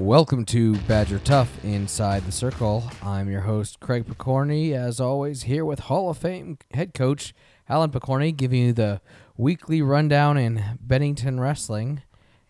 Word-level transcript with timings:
Welcome 0.00 0.46
to 0.46 0.76
Badger 0.88 1.18
Tough 1.18 1.62
Inside 1.62 2.24
the 2.24 2.32
Circle. 2.32 2.90
I'm 3.02 3.30
your 3.30 3.42
host, 3.42 3.80
Craig 3.80 4.06
Picorni, 4.06 4.72
as 4.72 4.98
always, 4.98 5.42
here 5.42 5.62
with 5.62 5.80
Hall 5.80 6.08
of 6.08 6.16
Fame 6.16 6.56
head 6.72 6.94
coach 6.94 7.34
Alan 7.68 7.90
Picorni, 7.90 8.34
giving 8.34 8.62
you 8.62 8.72
the 8.72 9.02
weekly 9.36 9.82
rundown 9.82 10.38
in 10.38 10.78
Bennington 10.80 11.38
Wrestling. 11.38 12.00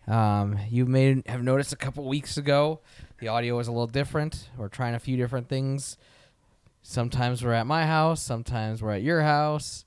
Um, 0.07 0.59
you 0.69 0.85
may 0.85 1.21
have 1.25 1.43
noticed 1.43 1.73
a 1.73 1.75
couple 1.75 2.05
weeks 2.05 2.37
ago 2.37 2.79
the 3.19 3.27
audio 3.27 3.57
was 3.57 3.67
a 3.67 3.71
little 3.73 3.85
different. 3.85 4.49
We're 4.55 4.69
trying 4.69 4.95
a 4.95 4.99
few 4.99 5.17
different 5.17 5.49
things. 5.49 5.97
Sometimes 6.83 7.43
we're 7.43 7.51
at 7.51 7.67
my 7.67 7.85
house, 7.85 8.21
sometimes 8.21 8.81
we're 8.81 8.93
at 8.93 9.03
your 9.03 9.23
house. 9.23 9.83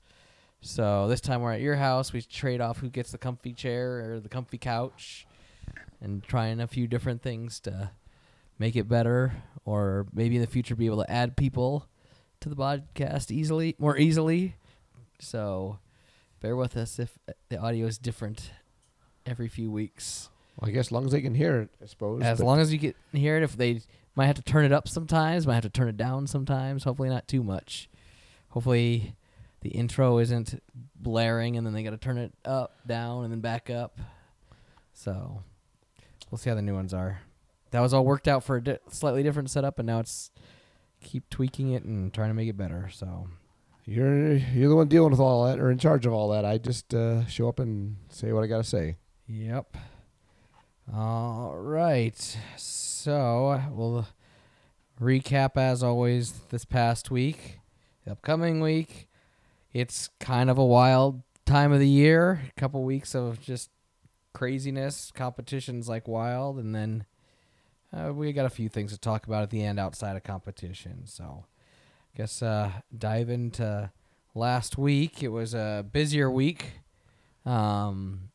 So 0.61 1.07
this 1.07 1.19
time 1.19 1.41
we're 1.41 1.53
at 1.53 1.61
your 1.61 1.77
house. 1.77 2.13
We 2.13 2.21
trade 2.21 2.61
off 2.61 2.77
who 2.77 2.91
gets 2.91 3.11
the 3.11 3.17
comfy 3.17 3.53
chair 3.53 4.13
or 4.13 4.19
the 4.19 4.29
comfy 4.29 4.59
couch 4.59 5.25
and 6.01 6.23
trying 6.23 6.59
a 6.59 6.67
few 6.67 6.87
different 6.87 7.21
things 7.21 7.59
to 7.61 7.91
make 8.59 8.75
it 8.75 8.87
better 8.87 9.33
or 9.65 10.07
maybe 10.13 10.35
in 10.35 10.41
the 10.41 10.47
future 10.47 10.75
be 10.75 10.85
able 10.85 11.03
to 11.03 11.11
add 11.11 11.35
people 11.35 11.87
to 12.39 12.49
the 12.49 12.55
podcast 12.55 13.31
easily 13.31 13.75
more 13.79 13.97
easily. 13.97 14.55
So 15.19 15.79
bear 16.41 16.55
with 16.55 16.77
us 16.77 16.99
if 16.99 17.17
the 17.49 17.57
audio 17.57 17.87
is 17.87 17.97
different 17.97 18.51
every 19.25 19.47
few 19.47 19.71
weeks. 19.71 20.29
Well, 20.57 20.69
I 20.69 20.73
guess 20.73 20.87
as 20.87 20.91
long 20.91 21.05
as 21.05 21.11
they 21.11 21.21
can 21.21 21.35
hear 21.35 21.61
it, 21.61 21.69
I 21.81 21.85
suppose. 21.87 22.21
as 22.21 22.39
long 22.39 22.59
as 22.59 22.71
you 22.71 22.79
can 22.79 22.93
hear 23.11 23.37
it 23.37 23.43
if 23.43 23.57
they 23.57 23.81
might 24.15 24.27
have 24.27 24.35
to 24.37 24.41
turn 24.41 24.63
it 24.63 24.71
up 24.71 24.87
sometimes 24.87 25.45
might 25.45 25.55
have 25.55 25.63
to 25.63 25.69
turn 25.69 25.89
it 25.89 25.97
down 25.97 26.27
sometimes 26.27 26.83
hopefully 26.85 27.09
not 27.09 27.27
too 27.27 27.43
much. 27.43 27.89
Hopefully 28.49 29.15
the 29.61 29.69
intro 29.71 30.19
isn't 30.19 30.61
blaring 30.95 31.57
and 31.57 31.65
then 31.65 31.73
they 31.73 31.83
got 31.83 31.89
to 31.89 31.97
turn 31.97 32.17
it 32.17 32.31
up 32.45 32.75
down 32.87 33.23
and 33.23 33.33
then 33.33 33.41
back 33.41 33.69
up. 33.69 33.99
So 34.93 35.43
we'll 36.29 36.37
see 36.37 36.49
how 36.49 36.55
the 36.55 36.61
new 36.61 36.75
ones 36.75 36.93
are 36.93 37.21
that 37.71 37.81
was 37.81 37.93
all 37.93 38.05
worked 38.05 38.27
out 38.27 38.43
for 38.43 38.57
a 38.57 38.63
di- 38.63 38.77
slightly 38.89 39.23
different 39.23 39.49
setup 39.49 39.79
and 39.79 39.87
now 39.87 39.99
it's 39.99 40.31
keep 41.01 41.29
tweaking 41.29 41.71
it 41.71 41.83
and 41.83 42.13
trying 42.13 42.29
to 42.29 42.33
make 42.33 42.49
it 42.49 42.57
better 42.57 42.89
so 42.91 43.27
you're 43.87 44.33
you're 44.33 44.69
the 44.69 44.75
one 44.75 44.87
dealing 44.87 45.11
with 45.11 45.19
all 45.19 45.45
that 45.45 45.59
or 45.59 45.69
in 45.69 45.77
charge 45.77 46.05
of 46.07 46.13
all 46.13 46.29
that. 46.29 46.43
I 46.43 46.57
just 46.57 46.93
uh, 46.93 47.25
show 47.27 47.47
up 47.47 47.59
and 47.59 47.97
say 48.09 48.31
what 48.31 48.43
I 48.43 48.47
got 48.47 48.57
to 48.57 48.63
say. 48.63 48.97
Yep. 49.27 49.77
All 50.91 51.55
right. 51.55 52.37
So 52.57 53.61
we'll 53.71 54.07
recap 54.99 55.57
as 55.57 55.83
always 55.83 56.31
this 56.49 56.65
past 56.65 57.11
week, 57.11 57.59
the 58.05 58.13
upcoming 58.13 58.59
week. 58.59 59.07
It's 59.71 60.09
kind 60.19 60.49
of 60.49 60.57
a 60.57 60.65
wild 60.65 61.21
time 61.45 61.71
of 61.71 61.79
the 61.79 61.87
year. 61.87 62.41
A 62.57 62.59
couple 62.59 62.83
weeks 62.83 63.13
of 63.13 63.39
just 63.39 63.69
craziness, 64.35 65.11
competitions 65.15 65.87
like 65.87 66.07
wild, 66.07 66.59
and 66.59 66.75
then 66.75 67.05
uh, 67.93 68.11
we 68.13 68.33
got 68.33 68.45
a 68.45 68.49
few 68.49 68.67
things 68.67 68.91
to 68.91 68.99
talk 68.99 69.25
about 69.25 69.41
at 69.41 69.49
the 69.49 69.63
end 69.63 69.79
outside 69.79 70.17
of 70.17 70.23
competition. 70.23 71.05
So, 71.05 71.45
I 72.13 72.17
guess 72.17 72.43
uh, 72.43 72.71
dive 72.95 73.29
into 73.29 73.89
last 74.35 74.77
week. 74.77 75.23
It 75.23 75.29
was 75.29 75.55
a 75.55 75.85
busier 75.89 76.29
week. 76.29 76.81
Um, 77.45 78.29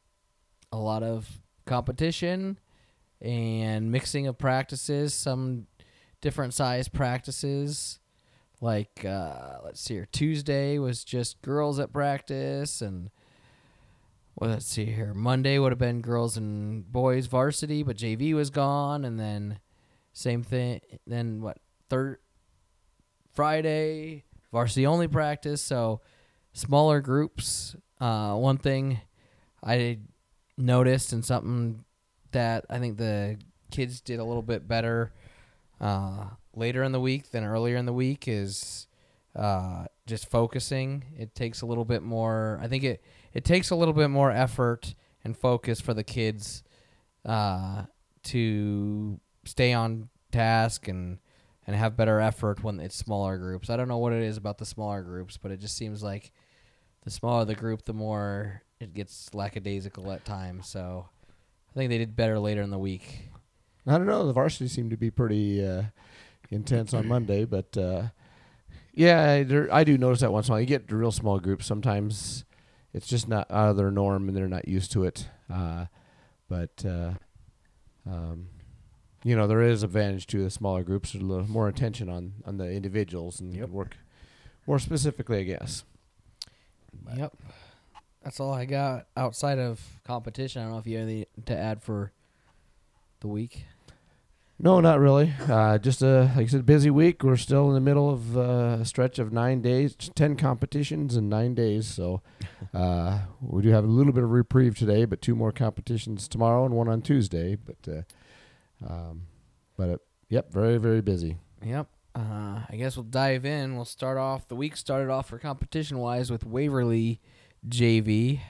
a 0.72 0.78
lot 0.78 1.02
of 1.02 1.28
competition 1.66 2.58
and 3.20 3.92
mixing 3.92 4.26
of 4.26 4.38
practices, 4.38 5.12
some 5.12 5.66
different 6.22 6.54
size 6.54 6.88
practices. 6.88 7.98
Like 8.62 9.04
uh, 9.04 9.58
let's 9.64 9.80
see 9.80 9.94
here, 9.94 10.08
Tuesday 10.10 10.78
was 10.78 11.04
just 11.04 11.42
girls 11.42 11.78
at 11.78 11.92
practice, 11.92 12.80
and 12.80 13.10
well, 14.40 14.50
let's 14.50 14.66
see 14.66 14.86
here, 14.86 15.12
Monday 15.12 15.58
would 15.58 15.70
have 15.70 15.78
been 15.78 16.00
girls 16.00 16.38
and 16.38 16.90
boys 16.90 17.26
varsity, 17.26 17.82
but 17.82 17.98
JV 17.98 18.32
was 18.32 18.48
gone, 18.48 19.04
and 19.04 19.20
then 19.20 19.60
same 20.14 20.42
thing. 20.42 20.80
Then 21.06 21.42
what? 21.42 21.58
Third 21.90 22.20
Friday 23.34 24.24
varsity 24.50 24.86
only 24.86 25.08
practice, 25.08 25.60
so 25.60 26.00
smaller 26.54 27.02
groups. 27.02 27.76
Uh, 28.00 28.34
one 28.34 28.56
thing 28.56 29.02
I 29.62 29.98
noticed 30.56 31.12
and 31.12 31.22
something 31.22 31.84
that 32.32 32.64
I 32.70 32.78
think 32.78 32.96
the 32.96 33.38
kids 33.70 34.00
did 34.00 34.20
a 34.20 34.24
little 34.24 34.42
bit 34.42 34.66
better 34.66 35.12
uh, 35.82 36.24
later 36.54 36.82
in 36.82 36.92
the 36.92 37.00
week 37.00 37.30
than 37.30 37.44
earlier 37.44 37.76
in 37.76 37.84
the 37.84 37.92
week 37.92 38.26
is 38.26 38.86
uh, 39.36 39.84
just 40.06 40.30
focusing. 40.30 41.04
It 41.18 41.34
takes 41.34 41.60
a 41.60 41.66
little 41.66 41.84
bit 41.84 42.02
more. 42.02 42.58
I 42.62 42.68
think 42.68 42.84
it 42.84 43.02
it 43.32 43.44
takes 43.44 43.70
a 43.70 43.76
little 43.76 43.94
bit 43.94 44.08
more 44.08 44.30
effort 44.30 44.94
and 45.24 45.36
focus 45.36 45.80
for 45.80 45.94
the 45.94 46.04
kids 46.04 46.62
uh, 47.24 47.84
to 48.24 49.20
stay 49.44 49.72
on 49.72 50.08
task 50.32 50.88
and 50.88 51.18
and 51.66 51.76
have 51.76 51.96
better 51.96 52.20
effort 52.20 52.64
when 52.64 52.80
it's 52.80 52.96
smaller 52.96 53.38
groups. 53.38 53.70
I 53.70 53.76
don't 53.76 53.86
know 53.86 53.98
what 53.98 54.12
it 54.12 54.22
is 54.22 54.36
about 54.36 54.58
the 54.58 54.64
smaller 54.64 55.02
groups, 55.02 55.36
but 55.36 55.52
it 55.52 55.60
just 55.60 55.76
seems 55.76 56.02
like 56.02 56.32
the 57.04 57.10
smaller 57.10 57.44
the 57.44 57.54
group, 57.54 57.84
the 57.84 57.92
more 57.92 58.62
it 58.80 58.94
gets 58.94 59.32
lackadaisical 59.34 60.10
at 60.10 60.24
times. 60.24 60.68
So 60.68 61.08
I 61.70 61.74
think 61.74 61.90
they 61.90 61.98
did 61.98 62.16
better 62.16 62.38
later 62.38 62.62
in 62.62 62.70
the 62.70 62.78
week. 62.78 63.28
I 63.86 63.98
don't 63.98 64.06
know. 64.06 64.26
The 64.26 64.32
varsity 64.32 64.68
seemed 64.68 64.90
to 64.90 64.96
be 64.96 65.10
pretty 65.10 65.64
uh, 65.64 65.82
intense 66.50 66.92
on 66.92 67.06
Monday, 67.06 67.44
but 67.44 67.76
uh, 67.76 68.08
yeah, 68.92 69.44
I, 69.70 69.84
do 69.84 69.96
notice 69.96 70.20
that 70.20 70.32
once 70.32 70.48
in 70.48 70.52
a 70.52 70.54
while. 70.54 70.60
You 70.60 70.66
get 70.66 70.90
real 70.90 71.12
small 71.12 71.38
groups. 71.38 71.66
Sometimes 71.66 72.44
it's 72.92 73.06
just 73.06 73.28
not 73.28 73.50
out 73.50 73.70
of 73.70 73.76
their 73.76 73.90
norm 73.90 74.28
and 74.28 74.36
they're 74.36 74.48
not 74.48 74.68
used 74.68 74.92
to 74.92 75.04
it. 75.04 75.28
Uh, 75.52 75.86
but 76.48 76.84
uh, 76.84 77.12
um, 78.08 78.48
you 79.22 79.36
know, 79.36 79.46
there 79.46 79.62
is 79.62 79.82
advantage 79.82 80.26
to 80.28 80.42
the 80.42 80.50
smaller 80.50 80.82
groups. 80.82 81.12
There's 81.12 81.22
a 81.22 81.26
little 81.26 81.48
more 81.50 81.68
attention 81.68 82.08
on 82.08 82.32
on 82.46 82.56
the 82.56 82.70
individuals 82.70 83.40
and 83.40 83.54
Yep. 83.54 83.68
work 83.68 83.96
more 84.66 84.78
specifically, 84.78 85.38
I 85.38 85.42
guess. 85.44 85.84
Yep. 87.16 87.36
That's 88.22 88.38
all 88.40 88.52
I 88.52 88.64
got 88.66 89.06
outside 89.16 89.58
of 89.58 89.80
competition. 90.04 90.60
I 90.60 90.64
don't 90.66 90.72
know 90.72 90.78
if 90.78 90.86
you 90.86 90.98
have 90.98 91.08
anything 91.08 91.26
to 91.46 91.56
add 91.56 91.82
for 91.82 92.12
the 93.20 93.28
week. 93.28 93.64
No, 94.62 94.80
not 94.80 95.00
really. 95.00 95.32
Uh, 95.48 95.78
just 95.78 96.02
a 96.02 96.30
like 96.36 96.44
I 96.44 96.46
said, 96.46 96.66
busy 96.66 96.90
week. 96.90 97.22
We're 97.22 97.36
still 97.36 97.68
in 97.68 97.74
the 97.74 97.80
middle 97.80 98.10
of 98.10 98.36
uh, 98.36 98.78
a 98.80 98.84
stretch 98.84 99.18
of 99.18 99.32
nine 99.32 99.62
days, 99.62 99.96
ten 100.14 100.36
competitions 100.36 101.16
in 101.16 101.30
nine 101.30 101.54
days. 101.54 101.86
So 101.86 102.20
uh, 102.74 103.20
we 103.40 103.62
do 103.62 103.70
have 103.70 103.84
a 103.84 103.86
little 103.86 104.12
bit 104.12 104.22
of 104.22 104.30
reprieve 104.30 104.76
today, 104.76 105.06
but 105.06 105.22
two 105.22 105.34
more 105.34 105.50
competitions 105.50 106.28
tomorrow 106.28 106.66
and 106.66 106.74
one 106.74 106.88
on 106.88 107.00
Tuesday. 107.00 107.56
But 107.56 107.88
uh, 107.90 108.86
um, 108.86 109.22
but 109.78 109.88
uh, 109.88 109.96
yep, 110.28 110.52
very 110.52 110.76
very 110.76 111.00
busy. 111.00 111.38
Yep. 111.64 111.88
Uh, 112.14 112.60
I 112.68 112.76
guess 112.76 112.96
we'll 112.96 113.04
dive 113.04 113.46
in. 113.46 113.76
We'll 113.76 113.86
start 113.86 114.18
off. 114.18 114.46
The 114.46 114.56
week 114.56 114.76
started 114.76 115.10
off 115.10 115.28
for 115.28 115.38
competition 115.38 115.98
wise 115.98 116.30
with 116.30 116.44
Waverly 116.44 117.20
JV. 117.66 118.40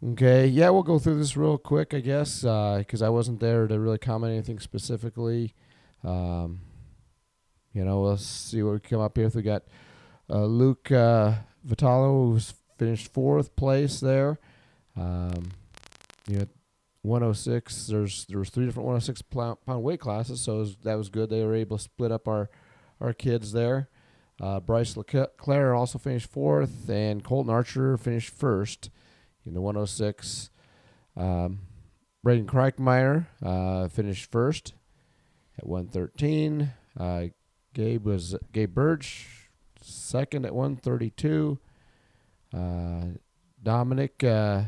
Okay, 0.00 0.46
yeah, 0.46 0.70
we'll 0.70 0.84
go 0.84 1.00
through 1.00 1.18
this 1.18 1.36
real 1.36 1.58
quick, 1.58 1.92
I 1.92 1.98
guess, 1.98 2.42
because 2.42 3.02
I 3.02 3.08
wasn't 3.08 3.40
there 3.40 3.66
to 3.66 3.80
really 3.80 3.98
comment 3.98 4.32
anything 4.32 4.60
specifically. 4.60 5.54
Um, 6.04 6.60
you 7.72 7.84
know, 7.84 8.00
we'll 8.02 8.16
see 8.16 8.62
what 8.62 8.74
we 8.74 8.80
come 8.80 9.00
up 9.00 9.16
here. 9.16 9.26
with. 9.26 9.34
We 9.34 9.42
got 9.42 9.64
uh, 10.30 10.44
Luke 10.44 10.92
uh, 10.92 11.34
Vitalo, 11.66 12.32
who's 12.32 12.54
finished 12.78 13.12
fourth 13.12 13.56
place 13.56 13.98
there. 13.98 14.38
Um, 14.96 15.50
you 16.28 16.38
know, 16.38 16.46
106. 17.02 17.88
There's 17.88 18.24
there 18.26 18.38
was 18.38 18.50
three 18.50 18.66
different 18.66 18.86
106 18.86 19.22
pound 19.66 19.82
weight 19.82 19.98
classes, 19.98 20.40
so 20.40 20.58
was, 20.58 20.76
that 20.84 20.94
was 20.94 21.08
good. 21.08 21.28
They 21.28 21.44
were 21.44 21.56
able 21.56 21.76
to 21.76 21.82
split 21.82 22.12
up 22.12 22.28
our 22.28 22.48
our 23.00 23.12
kids 23.12 23.50
there. 23.50 23.88
Uh, 24.40 24.60
Bryce 24.60 24.96
Leclerc 24.96 25.74
also 25.74 25.98
finished 25.98 26.30
fourth, 26.30 26.88
and 26.88 27.24
Colton 27.24 27.52
Archer 27.52 27.96
finished 27.96 28.30
first 28.30 28.90
in 29.48 29.54
the 29.54 29.60
106. 29.60 30.50
Um, 31.16 31.60
Braden 32.22 32.46
Kreichmeyer 32.46 33.26
uh, 33.42 33.88
finished 33.88 34.30
first 34.30 34.74
at 35.58 35.66
113. 35.66 36.72
Uh, 36.98 37.24
Gabe 37.74 38.04
was 38.04 38.36
Gabe 38.52 38.74
Birch 38.74 39.48
second 39.82 40.44
at 40.44 40.54
132. 40.54 41.58
Uh, 42.54 43.00
Dominic 43.62 44.22
uh, 44.22 44.64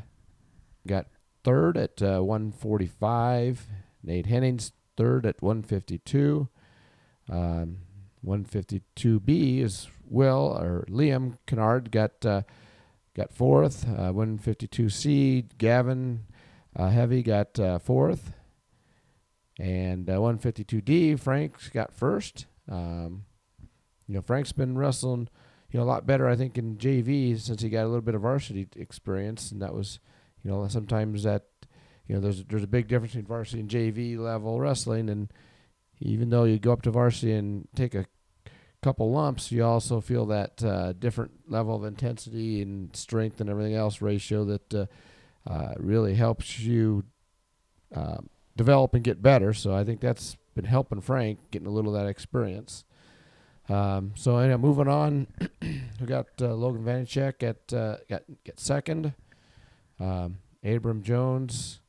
got 0.87 1.07
third 1.45 1.77
at 1.77 2.03
uh, 2.03 2.21
145. 2.21 3.67
Nate 4.03 4.27
Hennings 4.27 4.73
third 4.97 5.27
at 5.27 5.43
152. 5.43 6.49
Um, 7.29 7.79
152B 8.25 9.61
is 9.61 9.89
Will 10.07 10.59
or 10.61 10.85
Liam 10.89 11.39
Kennard 11.47 11.91
got 11.91 12.25
uh, 12.27 12.43
got 13.15 13.33
fourth. 13.33 13.87
Uh, 13.89 14.13
152C 14.13 15.59
Gavin 15.59 16.27
uh, 16.77 16.89
Heavy 16.89 17.23
got 17.23 17.59
uh, 17.59 17.79
fourth, 17.79 18.33
and 19.59 20.09
uh, 20.09 20.15
152D 20.15 21.19
Frank's 21.19 21.69
got 21.69 21.93
first. 21.93 22.47
Um, 22.71 23.25
you 24.07 24.15
know 24.15 24.23
Frank's 24.23 24.53
been 24.53 24.79
wrestling 24.79 25.29
you 25.73 25.79
know 25.79 25.85
a 25.85 25.87
lot 25.87 26.07
better 26.07 26.29
I 26.29 26.37
think 26.37 26.57
in 26.59 26.77
JV 26.77 27.39
since 27.39 27.63
he 27.63 27.69
got 27.69 27.85
a 27.85 27.89
little 27.89 28.01
bit 28.01 28.15
of 28.15 28.23
varsity 28.23 28.69
experience, 28.77 29.51
and 29.51 29.63
that 29.63 29.75
was 29.75 29.99
you 30.43 30.51
know 30.51 30.67
sometimes 30.69 31.25
that 31.25 31.45
you 32.11 32.17
know, 32.17 32.23
there's 32.23 32.43
there's 32.47 32.65
a 32.65 32.67
big 32.67 32.89
difference 32.89 33.13
between 33.13 33.29
varsity 33.29 33.61
and 33.61 33.71
JV 33.71 34.19
level 34.19 34.59
wrestling, 34.59 35.09
and 35.09 35.33
even 36.01 36.29
though 36.29 36.43
you 36.43 36.59
go 36.59 36.73
up 36.73 36.83
to 36.83 36.91
varsity 36.91 37.33
and 37.33 37.69
take 37.77 37.95
a 37.95 38.05
couple 38.83 39.11
lumps, 39.11 39.53
you 39.53 39.65
also 39.65 40.01
feel 40.01 40.27
that 40.27 40.63
uh, 40.65 40.93
different 40.93 41.33
level 41.49 41.75
of 41.75 41.85
intensity 41.85 42.63
and 42.63 42.95
strength 42.97 43.41
and 43.41 43.51
everything 43.51 43.75
else 43.75 44.01
ratio 44.01 44.45
that 44.45 44.75
uh, 44.75 44.87
uh, 45.47 45.75
really 45.79 46.15
helps 46.15 46.61
you 46.61 47.05
uh, 47.95 48.19
develop 48.57 48.95
and 48.95 49.05
get 49.05 49.23
better. 49.23 49.53
So 49.53 49.75
I 49.75 49.85
think 49.85 50.01
that's 50.01 50.37
been 50.55 50.65
helping 50.65 51.01
Frank 51.01 51.39
getting 51.51 51.69
a 51.69 51.71
little 51.71 51.95
of 51.95 52.03
that 52.03 52.09
experience. 52.09 52.85
Um, 53.69 54.13
so 54.17 54.37
anyway, 54.39 54.59
moving 54.59 54.89
on, 54.89 55.29
we 55.63 56.07
got 56.07 56.27
uh, 56.41 56.55
Logan 56.55 56.85
Vanacek 56.85 57.43
at 57.43 57.73
uh, 57.73 57.99
got 58.09 58.23
get 58.45 58.59
second. 58.59 59.15
Um, 60.01 60.39
Abram 60.65 61.03
Jones 61.03 61.81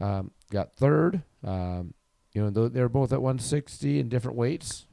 um, 0.00 0.32
got 0.50 0.74
third. 0.74 1.22
Um, 1.44 1.94
you 2.32 2.42
know, 2.42 2.68
they're 2.68 2.88
both 2.88 3.12
at 3.12 3.22
160 3.22 3.98
in 3.98 4.08
different 4.08 4.36
weights, 4.36 4.86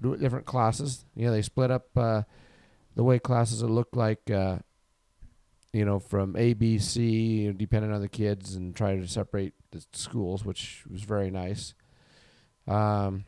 different 0.00 0.46
classes. 0.46 1.04
You 1.14 1.26
know, 1.26 1.32
they 1.32 1.42
split 1.42 1.70
up 1.70 1.88
uh, 1.96 2.22
the 2.96 3.04
weight 3.04 3.22
classes. 3.22 3.62
It 3.62 3.66
looked 3.66 3.96
like, 3.96 4.30
uh, 4.30 4.58
you 5.72 5.84
know, 5.84 5.98
from 5.98 6.36
A, 6.36 6.54
B, 6.54 6.78
C, 6.78 7.52
depending 7.52 7.92
on 7.92 8.00
the 8.00 8.08
kids, 8.08 8.54
and 8.54 8.74
try 8.74 8.96
to 8.96 9.06
separate 9.06 9.54
the 9.70 9.84
schools, 9.92 10.44
which 10.44 10.84
was 10.90 11.02
very 11.02 11.30
nice. 11.30 11.74
Um, 12.66 13.24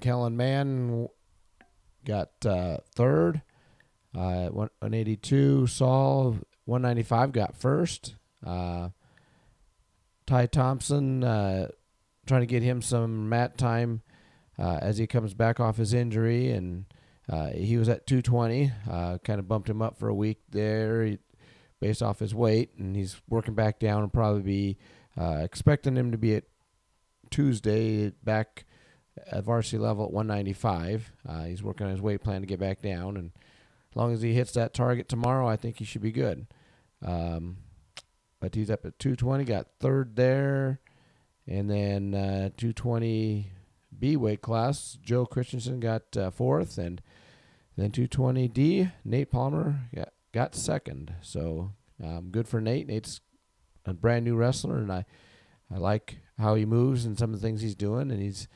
Kellen 0.00 0.36
Mann 0.36 1.08
got 2.04 2.30
uh, 2.44 2.78
third. 2.94 3.42
Uh, 4.14 4.48
182. 4.48 5.66
Saul 5.66 6.38
195 6.66 7.32
got 7.32 7.56
first. 7.56 8.14
Uh, 8.44 8.90
Ty 10.26 10.46
Thompson 10.46 11.24
uh, 11.24 11.68
trying 12.26 12.42
to 12.42 12.46
get 12.46 12.62
him 12.62 12.82
some 12.82 13.28
mat 13.28 13.56
time 13.56 14.02
uh, 14.58 14.78
as 14.80 14.98
he 14.98 15.06
comes 15.06 15.34
back 15.34 15.60
off 15.60 15.76
his 15.76 15.94
injury, 15.94 16.50
and 16.50 16.84
uh, 17.30 17.48
he 17.48 17.76
was 17.76 17.88
at 17.88 18.06
220. 18.06 18.72
Uh, 18.90 19.18
kind 19.18 19.38
of 19.38 19.48
bumped 19.48 19.68
him 19.68 19.82
up 19.82 19.98
for 19.98 20.08
a 20.08 20.14
week 20.14 20.38
there, 20.50 21.04
he, 21.04 21.18
based 21.80 22.02
off 22.02 22.18
his 22.18 22.34
weight, 22.34 22.70
and 22.78 22.96
he's 22.96 23.20
working 23.28 23.54
back 23.54 23.78
down 23.78 24.02
and 24.02 24.12
probably 24.12 24.42
be 24.42 24.78
uh, 25.20 25.40
expecting 25.42 25.96
him 25.96 26.12
to 26.12 26.18
be 26.18 26.34
at 26.34 26.44
Tuesday 27.30 28.10
back 28.22 28.64
at 29.30 29.44
varsity 29.44 29.78
level 29.78 30.04
at 30.04 30.12
195. 30.12 31.12
Uh, 31.28 31.44
he's 31.44 31.62
working 31.62 31.86
on 31.86 31.92
his 31.92 32.00
weight 32.00 32.22
plan 32.22 32.40
to 32.40 32.46
get 32.46 32.60
back 32.60 32.82
down, 32.82 33.16
and 33.16 33.32
as 33.90 33.96
long 33.96 34.12
as 34.12 34.22
he 34.22 34.32
hits 34.32 34.52
that 34.52 34.74
target 34.74 35.08
tomorrow, 35.08 35.46
I 35.46 35.56
think 35.56 35.78
he 35.78 35.84
should 35.84 36.02
be 36.02 36.12
good. 36.12 36.46
Um, 37.04 37.58
but 38.40 38.54
he's 38.54 38.70
up 38.70 38.84
at 38.84 38.98
220, 38.98 39.44
got 39.44 39.68
third 39.78 40.16
there. 40.16 40.80
And 41.46 41.68
then 41.68 42.14
uh, 42.14 42.50
220 42.56 43.50
B 44.02 44.16
weight 44.16 44.42
class, 44.42 44.98
Joe 45.00 45.24
Christensen 45.24 45.78
got 45.78 46.16
uh, 46.16 46.32
fourth. 46.32 46.76
And 46.76 47.00
then 47.76 47.92
220 47.92 48.48
D, 48.48 48.88
Nate 49.04 49.30
Palmer 49.30 49.78
got, 49.94 50.08
got 50.32 50.56
second. 50.56 51.14
So 51.20 51.70
um, 52.02 52.30
good 52.32 52.48
for 52.48 52.60
Nate. 52.60 52.88
Nate's 52.88 53.20
a 53.86 53.94
brand 53.94 54.24
new 54.24 54.34
wrestler, 54.34 54.78
and 54.78 54.90
I, 54.92 55.04
I 55.72 55.78
like 55.78 56.16
how 56.36 56.56
he 56.56 56.66
moves 56.66 57.04
and 57.04 57.16
some 57.16 57.32
of 57.32 57.40
the 57.40 57.46
things 57.46 57.60
he's 57.62 57.76
doing. 57.76 58.10
And 58.10 58.20
he's 58.20 58.48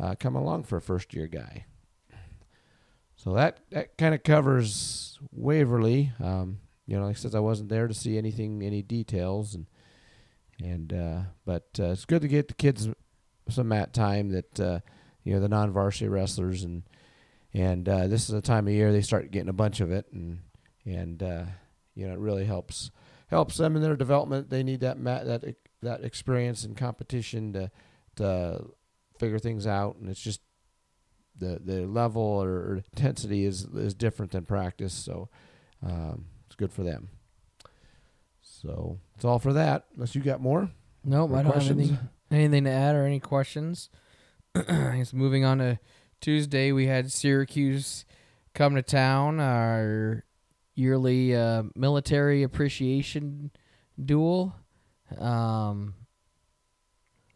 uh, 0.00 0.14
come 0.14 0.36
along 0.36 0.62
for 0.62 0.76
a 0.76 0.80
first 0.80 1.12
year 1.12 1.26
guy. 1.26 1.66
So 3.16 3.34
that, 3.34 3.58
that 3.72 3.98
kind 3.98 4.14
of 4.14 4.22
covers 4.22 5.18
Waverly. 5.32 6.12
Um, 6.22 6.60
you 6.86 6.96
know, 6.96 7.06
like 7.06 7.16
I 7.16 7.18
said, 7.18 7.34
I 7.34 7.40
wasn't 7.40 7.68
there 7.68 7.88
to 7.88 7.94
see 7.94 8.16
anything, 8.16 8.62
any 8.62 8.82
details, 8.82 9.56
and 9.56 9.66
and 10.62 10.92
uh, 10.92 11.20
but 11.44 11.66
uh, 11.80 11.86
it's 11.86 12.04
good 12.04 12.22
to 12.22 12.28
get 12.28 12.46
the 12.46 12.54
kids 12.54 12.88
some 13.48 13.68
mat 13.68 13.92
time 13.92 14.30
that 14.30 14.60
uh, 14.60 14.80
you 15.22 15.34
know 15.34 15.40
the 15.40 15.48
non-varsity 15.48 16.08
wrestlers 16.08 16.62
and 16.62 16.82
and 17.52 17.88
uh, 17.88 18.06
this 18.08 18.28
is 18.28 18.34
a 18.34 18.40
time 18.40 18.66
of 18.66 18.74
year 18.74 18.92
they 18.92 19.00
start 19.00 19.30
getting 19.30 19.48
a 19.48 19.54
bunch 19.54 19.80
of 19.80 19.90
it 19.90 20.06
and 20.12 20.40
and 20.84 21.22
uh, 21.22 21.44
you 21.94 22.06
know 22.06 22.14
it 22.14 22.18
really 22.18 22.44
helps 22.44 22.90
helps 23.28 23.56
them 23.56 23.76
in 23.76 23.82
their 23.82 23.96
development. 23.96 24.50
They 24.50 24.62
need 24.62 24.80
that 24.80 24.98
mat 24.98 25.26
that 25.26 25.44
that 25.82 26.04
experience 26.04 26.64
and 26.64 26.76
competition 26.76 27.52
to 27.52 27.70
to 28.16 28.64
figure 29.18 29.38
things 29.38 29.66
out, 29.66 29.96
and 29.96 30.08
it's 30.08 30.20
just 30.20 30.40
the 31.36 31.60
the 31.64 31.86
level 31.86 32.22
or 32.22 32.82
intensity 32.92 33.44
is 33.44 33.64
is 33.74 33.94
different 33.94 34.32
than 34.32 34.44
practice. 34.44 34.92
So. 34.92 35.28
Um, 35.86 36.26
it's 36.54 36.56
good 36.56 36.72
for 36.72 36.84
them. 36.84 37.08
So 38.40 39.00
it's 39.16 39.24
all 39.24 39.40
for 39.40 39.54
that. 39.54 39.86
Unless 39.94 40.14
you 40.14 40.22
got 40.22 40.40
more. 40.40 40.70
Nope, 41.04 41.32
I 41.32 41.42
don't 41.42 41.50
questions? 41.50 41.68
have 41.68 41.78
anything, 41.78 42.08
anything 42.34 42.64
to 42.64 42.70
add 42.70 42.94
or 42.94 43.04
any 43.04 43.20
questions. 43.20 43.90
I 44.54 44.96
guess 44.96 45.12
moving 45.12 45.44
on 45.44 45.58
to 45.58 45.78
Tuesday, 46.20 46.72
we 46.72 46.86
had 46.86 47.12
Syracuse 47.12 48.04
come 48.54 48.74
to 48.74 48.82
town. 48.82 49.40
Our 49.40 50.24
yearly 50.74 51.34
uh, 51.36 51.64
military 51.74 52.42
appreciation 52.42 53.50
duel, 54.02 54.54
um, 55.18 55.94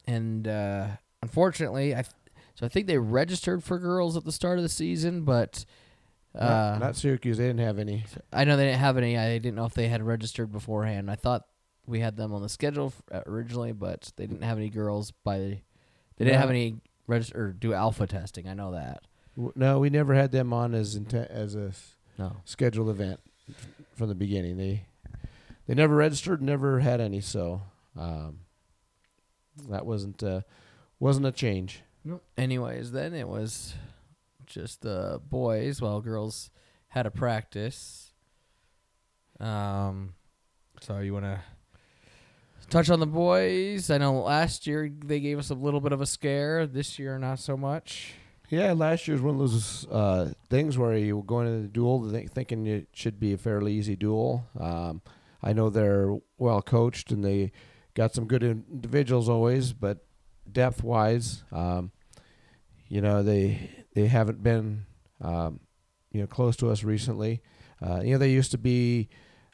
and 0.07 0.47
uh, 0.47 0.89
unfortunately, 1.23 1.95
I 1.95 2.03
th- 2.03 2.15
so 2.55 2.67
I 2.67 2.69
think 2.69 2.87
they 2.87 2.99
registered 2.99 3.63
for 3.63 3.79
girls 3.79 4.17
at 4.17 4.25
the 4.25 4.33
start 4.33 4.59
of 4.59 4.63
the 4.63 4.69
season, 4.69 5.23
but 5.23 5.65
uh, 6.35 6.45
not, 6.45 6.81
not, 6.81 6.97
Syracuse. 6.97 7.39
They 7.39 7.47
didn't 7.47 7.61
have 7.61 7.79
any. 7.79 8.05
I 8.33 8.45
know 8.45 8.57
they 8.57 8.67
didn't 8.67 8.81
have 8.81 8.97
any. 8.97 9.17
I 9.17 9.39
didn't 9.39 9.55
know 9.55 9.65
if 9.65 9.75
they 9.75 9.89
had 9.89 10.03
registered 10.03 10.53
beforehand. 10.53 11.11
I 11.11 11.17
thought 11.17 11.47
we 11.89 12.01
had 12.01 12.17
them 12.17 12.33
on 12.33 12.43
the 12.43 12.49
schedule 12.49 12.93
uh, 13.11 13.23
originally, 13.27 13.73
but 13.73 14.13
they 14.17 14.27
didn't 14.27 14.43
have 14.43 14.59
any 14.59 14.69
girls 14.69 15.11
by. 15.11 15.39
They 15.39 15.63
didn't 16.25 16.35
no. 16.35 16.41
have 16.41 16.51
any 16.51 16.77
register 17.07 17.47
or 17.47 17.53
do 17.53 17.73
alpha 17.73 18.07
testing. 18.07 18.47
I 18.47 18.55
know 18.55 18.73
that. 18.73 19.03
No, 19.55 19.79
we 19.79 19.89
never 19.89 20.15
had 20.15 20.31
them 20.31 20.53
on 20.53 20.75
as 20.75 20.95
intent 20.95 21.31
as 21.31 21.55
a 21.55 21.73
no. 22.19 22.37
scheduled 22.45 22.91
event 22.91 23.21
from 23.95 24.09
the 24.09 24.15
beginning. 24.15 24.57
They 24.57 24.87
they 25.67 25.75
never 25.75 25.95
registered, 25.95 26.43
never 26.43 26.81
had 26.81 27.01
any. 27.01 27.21
So 27.21 27.63
um, 27.97 28.41
that 29.69 29.87
wasn't 29.87 30.23
uh, 30.23 30.43
wasn't 31.01 31.27
a 31.27 31.33
change. 31.33 31.83
Nope. 32.05 32.23
Anyways, 32.37 32.93
then 32.93 33.15
it 33.15 33.29
was 33.29 33.75
just 34.47 34.83
the 34.83 35.21
boys 35.31 35.81
while 35.81 36.01
girls 36.01 36.51
had 36.89 37.07
a 37.07 37.11
practice. 37.11 38.13
Um, 39.41 40.15
so 40.81 40.99
you 40.99 41.13
want 41.13 41.27
to 41.27 41.41
touch 42.69 42.91
on 42.91 43.01
the 43.01 43.07
boys? 43.07 43.91
I 43.91 43.99
know 43.99 44.21
last 44.21 44.67
year 44.67 44.91
they 45.05 45.21
gave 45.21 45.39
us 45.39 45.51
a 45.51 45.55
little 45.55 45.81
bit 45.81 45.93
of 45.93 46.01
a 46.01 46.07
scare. 46.07 46.67
This 46.67 46.99
year, 46.99 47.19
not 47.19 47.39
so 47.39 47.57
much. 47.57 48.15
Yeah, 48.51 48.73
last 48.73 49.07
year's 49.07 49.21
one 49.21 49.35
of 49.35 49.41
those 49.41 49.87
uh, 49.89 50.33
things 50.49 50.79
where 50.79 50.97
you 50.97 51.17
were 51.19 51.23
going 51.23 51.47
into 51.47 51.63
the 51.63 51.69
duel 51.69 52.11
th- 52.11 52.31
thinking 52.31 52.67
it 52.67 52.89
should 52.93 53.21
be 53.21 53.35
a 53.35 53.39
fairly 53.39 53.75
easy 53.75 53.95
duel. 53.95 54.47
Um, 54.59 55.03
I 55.43 55.53
know 55.53 55.69
they're 55.69 56.17
well 56.39 56.63
coached 56.63 57.13
and 57.13 57.23
they 57.23 57.53
got 57.95 58.15
some 58.15 58.27
good 58.27 58.43
individuals 58.43 59.29
always, 59.29 59.73
but 59.75 60.07
depth 60.51 60.83
wise, 60.83 61.43
um, 61.53 61.93
you 62.89 63.03
know 63.03 63.23
they 63.23 63.71
they 63.95 64.07
haven't 64.07 64.43
been 64.43 64.87
um, 65.21 65.61
you 66.11 66.23
know 66.23 66.27
close 66.27 66.57
to 66.57 66.71
us 66.71 66.83
recently. 66.83 67.43
Uh, 67.87 68.01
you 68.01 68.13
know 68.13 68.19
they 68.19 68.31
used 68.31 68.51
to 68.53 68.59
be 68.59 69.11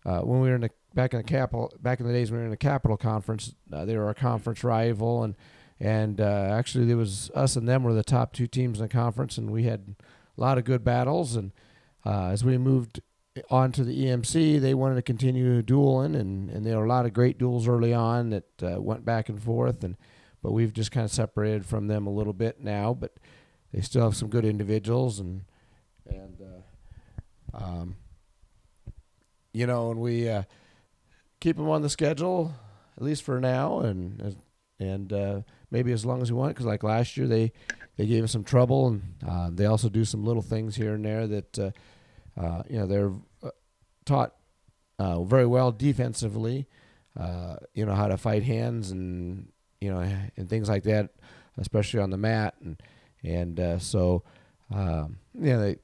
uh, 0.07 0.21
when 0.21 0.41
we 0.41 0.49
were 0.49 0.55
in 0.55 0.61
the 0.61 0.71
back 0.95 1.13
in 1.13 1.19
the 1.19 1.25
capital 1.25 1.73
back 1.81 2.01
in 2.01 2.07
the 2.07 2.13
days 2.13 2.31
when 2.31 2.39
we 2.39 2.43
were 2.43 2.47
in 2.47 2.51
the 2.51 2.57
capital 2.57 2.97
conference. 2.97 3.55
Uh, 3.73 3.85
they 3.85 3.97
were 3.97 4.11
a 4.11 4.15
conference 4.15 4.63
rival 4.65 5.23
and 5.23 5.35
and 5.81 6.21
uh, 6.21 6.49
actually 6.53 6.85
there 6.85 6.97
was 6.97 7.31
us 7.35 7.57
and 7.57 7.69
them 7.69 7.83
were 7.83 7.95
the 7.95 8.05
top 8.05 8.33
two 8.33 8.47
teams 8.47 8.79
in 8.79 8.85
the 8.85 8.89
conference 8.89 9.37
and 9.37 9.51
we 9.51 9.65
had 9.65 9.97
a 10.37 10.41
lot 10.41 10.59
of 10.59 10.65
good 10.65 10.85
battles 10.85 11.37
and 11.37 11.53
uh, 12.07 12.27
as 12.27 12.45
we 12.45 12.59
moved 12.59 13.01
on 13.51 13.73
to 13.73 13.83
the 13.83 14.05
EMC, 14.05 14.61
they 14.61 14.75
wanted 14.75 14.95
to 14.95 15.03
continue 15.03 15.61
dueling, 15.63 16.15
and, 16.15 16.51
and 16.51 16.65
there 16.65 16.79
were 16.79 16.85
a 16.85 16.89
lot 16.89 17.07
of 17.07 17.13
great 17.13 17.39
duels 17.39 17.67
early 17.67 17.93
on 17.93 18.31
that 18.31 18.63
uh, 18.63 18.81
went 18.81 19.05
back 19.05 19.29
and 19.29 19.43
forth, 19.43 19.83
and 19.83 19.97
but 20.43 20.53
we've 20.53 20.73
just 20.73 20.93
kind 20.93 21.05
of 21.05 21.11
separated 21.11 21.65
from 21.65 21.89
them 21.89 22.07
a 22.07 22.13
little 22.13 22.33
bit 22.33 22.61
now. 22.61 22.95
But 22.95 23.15
they 23.73 23.81
still 23.81 24.05
have 24.05 24.17
some 24.17 24.29
good 24.29 24.45
individuals 24.45 25.19
and 25.19 25.45
and 26.07 26.41
uh, 26.41 27.57
um, 27.57 27.97
you 29.53 29.67
know, 29.67 29.91
and 29.91 30.01
we 30.01 30.29
uh, 30.29 30.45
keep 31.41 31.57
them 31.57 31.69
on 31.69 31.83
the 31.83 31.91
schedule 31.91 32.55
at 32.97 33.03
least 33.03 33.23
for 33.23 33.41
now, 33.41 33.81
and 33.81 34.37
and 34.79 35.13
uh, 35.13 35.41
maybe 35.71 35.93
as 35.93 36.05
long 36.05 36.23
as 36.23 36.31
we 36.31 36.39
want. 36.39 36.55
Because 36.55 36.67
like 36.67 36.83
last 36.83 37.17
year, 37.17 37.27
they 37.27 37.53
they 37.97 38.07
gave 38.07 38.25
us 38.25 38.33
some 38.33 38.45
trouble, 38.45 38.89
and 38.89 39.03
uh, 39.27 39.51
they 39.53 39.67
also 39.67 39.89
do 39.89 40.05
some 40.05 40.25
little 40.25 40.43
things 40.43 40.77
here 40.77 40.95
and 40.95 41.05
there 41.05 41.27
that 41.27 41.59
uh, 41.59 41.71
uh, 42.37 42.63
you 42.69 42.79
know 42.79 42.87
they're 42.87 43.13
taught 44.05 44.35
very 44.99 45.47
well 45.47 45.73
defensively. 45.73 46.67
you 47.75 47.87
know 47.87 47.95
how 47.95 48.09
to 48.09 48.17
fight 48.17 48.43
hands 48.43 48.91
and 48.91 49.49
you 49.81 49.93
know 49.93 50.01
and 50.37 50.49
things 50.49 50.69
like 50.69 50.85
that, 50.85 51.11
especially 51.59 52.01
on 52.01 52.11
the 52.11 52.19
mat 52.19 52.55
and 52.63 52.81
and 53.25 53.59
uh, 53.59 53.79
so 53.79 54.23
um, 54.73 55.19
yeah, 55.39 55.57
that 55.57 55.79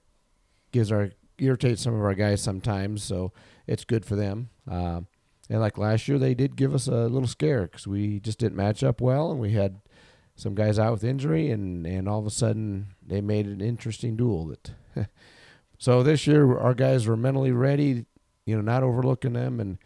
gives 0.73 0.93
our 0.93 1.11
irritates 1.39 1.83
some 1.83 1.95
of 1.95 2.03
our 2.03 2.15
guys 2.15 2.43
sometimes. 2.43 3.03
So 3.03 3.33
it's 3.67 3.85
good 3.85 4.05
for 4.05 4.15
them. 4.15 4.51
Um, 4.69 5.07
and 5.51 5.61
like 5.61 5.77
last 5.77 6.07
year, 6.07 6.17
they 6.17 6.35
did 6.35 6.55
give 6.55 6.75
us 6.75 6.87
a 6.87 7.09
little 7.09 7.27
scare 7.27 7.63
because 7.63 7.85
we 7.85 8.21
just 8.21 8.39
didn't 8.39 8.57
match 8.57 8.85
up 8.85 9.01
well, 9.01 9.33
and 9.33 9.41
we 9.41 9.51
had 9.53 9.81
some 10.37 10.55
guys 10.55 10.79
out 10.79 10.93
with 10.93 11.05
injury, 11.05 11.51
and 11.51 11.85
and 11.85 12.09
all 12.09 12.21
of 12.21 12.27
a 12.27 12.31
sudden 12.31 12.95
they 13.05 13.21
made 13.21 13.47
an 13.47 13.61
interesting 13.61 14.17
duel. 14.17 14.47
That 14.95 15.09
so 15.79 16.05
this 16.05 16.25
year 16.29 16.57
our 16.57 16.73
guys 16.73 17.09
were 17.09 17.17
mentally 17.17 17.51
ready, 17.51 18.07
you 18.47 18.55
know, 18.55 18.63
not 18.63 18.85
overlooking 18.85 19.33
them, 19.33 19.59
and 19.59 19.79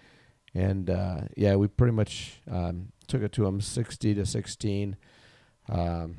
and 0.53 0.91
uh, 0.91 1.23
yeah, 1.35 1.57
we 1.57 1.67
pretty 1.67 1.95
much 1.95 2.43
um, 2.51 2.93
took 3.09 3.23
it 3.23 3.33
to 3.33 3.45
them 3.45 3.63
sixty 3.63 4.15
to 4.15 4.27
sixteen. 4.27 4.99
Um, 5.71 6.19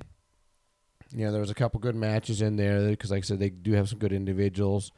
you 1.12 1.24
know, 1.24 1.32
there 1.32 1.40
was 1.40 1.52
a 1.52 1.56
couple 1.56 1.80
good 1.80 1.96
matches 1.96 2.42
in 2.42 2.56
there 2.56 2.90
because, 2.90 3.12
like 3.12 3.20
I 3.20 3.22
said, 3.22 3.38
they 3.38 3.52
do 3.52 3.74
have 3.74 3.90
some 3.90 4.00
good 4.00 4.12
individuals. 4.12 4.92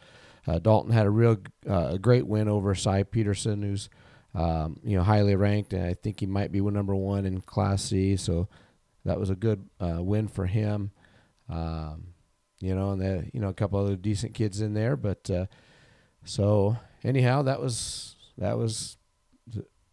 Uh, 0.48 0.58
Dalton 0.58 0.94
had 0.94 1.06
a 1.06 1.10
real 1.10 1.36
uh, 1.70 1.90
a 1.92 2.00
great 2.00 2.26
win 2.26 2.48
over 2.48 2.74
Cy 2.74 3.04
Peterson, 3.04 3.62
who's 3.62 3.90
um, 4.38 4.80
you 4.84 4.96
know 4.96 5.04
highly 5.04 5.36
ranked, 5.36 5.74
and 5.74 5.84
I 5.84 5.96
think 5.96 6.20
he 6.20 6.28
might 6.28 6.52
be 6.52 6.62
number 6.62 6.96
one 6.96 7.26
in 7.26 7.42
Class 7.42 7.84
C. 7.84 8.16
So 8.16 8.48
that 9.04 9.20
was 9.20 9.32
a 9.32 9.36
good 9.36 9.68
uh, 9.80 9.98
win 10.00 10.28
for 10.28 10.46
him. 10.46 10.92
Um, 11.50 12.14
you 12.60 12.76
know, 12.76 12.92
and 12.92 13.02
the, 13.02 13.30
you 13.34 13.40
know 13.40 13.50
a 13.50 13.54
couple 13.54 13.80
other 13.80 13.96
decent 13.96 14.36
kids 14.36 14.62
in 14.62 14.76
there, 14.76 14.96
but 14.96 15.30
uh, 15.32 15.48
so 16.24 16.78
anyhow, 17.04 17.42
that 17.44 17.60
was 17.60 18.16
that 18.38 18.58
was 18.58 18.98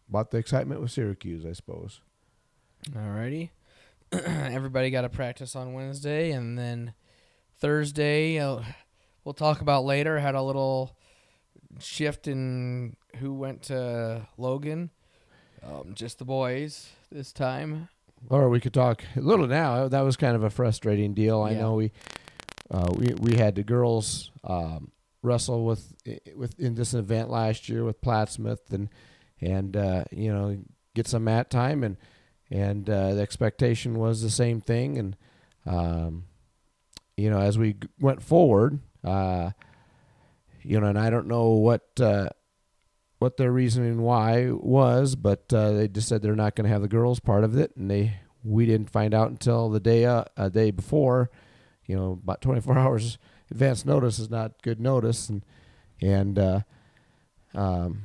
about 0.07 0.29
the 0.29 0.37
excitement 0.37 0.79
with 0.79 0.91
Syracuse, 0.91 1.43
I 1.43 1.53
suppose. 1.53 2.01
Alrighty. 2.91 3.49
Everybody 4.11 4.91
got 4.91 5.01
to 5.01 5.09
practice 5.09 5.55
on 5.55 5.73
Wednesday, 5.73 6.31
and 6.31 6.55
then 6.55 6.93
Thursday, 7.57 8.37
uh, 8.37 8.59
we'll 9.23 9.33
talk 9.33 9.61
about 9.61 9.85
later. 9.85 10.19
Had 10.19 10.35
a 10.35 10.43
little 10.43 10.94
shift 11.79 12.27
in 12.27 12.95
who 13.17 13.33
went 13.33 13.63
to 13.63 14.27
Logan. 14.37 14.89
Um, 15.65 15.93
just 15.95 16.19
the 16.19 16.25
boys 16.25 16.89
this 17.11 17.31
time. 17.33 17.89
Or 18.29 18.49
we 18.49 18.59
could 18.59 18.73
talk 18.73 19.03
a 19.15 19.21
little 19.21 19.47
now. 19.47 19.87
That 19.87 20.01
was 20.01 20.15
kind 20.15 20.35
of 20.35 20.43
a 20.43 20.49
frustrating 20.49 21.13
deal. 21.13 21.41
I 21.41 21.53
know 21.53 21.73
we 21.75 21.91
uh, 22.71 22.91
we 22.95 23.13
we 23.15 23.35
had 23.35 23.55
the 23.55 23.63
girls 23.63 24.31
um, 24.43 24.91
wrestle 25.21 25.65
with 25.65 25.93
with 26.35 26.59
in 26.59 26.75
this 26.75 26.93
event 26.93 27.29
last 27.29 27.69
year 27.69 27.83
with 27.83 28.01
Plattsmouth 28.01 28.71
and 28.71 28.89
and 29.41 29.75
uh, 29.77 30.03
you 30.11 30.31
know 30.33 30.57
get 30.95 31.07
some 31.07 31.23
mat 31.25 31.49
time 31.49 31.83
and 31.83 31.97
and 32.49 32.89
uh, 32.89 33.13
the 33.13 33.21
expectation 33.21 33.97
was 33.99 34.21
the 34.21 34.29
same 34.29 34.61
thing 34.61 34.97
and 34.97 35.15
um, 35.65 36.23
you 37.17 37.29
know 37.29 37.39
as 37.39 37.57
we 37.57 37.73
g- 37.73 37.87
went 37.99 38.21
forward 38.21 38.79
uh, 39.03 39.51
you 40.65 40.79
know 40.79 40.87
and 40.87 40.97
I 40.99 41.09
don't 41.09 41.27
know 41.27 41.49
what 41.51 41.83
uh, 41.99 42.29
what 43.19 43.37
their 43.37 43.51
reasoning 43.51 44.01
why 44.01 44.49
was 44.51 45.15
but 45.15 45.51
uh, 45.53 45.71
they 45.71 45.87
just 45.87 46.07
said 46.07 46.21
they're 46.21 46.35
not 46.35 46.55
going 46.55 46.65
to 46.65 46.71
have 46.73 46.81
the 46.81 46.87
girls 46.87 47.19
part 47.19 47.43
of 47.43 47.55
it 47.57 47.75
and 47.77 47.89
they 47.89 48.17
we 48.43 48.65
didn't 48.65 48.89
find 48.89 49.13
out 49.13 49.29
until 49.29 49.69
the 49.69 49.79
day 49.79 50.05
uh, 50.05 50.23
a 50.37 50.49
day 50.49 50.71
before 50.71 51.29
you 51.85 51.95
know 51.95 52.19
about 52.23 52.41
24 52.41 52.77
hours 52.77 53.17
advance 53.51 53.85
notice 53.85 54.19
is 54.19 54.29
not 54.29 54.61
good 54.61 54.79
notice 54.79 55.29
and 55.29 55.43
and 56.01 56.37
uh, 56.39 56.59
um, 57.53 58.03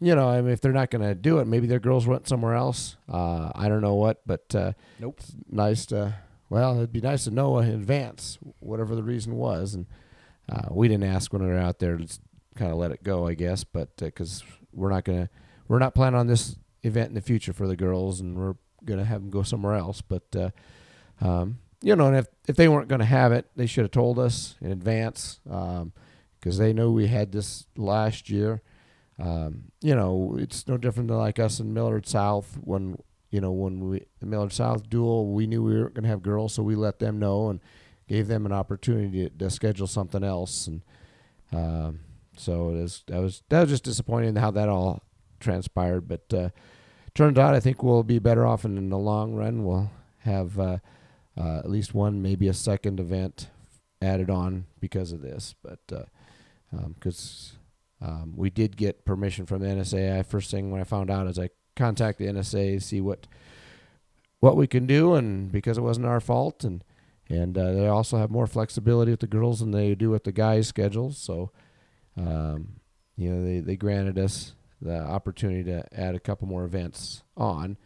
you 0.00 0.14
know 0.14 0.28
I 0.28 0.40
mean 0.42 0.52
if 0.52 0.60
they're 0.60 0.72
not 0.72 0.90
going 0.90 1.02
to 1.06 1.14
do 1.14 1.38
it 1.38 1.46
maybe 1.46 1.66
their 1.66 1.80
girls 1.80 2.06
went 2.06 2.28
somewhere 2.28 2.54
else 2.54 2.96
uh, 3.08 3.50
I 3.54 3.68
don't 3.68 3.80
know 3.80 3.94
what 3.94 4.20
but 4.26 4.54
uh, 4.54 4.72
Nope. 5.00 5.16
it's 5.18 5.34
nice 5.50 5.86
to 5.86 6.14
well 6.50 6.76
it'd 6.76 6.92
be 6.92 7.00
nice 7.00 7.24
to 7.24 7.30
know 7.30 7.58
in 7.58 7.68
advance 7.70 8.38
whatever 8.60 8.94
the 8.94 9.02
reason 9.02 9.34
was 9.34 9.74
and 9.74 9.86
uh, 10.48 10.68
we 10.70 10.88
didn't 10.88 11.04
ask 11.04 11.32
when 11.32 11.42
we 11.42 11.48
were 11.48 11.58
out 11.58 11.78
there 11.78 11.96
just 11.96 12.20
kind 12.56 12.70
of 12.70 12.78
let 12.78 12.90
it 12.90 13.02
go 13.02 13.26
I 13.26 13.34
guess 13.34 13.64
but 13.64 13.96
because 13.96 14.42
we're 14.72 14.90
not 14.90 15.04
gonna 15.04 15.28
we're 15.68 15.78
not 15.78 15.94
planning 15.94 16.18
on 16.18 16.26
this 16.26 16.56
event 16.82 17.08
in 17.08 17.14
the 17.14 17.20
future 17.20 17.52
for 17.52 17.66
the 17.66 17.76
girls 17.76 18.20
and 18.20 18.36
we're 18.36 18.54
gonna 18.84 19.04
have 19.04 19.20
them 19.20 19.30
go 19.30 19.42
somewhere 19.42 19.74
else 19.74 20.00
but 20.00 20.24
uh, 20.34 20.50
um, 21.20 21.58
you 21.82 21.94
know 21.94 22.06
and 22.06 22.16
if 22.16 22.26
if 22.48 22.56
they 22.56 22.68
weren't 22.68 22.88
gonna 22.88 23.04
have 23.04 23.32
it 23.32 23.46
they 23.56 23.66
should 23.66 23.84
have 23.84 23.90
told 23.90 24.18
us 24.18 24.56
in 24.60 24.72
advance 24.72 25.40
because 25.44 26.58
they 26.58 26.72
know 26.72 26.90
we 26.90 27.08
had 27.08 27.32
this 27.32 27.66
last 27.76 28.30
year. 28.30 28.62
Um, 29.18 29.72
you 29.80 29.94
know 29.94 30.36
it's 30.38 30.68
no 30.68 30.76
different 30.76 31.08
than 31.08 31.16
like 31.16 31.38
us 31.38 31.58
in 31.58 31.72
Millard 31.72 32.06
South 32.06 32.58
when 32.60 32.98
you 33.30 33.40
know, 33.40 33.52
when 33.52 33.88
we 33.88 34.06
Millard 34.22 34.52
South 34.52 34.88
duel, 34.88 35.32
we 35.32 35.46
knew 35.46 35.62
we 35.62 35.74
weren't 35.74 35.94
to 35.94 36.06
have 36.06 36.22
girls, 36.22 36.54
so 36.54 36.62
we 36.62 36.74
let 36.74 36.98
them 36.98 37.18
know 37.18 37.50
and 37.50 37.60
gave 38.08 38.28
them 38.28 38.46
an 38.46 38.52
opportunity 38.52 39.28
to, 39.28 39.38
to 39.38 39.50
schedule 39.50 39.86
something 39.86 40.22
else, 40.22 40.66
and 40.66 40.82
um, 41.52 42.00
so 42.36 42.70
it 42.70 42.76
is. 42.76 43.02
That 43.06 43.20
was 43.20 43.42
that 43.48 43.60
was 43.60 43.70
just 43.70 43.84
disappointing 43.84 44.36
how 44.36 44.50
that 44.52 44.68
all 44.68 45.02
transpired, 45.40 46.08
but 46.08 46.32
uh, 46.32 46.48
turned 47.14 47.38
out 47.38 47.54
I 47.54 47.60
think 47.60 47.82
we'll 47.82 48.02
be 48.02 48.18
better 48.18 48.46
off, 48.46 48.64
and 48.64 48.78
in 48.78 48.90
the 48.90 48.98
long 48.98 49.34
run, 49.34 49.64
we'll 49.64 49.90
have 50.20 50.58
uh, 50.58 50.78
uh, 51.38 51.58
at 51.58 51.70
least 51.70 51.94
one, 51.94 52.22
maybe 52.22 52.48
a 52.48 52.54
second 52.54 53.00
event 53.00 53.48
added 54.02 54.30
on 54.30 54.66
because 54.80 55.12
of 55.12 55.22
this, 55.22 55.54
but 55.62 55.80
because. 56.94 57.52
Um, 57.98 58.34
we 58.36 58.50
did 58.50 58.76
get 58.76 59.06
permission 59.06 59.46
from 59.46 59.62
the 59.62 59.68
NSA. 59.68 60.18
I 60.18 60.22
First 60.22 60.50
thing 60.50 60.70
when 60.70 60.82
I 60.82 60.84
found 60.84 61.10
out 61.10 61.28
is 61.28 61.38
I 61.38 61.48
contact 61.76 62.18
the 62.18 62.26
NSA, 62.26 62.82
see 62.82 63.00
what 63.00 63.26
what 64.40 64.56
we 64.56 64.66
can 64.66 64.86
do, 64.86 65.14
and 65.14 65.50
because 65.50 65.78
it 65.78 65.82
wasn't 65.82 66.06
our 66.06 66.20
fault, 66.20 66.62
and 66.62 66.84
and 67.28 67.56
uh, 67.56 67.72
they 67.72 67.88
also 67.88 68.18
have 68.18 68.30
more 68.30 68.46
flexibility 68.46 69.10
with 69.10 69.20
the 69.20 69.26
girls 69.26 69.60
than 69.60 69.70
they 69.70 69.94
do 69.94 70.10
with 70.10 70.24
the 70.24 70.32
guys' 70.32 70.68
schedules. 70.68 71.18
So, 71.18 71.50
um, 72.16 72.80
you 73.16 73.30
know, 73.30 73.44
they 73.44 73.60
they 73.60 73.76
granted 73.76 74.18
us 74.18 74.54
the 74.80 74.98
opportunity 74.98 75.64
to 75.64 75.84
add 75.92 76.14
a 76.14 76.20
couple 76.20 76.46
more 76.46 76.64
events 76.64 77.22
on 77.36 77.76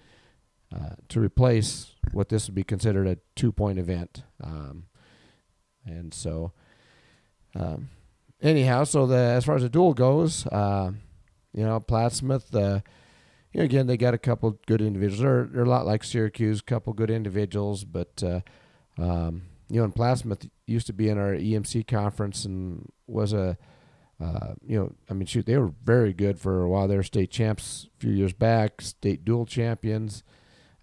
uh, 0.75 0.97
to 1.09 1.20
replace 1.20 1.94
what 2.12 2.28
this 2.28 2.49
would 2.49 2.54
be 2.54 2.64
considered 2.64 3.06
a 3.06 3.18
two 3.37 3.52
point 3.52 3.78
event, 3.78 4.23
um, 4.42 4.85
and 5.85 6.12
so. 6.14 6.52
Um, 7.56 7.88
anyhow, 8.40 8.85
so 8.85 9.06
the 9.06 9.16
as 9.16 9.44
far 9.44 9.56
as 9.56 9.62
the 9.62 9.68
duel 9.68 9.94
goes, 9.94 10.47
uh, 10.47 10.92
you 11.52 11.64
know, 11.64 11.80
Plattsmouth. 11.80 12.54
Uh, 12.54 12.80
you 13.52 13.59
know, 13.59 13.64
again, 13.64 13.87
they 13.87 13.97
got 13.97 14.14
a 14.14 14.18
couple 14.18 14.59
good 14.66 14.80
individuals. 14.80 15.20
They're, 15.20 15.49
they're 15.52 15.64
a 15.64 15.68
lot 15.68 15.87
like 15.87 16.04
Syracuse, 16.04 16.61
a 16.61 16.64
couple 16.64 16.92
good 16.92 17.11
individuals, 17.11 17.85
but 17.85 18.23
uh, 18.23 18.40
um, 19.00 19.42
you 19.69 19.78
know, 19.78 19.85
and 19.85 19.95
Plattsmouth 19.95 20.49
used 20.66 20.87
to 20.88 20.92
be 20.92 21.09
in 21.09 21.19
our 21.19 21.33
EMC 21.33 21.87
conference 21.87 22.45
and 22.45 22.90
was 23.07 23.33
a, 23.33 23.57
uh, 24.21 24.54
you 24.66 24.78
know, 24.78 24.92
I 25.09 25.14
mean, 25.14 25.26
shoot, 25.26 25.47
they 25.47 25.57
were 25.57 25.73
very 25.85 26.12
good 26.12 26.38
for 26.38 26.62
a 26.62 26.69
while. 26.69 26.88
They 26.88 26.97
were 26.97 27.02
state 27.02 27.30
champs 27.30 27.88
a 27.97 28.00
few 28.00 28.12
years 28.12 28.33
back, 28.33 28.80
state 28.80 29.25
dual 29.25 29.47
champions. 29.47 30.25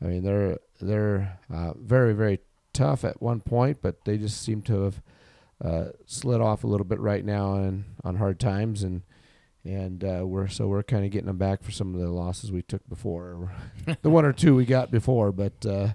I 0.02 0.06
mean, 0.06 0.24
they're 0.24 0.58
they're 0.80 1.40
uh, 1.54 1.74
very 1.74 2.14
very 2.14 2.40
tough 2.72 3.04
at 3.04 3.22
one 3.22 3.42
point, 3.42 3.80
but 3.82 4.06
they 4.06 4.18
just 4.18 4.42
seem 4.42 4.62
to 4.64 4.84
have 4.84 5.02
uh, 5.64 5.86
slid 6.06 6.40
off 6.40 6.64
a 6.64 6.68
little 6.68 6.86
bit 6.86 7.00
right 7.00 7.26
now 7.26 7.56
and 7.56 7.84
on 8.04 8.16
hard 8.16 8.40
times 8.40 8.84
and 8.84 9.02
and 9.66 10.04
uh, 10.04 10.26
we're 10.26 10.48
so 10.48 10.68
we're 10.68 10.84
kind 10.84 11.04
of 11.04 11.12
getting 11.12 11.28
them 11.28 11.38
back 11.38 11.62
for 11.62 11.72
some 11.72 11.94
of 11.94 12.00
the 12.00 12.10
losses 12.10 12.52
we 12.52 12.62
took 12.62 12.88
before, 12.88 13.52
the 14.02 14.10
one 14.10 14.24
or 14.24 14.32
two 14.32 14.56
we 14.56 14.66
got 14.66 14.92
before. 14.92 15.34
But 15.34 15.66
uh, 15.66 15.90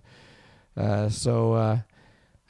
uh, 0.77 1.09
so 1.09 1.83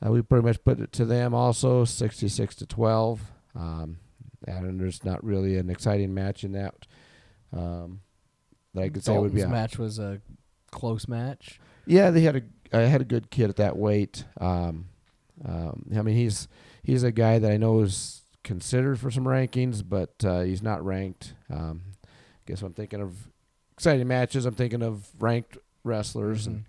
uh, 0.02 0.08
uh, 0.08 0.10
we 0.10 0.22
pretty 0.22 0.44
much 0.44 0.62
put 0.64 0.80
it 0.80 0.92
to 0.92 1.04
them 1.04 1.34
also, 1.34 1.84
sixty-six 1.84 2.54
to 2.56 2.66
twelve. 2.66 3.20
Um, 3.54 3.98
and 4.46 4.80
there's 4.80 5.04
not 5.04 5.22
really 5.22 5.56
an 5.56 5.70
exciting 5.70 6.12
match 6.14 6.44
in 6.44 6.52
that. 6.52 6.74
Um, 7.52 8.00
that 8.74 8.82
I 8.82 8.88
could 8.88 9.04
say 9.04 9.16
would 9.16 9.32
be. 9.34 9.40
Dalton's 9.40 9.52
a- 9.52 9.60
match 9.60 9.78
was 9.78 9.98
a 9.98 10.20
close 10.70 11.06
match. 11.06 11.60
yeah, 11.86 12.10
they 12.10 12.22
had 12.22 12.36
a 12.36 12.42
I 12.72 12.80
had 12.82 13.00
a 13.02 13.04
good 13.04 13.30
kid 13.30 13.50
at 13.50 13.56
that 13.56 13.76
weight. 13.76 14.24
Um, 14.40 14.86
um, 15.44 15.84
I 15.96 16.02
mean, 16.02 16.16
he's 16.16 16.48
he's 16.82 17.02
a 17.02 17.12
guy 17.12 17.38
that 17.38 17.50
I 17.50 17.56
know 17.56 17.80
is 17.80 18.22
considered 18.42 18.98
for 18.98 19.10
some 19.10 19.24
rankings, 19.24 19.82
but 19.86 20.14
uh, 20.24 20.40
he's 20.40 20.62
not 20.62 20.84
ranked. 20.84 21.34
Um, 21.50 21.82
guess 22.46 22.62
I'm 22.62 22.72
thinking 22.72 23.00
of 23.00 23.28
exciting 23.72 24.08
matches. 24.08 24.46
I'm 24.46 24.54
thinking 24.54 24.82
of 24.82 25.08
ranked 25.20 25.58
wrestlers 25.84 26.46
and 26.46 26.64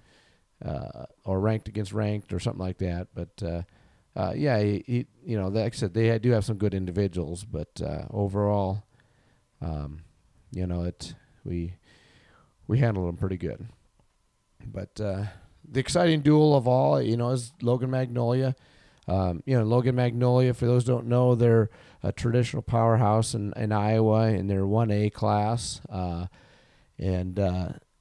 uh, 0.64 1.06
or 1.26 1.40
ranked 1.40 1.68
against 1.68 1.94
ranked 1.94 2.34
or 2.34 2.40
something 2.40 2.64
like 2.64 2.78
that. 2.80 3.08
But 3.14 3.44
uh, 3.44 3.62
uh, 4.16 4.34
yeah, 4.36 4.60
he, 4.60 4.84
he 4.86 5.06
you 5.26 5.40
know 5.40 5.48
like 5.48 5.74
I 5.74 5.76
said, 5.76 5.94
they 5.94 6.18
do 6.20 6.32
have 6.32 6.46
some 6.46 6.58
good 6.58 6.74
individuals, 6.74 7.44
but 7.44 7.82
uh, 7.82 8.06
overall, 8.12 8.84
um, 9.62 10.02
you 10.52 10.68
know 10.68 10.84
it 10.84 11.16
we 11.44 11.74
we 12.68 12.80
handled 12.80 13.08
them 13.08 13.18
pretty 13.18 13.38
good. 13.38 13.68
But 14.66 15.00
uh, 15.00 15.26
the 15.70 15.80
exciting 15.80 16.22
duel 16.22 16.56
of 16.56 16.68
all, 16.68 17.02
you 17.02 17.18
know, 17.18 17.32
is 17.32 17.52
Logan 17.62 17.92
Magnolia. 17.92 18.56
Um, 19.08 19.44
you 19.46 19.58
know, 19.58 19.66
Logan 19.66 19.96
Magnolia, 19.96 20.54
for 20.54 20.66
those 20.66 20.86
don't 20.86 21.08
know, 21.08 21.36
they're 21.36 21.70
a 22.02 22.12
traditional 22.12 22.62
powerhouse 22.62 23.34
in, 23.34 23.54
in 23.58 23.72
Iowa 23.72 24.30
in 24.30 24.48
their 24.48 24.62
1A 24.62 25.12
class. 25.12 25.82
Uh, 25.90 26.28
and, 26.98 27.38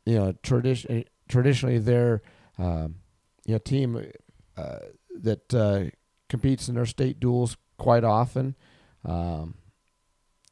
you 0.07 0.15
know, 0.19 0.33
tradi- 0.43 1.07
traditionally 1.29 1.79
they're, 1.79 2.23
um, 2.59 2.97
you 3.45 3.55
know, 3.55 3.59
team 3.59 4.11
uh, 4.57 4.79
that 5.21 5.55
uh, 5.55 5.85
competes 6.29 6.69
in 6.69 6.75
their 6.75 6.87
state 6.87 7.21
duels 7.21 7.57
quite 7.79 8.05
often 8.05 8.55
um, 9.05 9.55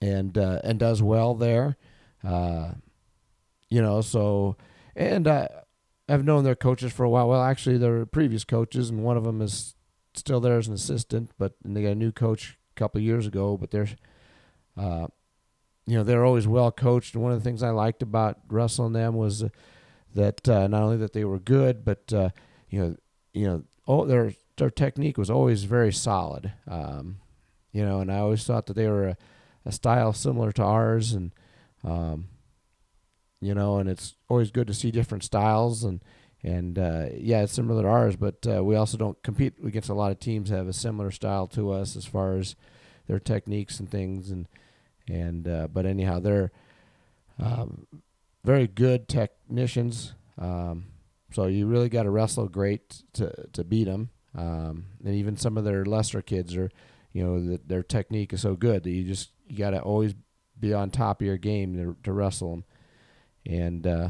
and, 0.00 0.36
uh, 0.36 0.60
and 0.64 0.78
does 0.78 1.02
well 1.02 1.34
there. 1.34 1.76
Uh, 2.24 2.72
you 3.68 3.80
know, 3.80 4.00
so 4.00 4.56
and 4.96 5.26
uh, 5.26 5.48
I've 6.08 6.24
known 6.24 6.44
their 6.44 6.56
coaches 6.56 6.92
for 6.92 7.04
a 7.04 7.10
while. 7.10 7.28
Well, 7.28 7.42
actually, 7.42 7.78
they're 7.78 8.04
previous 8.04 8.44
coaches, 8.44 8.90
and 8.90 9.02
one 9.02 9.16
of 9.16 9.24
them 9.24 9.40
is 9.40 9.74
still 10.14 10.40
there 10.40 10.58
as 10.58 10.68
an 10.68 10.74
assistant, 10.74 11.30
but 11.38 11.54
they 11.64 11.82
got 11.82 11.90
a 11.90 11.94
new 11.94 12.12
coach 12.12 12.58
a 12.76 12.78
couple 12.78 13.00
years 13.00 13.26
ago. 13.26 13.56
But 13.56 13.70
they're, 13.70 13.88
uh, 14.76 15.06
you 15.86 15.96
know, 15.96 16.02
they're 16.02 16.24
always 16.24 16.48
well 16.48 16.72
coached. 16.72 17.14
And 17.14 17.22
one 17.22 17.32
of 17.32 17.38
the 17.38 17.44
things 17.44 17.62
I 17.62 17.70
liked 17.70 18.02
about 18.02 18.48
and 18.48 18.94
them 18.94 19.14
was 19.14 19.44
that 20.14 20.48
uh, 20.48 20.66
not 20.68 20.82
only 20.82 20.96
that 20.98 21.12
they 21.12 21.24
were 21.24 21.38
good, 21.38 21.84
but 21.84 22.12
uh, 22.12 22.30
you 22.68 22.80
know, 22.80 22.96
you 23.32 23.46
know, 23.46 23.62
oh, 23.86 24.04
their 24.04 24.34
their 24.56 24.70
technique 24.70 25.18
was 25.18 25.30
always 25.30 25.64
very 25.64 25.92
solid. 25.92 26.52
Um, 26.68 27.18
you 27.72 27.84
know, 27.84 28.00
and 28.00 28.10
I 28.10 28.18
always 28.18 28.44
thought 28.44 28.66
that 28.66 28.74
they 28.74 28.88
were 28.88 29.08
a, 29.08 29.16
a 29.64 29.72
style 29.72 30.12
similar 30.12 30.52
to 30.52 30.62
ours, 30.62 31.12
and 31.12 31.32
um, 31.84 32.28
you 33.40 33.54
know, 33.54 33.78
and 33.78 33.88
it's 33.88 34.16
always 34.28 34.50
good 34.50 34.66
to 34.66 34.74
see 34.74 34.90
different 34.90 35.24
styles 35.24 35.84
and 35.84 36.00
and 36.42 36.78
uh, 36.78 37.06
yeah, 37.14 37.42
it's 37.42 37.52
similar 37.52 37.82
to 37.82 37.88
ours, 37.88 38.16
but 38.16 38.46
uh, 38.46 38.64
we 38.64 38.74
also 38.74 38.96
don't 38.96 39.22
compete 39.22 39.54
against 39.64 39.90
a 39.90 39.94
lot 39.94 40.10
of 40.10 40.20
teams 40.20 40.48
that 40.48 40.56
have 40.56 40.68
a 40.68 40.72
similar 40.72 41.10
style 41.10 41.46
to 41.48 41.70
us 41.70 41.96
as 41.96 42.06
far 42.06 42.36
as 42.36 42.56
their 43.06 43.18
techniques 43.18 43.78
and 43.78 43.90
things, 43.90 44.30
and 44.30 44.48
and 45.06 45.46
uh, 45.46 45.68
but 45.70 45.84
anyhow, 45.84 46.18
they're 46.18 46.50
um, 47.38 47.86
very 48.44 48.66
good 48.66 49.08
technicians. 49.08 50.14
Um, 50.38 50.86
so 51.32 51.46
you 51.46 51.66
really 51.66 51.88
got 51.88 52.04
to 52.04 52.10
wrestle 52.10 52.48
great 52.48 53.02
to 53.14 53.32
to 53.52 53.64
beat 53.64 53.84
them, 53.84 54.10
um, 54.36 54.86
and 55.04 55.14
even 55.14 55.36
some 55.36 55.56
of 55.56 55.64
their 55.64 55.84
lesser 55.84 56.22
kids 56.22 56.56
are, 56.56 56.70
you 57.12 57.24
know, 57.24 57.40
the, 57.40 57.60
their 57.64 57.82
technique 57.82 58.32
is 58.32 58.40
so 58.40 58.56
good 58.56 58.82
that 58.82 58.90
you 58.90 59.04
just 59.04 59.30
you 59.46 59.56
got 59.56 59.70
to 59.70 59.80
always 59.80 60.14
be 60.58 60.74
on 60.74 60.90
top 60.90 61.20
of 61.20 61.26
your 61.26 61.38
game 61.38 61.76
to, 61.76 61.96
to 62.02 62.12
wrestle 62.12 62.50
them, 62.50 62.64
and 63.46 63.86
uh, 63.86 64.08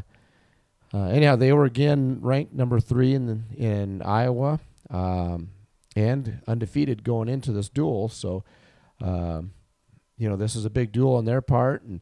uh, 0.93 1.05
anyhow, 1.05 1.37
they 1.37 1.53
were 1.53 1.65
again 1.65 2.19
ranked 2.21 2.53
number 2.53 2.81
three 2.81 3.15
in 3.15 3.27
the, 3.27 3.41
in 3.57 4.03
Iowa, 4.03 4.61
um, 4.91 5.51
and 5.95 6.41
undefeated 6.49 7.05
going 7.05 7.29
into 7.29 7.53
this 7.53 7.69
duel. 7.69 8.09
So, 8.09 8.45
um, 9.01 9.53
you 10.17 10.29
know, 10.29 10.37
this 10.37 10.57
is 10.57 10.65
a 10.65 10.71
big 10.71 10.91
duel 10.91 11.17
on 11.17 11.27
their 11.27 11.41
part, 11.41 11.83
and 11.83 12.01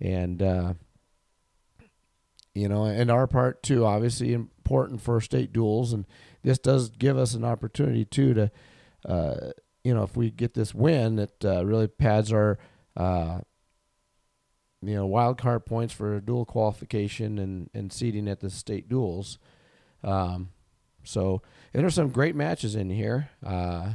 and 0.00 0.42
uh, 0.42 0.74
you 2.54 2.68
know, 2.68 2.84
and 2.84 3.10
our 3.10 3.26
part 3.26 3.62
too. 3.62 3.84
Obviously, 3.84 4.32
important 4.32 5.00
for 5.00 5.20
state 5.20 5.52
duels, 5.52 5.92
and 5.92 6.06
this 6.42 6.58
does 6.58 6.90
give 6.90 7.16
us 7.16 7.34
an 7.34 7.44
opportunity 7.44 8.04
too 8.04 8.34
to, 8.34 8.50
uh, 9.06 9.50
you 9.84 9.94
know, 9.94 10.02
if 10.02 10.16
we 10.16 10.30
get 10.30 10.54
this 10.54 10.74
win, 10.74 11.18
it 11.18 11.34
uh, 11.44 11.64
really 11.64 11.86
pads 11.86 12.32
our 12.32 12.58
uh, 12.96 13.40
you 14.82 14.94
know 14.94 15.06
wild 15.06 15.38
card 15.38 15.66
points 15.66 15.92
for 15.92 16.20
dual 16.20 16.44
qualification 16.44 17.38
and 17.38 17.70
and 17.74 17.92
seeding 17.92 18.28
at 18.28 18.40
the 18.40 18.50
state 18.50 18.88
duels. 18.88 19.38
Um, 20.02 20.50
so 21.04 21.42
and 21.72 21.82
there's 21.82 21.94
some 21.94 22.10
great 22.10 22.34
matches 22.34 22.74
in 22.74 22.90
here. 22.90 23.30
Uh, 23.44 23.92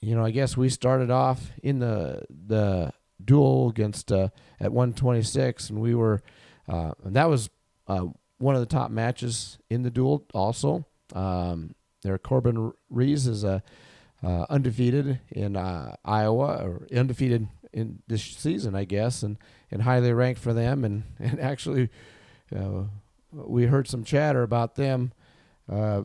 you 0.00 0.14
know, 0.14 0.24
I 0.24 0.30
guess 0.30 0.56
we 0.56 0.68
started 0.68 1.10
off 1.10 1.50
in 1.62 1.78
the 1.78 2.22
the 2.28 2.92
duel 3.22 3.68
against 3.68 4.10
uh, 4.10 4.28
at 4.58 4.72
126, 4.72 5.70
and 5.70 5.80
we 5.80 5.94
were 5.94 6.22
uh, 6.70 6.92
and 7.04 7.16
that 7.16 7.28
was 7.28 7.50
uh, 7.88 8.06
one 8.38 8.54
of 8.54 8.60
the 8.60 8.66
top 8.66 8.90
matches 8.90 9.58
in 9.68 9.82
the 9.82 9.90
duel. 9.90 10.24
Also, 10.32 10.86
um, 11.14 11.74
there 12.02 12.16
Corbin 12.18 12.72
Rees 12.88 13.26
is 13.26 13.44
a 13.44 13.62
uh, 14.22 14.46
undefeated 14.48 15.20
in 15.30 15.56
uh, 15.56 15.96
Iowa 16.04 16.62
or 16.62 16.86
undefeated 16.94 17.48
in 17.72 18.02
this 18.06 18.22
season, 18.22 18.74
I 18.74 18.84
guess, 18.84 19.22
and, 19.22 19.38
and 19.70 19.82
highly 19.82 20.12
ranked 20.12 20.40
for 20.40 20.52
them. 20.52 20.84
And 20.84 21.02
and 21.18 21.40
actually, 21.40 21.90
uh, 22.54 22.84
we 23.32 23.64
heard 23.64 23.88
some 23.88 24.04
chatter 24.04 24.42
about 24.42 24.76
them, 24.76 25.12
uh, 25.70 26.02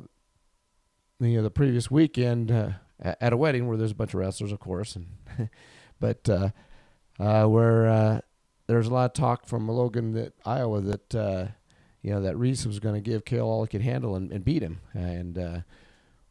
you 1.19 1.37
know, 1.37 1.43
the 1.43 1.51
previous 1.51 1.91
weekend 1.91 2.51
uh, 2.51 2.71
at 2.99 3.33
a 3.33 3.37
wedding 3.37 3.67
where 3.67 3.77
there's 3.77 3.91
a 3.91 3.95
bunch 3.95 4.13
of 4.13 4.19
wrestlers, 4.19 4.51
of 4.51 4.59
course, 4.59 4.95
and 4.95 5.07
but 5.99 6.27
uh, 6.29 6.49
uh, 7.19 7.45
where 7.45 7.87
uh, 7.87 8.19
there's 8.67 8.88
a 8.88 8.93
lot 8.93 9.06
of 9.06 9.13
talk 9.13 9.45
from 9.45 9.67
Logan 9.67 10.13
that 10.13 10.34
Iowa 10.45 10.82
that 10.82 11.54
you 12.01 12.12
know 12.12 12.21
that 12.21 12.38
Reese 12.38 12.65
was 12.65 12.80
going 12.80 12.95
to 12.95 13.01
give 13.01 13.25
Kale 13.25 13.45
all 13.45 13.63
he 13.63 13.67
could 13.67 13.82
handle 13.82 14.15
and, 14.15 14.32
and 14.32 14.43
beat 14.43 14.62
him, 14.62 14.80
and 14.93 15.63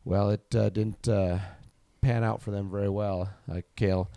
well, 0.04 0.30
it 0.30 0.50
didn't 0.50 1.02
pan 2.00 2.24
out 2.24 2.42
for 2.42 2.50
them 2.50 2.70
very 2.70 2.88
well. 2.88 3.30
Kale 3.76 4.10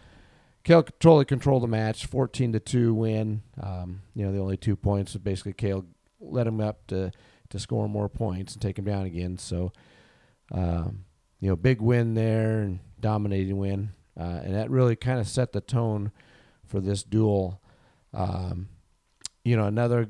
Kale 0.64 0.84
totally 0.84 1.24
controlled 1.24 1.64
the 1.64 1.68
match, 1.68 2.06
fourteen 2.06 2.52
to 2.52 2.60
two 2.60 2.94
win. 2.94 3.42
Um, 3.62 4.02
you 4.14 4.26
know, 4.26 4.34
the 4.34 4.40
only 4.40 4.58
two 4.58 4.76
points. 4.76 5.14
So 5.14 5.20
basically, 5.20 5.54
Kale 5.54 5.86
let 6.20 6.46
him 6.46 6.60
up 6.60 6.86
to 6.88 7.12
to 7.50 7.60
score 7.60 7.88
more 7.88 8.10
points 8.10 8.54
and 8.54 8.62
take 8.62 8.78
him 8.78 8.84
down 8.84 9.06
again. 9.06 9.38
So, 9.38 9.72
um, 10.52 11.06
you 11.40 11.48
know, 11.48 11.56
big 11.56 11.80
win 11.80 12.16
there 12.16 12.60
and 12.64 12.80
dominating 13.00 13.58
win, 13.58 13.92
uh, 14.20 14.42
and 14.44 14.54
that 14.56 14.70
really 14.70 14.98
kind 14.98 15.22
of 15.22 15.28
set 15.30 15.54
the 15.54 15.62
tone 15.62 16.12
for 16.66 16.82
this 16.82 17.04
duel. 17.04 17.62
Um, 18.14 18.70
you 19.44 19.56
know, 19.56 19.66
another 19.66 20.10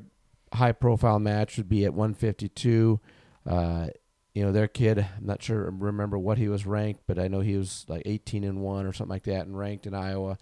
high 0.52 0.72
profile 0.72 1.18
match 1.18 1.56
would 1.56 1.68
be 1.68 1.84
at 1.84 1.94
152. 1.94 3.00
Uh, 3.46 3.86
you 4.34 4.44
know, 4.44 4.52
their 4.52 4.68
kid, 4.68 4.98
I'm 4.98 5.26
not 5.26 5.42
sure, 5.42 5.70
remember 5.70 6.18
what 6.18 6.38
he 6.38 6.48
was 6.48 6.66
ranked, 6.66 7.02
but 7.06 7.18
I 7.18 7.28
know 7.28 7.40
he 7.40 7.56
was 7.56 7.84
like 7.88 8.02
18 8.04 8.44
and 8.44 8.60
one 8.60 8.86
or 8.86 8.92
something 8.92 9.10
like 9.10 9.24
that, 9.24 9.46
and 9.46 9.58
ranked 9.58 9.86
in 9.86 9.94
Iowa. 9.94 10.38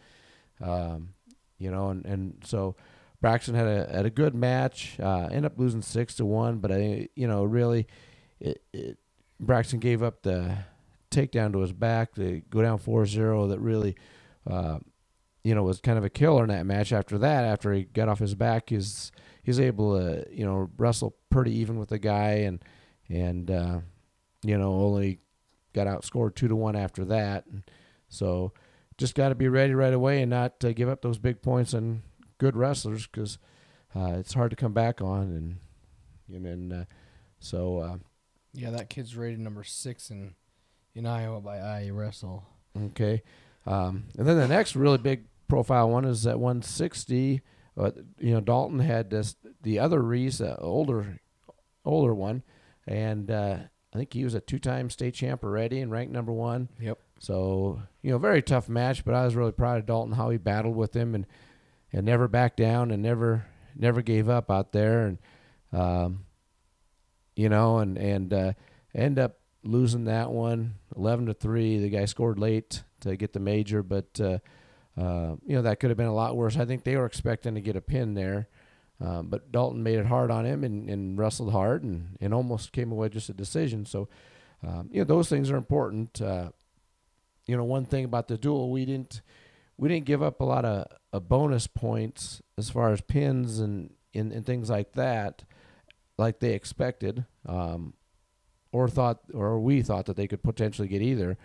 Um, 0.60 1.10
you 1.58 1.70
know, 1.70 1.88
and, 1.88 2.04
and 2.04 2.42
so 2.44 2.76
Braxton 3.20 3.54
had 3.54 3.66
a 3.66 3.92
had 3.92 4.06
a 4.06 4.10
good 4.10 4.34
match. 4.34 4.98
Uh, 5.00 5.28
ended 5.30 5.46
up 5.46 5.58
losing 5.58 5.82
six 5.82 6.14
to 6.16 6.26
one, 6.26 6.58
but 6.58 6.70
I, 6.70 7.08
you 7.14 7.26
know, 7.26 7.44
really, 7.44 7.86
it, 8.40 8.62
it 8.72 8.98
Braxton 9.40 9.80
gave 9.80 10.02
up 10.02 10.22
the 10.22 10.58
takedown 11.10 11.52
to 11.52 11.60
his 11.60 11.72
back 11.72 12.14
to 12.14 12.42
go 12.50 12.62
down 12.62 12.78
4-0 12.78 13.48
that 13.50 13.60
really, 13.60 13.96
uh, 14.48 14.78
you 15.46 15.54
know, 15.54 15.62
was 15.62 15.80
kind 15.80 15.96
of 15.96 16.04
a 16.04 16.10
killer 16.10 16.42
in 16.42 16.48
that 16.48 16.66
match. 16.66 16.92
After 16.92 17.18
that, 17.18 17.44
after 17.44 17.72
he 17.72 17.84
got 17.84 18.08
off 18.08 18.18
his 18.18 18.34
back, 18.34 18.70
he's 18.70 19.12
he's 19.44 19.60
able 19.60 19.96
to 19.96 20.26
you 20.28 20.44
know 20.44 20.68
wrestle 20.76 21.14
pretty 21.30 21.52
even 21.52 21.78
with 21.78 21.88
the 21.88 22.00
guy 22.00 22.30
and 22.30 22.64
and 23.08 23.48
uh, 23.48 23.78
you 24.42 24.58
know 24.58 24.72
only 24.72 25.20
got 25.72 25.86
outscored 25.86 26.34
two 26.34 26.48
to 26.48 26.56
one 26.56 26.74
after 26.74 27.04
that. 27.04 27.44
So 28.08 28.54
just 28.98 29.14
got 29.14 29.28
to 29.28 29.36
be 29.36 29.46
ready 29.46 29.72
right 29.72 29.92
away 29.92 30.20
and 30.20 30.30
not 30.30 30.64
uh, 30.64 30.72
give 30.72 30.88
up 30.88 31.02
those 31.02 31.18
big 31.18 31.42
points 31.42 31.74
on 31.74 32.02
good 32.38 32.56
wrestlers 32.56 33.06
because 33.06 33.38
uh, 33.94 34.14
it's 34.16 34.34
hard 34.34 34.50
to 34.50 34.56
come 34.56 34.72
back 34.72 35.00
on 35.00 35.58
and 36.28 36.44
and 36.44 36.72
uh, 36.72 36.84
so 37.38 37.78
uh, 37.78 37.96
yeah, 38.52 38.70
that 38.70 38.90
kid's 38.90 39.16
rated 39.16 39.38
number 39.38 39.62
six 39.62 40.10
in 40.10 40.34
in 40.92 41.06
Iowa 41.06 41.40
by 41.40 41.58
I 41.58 41.90
Wrestle. 41.90 42.42
Okay, 42.76 43.22
um, 43.64 44.06
and 44.18 44.26
then 44.26 44.38
the 44.38 44.48
next 44.48 44.74
really 44.74 44.98
big 44.98 45.26
profile 45.48 45.90
one 45.90 46.04
is 46.04 46.26
at 46.26 46.38
160. 46.38 47.42
Uh, 47.76 47.90
you 48.18 48.32
know, 48.32 48.40
Dalton 48.40 48.78
had 48.78 49.10
this 49.10 49.36
the 49.62 49.78
other 49.78 50.02
Reese, 50.02 50.40
uh, 50.40 50.56
older 50.58 51.20
older 51.84 52.14
one, 52.14 52.42
and 52.86 53.30
uh, 53.30 53.58
I 53.94 53.98
think 53.98 54.12
he 54.12 54.24
was 54.24 54.34
a 54.34 54.40
two-time 54.40 54.90
state 54.90 55.14
champ 55.14 55.44
already 55.44 55.80
and 55.80 55.90
ranked 55.90 56.12
number 56.12 56.32
one. 56.32 56.68
Yep. 56.80 56.98
So 57.18 57.82
you 58.02 58.10
know, 58.10 58.18
very 58.18 58.42
tough 58.42 58.68
match, 58.68 59.04
but 59.04 59.14
I 59.14 59.24
was 59.24 59.36
really 59.36 59.52
proud 59.52 59.78
of 59.78 59.86
Dalton 59.86 60.14
how 60.14 60.30
he 60.30 60.38
battled 60.38 60.76
with 60.76 60.94
him 60.94 61.14
and 61.14 61.26
and 61.92 62.04
never 62.04 62.28
backed 62.28 62.56
down 62.56 62.90
and 62.90 63.02
never 63.02 63.46
never 63.74 64.02
gave 64.02 64.28
up 64.28 64.50
out 64.50 64.72
there 64.72 65.06
and 65.06 65.18
um, 65.72 66.24
you 67.34 67.48
know 67.48 67.78
and 67.78 67.96
and 67.96 68.32
uh, 68.32 68.52
end 68.94 69.18
up 69.18 69.38
losing 69.62 70.04
that 70.04 70.30
one 70.30 70.74
11 70.96 71.26
to 71.26 71.34
3 71.34 71.78
the 71.80 71.88
guy 71.88 72.04
scored 72.04 72.38
late 72.38 72.82
to 73.00 73.16
get 73.16 73.32
the 73.32 73.40
major 73.40 73.82
but 73.82 74.20
uh, 74.20 74.38
uh, 74.96 75.36
you 75.46 75.56
know 75.56 75.62
that 75.62 75.80
could 75.80 75.90
have 75.90 75.96
been 75.96 76.06
a 76.06 76.14
lot 76.14 76.36
worse 76.36 76.56
i 76.56 76.64
think 76.64 76.84
they 76.84 76.96
were 76.96 77.06
expecting 77.06 77.54
to 77.54 77.60
get 77.60 77.76
a 77.76 77.80
pin 77.80 78.14
there 78.14 78.48
um, 79.00 79.28
but 79.28 79.52
Dalton 79.52 79.82
made 79.82 79.98
it 79.98 80.06
hard 80.06 80.30
on 80.30 80.46
him 80.46 80.64
and, 80.64 80.88
and 80.88 81.18
wrestled 81.18 81.52
hard 81.52 81.84
and, 81.84 82.16
and 82.20 82.32
almost 82.32 82.72
came 82.72 82.90
away 82.90 83.08
just 83.08 83.28
a 83.28 83.34
decision. 83.34 83.84
So, 83.84 84.08
um, 84.66 84.88
you 84.90 85.00
know, 85.00 85.04
those 85.04 85.28
things 85.28 85.50
are 85.50 85.56
important. 85.56 86.20
Uh, 86.20 86.50
you 87.46 87.56
know, 87.56 87.64
one 87.64 87.84
thing 87.84 88.04
about 88.04 88.28
the 88.28 88.38
duel, 88.38 88.70
we 88.70 88.84
didn't 88.84 89.20
we 89.78 89.90
didn't 89.90 90.06
give 90.06 90.22
up 90.22 90.40
a 90.40 90.44
lot 90.44 90.64
of, 90.64 90.86
of 91.12 91.28
bonus 91.28 91.66
points 91.66 92.40
as 92.56 92.70
far 92.70 92.92
as 92.92 93.02
pins 93.02 93.58
and, 93.58 93.92
and, 94.14 94.32
and 94.32 94.46
things 94.46 94.70
like 94.70 94.92
that, 94.92 95.44
like 96.16 96.40
they 96.40 96.54
expected, 96.54 97.26
um, 97.44 97.92
or 98.72 98.88
thought, 98.88 99.20
or 99.34 99.60
we 99.60 99.82
thought 99.82 100.06
that 100.06 100.16
they 100.16 100.26
could 100.26 100.42
potentially 100.42 100.88
get 100.88 101.02
either. 101.02 101.36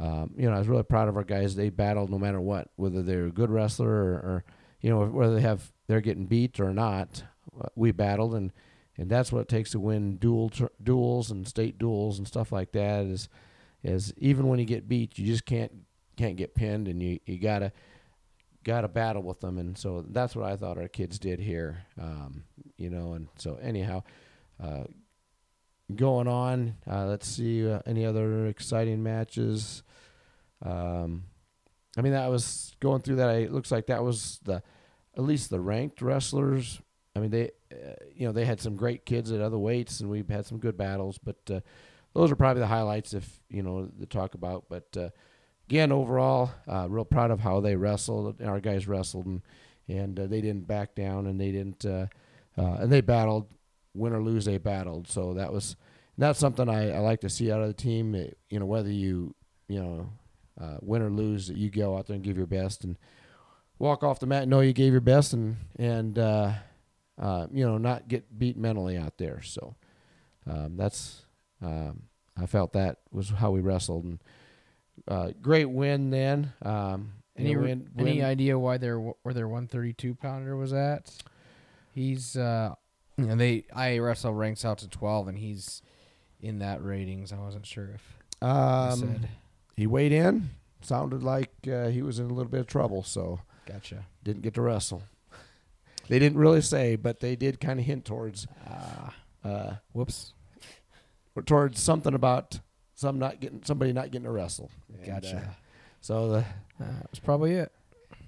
Um, 0.00 0.34
you 0.36 0.48
know, 0.48 0.54
I 0.54 0.58
was 0.58 0.68
really 0.68 0.82
proud 0.82 1.08
of 1.08 1.16
our 1.16 1.24
guys. 1.24 1.54
They 1.54 1.70
battled 1.70 2.10
no 2.10 2.18
matter 2.18 2.40
what, 2.40 2.70
whether 2.76 3.02
they're 3.02 3.26
a 3.26 3.32
good 3.32 3.50
wrestler 3.50 3.88
or, 3.88 4.12
or 4.14 4.44
you 4.80 4.90
know, 4.90 5.04
whether 5.06 5.34
they 5.34 5.40
have 5.40 5.72
they're 5.86 6.00
getting 6.00 6.26
beat 6.26 6.60
or 6.60 6.72
not. 6.72 7.22
Uh, 7.58 7.68
we 7.76 7.92
battled, 7.92 8.34
and 8.34 8.52
and 8.96 9.08
that's 9.08 9.32
what 9.32 9.40
it 9.40 9.48
takes 9.48 9.70
to 9.70 9.80
win 9.80 10.16
dual 10.16 10.50
duels 10.82 11.30
and 11.30 11.46
state 11.46 11.78
duels 11.78 12.18
and 12.18 12.26
stuff 12.26 12.52
like 12.52 12.72
that. 12.72 13.06
Is 13.06 13.28
is 13.82 14.12
even 14.16 14.48
when 14.48 14.58
you 14.58 14.64
get 14.64 14.88
beat, 14.88 15.18
you 15.18 15.26
just 15.26 15.46
can't 15.46 15.72
can't 16.16 16.36
get 16.36 16.54
pinned, 16.54 16.88
and 16.88 17.02
you 17.02 17.20
you 17.26 17.38
gotta 17.38 17.72
got 18.64 18.80
to 18.80 18.88
battle 18.88 19.22
with 19.22 19.40
them, 19.40 19.58
and 19.58 19.76
so 19.78 20.04
that's 20.08 20.34
what 20.34 20.50
I 20.50 20.56
thought 20.56 20.78
our 20.78 20.88
kids 20.88 21.18
did 21.18 21.38
here. 21.38 21.84
Um, 22.00 22.44
you 22.76 22.90
know, 22.90 23.12
and 23.12 23.28
so 23.36 23.58
anyhow, 23.62 24.02
uh, 24.62 24.84
going 25.94 26.28
on. 26.28 26.76
Uh, 26.90 27.06
let's 27.06 27.28
see 27.28 27.68
uh, 27.68 27.80
any 27.86 28.04
other 28.04 28.46
exciting 28.46 29.02
matches. 29.02 29.82
Um, 30.64 31.24
I 31.96 32.00
mean, 32.00 32.12
that 32.12 32.30
was 32.30 32.74
going 32.80 33.02
through 33.02 33.16
that. 33.16 33.36
It 33.36 33.52
looks 33.52 33.70
like 33.70 33.86
that 33.86 34.02
was 34.02 34.40
the 34.44 34.62
at 35.16 35.22
least 35.22 35.50
the 35.50 35.60
ranked 35.60 36.02
wrestlers. 36.02 36.80
I 37.14 37.20
mean, 37.20 37.30
they 37.30 37.50
uh, 37.72 37.94
you 38.14 38.26
know 38.26 38.32
they 38.32 38.44
had 38.44 38.60
some 38.60 38.76
great 38.76 39.06
kids 39.06 39.30
at 39.30 39.40
other 39.40 39.58
weights, 39.58 40.00
and 40.00 40.10
we've 40.10 40.28
had 40.28 40.46
some 40.46 40.58
good 40.58 40.76
battles. 40.76 41.18
But 41.18 41.38
uh, 41.50 41.60
those 42.14 42.32
are 42.32 42.36
probably 42.36 42.60
the 42.60 42.66
highlights, 42.66 43.14
if 43.14 43.40
you 43.48 43.62
know, 43.62 43.88
to 44.00 44.06
talk 44.06 44.34
about. 44.34 44.64
But 44.68 44.96
uh, 44.96 45.10
again, 45.68 45.92
overall, 45.92 46.50
uh, 46.66 46.86
real 46.88 47.04
proud 47.04 47.30
of 47.30 47.40
how 47.40 47.60
they 47.60 47.76
wrestled. 47.76 48.42
Our 48.42 48.60
guys 48.60 48.88
wrestled, 48.88 49.26
and 49.26 49.42
and 49.86 50.16
they 50.16 50.40
didn't 50.40 50.66
back 50.66 50.94
down, 50.94 51.26
and 51.26 51.40
they 51.40 51.52
didn't, 51.52 51.84
and 51.84 52.90
they 52.90 53.02
battled. 53.02 53.46
Win 53.94 54.12
or 54.12 54.22
lose, 54.22 54.44
they 54.44 54.58
battled. 54.58 55.08
So 55.08 55.34
that 55.34 55.52
was 55.52 55.76
that's 56.18 56.38
something 56.38 56.68
I, 56.68 56.92
I 56.96 56.98
like 56.98 57.20
to 57.22 57.28
see 57.28 57.50
out 57.50 57.60
of 57.60 57.68
the 57.68 57.74
team. 57.74 58.14
It, 58.14 58.38
you 58.50 58.58
know, 58.58 58.66
whether 58.66 58.90
you 58.90 59.34
you 59.68 59.82
know 59.82 60.10
uh, 60.60 60.76
win 60.80 61.02
or 61.02 61.10
lose, 61.10 61.48
that 61.48 61.56
you 61.56 61.70
go 61.70 61.96
out 61.96 62.06
there 62.06 62.14
and 62.14 62.24
give 62.24 62.36
your 62.36 62.46
best 62.46 62.84
and 62.84 62.96
walk 63.78 64.02
off 64.02 64.20
the 64.20 64.26
mat 64.26 64.42
and 64.42 64.50
know 64.50 64.60
you 64.60 64.72
gave 64.72 64.92
your 64.92 65.00
best 65.00 65.32
and 65.32 65.56
and 65.78 66.18
uh, 66.18 66.52
uh, 67.20 67.46
you 67.52 67.64
know 67.66 67.78
not 67.78 68.08
get 68.08 68.38
beat 68.38 68.56
mentally 68.56 68.96
out 68.96 69.18
there. 69.18 69.42
So 69.42 69.74
um, 70.46 70.76
that's 70.76 71.22
um, 71.62 72.02
I 72.40 72.46
felt 72.46 72.72
that 72.74 72.98
was 73.12 73.30
how 73.30 73.50
we 73.50 73.60
wrestled 73.60 74.04
and 74.04 74.18
uh, 75.08 75.30
great 75.40 75.66
win 75.66 76.10
then. 76.10 76.52
Um, 76.62 77.12
Any 77.36 77.48
win- 77.62 77.90
any 77.98 78.22
idea 78.22 78.58
why 78.58 78.78
their 78.78 78.98
where 78.98 79.34
their 79.34 79.48
132 79.48 80.14
pounder 80.14 80.56
was 80.56 80.72
at? 80.72 81.12
He's 81.92 82.36
uh, 82.36 82.74
and 83.16 83.40
they 83.40 83.64
I 83.74 83.98
wrestle 83.98 84.32
ranks 84.34 84.64
out 84.64 84.78
to 84.78 84.88
12, 84.88 85.28
and 85.28 85.38
he's 85.38 85.82
in 86.40 86.58
that 86.60 86.82
ratings. 86.84 87.32
I 87.32 87.38
wasn't 87.38 87.66
sure 87.66 87.90
if 87.94 88.42
um, 88.42 88.98
said. 89.00 89.28
he 89.76 89.86
weighed 89.86 90.12
in. 90.12 90.50
Sounded 90.82 91.22
like 91.22 91.50
uh, 91.70 91.88
he 91.88 92.02
was 92.02 92.18
in 92.18 92.26
a 92.26 92.34
little 92.34 92.50
bit 92.50 92.60
of 92.60 92.66
trouble, 92.66 93.02
so 93.02 93.40
Gotcha. 93.66 94.04
didn't 94.22 94.42
get 94.42 94.52
to 94.54 94.60
wrestle. 94.60 95.02
they 96.08 96.18
didn't 96.18 96.36
really 96.38 96.60
say, 96.60 96.96
but 96.96 97.20
they 97.20 97.36
did 97.36 97.58
kind 97.60 97.80
of 97.80 97.86
hint 97.86 98.04
towards 98.04 98.46
Ah, 98.68 99.14
uh, 99.44 99.72
whoops. 99.92 100.34
towards 101.46 101.80
something 101.80 102.12
about 102.14 102.60
some 102.94 103.18
not 103.18 103.40
getting 103.40 103.62
somebody 103.64 103.92
not 103.92 104.10
getting 104.10 104.24
to 104.24 104.30
wrestle. 104.30 104.70
And, 104.92 105.06
Gotcha. 105.06 105.36
uh, 105.36 105.52
so 106.00 106.28
the 106.30 106.38
Uh, 106.84 107.00
that's 107.02 107.18
probably 107.20 107.52
it. 107.52 107.72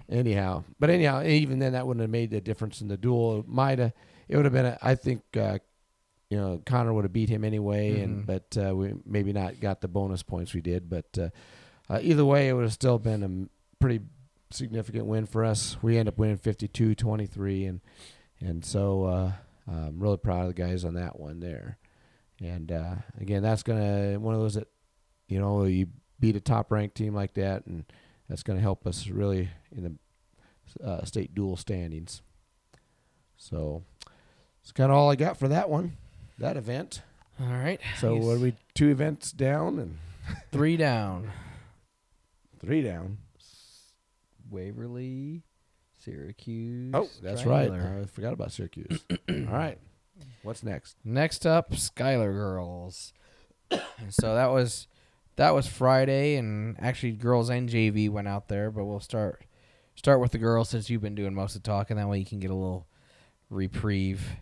anyhow, 0.09 0.65
but 0.81 0.89
anyhow, 0.89 1.23
even 1.25 1.59
then 1.59 1.73
that 1.73 1.87
wouldn't 1.87 2.01
have 2.03 2.11
made 2.11 2.31
the 2.31 2.41
difference 2.41 2.81
in 2.81 2.89
the 2.89 2.97
duel. 2.97 3.41
It 3.41 3.49
might 3.49 3.79
have. 3.81 3.93
It 4.29 4.37
would 4.37 4.45
have 4.45 4.53
been. 4.55 4.67
A, 4.67 4.79
I 4.83 4.95
think. 4.95 5.23
Uh, 5.37 5.59
you 6.29 6.37
know, 6.37 6.61
Connor 6.67 6.93
would 6.93 7.05
have 7.05 7.13
beat 7.13 7.29
him 7.29 7.45
anyway, 7.45 8.01
and 8.01 8.25
Mhm. 8.25 8.27
but 8.27 8.59
uh, 8.59 8.75
we 8.75 8.95
maybe 9.05 9.33
not 9.33 9.61
got 9.61 9.81
the 9.81 9.87
bonus 9.87 10.25
points 10.25 10.53
we 10.55 10.61
did. 10.61 10.91
But 10.91 11.17
uh, 11.17 11.29
uh, 11.89 12.01
either 12.03 12.25
way, 12.25 12.49
it 12.49 12.53
would 12.53 12.65
have 12.65 12.73
still 12.73 12.99
been 12.99 13.23
a 13.23 13.49
pretty 13.79 14.01
significant 14.51 15.07
win 15.07 15.27
for 15.27 15.45
us. 15.45 15.81
We 15.85 15.97
end 15.97 16.09
up 16.09 16.19
winning 16.19 16.37
52-23, 16.39 17.69
and 17.69 17.81
and 18.41 18.65
so 18.65 19.05
uh, 19.05 19.33
I'm 19.69 20.01
really 20.01 20.17
proud 20.17 20.43
of 20.43 20.49
the 20.49 20.55
guys 20.61 20.85
on 20.85 20.95
that 20.95 21.21
one 21.21 21.39
there. 21.39 21.79
And 22.43 22.73
uh, 22.73 22.97
again, 23.21 23.45
that's 23.45 23.63
gonna 23.63 24.19
one 24.19 24.35
of 24.35 24.41
those 24.41 24.55
that 24.55 24.67
you 25.29 25.39
know 25.39 25.63
you 25.63 25.87
beat 26.19 26.35
a 26.35 26.41
top 26.41 26.73
ranked 26.73 26.97
team 26.97 27.15
like 27.15 27.35
that, 27.35 27.67
and 27.67 27.85
that's 28.29 28.43
gonna 28.43 28.59
help 28.61 28.85
us 28.85 29.07
really 29.07 29.49
in 29.71 29.85
the 30.81 30.85
uh, 30.85 31.05
state 31.05 31.37
dual 31.37 31.57
standings. 31.57 32.21
So 33.37 33.85
that's 34.67 34.73
kind 34.73 34.91
of 34.91 34.99
all 34.99 35.09
I 35.09 35.15
got 35.15 35.37
for 35.37 35.47
that 35.47 35.71
one, 35.71 35.97
that 36.39 36.57
event. 36.57 37.01
All 37.41 37.47
right. 37.47 37.81
So 38.01 38.17
what 38.17 38.33
are 38.33 38.41
we 38.41 38.55
two 38.75 38.89
events 38.89 39.31
down 39.31 39.79
and 39.79 39.99
three 40.51 40.77
down. 40.77 41.31
three 42.61 42.83
down? 42.83 43.19
Waverly, 44.51 45.45
Syracuse. 45.99 46.91
Oh, 46.95 47.09
that's 47.23 47.43
Triangular. 47.43 47.79
right. 47.79 48.03
I 48.03 48.07
forgot 48.07 48.33
about 48.33 48.51
Syracuse. 48.51 49.05
all 49.29 49.37
right, 49.53 49.79
what's 50.43 50.65
next? 50.65 50.97
Next 51.05 51.47
up, 51.47 51.77
Schuyler 51.77 52.33
girls. 52.33 53.13
so 54.09 54.35
that 54.35 54.51
was 54.51 54.89
that 55.37 55.55
was 55.55 55.69
Friday, 55.69 56.35
and 56.35 56.75
actually, 56.81 57.13
girls 57.13 57.51
and 57.51 57.69
JV 57.69 58.11
went 58.11 58.27
out 58.27 58.49
there. 58.49 58.73
But 58.73 58.87
we'll 58.87 58.99
start 58.99 59.45
start 59.95 60.19
with 60.19 60.33
the 60.33 60.39
girls 60.39 60.71
since 60.71 60.91
you've 60.91 61.03
been 61.03 61.15
doing 61.15 61.35
most 61.35 61.55
of 61.55 61.63
the 61.63 61.69
talking. 61.69 61.97
And 61.97 62.05
that 62.05 62.11
way, 62.11 62.19
you 62.19 62.27
can 62.27 62.41
get 62.41 62.51
a 62.51 62.55
little 62.55 62.89
reprieve 63.49 64.39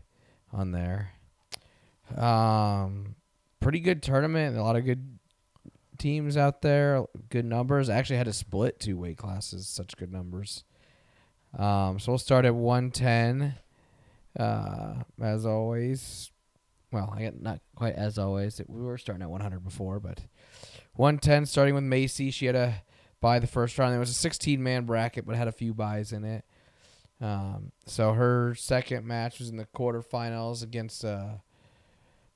on 0.55 0.73
there. 0.73 1.11
Um, 2.17 3.17
pretty 3.61 3.81
good 3.81 4.03
tournament. 4.03 4.57
A 4.57 4.63
lot 4.63 4.77
of 4.77 4.85
good 4.85 5.19
teams 5.99 6.37
out 6.37 6.63
there. 6.63 7.05
Good 7.29 7.45
numbers. 7.45 7.91
I 7.91 7.97
actually 7.97 8.17
had 8.17 8.27
to 8.27 8.33
split 8.33 8.79
two 8.79 8.97
weight 8.97 9.19
classes. 9.19 9.67
Such 9.67 9.97
good 9.97 10.13
numbers. 10.13 10.65
Um, 11.59 11.99
so 11.99 12.13
we'll 12.13 12.19
start 12.19 12.45
at 12.45 12.55
110. 12.55 13.55
Uh, 14.39 14.95
as 15.21 15.47
always. 15.47 16.31
Well, 16.91 17.13
I 17.15 17.23
get 17.23 17.41
not 17.41 17.61
quite 17.75 17.95
as 17.95 18.19
always. 18.19 18.61
We 18.69 18.83
were 18.83 18.99
starting 18.99 19.23
at 19.23 19.31
100 19.31 19.65
before, 19.65 20.01
but 20.01 20.21
110 20.95 21.47
starting 21.47 21.75
with 21.75 21.85
Macy. 21.85 22.31
She 22.31 22.47
had 22.47 22.57
a 22.57 22.83
buy 23.21 23.39
the 23.39 23.47
first 23.47 23.79
round. 23.79 23.95
It 23.95 23.99
was 23.99 24.11
a 24.11 24.15
16 24.15 24.63
man 24.63 24.85
bracket, 24.85 25.27
but 25.27 25.37
had 25.37 25.49
a 25.49 25.53
few 25.53 25.75
buys 25.75 26.13
in 26.13 26.25
it. 26.25 26.45
Um, 27.25 27.73
so 27.87 28.13
her 28.13 28.55
second 28.55 29.07
match 29.07 29.39
was 29.39 29.49
in 29.49 29.57
the 29.57 29.65
quarterfinals 29.65 30.63
against 30.63 31.07
uh, 31.07 31.37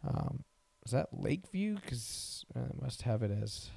um, 0.02 0.44
was 0.82 0.92
that 0.92 1.08
Lakeview? 1.12 1.74
Because 1.74 2.46
I 2.56 2.60
must 2.82 3.02
have 3.02 3.22
it 3.22 3.30
as. 3.30 3.68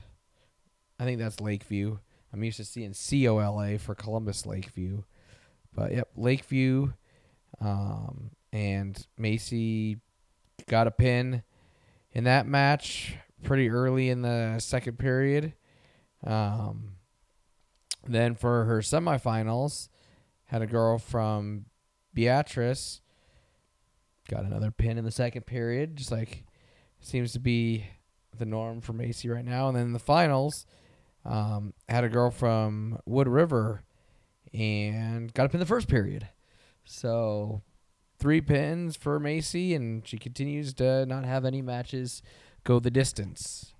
I 0.97 1.03
think 1.03 1.19
that's 1.19 1.41
Lakeview. 1.41 1.97
I'm 2.31 2.43
used 2.45 2.57
to 2.57 2.63
seeing 2.63 2.93
C 2.93 3.27
O 3.27 3.39
L 3.39 3.61
A 3.61 3.77
for 3.77 3.93
Columbus 3.93 4.45
Lakeview, 4.45 5.03
but 5.75 5.91
yep, 5.91 6.07
Lakeview. 6.15 6.93
Um, 7.59 8.31
and 8.53 9.05
Macy 9.17 9.97
got 10.69 10.87
a 10.87 10.91
pin 10.91 11.43
in 12.13 12.23
that 12.23 12.47
match 12.47 13.15
pretty 13.43 13.69
early 13.69 14.09
in 14.09 14.21
the 14.21 14.59
second 14.59 14.97
period. 14.97 15.53
Um, 16.25 16.93
then 18.07 18.35
for 18.35 18.63
her 18.63 18.79
semifinals, 18.79 19.89
had 20.51 20.61
a 20.61 20.67
girl 20.67 20.97
from 20.97 21.65
Beatrice 22.13 22.99
got 24.29 24.43
another 24.43 24.69
pin 24.69 24.97
in 24.97 25.05
the 25.05 25.11
second 25.11 25.45
period, 25.45 25.95
just 25.95 26.11
like 26.11 26.43
seems 26.99 27.31
to 27.33 27.39
be 27.39 27.85
the 28.37 28.45
norm 28.45 28.81
for 28.81 28.91
Macy 28.91 29.29
right 29.29 29.45
now. 29.45 29.69
And 29.69 29.77
then 29.77 29.93
the 29.93 29.99
finals, 29.99 30.65
um, 31.25 31.73
had 31.87 32.03
a 32.03 32.09
girl 32.09 32.31
from 32.31 32.99
Wood 33.05 33.29
River 33.29 33.83
and 34.53 35.33
got 35.33 35.45
up 35.45 35.53
in 35.53 35.59
the 35.61 35.65
first 35.65 35.87
period. 35.87 36.27
So 36.83 37.61
three 38.19 38.41
pins 38.41 38.97
for 38.97 39.19
Macy, 39.19 39.73
and 39.73 40.05
she 40.05 40.17
continues 40.17 40.73
to 40.75 41.05
not 41.05 41.23
have 41.23 41.45
any 41.45 41.61
matches 41.61 42.21
go 42.65 42.79
the 42.79 42.91
distance. 42.91 43.73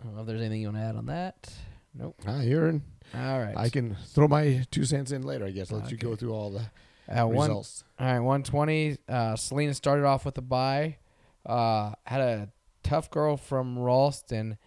I 0.00 0.04
don't 0.04 0.14
know 0.14 0.22
if 0.22 0.26
there's 0.26 0.40
anything 0.40 0.62
you 0.62 0.68
want 0.68 0.78
to 0.78 0.84
add 0.84 0.96
on 0.96 1.06
that. 1.06 1.52
Nope. 1.98 2.20
Ah, 2.26 2.40
you're 2.40 2.68
in. 2.68 2.82
All 3.14 3.38
right. 3.38 3.56
I 3.56 3.68
can 3.68 3.96
throw 4.08 4.28
my 4.28 4.64
two 4.70 4.84
cents 4.84 5.12
in 5.12 5.22
later. 5.22 5.46
I 5.46 5.50
guess. 5.50 5.70
Let 5.70 5.90
you 5.90 5.96
go 5.96 6.14
through 6.16 6.32
all 6.32 6.50
the 6.50 6.70
one, 7.08 7.48
results. 7.48 7.84
all 7.98 8.06
right, 8.06 8.18
120. 8.18 8.98
Uh, 9.08 9.36
Selena 9.36 9.74
started 9.74 10.04
off 10.04 10.24
with 10.24 10.36
a 10.38 10.42
bye. 10.42 10.98
Uh, 11.44 11.92
had 12.04 12.20
a 12.20 12.48
tough 12.82 13.10
girl 13.10 13.36
from 13.36 13.78
Ralston. 13.78 14.58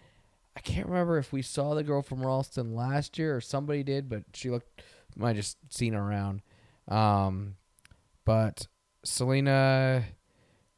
I 0.56 0.62
can't 0.62 0.88
remember 0.88 1.18
if 1.18 1.32
we 1.32 1.42
saw 1.42 1.74
the 1.74 1.84
girl 1.84 2.02
from 2.02 2.26
Ralston 2.26 2.74
last 2.76 3.18
year 3.18 3.36
or 3.36 3.42
somebody 3.42 3.84
did, 3.84 4.10
but 4.10 4.24
she 4.34 4.50
looked. 4.50 4.82
Might 5.16 5.36
have 5.36 5.38
just 5.38 5.58
seen 5.70 5.94
her 5.94 6.02
around. 6.02 6.42
Um, 6.88 7.56
but 8.26 8.68
Selena 9.04 10.06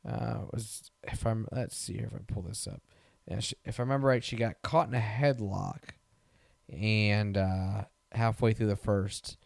uh, 0.07 0.37
was. 0.51 0.91
If 1.03 1.25
I'm, 1.25 1.47
let's 1.51 1.75
see 1.75 1.93
here 1.93 2.09
if 2.11 2.13
I 2.13 2.33
pull 2.33 2.43
this 2.43 2.67
up. 2.67 2.81
Yeah, 3.27 3.39
she, 3.39 3.55
if 3.65 3.79
I 3.79 3.83
remember 3.83 4.07
right, 4.07 4.23
she 4.23 4.35
got 4.35 4.61
caught 4.61 4.87
in 4.87 4.93
a 4.93 4.99
headlock, 4.99 5.79
and 6.71 7.37
uh, 7.37 7.83
halfway 8.11 8.53
through 8.53 8.67
the 8.67 8.75
first, 8.75 9.37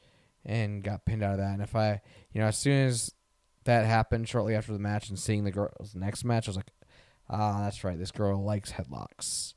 and 0.46 0.84
got 0.84 1.06
pinned 1.06 1.24
out 1.24 1.34
of 1.34 1.40
that. 1.40 1.54
And 1.54 1.62
if 1.62 1.76
I, 1.76 2.02
you 2.32 2.42
know, 2.42 2.48
as 2.48 2.58
soon 2.58 2.88
as 2.88 3.14
that 3.66 3.86
happened, 3.86 4.28
shortly 4.28 4.56
after 4.56 4.74
the 4.74 4.80
match, 4.80 5.10
and 5.10 5.18
seeing 5.18 5.44
the 5.44 5.52
girl's 5.52 5.96
next 5.96 6.24
match, 6.24 6.48
I 6.48 6.52
was 6.52 6.58
like, 6.58 6.72
ah, 7.30 7.62
that's 7.64 7.84
right, 7.84 7.98
this 7.98 8.12
girl 8.12 8.44
likes 8.44 8.74
headlocks 8.74 9.54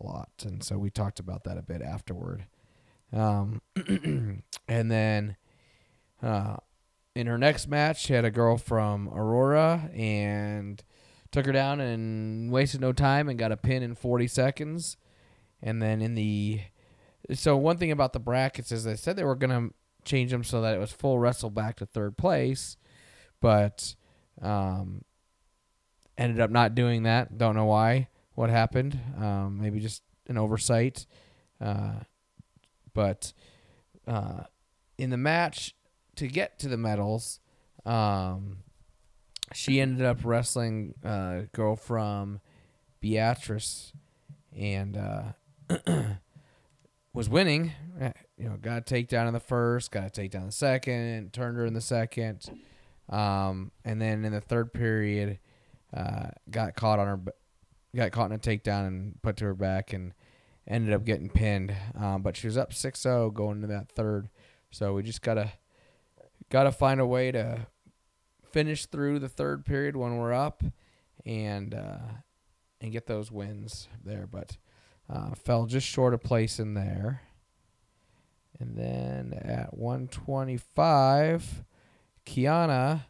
a 0.00 0.04
lot, 0.04 0.30
and 0.44 0.62
so 0.62 0.78
we 0.78 0.90
talked 0.90 1.20
about 1.20 1.44
that 1.44 1.58
a 1.58 1.62
bit 1.62 1.82
afterward. 1.82 2.46
Um, 3.12 3.60
and 4.68 4.90
then, 4.90 5.36
uh, 6.22 6.56
in 7.14 7.26
her 7.26 7.38
next 7.38 7.68
match, 7.68 8.02
she 8.02 8.12
had 8.12 8.24
a 8.24 8.30
girl 8.30 8.56
from 8.56 9.08
Aurora 9.08 9.90
and 9.94 10.82
took 11.30 11.46
her 11.46 11.52
down 11.52 11.80
and 11.80 12.50
wasted 12.50 12.80
no 12.80 12.92
time 12.92 13.28
and 13.28 13.38
got 13.38 13.52
a 13.52 13.56
pin 13.56 13.82
in 13.82 13.94
40 13.94 14.26
seconds. 14.26 14.96
And 15.62 15.82
then 15.82 16.00
in 16.00 16.14
the 16.14 16.60
so 17.34 17.56
one 17.56 17.76
thing 17.76 17.92
about 17.92 18.12
the 18.12 18.18
brackets 18.20 18.72
is 18.72 18.84
they 18.84 18.96
said 18.96 19.16
they 19.16 19.24
were 19.24 19.36
gonna 19.36 19.70
change 20.04 20.30
them 20.30 20.44
so 20.44 20.60
that 20.62 20.74
it 20.74 20.78
was 20.78 20.92
full 20.92 21.18
wrestle 21.18 21.50
back 21.50 21.76
to 21.76 21.86
third 21.86 22.16
place, 22.16 22.76
but 23.40 23.94
um, 24.40 25.04
ended 26.16 26.40
up 26.40 26.50
not 26.50 26.74
doing 26.74 27.04
that. 27.04 27.38
Don't 27.38 27.56
know 27.56 27.66
why. 27.66 28.08
What 28.34 28.50
happened? 28.50 28.98
Um, 29.18 29.58
maybe 29.60 29.80
just 29.80 30.02
an 30.28 30.38
oversight. 30.38 31.06
Uh, 31.60 32.00
but 32.94 33.32
uh, 34.06 34.44
in 34.98 35.10
the 35.10 35.16
match 35.16 35.74
to 36.16 36.26
get 36.26 36.58
to 36.60 36.68
the 36.68 36.76
medals, 36.76 37.40
um, 37.84 38.58
she 39.52 39.80
ended 39.80 40.04
up 40.04 40.18
wrestling 40.24 40.94
a 41.02 41.44
girl 41.52 41.76
from 41.76 42.40
Beatrice 43.00 43.92
and 44.56 44.96
uh, 44.96 45.32
was 47.12 47.28
winning. 47.28 47.72
Uh, 48.00 48.10
You 48.36 48.48
know, 48.48 48.56
got 48.56 48.78
a 48.78 48.94
takedown 48.94 49.26
in 49.26 49.34
the 49.34 49.40
first, 49.40 49.90
got 49.90 50.04
a 50.16 50.20
takedown 50.20 50.40
in 50.42 50.46
the 50.46 50.52
second, 50.52 51.32
turned 51.32 51.56
her 51.56 51.66
in 51.66 51.74
the 51.74 51.80
second, 51.80 52.48
um, 53.08 53.70
and 53.84 54.00
then 54.00 54.24
in 54.24 54.32
the 54.32 54.40
third 54.40 54.72
period, 54.72 55.38
uh, 55.94 56.28
got 56.50 56.74
caught 56.74 56.98
on 56.98 57.06
her, 57.06 57.20
got 57.94 58.12
caught 58.12 58.30
in 58.30 58.36
a 58.36 58.38
takedown 58.38 58.86
and 58.86 59.20
put 59.22 59.36
to 59.38 59.44
her 59.46 59.54
back 59.54 59.92
and 59.92 60.14
ended 60.66 60.94
up 60.94 61.04
getting 61.04 61.28
pinned. 61.28 61.74
Um, 61.98 62.22
but 62.22 62.36
she 62.36 62.46
was 62.46 62.56
up 62.56 62.72
6-0 62.72 63.34
going 63.34 63.56
into 63.56 63.66
that 63.68 63.90
third, 63.90 64.28
so 64.70 64.94
we 64.94 65.02
just 65.02 65.20
gotta 65.22 65.52
gotta 66.48 66.72
find 66.72 67.00
a 67.00 67.06
way 67.06 67.30
to 67.32 67.66
finish 68.52 68.86
through 68.86 69.18
the 69.18 69.28
third 69.28 69.64
period 69.66 69.96
when 69.96 70.16
we're 70.16 70.32
up, 70.32 70.62
and 71.26 71.74
uh, 71.74 71.98
and 72.80 72.92
get 72.92 73.06
those 73.06 73.30
wins 73.30 73.88
there. 74.02 74.26
But 74.26 74.56
uh, 75.10 75.34
fell 75.34 75.66
just 75.66 75.86
short 75.86 76.14
of 76.14 76.22
place 76.22 76.58
in 76.60 76.74
there. 76.74 77.22
And 78.58 78.76
then 78.76 79.32
at 79.32 79.76
125, 79.76 81.64
Kiana, 82.26 83.02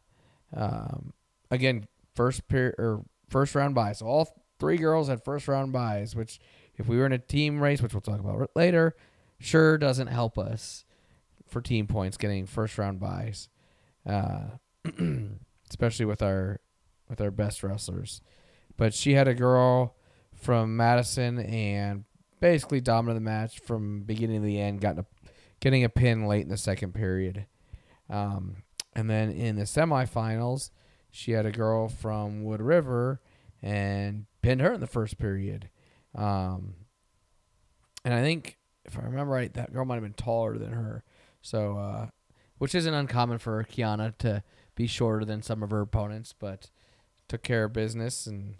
um, 0.57 1.13
again, 1.51 1.87
first 2.15 2.49
period 2.49 2.77
or 2.79 3.05
first 3.29 3.55
round 3.55 3.75
buys. 3.75 3.99
So 3.99 4.07
all 4.07 4.29
three 4.59 4.77
girls 4.77 5.09
had 5.09 5.25
first 5.25 5.49
round 5.49 5.73
buys, 5.73 6.15
which 6.15 6.39
if 6.77 6.87
we 6.87 6.97
were 6.97 7.07
in 7.07 7.13
a 7.13 7.19
team 7.19 7.61
race, 7.61 7.83
which 7.83 7.93
we'll 7.93 8.01
talk 8.01 8.21
about 8.21 8.51
later, 8.55 8.95
sure 9.39 9.77
doesn't 9.77 10.07
help 10.07 10.39
us 10.39 10.85
for 11.49 11.61
team 11.61 11.87
points 11.87 12.17
getting 12.17 12.47
first 12.47 12.79
round 12.79 13.01
buys, 13.01 13.49
uh, 14.07 14.43
especially 15.69 16.07
with 16.07 16.23
our 16.23 16.61
with 17.09 17.21
our 17.21 17.33
best 17.33 17.63
wrestlers. 17.63 18.23
But 18.77 18.95
she 18.95 19.15
had 19.15 19.27
a 19.27 19.35
girl 19.35 19.97
from 20.41 20.77
Madison 20.77 21.39
and 21.39 22.05
basically 22.41 22.81
dominated 22.81 23.21
the 23.21 23.25
match 23.25 23.61
from 23.61 24.03
beginning 24.03 24.41
to 24.41 24.47
the 24.47 24.61
end, 24.61 24.81
got 24.81 24.99
a, 24.99 25.07
getting 25.61 25.85
a 25.85 25.89
pin 25.89 26.27
late 26.27 26.43
in 26.43 26.49
the 26.49 26.57
second 26.57 26.95
period. 26.95 27.47
Um, 28.09 28.63
and 28.95 29.09
then 29.09 29.31
in 29.31 29.57
the 29.57 29.65
semifinals, 29.65 30.71
she 31.11 31.33
had 31.33 31.47
a 31.47 31.53
girl 31.53 31.89
from 31.89 32.45
Wood 32.45 32.63
River 32.63 33.21
and 33.63 34.27
pinned 34.43 34.61
her 34.61 34.73
in 34.73 34.81
the 34.81 34.87
first 34.87 35.19
period. 35.19 35.69
Um, 36.15 36.75
and 38.05 38.15
I 38.15 38.23
think, 38.23 38.57
if 38.85 38.99
I 38.99 39.03
remember 39.03 39.33
right, 39.33 39.53
that 39.55 39.73
girl 39.73 39.85
might 39.85 39.97
have 39.97 40.03
been 40.03 40.15
taller 40.15 40.57
than 40.57 40.73
her. 40.73 41.05
So, 41.43 41.79
uh, 41.79 42.07
which 42.59 42.75
isn't 42.75 42.93
uncommon 42.93 43.39
for 43.39 43.63
Kiana 43.65 44.17
to 44.19 44.43
be 44.75 44.87
shorter 44.87 45.25
than 45.25 45.43
some 45.43 45.63
of 45.63 45.71
her 45.71 45.81
opponents, 45.81 46.35
but 46.39 46.71
took 47.29 47.43
care 47.43 47.65
of 47.65 47.73
business 47.73 48.27
and 48.27 48.57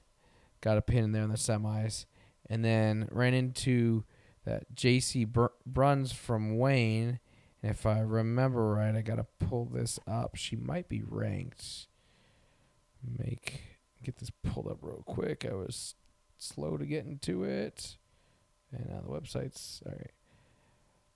got 0.61 0.79
a 0.79 0.83
pin 0.83 1.05
in 1.05 1.13
there 1.13 1.23
in 1.23 1.31
the 1.31 1.37
semis. 1.37 2.07
And 2.49 2.65
then 2.65 3.09
ran 3.13 3.35
into 3.35 4.05
that 4.45 4.75
JC 4.75 5.27
Br- 5.27 5.47
Bruns 5.65 6.13
from 6.13 6.59
Wayne. 6.59 7.21
And 7.63 7.71
if 7.71 7.87
I 7.87 8.01
remember 8.01 8.71
right, 8.71 8.95
I 8.95 9.03
got 9.03 9.17
to 9.17 9.27
pull 9.39 9.67
this 9.67 10.01
up. 10.07 10.35
She 10.35 10.57
might 10.57 10.89
be 10.89 11.03
ranked. 11.07 11.87
Make 13.19 13.63
get 14.03 14.17
this 14.19 14.31
pulled 14.43 14.67
up 14.67 14.79
real 14.83 15.03
quick. 15.07 15.47
I 15.49 15.55
was 15.55 15.95
slow 16.39 16.77
to 16.77 16.87
get 16.87 17.05
into 17.05 17.45
it. 17.45 17.97
And 18.73 18.89
now 18.89 19.01
the 19.01 19.09
website's 19.11 19.83
all 19.87 19.93
right. 19.93 20.11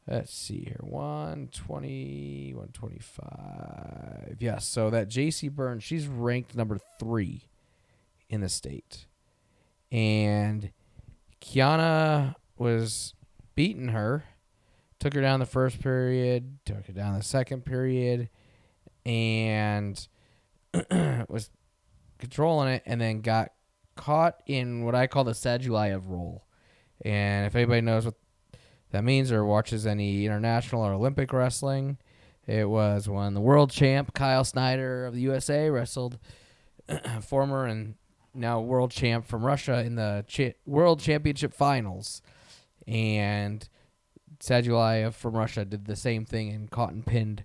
Let's 0.06 0.34
see 0.34 0.64
here. 0.64 0.80
120, 0.82 2.52
125. 2.52 4.36
Yes, 4.38 4.66
so 4.66 4.90
that 4.90 5.08
JC 5.08 5.50
Burns, 5.50 5.82
she's 5.82 6.06
ranked 6.06 6.54
number 6.54 6.78
three 6.98 7.48
in 8.28 8.42
the 8.42 8.50
state. 8.50 9.06
And 9.94 10.72
Kiana 11.40 12.34
was 12.58 13.14
beating 13.54 13.88
her. 13.88 14.24
Took 14.98 15.14
her 15.14 15.20
down 15.20 15.38
the 15.38 15.46
first 15.46 15.80
period, 15.80 16.58
took 16.64 16.86
her 16.86 16.92
down 16.92 17.16
the 17.16 17.22
second 17.22 17.64
period, 17.64 18.28
and 19.06 20.08
was 21.28 21.50
controlling 22.18 22.68
it, 22.68 22.82
and 22.86 23.00
then 23.00 23.20
got 23.20 23.52
caught 23.96 24.42
in 24.46 24.84
what 24.84 24.96
I 24.96 25.06
call 25.06 25.22
the 25.22 25.32
Sadulayev 25.32 26.08
roll. 26.08 26.44
And 27.04 27.46
if 27.46 27.54
anybody 27.54 27.82
knows 27.82 28.06
what 28.06 28.14
that 28.90 29.04
means 29.04 29.30
or 29.30 29.44
watches 29.44 29.86
any 29.86 30.24
international 30.24 30.82
or 30.82 30.94
Olympic 30.94 31.32
wrestling, 31.32 31.98
it 32.46 32.68
was 32.68 33.08
when 33.08 33.34
the 33.34 33.40
world 33.40 33.70
champ 33.70 34.14
Kyle 34.14 34.44
Snyder 34.44 35.06
of 35.06 35.14
the 35.14 35.20
USA 35.20 35.70
wrestled 35.70 36.18
former 37.20 37.66
and 37.66 37.94
now 38.34 38.60
world 38.60 38.90
champ 38.90 39.26
from 39.26 39.44
Russia 39.44 39.80
in 39.84 39.96
the 39.96 40.24
cha- 40.26 40.54
world 40.66 41.00
championship 41.00 41.54
finals. 41.54 42.22
And 42.86 43.66
Sadulayev 44.40 45.14
from 45.14 45.34
Russia 45.34 45.64
did 45.64 45.86
the 45.86 45.96
same 45.96 46.24
thing 46.24 46.50
and 46.50 46.70
caught 46.70 46.92
and 46.92 47.04
pinned 47.04 47.44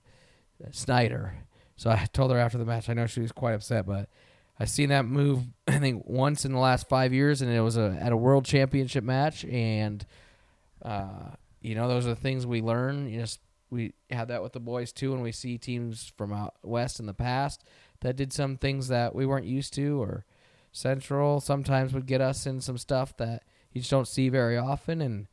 Snyder. 0.71 1.36
So 1.75 1.89
I 1.89 2.06
told 2.13 2.32
her 2.32 2.38
after 2.38 2.58
the 2.58 2.65
match, 2.65 2.89
I 2.89 2.93
know 2.93 3.08
she 3.08 3.21
was 3.21 3.32
quite 3.32 3.54
upset, 3.54 3.86
but 3.86 4.10
I've 4.60 4.69
seen 4.69 4.89
that 4.89 5.06
move 5.06 5.43
I 5.67 5.80
think 5.80 6.04
once 6.06 6.45
in 6.45 6.52
the 6.52 6.60
last 6.60 6.89
five 6.89 7.13
years, 7.13 7.41
and 7.41 7.52
it 7.52 7.62
was 7.62 7.78
a 7.78 7.97
at 8.02 8.12
a 8.12 8.17
world 8.17 8.45
championship 8.45 9.04
match, 9.04 9.45
and 9.45 10.06
uh, 10.84 11.32
you 11.62 11.75
know 11.75 11.88
those 11.88 12.06
are 12.06 12.10
the 12.10 12.15
things 12.15 12.45
we 12.45 12.62
learn. 12.62 13.08
You 13.10 13.21
just 13.21 13.39
we 13.69 13.93
had 14.10 14.28
that 14.28 14.43
with 14.43 14.54
the 14.54 14.60
boys 14.60 14.91
too, 14.91 15.13
and 15.13 15.23
we 15.23 15.32
see 15.32 15.58
teams 15.58 16.12
from 16.17 16.34
out 16.34 16.56
west 16.63 16.99
in 16.99 17.06
the 17.06 17.13
past 17.13 17.63
that 18.02 18.15
did 18.15 18.34
some 18.34 18.58
things 18.58 18.88
that 18.89 19.15
we 19.15 19.25
weren't 19.25 19.45
used 19.45 19.73
to, 19.75 20.02
or 20.02 20.25
Central 20.71 21.39
sometimes 21.39 21.93
would 21.93 22.05
get 22.05 22.21
us 22.21 22.45
in 22.45 22.62
some 22.62 22.77
stuff 22.77 23.15
that 23.17 23.43
you 23.71 23.82
just 23.82 23.91
don't 23.91 24.08
see 24.08 24.29
very 24.29 24.58
often, 24.58 25.01
and 25.01 25.27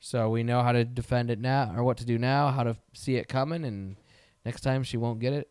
so 0.00 0.28
we 0.28 0.42
know 0.42 0.62
how 0.62 0.72
to 0.72 0.84
defend 0.84 1.30
it 1.30 1.38
now, 1.38 1.72
or 1.76 1.84
what 1.84 1.96
to 1.98 2.04
do 2.04 2.18
now, 2.18 2.50
how 2.50 2.62
to 2.62 2.76
see 2.92 3.16
it 3.16 3.28
coming, 3.28 3.64
and 3.64 3.96
next 4.44 4.62
time 4.62 4.82
she 4.82 4.96
won't 4.96 5.20
get 5.20 5.32
it 5.32 5.48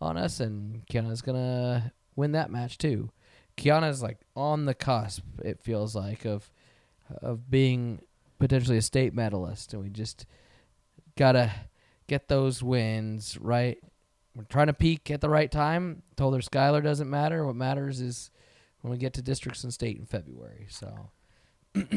on 0.00 0.16
us, 0.16 0.40
and 0.40 0.86
Kiana's 0.86 1.22
gonna 1.22 1.92
win 2.16 2.32
that 2.32 2.50
match 2.50 2.78
too. 2.78 3.10
Kiana's 3.56 4.02
like 4.02 4.18
on 4.34 4.64
the 4.64 4.74
cusp. 4.74 5.22
It 5.44 5.60
feels 5.60 5.94
like 5.94 6.24
of 6.24 6.50
of 7.22 7.50
being 7.50 8.02
potentially 8.38 8.78
a 8.78 8.82
state 8.82 9.14
medalist, 9.14 9.72
and 9.72 9.82
we 9.82 9.90
just 9.90 10.26
gotta 11.16 11.52
get 12.06 12.28
those 12.28 12.62
wins 12.62 13.38
right. 13.38 13.78
We're 14.34 14.44
trying 14.44 14.66
to 14.66 14.72
peak 14.72 15.10
at 15.10 15.20
the 15.20 15.28
right 15.28 15.50
time. 15.50 16.02
Told 16.16 16.34
her 16.34 16.42
Schuyler 16.42 16.80
doesn't 16.80 17.08
matter. 17.08 17.46
What 17.46 17.54
matters 17.54 18.00
is 18.00 18.30
when 18.84 18.90
we 18.90 18.98
get 18.98 19.14
to 19.14 19.22
districts 19.22 19.64
and 19.64 19.72
state 19.72 19.96
in 19.98 20.04
February. 20.04 20.66
So 20.68 21.08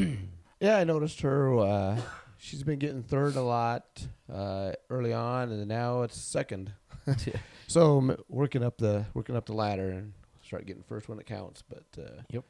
Yeah, 0.58 0.78
I 0.78 0.84
noticed 0.84 1.20
her. 1.20 1.58
Uh, 1.58 2.00
she's 2.38 2.62
been 2.62 2.78
getting 2.78 3.02
third 3.02 3.36
a 3.36 3.42
lot 3.42 4.06
uh, 4.32 4.72
early 4.88 5.12
on, 5.12 5.52
and 5.52 5.68
now 5.68 6.00
it's 6.02 6.18
second. 6.18 6.72
so 7.68 7.98
m- 7.98 8.16
working 8.30 8.64
up 8.64 8.78
the 8.78 9.04
working 9.12 9.36
up 9.36 9.44
the 9.44 9.52
ladder 9.52 9.90
and 9.90 10.14
start 10.42 10.64
getting 10.64 10.82
first 10.82 11.10
when 11.10 11.18
it 11.20 11.26
counts. 11.26 11.62
But 11.62 11.84
uh, 12.02 12.22
Yep. 12.30 12.44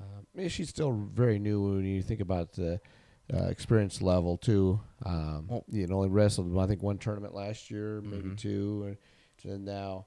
uh, 0.00 0.02
yeah, 0.34 0.48
she's 0.48 0.70
still 0.70 0.92
very 0.92 1.38
new 1.38 1.60
when 1.74 1.84
you 1.84 2.00
think 2.02 2.20
about 2.20 2.52
the 2.54 2.80
uh, 3.32 3.44
experience 3.44 4.00
level 4.00 4.38
too. 4.38 4.80
Um, 5.04 5.46
Well- 5.48 5.64
you 5.70 5.86
know, 5.86 5.96
only 5.96 6.08
wrestled 6.08 6.56
I 6.58 6.66
think 6.66 6.82
one 6.82 6.96
tournament 6.96 7.34
last 7.34 7.70
year, 7.70 8.00
maybe 8.00 8.30
Mhm. 8.30 8.38
two, 8.38 8.96
and 9.44 9.52
then 9.52 9.64
now 9.66 10.06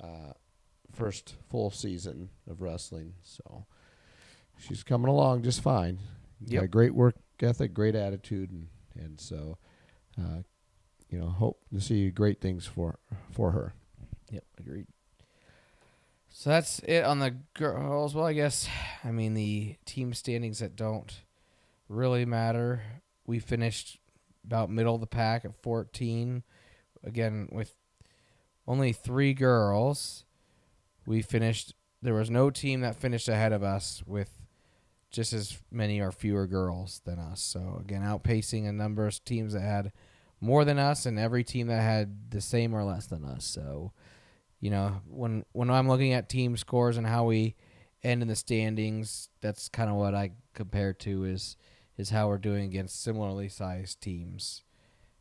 uh, 0.00 0.32
first 0.92 1.34
full 1.50 1.70
season 1.70 2.30
of 2.48 2.60
wrestling. 2.60 3.14
So 3.22 3.66
she's 4.58 4.82
coming 4.82 5.08
along 5.08 5.42
just 5.42 5.62
fine. 5.62 5.98
Got 6.50 6.70
great 6.70 6.94
work 6.94 7.16
ethic, 7.40 7.72
great 7.74 7.94
attitude, 7.94 8.50
and 8.50 8.68
and 8.94 9.20
so, 9.20 9.58
uh, 10.18 10.42
you 11.08 11.18
know, 11.18 11.28
hope 11.28 11.60
to 11.72 11.80
see 11.80 12.10
great 12.10 12.40
things 12.40 12.66
for 12.66 12.98
for 13.30 13.52
her. 13.52 13.74
Yep, 14.30 14.44
agreed. 14.58 14.86
So 16.28 16.50
that's 16.50 16.78
it 16.80 17.04
on 17.04 17.18
the 17.18 17.36
girls. 17.54 18.14
Well, 18.14 18.26
I 18.26 18.32
guess 18.32 18.68
I 19.04 19.12
mean 19.12 19.34
the 19.34 19.76
team 19.84 20.14
standings 20.14 20.58
that 20.60 20.76
don't 20.76 21.12
really 21.88 22.24
matter. 22.24 22.82
We 23.26 23.38
finished 23.38 23.98
about 24.44 24.70
middle 24.70 24.94
of 24.94 25.00
the 25.00 25.06
pack 25.06 25.44
at 25.44 25.62
14. 25.62 26.42
Again, 27.04 27.48
with 27.52 27.74
only 28.66 28.92
three 28.92 29.34
girls, 29.34 30.24
we 31.06 31.22
finished. 31.22 31.74
There 32.00 32.14
was 32.14 32.30
no 32.30 32.50
team 32.50 32.80
that 32.80 32.96
finished 32.96 33.28
ahead 33.28 33.52
of 33.52 33.62
us 33.62 34.02
with 34.06 34.30
just 35.10 35.32
as 35.32 35.58
many 35.70 36.00
or 36.00 36.10
fewer 36.10 36.46
girls 36.46 37.02
than 37.04 37.18
us. 37.18 37.40
So 37.40 37.78
again, 37.80 38.02
outpacing 38.02 38.68
a 38.68 38.72
number 38.72 39.06
of 39.06 39.24
teams 39.24 39.52
that 39.52 39.60
had 39.60 39.92
more 40.40 40.64
than 40.64 40.78
us, 40.78 41.06
and 41.06 41.18
every 41.18 41.44
team 41.44 41.68
that 41.68 41.80
had 41.80 42.30
the 42.30 42.40
same 42.40 42.74
or 42.74 42.82
less 42.82 43.06
than 43.06 43.24
us. 43.24 43.44
So, 43.44 43.92
you 44.58 44.70
know, 44.70 45.00
when 45.06 45.44
when 45.52 45.70
I'm 45.70 45.88
looking 45.88 46.12
at 46.12 46.28
team 46.28 46.56
scores 46.56 46.96
and 46.96 47.06
how 47.06 47.24
we 47.24 47.54
end 48.02 48.22
in 48.22 48.28
the 48.28 48.34
standings, 48.34 49.28
that's 49.40 49.68
kind 49.68 49.88
of 49.88 49.96
what 49.96 50.14
I 50.14 50.32
compare 50.54 50.92
to 50.94 51.24
is 51.24 51.56
is 51.96 52.10
how 52.10 52.26
we're 52.26 52.38
doing 52.38 52.64
against 52.64 53.02
similarly 53.02 53.48
sized 53.48 54.00
teams, 54.00 54.64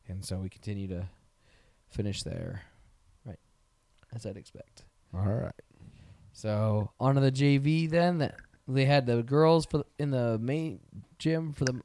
and 0.08 0.26
so 0.26 0.38
we 0.38 0.50
continue 0.50 0.88
to 0.88 1.08
finish 1.90 2.24
there, 2.24 2.64
right, 3.24 3.40
as 4.16 4.26
I'd 4.26 4.38
expect. 4.38 4.86
All 5.14 5.22
right. 5.22 5.52
So 6.34 6.92
on 7.00 7.16
to 7.16 7.22
the 7.22 7.32
JV 7.32 7.90
then. 7.90 8.20
That 8.20 8.36
they 8.68 8.86
had 8.86 9.06
the 9.06 9.24
girls 9.24 9.66
for 9.66 9.84
in 10.00 10.12
the 10.12 10.38
main 10.38 10.80
gym 11.20 11.54
for 11.54 11.66
the 11.66 11.82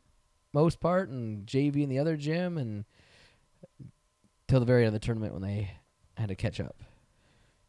most 0.52 0.80
part, 0.80 1.09
and 1.09 1.46
JV 1.46 1.82
in 1.82 1.88
the 1.88 1.98
other 1.98 2.16
gym, 2.16 2.59
and 2.59 2.85
till 4.48 4.61
the 4.61 4.66
very 4.66 4.82
end 4.82 4.88
of 4.94 5.00
the 5.00 5.04
tournament 5.04 5.32
when 5.32 5.42
they 5.42 5.72
had 6.16 6.28
to 6.28 6.35
catch 6.35 6.61
up. 6.61 6.82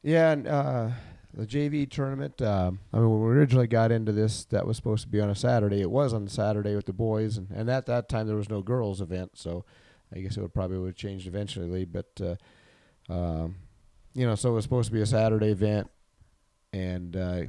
Yeah, 0.04 0.32
and 0.32 0.48
uh, 0.48 0.90
the 1.34 1.46
JV 1.46 1.90
tournament. 1.90 2.42
Um, 2.42 2.80
I 2.94 2.98
mean, 2.98 3.10
when 3.10 3.30
we 3.30 3.36
originally 3.36 3.68
got 3.68 3.92
into 3.92 4.12
this, 4.12 4.46
that 4.46 4.66
was 4.66 4.78
supposed 4.78 5.04
to 5.04 5.10
be 5.10 5.20
on 5.20 5.30
a 5.30 5.36
Saturday. 5.36 5.82
It 5.82 5.92
was 5.92 6.14
on 6.14 6.28
Saturday 6.28 6.76
with 6.76 6.86
the 6.86 6.94
boys, 6.94 7.38
and, 7.38 7.50
and 7.52 7.70
at 7.70 7.86
that 7.88 8.10
time 8.10 8.28
there 8.28 8.36
was 8.36 8.50
no 8.50 8.62
girls 8.62 9.02
event, 9.02 9.32
so 9.36 9.66
I 10.14 10.20
guess 10.20 10.38
it 10.38 10.42
would 10.42 10.54
probably 10.54 10.78
would 10.78 10.88
have 10.88 10.96
changed 10.96 11.28
eventually. 11.28 11.86
But 11.86 12.22
uh, 12.22 12.36
um, 13.12 13.56
you 14.14 14.26
know, 14.26 14.36
so 14.36 14.52
it 14.52 14.54
was 14.54 14.64
supposed 14.64 14.88
to 14.88 14.94
be 14.94 15.02
a 15.02 15.06
Saturday 15.06 15.50
event, 15.50 15.90
and 16.78 17.16
uh, 17.16 17.42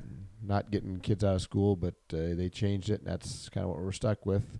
not 0.43 0.71
getting 0.71 1.01
kids 1.01 1.23
out 1.23 1.35
of 1.35 1.43
school, 1.43 1.77
but 1.77 1.95
uh, 2.13 2.35
they 2.35 2.49
changed 2.49 2.89
it, 2.89 3.01
and 3.01 3.09
that's 3.09 3.49
kind 3.51 3.65
of 3.65 3.71
what 3.71 3.81
we're 3.81 3.93
stuck 3.93 4.25
with, 4.25 4.59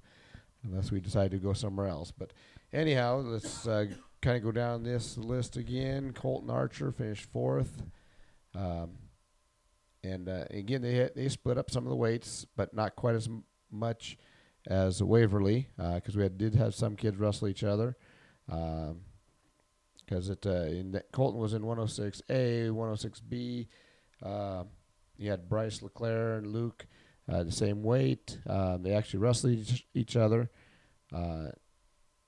unless 0.63 0.91
we 0.91 1.01
decide 1.01 1.31
to 1.31 1.39
go 1.39 1.55
somewhere 1.55 1.87
else. 1.87 2.11
But 2.11 2.33
anyhow, 2.73 3.23
let's 3.25 3.67
uh, 3.67 3.87
kind 4.21 4.37
of 4.37 4.43
go 4.43 4.53
down 4.53 4.83
this 4.83 5.17
list 5.17 5.57
again. 5.57 6.13
Colton 6.13 6.51
Archer 6.51 6.93
finished 6.93 7.25
fourth. 7.25 7.83
Um, 8.55 8.91
and 10.05 10.29
uh, 10.29 10.45
again, 10.51 10.83
they 10.83 11.09
they 11.15 11.29
split 11.29 11.59
up 11.59 11.71
some 11.71 11.85
of 11.85 11.91
the 11.91 11.97
weights, 11.97 12.47
but 12.57 12.75
not 12.75 12.95
quite 12.95 13.15
as 13.15 13.27
m- 13.27 13.45
much 13.71 14.19
as 14.67 15.03
Waverly, 15.03 15.69
because 15.77 16.15
we 16.17 16.23
had, 16.23 16.37
did 16.37 16.55
have 16.55 16.75
some 16.75 16.95
kids 16.95 17.17
wrestle 17.17 17.49
each 17.49 17.65
other. 17.65 17.97
Because 18.47 20.29
it 20.29 20.47
uh, 20.47 21.01
Colton 21.13 21.41
was 21.41 21.55
in 21.55 21.63
106A, 21.63 22.71
106B. 22.71 23.67
Uh, 24.23 24.65
you 25.17 25.31
had 25.31 25.49
Bryce 25.49 25.83
LeClaire 25.83 26.37
and 26.37 26.47
Luke 26.47 26.87
uh, 27.31 27.43
the 27.43 27.53
same 27.53 27.83
weight. 27.83 28.39
Uh, 28.49 28.77
they 28.79 28.93
actually 28.93 29.21
wrestled 29.21 29.55
each, 29.55 29.87
each 29.95 30.17
other. 30.17 30.51
Uh, 31.13 31.49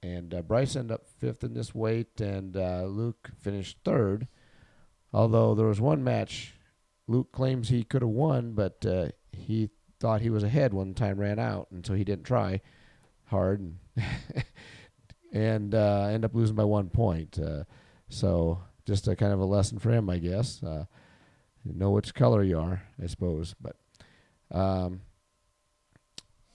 and 0.03 0.35
uh, 0.35 0.43
Bryce 0.43 0.77
ended 0.77 0.93
up 0.93 1.07
fifth 1.19 1.45
in 1.45 1.55
this 1.55 1.75
weight, 1.75 2.21
and 2.21 2.57
uh, 2.57 2.85
Luke 2.85 3.31
finished 3.39 3.79
third. 3.85 4.29
Although 5.13 5.55
there 5.55 5.67
was 5.67 5.81
one 5.81 6.03
match, 6.03 6.55
Luke 7.07 7.33
claims 7.33 7.69
he 7.69 7.85
could 7.85 8.03
have 8.03 8.11
won, 8.11 8.53
but 8.53 8.85
he 9.33 9.71
thought 10.01 10.23
he 10.23 10.31
was 10.31 10.43
ahead 10.43 10.73
when 10.73 10.95
time 10.95 11.19
ran 11.19 11.39
out, 11.39 11.69
and 11.71 11.85
so 11.85 11.95
he 11.95 12.05
didn't 12.05 12.25
try 12.25 12.61
hard, 13.27 13.61
and 13.61 13.77
and 15.33 15.75
uh, 15.75 16.07
ended 16.07 16.25
up 16.25 16.35
losing 16.35 16.57
by 16.57 16.65
one 16.65 16.89
point. 16.89 17.39
Uh, 17.39 17.65
so 18.09 18.61
just 18.87 19.07
a 19.07 19.15
kind 19.15 19.33
of 19.33 19.41
a 19.41 19.45
lesson 19.45 19.79
for 19.79 19.91
him, 19.91 20.11
I 20.11 20.19
guess. 20.19 20.63
Uh, 20.63 20.87
know 21.65 21.91
which 21.91 22.15
color 22.15 22.43
you 22.43 22.59
are, 22.59 22.83
I 23.03 23.07
suppose. 23.07 23.55
But 23.61 23.77
um, 24.51 25.03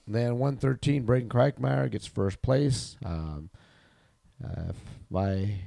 then 0.06 0.38
113, 0.38 1.04
Braden 1.04 1.28
Kreichmeyer 1.28 1.90
gets 1.90 2.06
first 2.06 2.42
place. 2.42 2.96
Um, 3.04 3.50
uh, 4.44 4.70
if 4.70 4.76
my 5.10 5.60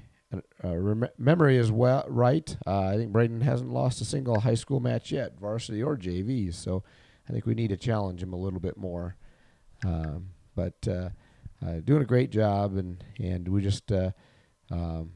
uh, 0.64 0.78
rem- 0.78 1.10
memory 1.18 1.58
is 1.58 1.72
well 1.72 2.06
right. 2.08 2.56
Uh, 2.66 2.88
I 2.88 2.98
think 2.98 3.12
Braden 3.12 3.42
hasn't 3.42 3.72
lost 3.72 4.02
a 4.02 4.06
single 4.06 4.42
high 4.42 4.56
school 4.56 4.80
match 4.80 5.12
yet, 5.12 5.40
varsity 5.40 5.82
or 5.82 5.98
JV. 5.98 6.54
So 6.54 6.84
I 7.28 7.32
think 7.34 7.46
we 7.46 7.56
need 7.56 7.70
to 7.70 7.78
challenge 7.78 8.22
him 8.22 8.34
a 8.34 8.38
little 8.38 8.60
bit 8.60 8.78
more. 8.78 9.16
Um, 9.84 10.30
but 10.56 10.88
uh, 10.88 11.10
uh, 11.66 11.80
doing 11.84 12.02
a 12.02 12.06
great 12.06 12.32
job, 12.32 12.76
and 12.76 13.04
and 13.18 13.48
we 13.48 13.62
just 13.62 13.92
uh, 13.92 14.12
um, 14.72 15.12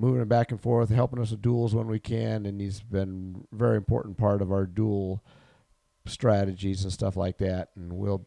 moving 0.00 0.24
back 0.26 0.50
and 0.50 0.60
forth, 0.60 0.88
helping 0.88 1.20
us 1.20 1.30
with 1.30 1.42
duals 1.42 1.74
when 1.74 1.86
we 1.86 2.00
can, 2.00 2.46
and 2.46 2.60
he's 2.60 2.80
been 2.80 3.44
a 3.52 3.56
very 3.56 3.76
important 3.76 4.16
part 4.16 4.40
of 4.40 4.50
our 4.50 4.64
dual 4.66 5.22
strategies 6.06 6.82
and 6.82 6.92
stuff 6.92 7.16
like 7.16 7.38
that. 7.38 7.68
And 7.76 7.92
we'll 7.92 8.26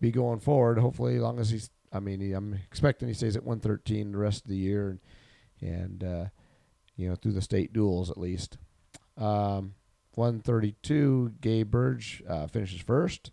be 0.00 0.10
going 0.10 0.40
forward, 0.40 0.78
hopefully, 0.78 1.16
as 1.16 1.22
long 1.22 1.38
as 1.38 1.50
he's. 1.50 1.70
I 1.92 1.98
mean, 1.98 2.20
he, 2.20 2.32
I'm 2.32 2.54
expecting 2.54 3.08
he 3.08 3.14
stays 3.14 3.36
at 3.36 3.44
113 3.44 4.12
the 4.12 4.18
rest 4.18 4.44
of 4.44 4.48
the 4.48 4.56
year, 4.56 4.90
and 4.90 5.00
and 5.60 6.04
uh, 6.04 6.24
you 6.96 7.08
know 7.08 7.16
through 7.16 7.32
the 7.32 7.42
state 7.42 7.72
duals 7.72 8.10
at 8.10 8.18
least. 8.18 8.58
Um, 9.18 9.74
132, 10.14 11.34
Gabe 11.40 11.70
Burge 11.70 12.22
uh, 12.28 12.46
finishes 12.46 12.80
first. 12.80 13.30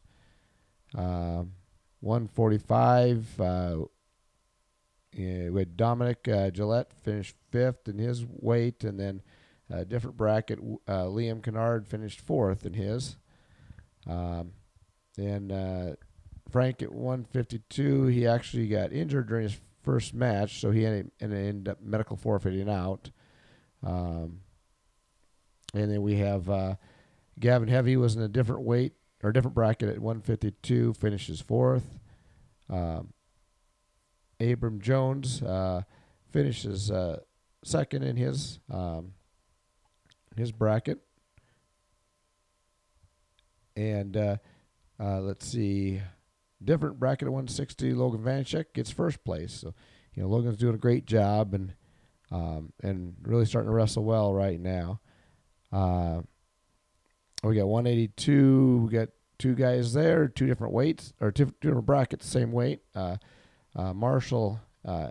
Um, 0.96 1.54
145, 2.02 3.42
uh, 5.18 5.52
we 5.52 5.62
had 5.62 5.78
Dominic 5.78 6.28
uh, 6.28 6.50
Gillette 6.50 6.94
finished 7.04 7.36
fifth 7.52 7.88
in 7.88 7.98
his 7.98 8.26
weight, 8.28 8.84
and 8.84 9.00
then 9.00 9.22
a 9.70 9.86
different 9.86 10.18
bracket, 10.18 10.60
uh, 10.88 11.04
Liam 11.04 11.44
Kennard 11.44 11.88
finished 11.88 12.22
fourth 12.22 12.66
in 12.66 12.74
his. 12.74 13.18
Um, 14.08 14.54
and 15.18 15.52
uh, 15.52 15.96
Frank 16.50 16.82
at 16.82 16.92
152, 16.92 18.06
he 18.06 18.28
actually 18.28 18.68
got 18.68 18.94
injured 18.94 19.28
during 19.28 19.44
his 19.44 19.58
first 19.84 20.14
match, 20.14 20.62
so 20.62 20.72
he 20.72 20.86
ended, 20.86 21.12
ended 21.20 21.68
up 21.68 21.82
medical 21.82 22.16
forfeiting 22.16 22.70
out. 22.70 23.10
Um, 23.86 24.42
and 25.74 25.92
then 25.92 26.02
we 26.02 26.16
have 26.16 26.50
uh, 26.50 26.76
Gavin 27.40 27.68
Heavy 27.68 27.98
was 27.98 28.16
in 28.16 28.22
a 28.22 28.28
different 28.28 28.64
weight 28.64 28.94
or 29.24 29.32
different 29.32 29.56
bracket 29.56 29.90
at 29.90 30.00
152, 30.00 30.94
finishes 30.94 31.42
fourth. 31.42 32.00
Um, 32.70 33.14
Abram 34.40 34.80
Jones 34.82 35.42
uh, 35.42 35.82
finishes 36.32 36.92
uh, 36.92 37.20
second 37.64 38.04
in 38.04 38.16
his 38.16 38.60
um, 38.72 39.14
his 40.36 40.52
bracket. 40.52 41.00
And 43.76 44.18
uh, 44.18 44.38
uh, 45.00 45.20
let's 45.22 45.46
see, 45.46 46.02
different 46.64 47.00
bracket 47.00 47.28
at 47.28 47.32
160. 47.32 47.94
Logan 47.94 48.22
Vanchek 48.22 48.66
gets 48.74 48.90
first 48.92 49.24
place. 49.24 49.54
So 49.54 49.74
you 50.14 50.24
know 50.24 50.30
Logan's 50.30 50.58
doing 50.58 50.76
a 50.76 50.80
great 50.80 51.06
job 51.06 51.54
and 51.54 51.74
um, 52.32 52.74
and 52.82 53.16
really 53.24 53.46
starting 53.46 53.70
to 53.70 53.76
wrestle 53.76 54.04
well 54.04 54.34
right 54.34 54.60
now. 54.60 55.00
Uh, 55.72 56.22
we 57.44 57.56
got 57.56 57.68
182. 57.68 58.78
We 58.86 58.90
got 58.90 59.10
two 59.38 59.54
guys 59.54 59.94
there, 59.94 60.28
two 60.28 60.48
different 60.48 60.74
weights 60.74 61.14
or 61.22 61.32
two 61.32 61.54
different 61.62 61.86
brackets, 61.86 62.28
same 62.28 62.52
weight. 62.52 62.82
Uh, 63.78 63.82
uh, 63.82 63.94
Marshall, 63.94 64.60
uh, 64.86 65.10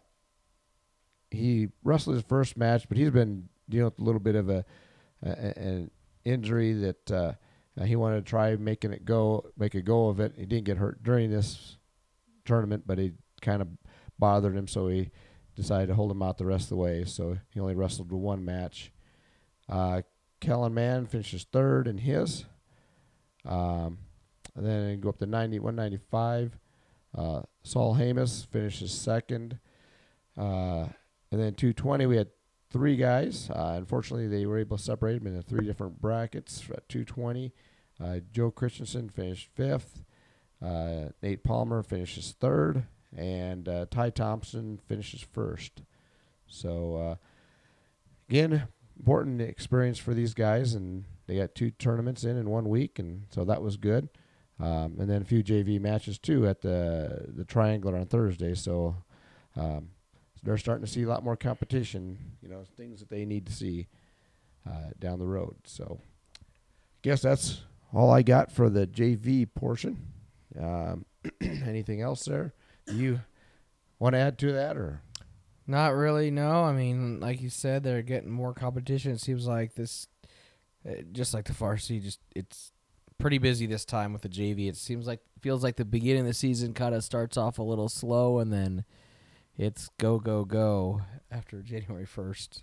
he 1.30 1.68
wrestled 1.84 2.16
his 2.16 2.24
first 2.24 2.56
match, 2.56 2.88
but 2.88 2.98
he's 2.98 3.10
been 3.10 3.48
dealing 3.68 3.86
with 3.86 3.98
a 3.98 4.02
little 4.02 4.20
bit 4.20 4.34
of 4.34 4.48
a, 4.48 4.64
a 5.22 5.28
an 5.28 5.90
injury 6.24 6.72
that 6.72 7.10
uh, 7.10 7.32
he 7.84 7.96
wanted 7.96 8.24
to 8.24 8.28
try 8.28 8.56
making 8.56 8.92
it 8.92 9.04
go, 9.04 9.50
make 9.56 9.74
a 9.74 9.82
go 9.82 10.08
of 10.08 10.20
it. 10.20 10.34
He 10.36 10.46
didn't 10.46 10.64
get 10.64 10.78
hurt 10.78 11.02
during 11.02 11.30
this 11.30 11.76
tournament, 12.44 12.84
but 12.86 12.98
he 12.98 13.12
kind 13.42 13.62
of 13.62 13.68
bothered 14.18 14.56
him, 14.56 14.66
so 14.66 14.88
he 14.88 15.10
decided 15.54 15.88
to 15.88 15.94
hold 15.94 16.10
him 16.10 16.22
out 16.22 16.38
the 16.38 16.46
rest 16.46 16.64
of 16.64 16.70
the 16.70 16.76
way. 16.76 17.04
So 17.04 17.38
he 17.50 17.60
only 17.60 17.74
wrestled 17.74 18.10
with 18.10 18.20
one 18.20 18.44
match. 18.44 18.92
Uh, 19.68 20.02
Kellen 20.40 20.74
Mann 20.74 21.06
finishes 21.06 21.44
third 21.44 21.88
in 21.88 21.98
his. 21.98 22.44
Um, 23.44 23.98
and 24.54 24.66
then 24.66 25.00
go 25.00 25.10
up 25.10 25.18
to 25.18 25.26
90, 25.26 25.58
195. 25.58 26.58
Uh, 27.16 27.42
Saul 27.62 27.96
Hamus 27.96 28.46
finishes 28.46 28.92
second. 28.92 29.58
Uh, 30.36 30.86
and 31.30 31.40
then 31.40 31.54
220, 31.54 32.06
we 32.06 32.16
had 32.16 32.28
three 32.70 32.96
guys. 32.96 33.50
Uh, 33.50 33.74
unfortunately, 33.76 34.28
they 34.28 34.44
were 34.46 34.58
able 34.58 34.76
to 34.76 34.82
separate 34.82 35.18
them 35.18 35.26
into 35.26 35.42
three 35.42 35.64
different 35.66 36.00
brackets. 36.00 36.62
At 36.70 36.88
220, 36.88 37.52
uh, 38.02 38.18
Joe 38.32 38.50
Christensen 38.50 39.08
finished 39.08 39.48
fifth. 39.54 40.04
Uh, 40.62 41.10
Nate 41.22 41.42
Palmer 41.42 41.82
finishes 41.82 42.34
third. 42.38 42.84
And 43.16 43.68
uh, 43.68 43.86
Ty 43.90 44.10
Thompson 44.10 44.78
finishes 44.86 45.22
first. 45.22 45.82
So, 46.46 47.18
again, 48.28 48.68
important 48.98 49.40
experience 49.40 49.98
for 49.98 50.12
these 50.12 50.34
guys. 50.34 50.74
And 50.74 51.04
they 51.26 51.36
got 51.38 51.54
two 51.54 51.70
tournaments 51.70 52.24
in 52.24 52.36
in 52.36 52.50
one 52.50 52.68
week. 52.68 52.98
And 52.98 53.24
so 53.30 53.44
that 53.46 53.62
was 53.62 53.78
good. 53.78 54.10
Um, 54.58 54.96
and 54.98 55.08
then 55.10 55.22
a 55.22 55.24
few 55.24 55.44
JV 55.44 55.80
matches 55.80 56.18
too 56.18 56.46
at 56.46 56.62
the 56.62 57.26
the 57.28 57.44
Triangular 57.44 57.98
on 57.98 58.06
Thursday. 58.06 58.54
So 58.54 58.96
um, 59.54 59.90
they're 60.42 60.56
starting 60.56 60.84
to 60.84 60.90
see 60.90 61.02
a 61.02 61.08
lot 61.08 61.24
more 61.24 61.36
competition. 61.36 62.18
You 62.42 62.48
know, 62.48 62.64
things 62.76 63.00
that 63.00 63.10
they 63.10 63.24
need 63.24 63.46
to 63.46 63.52
see 63.52 63.88
uh, 64.66 64.90
down 64.98 65.18
the 65.18 65.26
road. 65.26 65.56
So, 65.64 66.00
guess 67.02 67.22
that's 67.22 67.62
all 67.92 68.10
I 68.10 68.22
got 68.22 68.50
for 68.50 68.70
the 68.70 68.86
JV 68.86 69.46
portion. 69.52 69.98
Um, 70.58 71.04
anything 71.40 72.00
else 72.00 72.24
there? 72.24 72.54
Do 72.86 72.94
you 72.94 73.20
want 73.98 74.14
to 74.14 74.18
add 74.18 74.38
to 74.38 74.52
that 74.52 74.76
or? 74.76 75.02
Not 75.66 75.94
really. 75.94 76.30
No, 76.30 76.62
I 76.62 76.72
mean, 76.72 77.18
like 77.18 77.42
you 77.42 77.50
said, 77.50 77.82
they're 77.82 78.02
getting 78.02 78.30
more 78.30 78.54
competition. 78.54 79.12
It 79.12 79.20
seems 79.20 79.46
like 79.46 79.74
this, 79.74 80.06
uh, 80.88 81.02
just 81.10 81.34
like 81.34 81.46
the 81.46 81.52
varsity, 81.52 81.98
just 81.98 82.20
it's 82.34 82.70
pretty 83.18 83.38
busy 83.38 83.66
this 83.66 83.84
time 83.84 84.12
with 84.12 84.22
the 84.22 84.28
JV. 84.28 84.68
It 84.68 84.76
seems 84.76 85.06
like 85.06 85.20
feels 85.40 85.62
like 85.62 85.76
the 85.76 85.84
beginning 85.84 86.20
of 86.20 86.26
the 86.26 86.34
season 86.34 86.74
kind 86.74 86.94
of 86.94 87.04
starts 87.04 87.36
off 87.36 87.58
a 87.58 87.62
little 87.62 87.88
slow, 87.88 88.38
and 88.38 88.52
then 88.52 88.84
it's 89.56 89.88
go 89.98 90.18
go 90.18 90.44
go 90.44 91.02
after 91.30 91.62
January 91.62 92.06
first. 92.06 92.62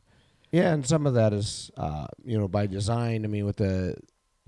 Yeah, 0.51 0.71
and 0.71 0.85
some 0.85 1.07
of 1.07 1.15
that 1.15 1.33
is, 1.33 1.71
uh, 1.77 2.05
you 2.23 2.37
know, 2.37 2.47
by 2.47 2.67
design. 2.67 3.25
I 3.25 3.27
mean, 3.27 3.45
with 3.45 3.57
the 3.57 3.95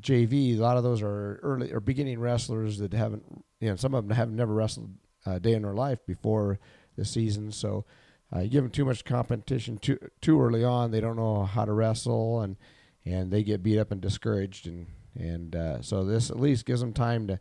JV, 0.02 0.58
a 0.58 0.62
lot 0.62 0.78
of 0.78 0.84
those 0.84 1.02
are 1.02 1.40
early 1.42 1.72
or 1.72 1.80
beginning 1.80 2.20
wrestlers 2.20 2.78
that 2.78 2.94
haven't, 2.94 3.24
you 3.60 3.70
know, 3.70 3.76
some 3.76 3.96
of 3.96 4.08
them 4.08 4.16
have 4.16 4.30
never 4.30 4.54
wrestled 4.54 4.92
a 5.26 5.40
day 5.40 5.54
in 5.54 5.64
their 5.64 5.74
life 5.74 6.06
before 6.06 6.60
the 6.96 7.06
season. 7.06 7.52
So 7.52 7.86
uh, 8.34 8.42
you 8.42 8.50
give 8.50 8.64
them 8.64 8.72
too 8.72 8.86
much 8.86 9.04
competition 9.04 9.78
too 9.78 9.98
too 10.22 10.42
early 10.42 10.64
on, 10.64 10.92
they 10.92 11.02
don't 11.02 11.16
know 11.16 11.44
how 11.44 11.66
to 11.66 11.74
wrestle, 11.74 12.42
and 12.42 12.58
and 13.04 13.32
they 13.32 13.44
get 13.44 13.64
beat 13.64 13.80
up 13.80 13.92
and 13.92 14.02
discouraged. 14.02 14.68
And 14.68 14.88
and 15.16 15.56
uh, 15.56 15.82
so 15.82 16.04
this 16.04 16.30
at 16.30 16.40
least 16.40 16.66
gives 16.66 16.82
them 16.82 16.94
time 16.94 17.28
to 17.28 17.40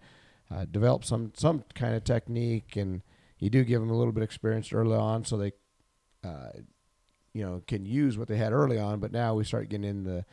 uh, 0.54 0.64
develop 0.70 1.04
some 1.04 1.32
some 1.34 1.64
kind 1.74 1.94
of 1.94 2.04
technique, 2.04 2.76
and 2.76 3.02
you 3.38 3.50
do 3.50 3.64
give 3.64 3.80
them 3.80 3.90
a 3.90 3.96
little 3.96 4.12
bit 4.12 4.22
of 4.22 4.28
experience 4.28 4.72
early 4.72 4.96
on, 4.96 5.24
so 5.24 5.36
they. 5.36 5.52
Uh, 6.24 6.48
you 7.34 7.44
know, 7.44 7.60
can 7.66 7.84
use 7.84 8.16
what 8.16 8.28
they 8.28 8.36
had 8.36 8.52
early 8.52 8.78
on, 8.78 9.00
but 9.00 9.10
now 9.10 9.34
we 9.34 9.42
start 9.42 9.68
getting 9.68 9.84
in 9.84 10.04
the, 10.04 10.24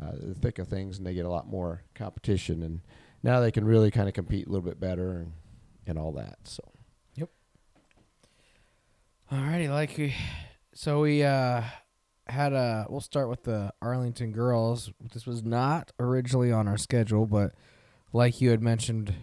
uh, 0.00 0.12
the 0.20 0.34
thick 0.34 0.58
of 0.58 0.68
things, 0.68 0.98
and 0.98 1.06
they 1.06 1.14
get 1.14 1.24
a 1.24 1.30
lot 1.30 1.48
more 1.48 1.82
competition, 1.94 2.62
and 2.62 2.80
now 3.22 3.40
they 3.40 3.50
can 3.50 3.64
really 3.64 3.90
kind 3.90 4.06
of 4.06 4.12
compete 4.14 4.46
a 4.46 4.50
little 4.50 4.64
bit 4.64 4.78
better 4.78 5.12
and 5.12 5.32
and 5.86 5.98
all 5.98 6.12
that. 6.12 6.36
So 6.44 6.62
Yep. 7.16 7.30
Alrighty, 9.32 9.70
like 9.70 9.96
we, 9.96 10.14
so 10.74 11.00
we 11.00 11.22
uh 11.24 11.62
had 12.28 12.52
a. 12.52 12.86
We'll 12.88 13.00
start 13.00 13.28
with 13.28 13.44
the 13.44 13.72
Arlington 13.80 14.32
girls. 14.32 14.92
This 15.12 15.26
was 15.26 15.42
not 15.42 15.92
originally 15.98 16.52
on 16.52 16.68
our 16.68 16.76
schedule, 16.78 17.26
but 17.26 17.52
like 18.12 18.40
you 18.40 18.50
had 18.50 18.62
mentioned 18.62 19.14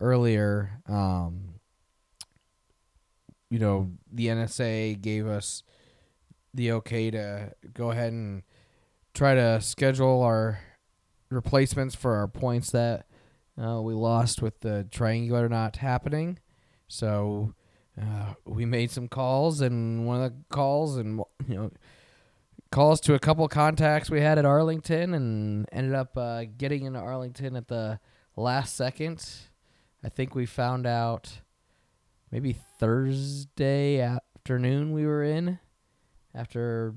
earlier, 0.00 0.80
um, 0.88 1.54
you 3.50 3.58
know, 3.58 3.90
the 4.12 4.26
NSAA 4.26 5.00
gave 5.00 5.26
us 5.26 5.62
the 6.54 6.72
okay 6.72 7.10
to 7.10 7.52
go 7.74 7.90
ahead 7.90 8.12
and 8.12 8.42
try 9.14 9.34
to 9.34 9.60
schedule 9.60 10.22
our 10.22 10.60
replacements 11.30 11.94
for 11.94 12.16
our 12.16 12.28
points 12.28 12.70
that 12.70 13.06
uh, 13.60 13.80
we 13.80 13.94
lost 13.94 14.42
with 14.42 14.60
the 14.60 14.86
triangular 14.90 15.48
not 15.48 15.76
happening. 15.76 16.38
So 16.88 17.54
uh, 18.00 18.34
we 18.44 18.64
made 18.64 18.90
some 18.90 19.08
calls, 19.08 19.60
and 19.60 20.06
one 20.06 20.22
of 20.22 20.30
the 20.30 20.36
calls, 20.50 20.96
and 20.96 21.20
you 21.48 21.54
know, 21.54 21.70
calls 22.70 23.00
to 23.02 23.14
a 23.14 23.18
couple 23.18 23.46
contacts 23.48 24.10
we 24.10 24.20
had 24.20 24.38
at 24.38 24.44
Arlington, 24.44 25.14
and 25.14 25.68
ended 25.72 25.94
up 25.94 26.16
uh, 26.16 26.44
getting 26.56 26.84
into 26.84 26.98
Arlington 26.98 27.56
at 27.56 27.68
the 27.68 28.00
last 28.36 28.76
second. 28.76 29.24
I 30.04 30.08
think 30.08 30.34
we 30.34 30.46
found 30.46 30.86
out 30.86 31.40
maybe 32.30 32.56
Thursday 32.78 34.00
afternoon 34.00 34.92
we 34.92 35.06
were 35.06 35.22
in 35.24 35.58
after 36.34 36.94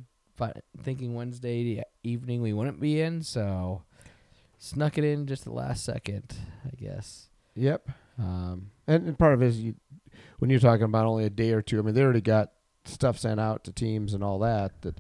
thinking 0.82 1.16
Wednesday 1.16 1.84
evening 2.04 2.42
we 2.42 2.54
wouldn't 2.54 2.80
be 2.80 3.02
in, 3.02 3.24
so 3.24 3.84
snuck 4.58 4.98
it 4.98 5.04
in 5.04 5.28
just 5.28 5.44
the 5.44 5.54
last 5.54 5.84
second, 5.84 6.36
I 6.66 6.76
guess. 6.76 7.30
Yep. 7.56 7.90
Um, 8.18 8.72
and, 8.88 9.08
and 9.08 9.20
part 9.20 9.34
of 9.34 9.42
it 9.42 9.48
is 9.48 9.60
you, 9.60 9.76
when 10.40 10.50
you're 10.50 10.60
talking 10.60 10.84
about 10.84 11.06
only 11.06 11.26
a 11.26 11.30
day 11.30 11.52
or 11.52 11.62
two. 11.62 11.80
I 11.80 11.82
mean, 11.82 11.96
they 11.96 12.04
already 12.04 12.22
got 12.22 12.52
stuff 12.86 13.18
sent 13.18 13.40
out 13.40 13.64
to 13.66 13.72
teams 13.72 14.14
and 14.14 14.24
all 14.24 14.40
that. 14.40 14.82
That 14.82 15.00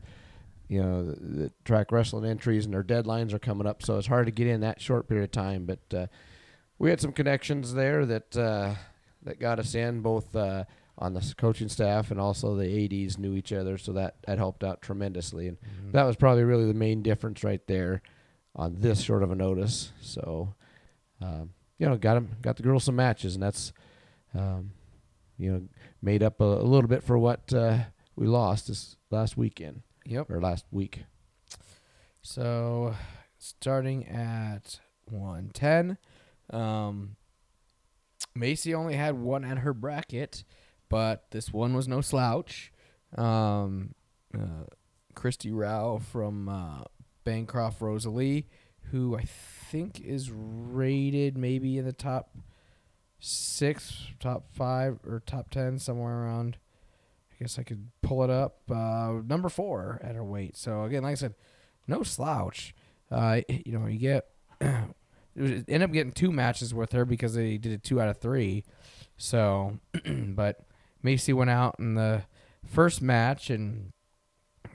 you 0.69 0.81
know, 0.81 1.05
the, 1.05 1.15
the 1.19 1.51
track 1.65 1.91
wrestling 1.91 2.23
entries 2.29 2.63
and 2.63 2.73
their 2.73 2.83
deadlines 2.83 3.33
are 3.33 3.39
coming 3.39 3.67
up, 3.67 3.83
so 3.83 3.97
it's 3.97 4.07
hard 4.07 4.27
to 4.27 4.31
get 4.31 4.47
in 4.47 4.61
that 4.61 4.79
short 4.79 5.09
period 5.09 5.25
of 5.25 5.31
time. 5.31 5.65
But 5.65 5.93
uh, 5.93 6.07
we 6.77 6.89
had 6.89 7.01
some 7.01 7.11
connections 7.11 7.73
there 7.73 8.05
that 8.05 8.37
uh, 8.37 8.75
that 9.23 9.39
got 9.39 9.59
us 9.59 9.75
in 9.75 10.01
both. 10.01 10.33
Uh, 10.35 10.63
on 11.01 11.13
the 11.13 11.33
coaching 11.37 11.69
staff 11.69 12.11
and 12.11 12.19
also 12.19 12.55
the 12.57 12.83
ads 13.03 13.17
knew 13.17 13.33
each 13.33 13.53
other, 13.53 13.77
so 13.77 13.93
that 13.93 14.15
that 14.27 14.37
helped 14.37 14.65
out 14.65 14.81
tremendously. 14.81 15.47
And 15.47 15.57
Mm-hmm. 15.61 15.91
that 15.91 16.03
was 16.03 16.17
probably 16.17 16.43
really 16.43 16.65
the 16.65 16.73
main 16.73 17.01
difference 17.01 17.41
right 17.41 17.65
there 17.67 18.01
on 18.53 18.75
this 18.81 18.99
short 18.99 19.23
of 19.23 19.31
a 19.31 19.35
notice. 19.35 19.93
So, 20.01 20.55
um, 21.21 21.51
you 21.77 21.87
know, 21.87 21.95
got 21.95 22.17
'em- 22.17 22.35
got 22.41 22.57
the 22.57 22.63
girls 22.63 22.83
some 22.83 22.97
matches, 22.97 23.35
and 23.35 23.41
that's, 23.41 23.71
um, 24.35 24.71
you 25.37 25.53
know, 25.53 25.61
made 26.01 26.21
up 26.21 26.41
a, 26.41 26.43
a 26.43 26.63
little 26.67 26.89
bit 26.89 27.01
for 27.01 27.17
what 27.17 27.53
uh, 27.53 27.77
we 28.17 28.27
lost 28.27 28.67
this 28.67 28.97
last 29.09 29.37
weekend 29.37 29.83
Yep. 30.05 30.29
or 30.29 30.41
last 30.41 30.65
week. 30.71 31.03
So, 32.21 32.95
starting 33.37 34.07
at 34.07 34.79
110, 35.05 35.97
um, 36.51 37.15
Macy 38.35 38.73
only 38.73 38.95
had 38.95 39.15
one 39.15 39.43
at 39.45 39.59
her 39.59 39.73
bracket, 39.73 40.43
but 40.89 41.31
this 41.31 41.53
one 41.53 41.73
was 41.73 41.87
no 41.87 42.01
slouch. 42.01 42.71
Um, 43.17 43.95
uh, 44.37 44.65
Christy 45.15 45.51
Rao 45.51 45.97
from 45.97 46.47
uh, 46.47 46.83
Bancroft 47.23 47.81
Rosalie, 47.81 48.47
who 48.91 49.17
I 49.17 49.23
think 49.23 49.99
is 49.99 50.31
rated 50.31 51.37
maybe 51.37 51.77
in 51.77 51.85
the 51.85 51.93
top 51.93 52.35
six, 53.19 54.07
top 54.19 54.45
five, 54.53 54.99
or 55.05 55.21
top 55.25 55.49
ten, 55.49 55.79
somewhere 55.79 56.23
around. 56.23 56.57
Guess 57.39 57.57
I 57.57 57.63
could 57.63 57.89
pull 58.01 58.23
it 58.23 58.29
up. 58.29 58.61
Uh, 58.69 59.21
number 59.25 59.49
four 59.49 59.99
at 60.03 60.15
her 60.15 60.23
weight. 60.23 60.57
So 60.57 60.83
again, 60.83 61.03
like 61.03 61.13
I 61.13 61.15
said, 61.15 61.35
no 61.87 62.03
slouch. 62.03 62.75
Uh, 63.09 63.41
you 63.47 63.71
know, 63.71 63.87
you 63.87 63.97
get 63.97 64.27
it 65.35 65.81
up 65.81 65.91
getting 65.91 66.11
two 66.11 66.31
matches 66.31 66.73
with 66.73 66.91
her 66.91 67.05
because 67.05 67.33
they 67.33 67.57
did 67.57 67.71
it 67.71 67.83
two 67.83 68.01
out 68.01 68.09
of 68.09 68.17
three. 68.17 68.65
So, 69.17 69.79
but 70.05 70.65
Macy 71.01 71.33
went 71.33 71.49
out 71.49 71.75
in 71.79 71.95
the 71.95 72.23
first 72.65 73.01
match 73.01 73.49
and 73.49 73.91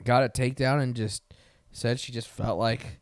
got 0.03 0.23
a 0.23 0.29
takedown 0.29 0.81
and 0.81 0.95
just 0.95 1.23
said 1.71 1.99
she 1.99 2.11
just 2.11 2.27
felt 2.27 2.57
like 2.57 2.99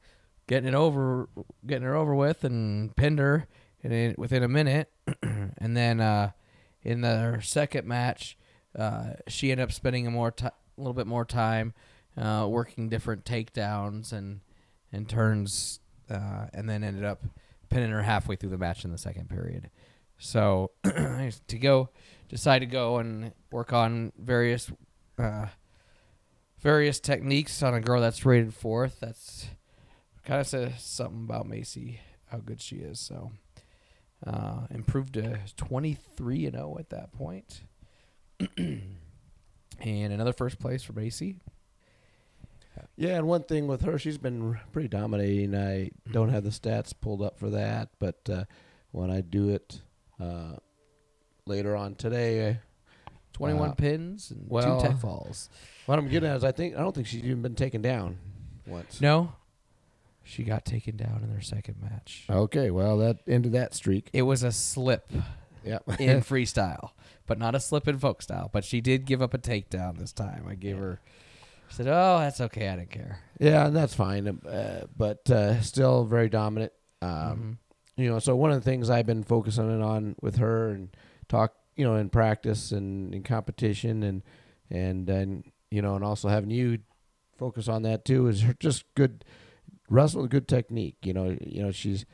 getting 0.47 0.67
it 0.67 0.75
over, 0.75 1.29
getting 1.65 1.83
her 1.83 1.95
over 1.95 2.13
with, 2.13 2.43
and 2.43 2.95
pinned 2.95 3.19
her 3.19 3.47
in 3.81 4.15
within 4.17 4.43
a 4.43 4.47
minute. 4.47 4.91
and 5.21 5.77
then 5.77 5.99
uh, 5.99 6.31
in 6.81 7.01
the 7.01 7.39
second 7.41 7.87
match, 7.87 8.37
uh, 8.77 9.13
she 9.27 9.51
ended 9.51 9.63
up 9.63 9.71
spending 9.71 10.07
a 10.07 10.11
more 10.11 10.33
a 10.41 10.51
little 10.77 10.93
bit 10.93 11.07
more 11.07 11.25
time 11.25 11.73
uh, 12.17 12.47
working 12.49 12.89
different 12.89 13.25
takedowns 13.25 14.11
and 14.11 14.41
and 14.91 15.09
turns, 15.09 15.79
uh, 16.09 16.45
and 16.53 16.69
then 16.69 16.83
ended 16.83 17.03
up 17.03 17.23
pinning 17.69 17.89
her 17.89 18.03
halfway 18.03 18.35
through 18.35 18.49
the 18.49 18.57
match 18.57 18.85
in 18.85 18.91
the 18.91 18.97
second 18.97 19.29
period. 19.29 19.71
So 20.19 20.71
to 20.83 21.57
go, 21.59 21.89
decide 22.29 22.59
to 22.59 22.67
go 22.67 22.97
and 22.97 23.33
work 23.51 23.73
on 23.73 24.13
various 24.17 24.71
uh, 25.17 25.47
various 26.59 26.99
techniques 26.99 27.63
on 27.63 27.73
a 27.73 27.81
girl 27.81 28.01
that's 28.01 28.25
rated 28.25 28.53
fourth. 28.53 28.99
That's 28.99 29.47
kind 30.23 30.39
of 30.39 30.47
says 30.47 30.81
something 30.81 31.23
about 31.23 31.47
Macy, 31.47 31.99
how 32.27 32.37
good 32.37 32.61
she 32.61 32.77
is. 32.77 32.99
So 32.99 33.31
uh, 34.25 34.67
improved 34.69 35.15
to 35.15 35.39
twenty 35.57 35.97
three 36.15 36.45
and 36.45 36.55
zero 36.55 36.77
at 36.79 36.89
that 36.91 37.11
point. 37.11 37.63
and 38.57 40.13
another 40.13 40.33
first 40.33 40.59
place 40.59 40.83
for 40.83 40.93
Macy. 40.93 41.37
Yeah, 42.95 43.17
and 43.17 43.27
one 43.27 43.43
thing 43.43 43.67
with 43.67 43.81
her, 43.83 43.97
she's 43.97 44.17
been 44.17 44.57
pretty 44.71 44.87
dominating. 44.87 45.55
I 45.55 45.91
don't 46.11 46.29
have 46.29 46.43
the 46.43 46.49
stats 46.49 46.93
pulled 46.99 47.21
up 47.21 47.39
for 47.39 47.49
that, 47.51 47.89
but 47.99 48.17
uh, 48.31 48.43
when 48.91 49.09
I 49.11 49.21
do 49.21 49.49
it 49.49 49.81
uh, 50.19 50.53
later 51.45 51.75
on 51.75 51.95
today, 51.95 52.59
21 53.33 53.69
Uh, 53.69 53.73
pins 53.73 54.31
and 54.31 54.45
well, 54.49 54.79
two 54.81 54.87
tech 54.87 54.99
falls. 54.99 55.49
what 55.85 55.97
I'm 55.97 56.07
getting 56.07 56.29
at 56.29 56.37
is 56.37 56.43
I 56.43 56.51
think 56.51 56.75
I 56.75 56.79
don't 56.81 56.93
think 56.93 57.07
she's 57.07 57.23
even 57.23 57.41
been 57.41 57.55
taken 57.55 57.81
down 57.81 58.17
once. 58.67 59.01
No, 59.01 59.33
she 60.23 60.43
got 60.43 60.65
taken 60.65 60.95
down 60.95 61.21
in 61.23 61.31
their 61.31 61.41
second 61.41 61.75
match. 61.81 62.25
Okay, 62.29 62.69
well 62.71 62.97
that 62.97 63.19
ended 63.27 63.53
that 63.53 63.73
streak. 63.73 64.09
It 64.13 64.23
was 64.23 64.43
a 64.43 64.51
slip 64.51 65.11
Yeah. 65.65 65.79
in 65.99 66.21
freestyle, 66.21 66.91
but 67.27 67.37
not 67.39 67.55
a 67.55 67.59
slip 67.59 67.87
in 67.87 67.97
folk 67.99 68.21
style. 68.21 68.49
But 68.51 68.63
she 68.65 68.81
did 68.81 69.05
give 69.05 69.21
up 69.21 69.33
a 69.33 69.37
takedown 69.37 69.97
this 69.97 70.11
time. 70.13 70.45
I 70.47 70.55
gave 70.55 70.77
her. 70.77 70.99
I 71.69 71.73
said, 71.73 71.87
"Oh, 71.87 72.19
that's 72.19 72.41
okay. 72.41 72.69
I 72.69 72.75
didn't 72.77 72.91
care." 72.91 73.19
yeah, 73.39 73.67
and 73.67 73.75
that's 73.75 73.93
fine, 73.95 74.27
uh, 74.27 74.85
but 74.95 75.29
uh, 75.29 75.61
still 75.61 76.05
very 76.05 76.29
dominant. 76.29 76.71
Um, 77.01 77.09
Mhm. 77.09 77.57
you 78.03 78.09
know 78.09 78.17
so 78.19 78.33
one 78.35 78.49
of 78.49 78.55
the 78.55 78.63
things 78.63 78.89
i've 78.89 79.05
been 79.05 79.23
focusing 79.23 79.81
on 79.83 80.15
with 80.21 80.37
her 80.37 80.69
and 80.69 80.89
talk 81.27 81.53
you 81.75 81.83
know 81.85 81.95
in 81.95 82.09
practice 82.09 82.71
and 82.71 83.13
in 83.13 83.21
competition 83.23 84.01
and 84.03 84.23
and 84.71 85.09
and 85.09 85.43
you 85.69 85.81
know 85.81 85.93
and 85.95 86.03
also 86.03 86.29
having 86.29 86.49
you 86.49 86.79
focus 87.37 87.67
on 87.67 87.81
that 87.83 88.05
too 88.05 88.27
is 88.27 88.41
her 88.43 88.55
just 88.59 88.85
good 88.95 89.25
wrestling, 89.89 90.27
good 90.27 90.47
technique 90.47 90.95
you 91.03 91.13
know 91.13 91.37
you 91.41 91.61
know 91.61 91.71
she's 91.71 92.05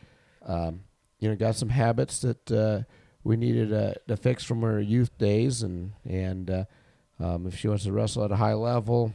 um 0.47 0.81
you 1.19 1.29
know 1.29 1.35
got 1.35 1.55
some 1.55 1.69
habits 1.69 2.19
that 2.21 2.51
uh 2.51 2.81
we 3.23 3.35
needed 3.35 3.71
a, 3.71 3.95
a 4.07 4.17
fix 4.17 4.43
from 4.43 4.61
her 4.61 4.79
youth 4.79 5.17
days, 5.17 5.61
and 5.61 5.93
and 6.05 6.49
uh, 6.49 6.65
um, 7.19 7.47
if 7.47 7.57
she 7.57 7.67
wants 7.67 7.83
to 7.83 7.91
wrestle 7.91 8.23
at 8.23 8.31
a 8.31 8.37
high 8.37 8.53
level, 8.53 9.13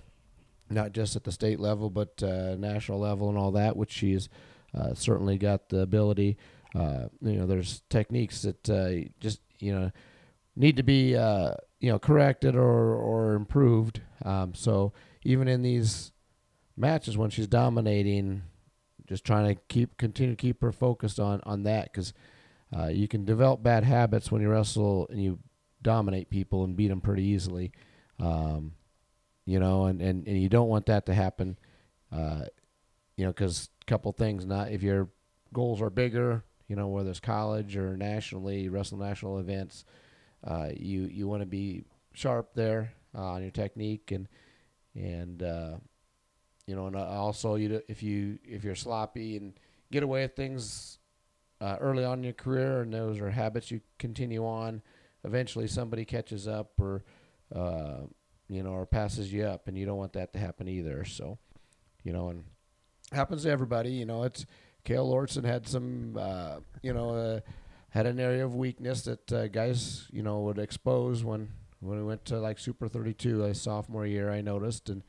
not 0.71 0.93
just 0.93 1.17
at 1.17 1.25
the 1.25 1.33
state 1.33 1.61
level, 1.61 1.91
but 1.91 2.23
uh, 2.23 2.55
national 2.57 2.99
level 2.99 3.29
and 3.29 3.39
all 3.39 3.53
that, 3.53 3.77
which 3.77 3.93
she's 3.93 4.29
uh, 4.75 4.95
certainly 4.95 5.39
got 5.39 5.69
the 5.69 5.81
ability. 5.81 6.37
Uh, 6.75 7.07
you 7.23 7.37
know, 7.37 7.47
there's 7.47 7.83
techniques 7.89 8.43
that 8.43 8.69
uh, 8.69 9.09
just 9.21 9.41
you 9.59 9.73
know 9.73 9.91
need 10.57 10.77
to 10.77 10.83
be 10.83 11.17
uh, 11.17 11.55
you 11.81 11.91
know 11.91 11.99
corrected 11.99 12.57
or 12.57 12.95
or 12.95 13.35
improved. 13.35 14.01
Um, 14.25 14.55
so 14.55 14.93
even 15.25 15.49
in 15.49 15.63
these 15.63 16.13
matches 16.77 17.17
when 17.17 17.31
she's 17.31 17.47
dominating, 17.47 18.43
just 19.07 19.25
trying 19.25 19.55
to 19.55 19.61
keep 19.69 19.97
continue 19.97 20.35
to 20.35 20.41
keep 20.41 20.61
her 20.63 20.73
focused 20.73 21.21
on 21.21 21.41
on 21.45 21.63
that 21.63 21.93
because 21.93 22.13
uh, 22.77 22.89
you 22.89 23.07
can 23.07 23.25
develop 23.25 23.62
bad 23.62 23.85
habits 23.85 24.33
when 24.33 24.43
you 24.43 24.49
wrestle 24.49 25.07
and 25.11 25.22
you 25.22 25.39
dominate 25.83 26.31
people 26.31 26.64
and 26.64 26.77
beat 26.77 26.89
them 26.89 27.01
pretty 27.01 27.22
easily. 27.22 27.72
Um, 28.18 28.72
you 29.47 29.61
know, 29.61 29.85
and, 29.85 30.01
and, 30.01 30.27
and 30.27 30.41
you 30.41 30.49
don't 30.49 30.68
want 30.68 30.87
that 30.87 31.07
to 31.07 31.14
happen. 31.14 31.59
Uh, 32.11 32.45
you 33.16 33.25
know, 33.25 33.31
because 33.31 33.68
a 33.83 33.85
couple 33.85 34.11
things. 34.12 34.45
Not 34.47 34.70
if 34.70 34.83
your 34.83 35.09
goals 35.53 35.81
are 35.81 35.91
bigger, 35.91 36.43
you 36.68 36.77
know, 36.77 36.89
whether 36.89 37.11
it's 37.11 37.20
college 37.20 37.77
or 37.77 37.97
nationally, 37.97 38.68
wrestle 38.68 38.99
national 38.99 39.39
events, 39.39 39.85
uh, 40.43 40.68
you 40.75 41.03
you 41.03 41.29
want 41.29 41.43
to 41.43 41.47
be 41.47 41.85
sharp 42.12 42.55
there 42.55 42.93
uh, 43.14 43.22
on 43.22 43.43
your 43.43 43.51
technique 43.51 44.11
and 44.11 44.29
and 44.95 45.43
uh, 45.43 45.75
you 46.66 46.75
know, 46.75 46.87
and 46.87 46.97
uh, 46.97 47.07
also 47.07 47.55
you 47.57 47.83
if 47.89 48.03
you 48.03 48.39
if 48.45 48.64
you're 48.64 48.75
sloppy 48.75 49.37
and 49.37 49.53
get 49.93 50.03
away 50.03 50.22
with 50.22 50.35
things 50.35 50.99
uh, 51.61 51.77
early 51.81 52.05
on 52.05 52.19
in 52.19 52.25
your 52.25 52.33
career, 52.33 52.83
and 52.83 52.93
those 52.93 53.21
are 53.21 53.31
habits 53.31 53.71
you 53.71 53.81
continue 53.99 54.45
on, 54.45 54.83
eventually 55.25 55.67
somebody 55.67 56.05
catches 56.05 56.47
up 56.47 56.73
or 56.79 57.03
uh, 57.55 58.01
you 58.49 58.63
know 58.63 58.71
or 58.71 58.87
passes 58.87 59.33
you 59.33 59.45
up, 59.45 59.69
and 59.69 59.77
you 59.77 59.87
don't 59.87 59.99
want 59.99 60.13
that 60.15 60.33
to 60.33 60.39
happen 60.39 60.69
either. 60.69 61.05
So, 61.05 61.39
you 62.03 62.13
know, 62.13 62.29
and 62.31 62.45
happens 63.13 63.45
to 63.45 63.51
everybody. 63.51 63.91
You 63.91 64.07
know, 64.07 64.25
it's 64.25 64.47
Kale 64.85 65.09
Lorson 65.09 65.45
had 65.45 65.67
some, 65.67 66.17
uh, 66.19 66.61
you 66.83 66.93
know, 66.93 67.11
uh, 67.11 67.41
had 67.91 68.07
an 68.07 68.21
area 68.21 68.45
of 68.45 68.55
weakness 68.55 69.03
that 69.03 69.33
uh, 69.33 69.49
guys, 69.49 70.07
you 70.11 70.23
know, 70.23 70.41
would 70.41 70.59
expose 70.59 71.25
when 71.25 71.51
when 71.81 71.99
we 71.99 72.05
went 72.05 72.25
to 72.27 72.39
like 72.39 72.59
Super 72.59 72.89
32, 72.89 73.45
a 73.45 73.55
sophomore 73.55 74.07
year. 74.07 74.31
I 74.31 74.41
noticed, 74.41 74.89
and 74.89 75.03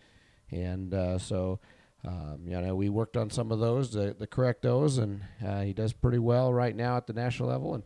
and 0.52 0.94
uh, 0.94 1.18
so. 1.18 1.60
Um, 2.06 2.42
you 2.46 2.60
know, 2.60 2.76
we 2.76 2.90
worked 2.90 3.18
on 3.18 3.30
some 3.30 3.52
of 3.52 3.60
those, 3.60 3.92
the, 3.92 4.16
the 4.18 4.28
correct 4.28 4.62
those, 4.62 4.98
and 4.98 5.22
uh, 5.46 5.62
he 5.62 5.74
does 5.74 5.94
pretty 5.94 6.20
well 6.20 6.54
right 6.54 6.76
now 6.76 6.98
at 6.98 7.08
the 7.08 7.14
national 7.14 7.50
level. 7.50 7.74
And 7.74 7.84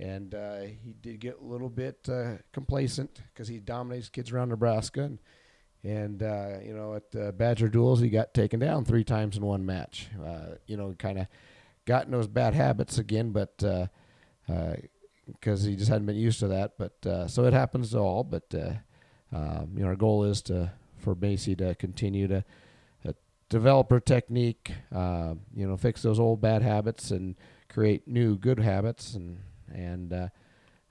and 0.00 0.34
uh, 0.34 0.60
he 0.60 0.94
did 1.00 1.18
get 1.20 1.40
a 1.40 1.44
little 1.44 1.68
bit 1.68 2.08
uh, 2.08 2.36
complacent 2.52 3.20
because 3.32 3.48
he 3.48 3.58
dominates 3.58 4.08
kids 4.08 4.30
around 4.30 4.50
Nebraska, 4.50 5.02
and 5.02 5.18
and 5.82 6.22
uh, 6.22 6.58
you 6.64 6.72
know 6.72 6.94
at 6.94 7.20
uh, 7.20 7.32
Badger 7.32 7.68
duals 7.68 8.00
he 8.00 8.08
got 8.08 8.32
taken 8.32 8.60
down 8.60 8.84
three 8.84 9.04
times 9.04 9.36
in 9.36 9.44
one 9.44 9.66
match. 9.66 10.08
Uh, 10.24 10.54
you 10.66 10.76
know, 10.76 10.94
kind 10.98 11.18
of 11.18 11.26
got 11.84 12.06
in 12.06 12.12
those 12.12 12.28
bad 12.28 12.54
habits 12.54 12.98
again, 12.98 13.32
but 13.32 13.58
because 15.26 15.64
he 15.64 15.76
just 15.76 15.90
hadn't 15.90 16.06
been 16.06 16.16
used 16.16 16.40
to 16.40 16.48
that. 16.48 16.78
But 16.78 17.28
so 17.28 17.44
it 17.44 17.52
happens 17.52 17.90
to 17.90 17.98
all. 17.98 18.24
But 18.24 18.54
um, 19.32 19.72
you 19.74 19.82
know, 19.82 19.88
our 19.88 19.96
goal 19.96 20.24
is 20.24 20.42
to 20.42 20.72
for 20.96 21.14
Macy 21.14 21.54
to 21.56 21.74
continue 21.74 22.28
to 22.28 22.44
develop 23.48 23.90
her 23.90 24.00
technique, 24.00 24.72
uh, 24.94 25.34
you 25.54 25.66
know, 25.66 25.76
fix 25.76 26.02
those 26.02 26.20
old 26.20 26.40
bad 26.40 26.62
habits 26.62 27.10
and 27.10 27.36
create 27.68 28.06
new 28.06 28.36
good 28.36 28.58
habits. 28.58 29.14
And 29.14 29.38
and 29.72 30.12
uh, 30.12 30.28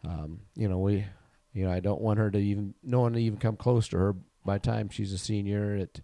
um, 0.03 0.41
you 0.55 0.67
know, 0.67 0.79
we, 0.79 1.05
you 1.53 1.65
know, 1.65 1.71
I 1.71 1.79
don't 1.79 2.01
want 2.01 2.19
her 2.19 2.31
to 2.31 2.37
even 2.37 2.73
no 2.83 3.01
one 3.01 3.13
to 3.13 3.19
even 3.19 3.39
come 3.39 3.55
close 3.55 3.87
to 3.89 3.97
her 3.97 4.15
by 4.45 4.57
time 4.57 4.89
she's 4.89 5.13
a 5.13 5.17
senior. 5.17 5.75
It, 5.75 6.01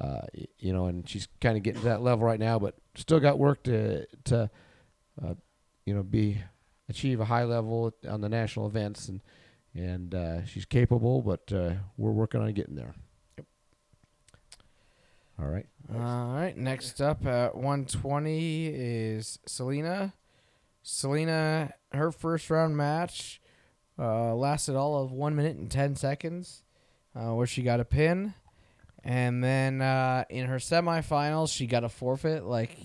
uh, 0.00 0.22
you 0.58 0.72
know, 0.72 0.86
and 0.86 1.08
she's 1.08 1.28
kind 1.40 1.56
of 1.56 1.62
getting 1.62 1.82
to 1.82 1.88
that 1.88 2.02
level 2.02 2.24
right 2.24 2.40
now, 2.40 2.58
but 2.58 2.74
still 2.94 3.20
got 3.20 3.38
work 3.38 3.62
to 3.64 4.06
to, 4.24 4.50
uh, 5.22 5.34
you 5.84 5.94
know, 5.94 6.02
be 6.02 6.38
achieve 6.88 7.20
a 7.20 7.24
high 7.26 7.44
level 7.44 7.92
on 8.08 8.20
the 8.20 8.28
national 8.28 8.66
events 8.66 9.08
and. 9.08 9.20
And 9.72 10.16
uh, 10.16 10.44
she's 10.46 10.64
capable, 10.64 11.22
but 11.22 11.52
uh, 11.52 11.74
we're 11.96 12.10
working 12.10 12.40
on 12.40 12.52
getting 12.54 12.74
there. 12.74 12.92
All 15.40 15.48
right. 15.48 15.66
All 15.92 16.34
right. 16.34 16.56
Next 16.56 17.00
up 17.00 17.24
at 17.26 17.54
120 17.54 18.66
is 18.66 19.38
Selena. 19.46 20.12
Selena, 20.82 21.72
her 21.92 22.10
first 22.10 22.50
round 22.50 22.76
match 22.76 23.40
uh, 23.98 24.34
lasted 24.34 24.76
all 24.76 25.02
of 25.02 25.12
one 25.12 25.34
minute 25.36 25.56
and 25.56 25.70
10 25.70 25.96
seconds, 25.96 26.62
uh, 27.14 27.34
where 27.34 27.46
she 27.46 27.62
got 27.62 27.80
a 27.80 27.84
pin. 27.84 28.34
And 29.02 29.42
then 29.42 29.80
uh, 29.80 30.24
in 30.28 30.46
her 30.46 30.56
semifinals, 30.56 31.54
she 31.54 31.66
got 31.66 31.84
a 31.84 31.88
forfeit, 31.88 32.44
like 32.44 32.76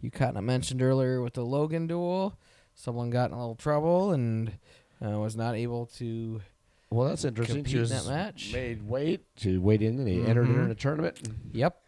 you 0.00 0.10
kind 0.10 0.36
of 0.36 0.44
mentioned 0.44 0.82
earlier 0.82 1.22
with 1.22 1.34
the 1.34 1.44
Logan 1.44 1.86
dual. 1.86 2.36
Someone 2.74 3.10
got 3.10 3.30
in 3.30 3.34
a 3.36 3.40
little 3.40 3.54
trouble 3.54 4.12
and 4.12 4.52
uh, 5.04 5.10
was 5.18 5.36
not 5.36 5.54
able 5.54 5.86
to 5.98 6.40
Well, 6.90 7.08
that's 7.08 7.24
interesting. 7.24 7.64
She 7.64 7.78
in 7.78 7.86
that 7.88 8.06
match. 8.06 8.50
made 8.52 8.82
weight. 8.86 9.24
She 9.36 9.56
weighed 9.58 9.80
in 9.82 9.98
and 9.98 10.08
he 10.08 10.22
entered 10.24 10.46
her 10.48 10.54
Mhm. 10.54 10.64
in 10.66 10.70
a 10.70 10.74
tournament. 10.74 11.20
Yep. 11.52 11.80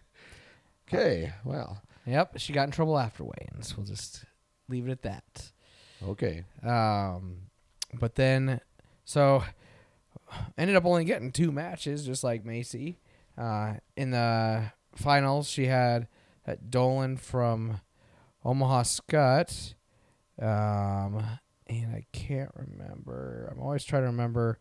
Okay. 0.89 1.33
Well. 1.45 1.83
Yep. 2.07 2.39
She 2.39 2.53
got 2.53 2.65
in 2.65 2.71
trouble 2.71 2.99
after 2.99 3.25
weigh-ins. 3.25 3.77
We'll 3.77 3.87
just 3.87 4.25
leave 4.69 4.87
it 4.89 4.93
at 4.93 5.03
that. 5.03 5.53
Okay. 6.07 6.45
Um, 6.63 7.39
but 7.95 8.15
then, 8.15 8.61
so 9.05 9.43
ended 10.57 10.77
up 10.77 10.85
only 10.85 11.05
getting 11.05 11.33
two 11.33 11.51
matches, 11.51 12.07
just 12.07 12.23
like 12.23 12.45
Macy. 12.45 13.01
Uh, 13.37 13.75
in 13.97 14.11
the 14.11 14.73
finals, 14.95 15.49
she 15.49 15.67
had 15.67 16.09
uh, 16.47 16.55
Dolan 16.69 17.17
from 17.17 17.81
Omaha 18.45 18.83
Skutt. 18.83 19.75
Um, 20.41 21.25
and 21.67 21.95
I 21.95 22.05
can't 22.13 22.53
remember. 22.55 23.49
I'm 23.51 23.61
always 23.61 23.85
trying 23.85 24.03
to 24.03 24.09
remember 24.09 24.59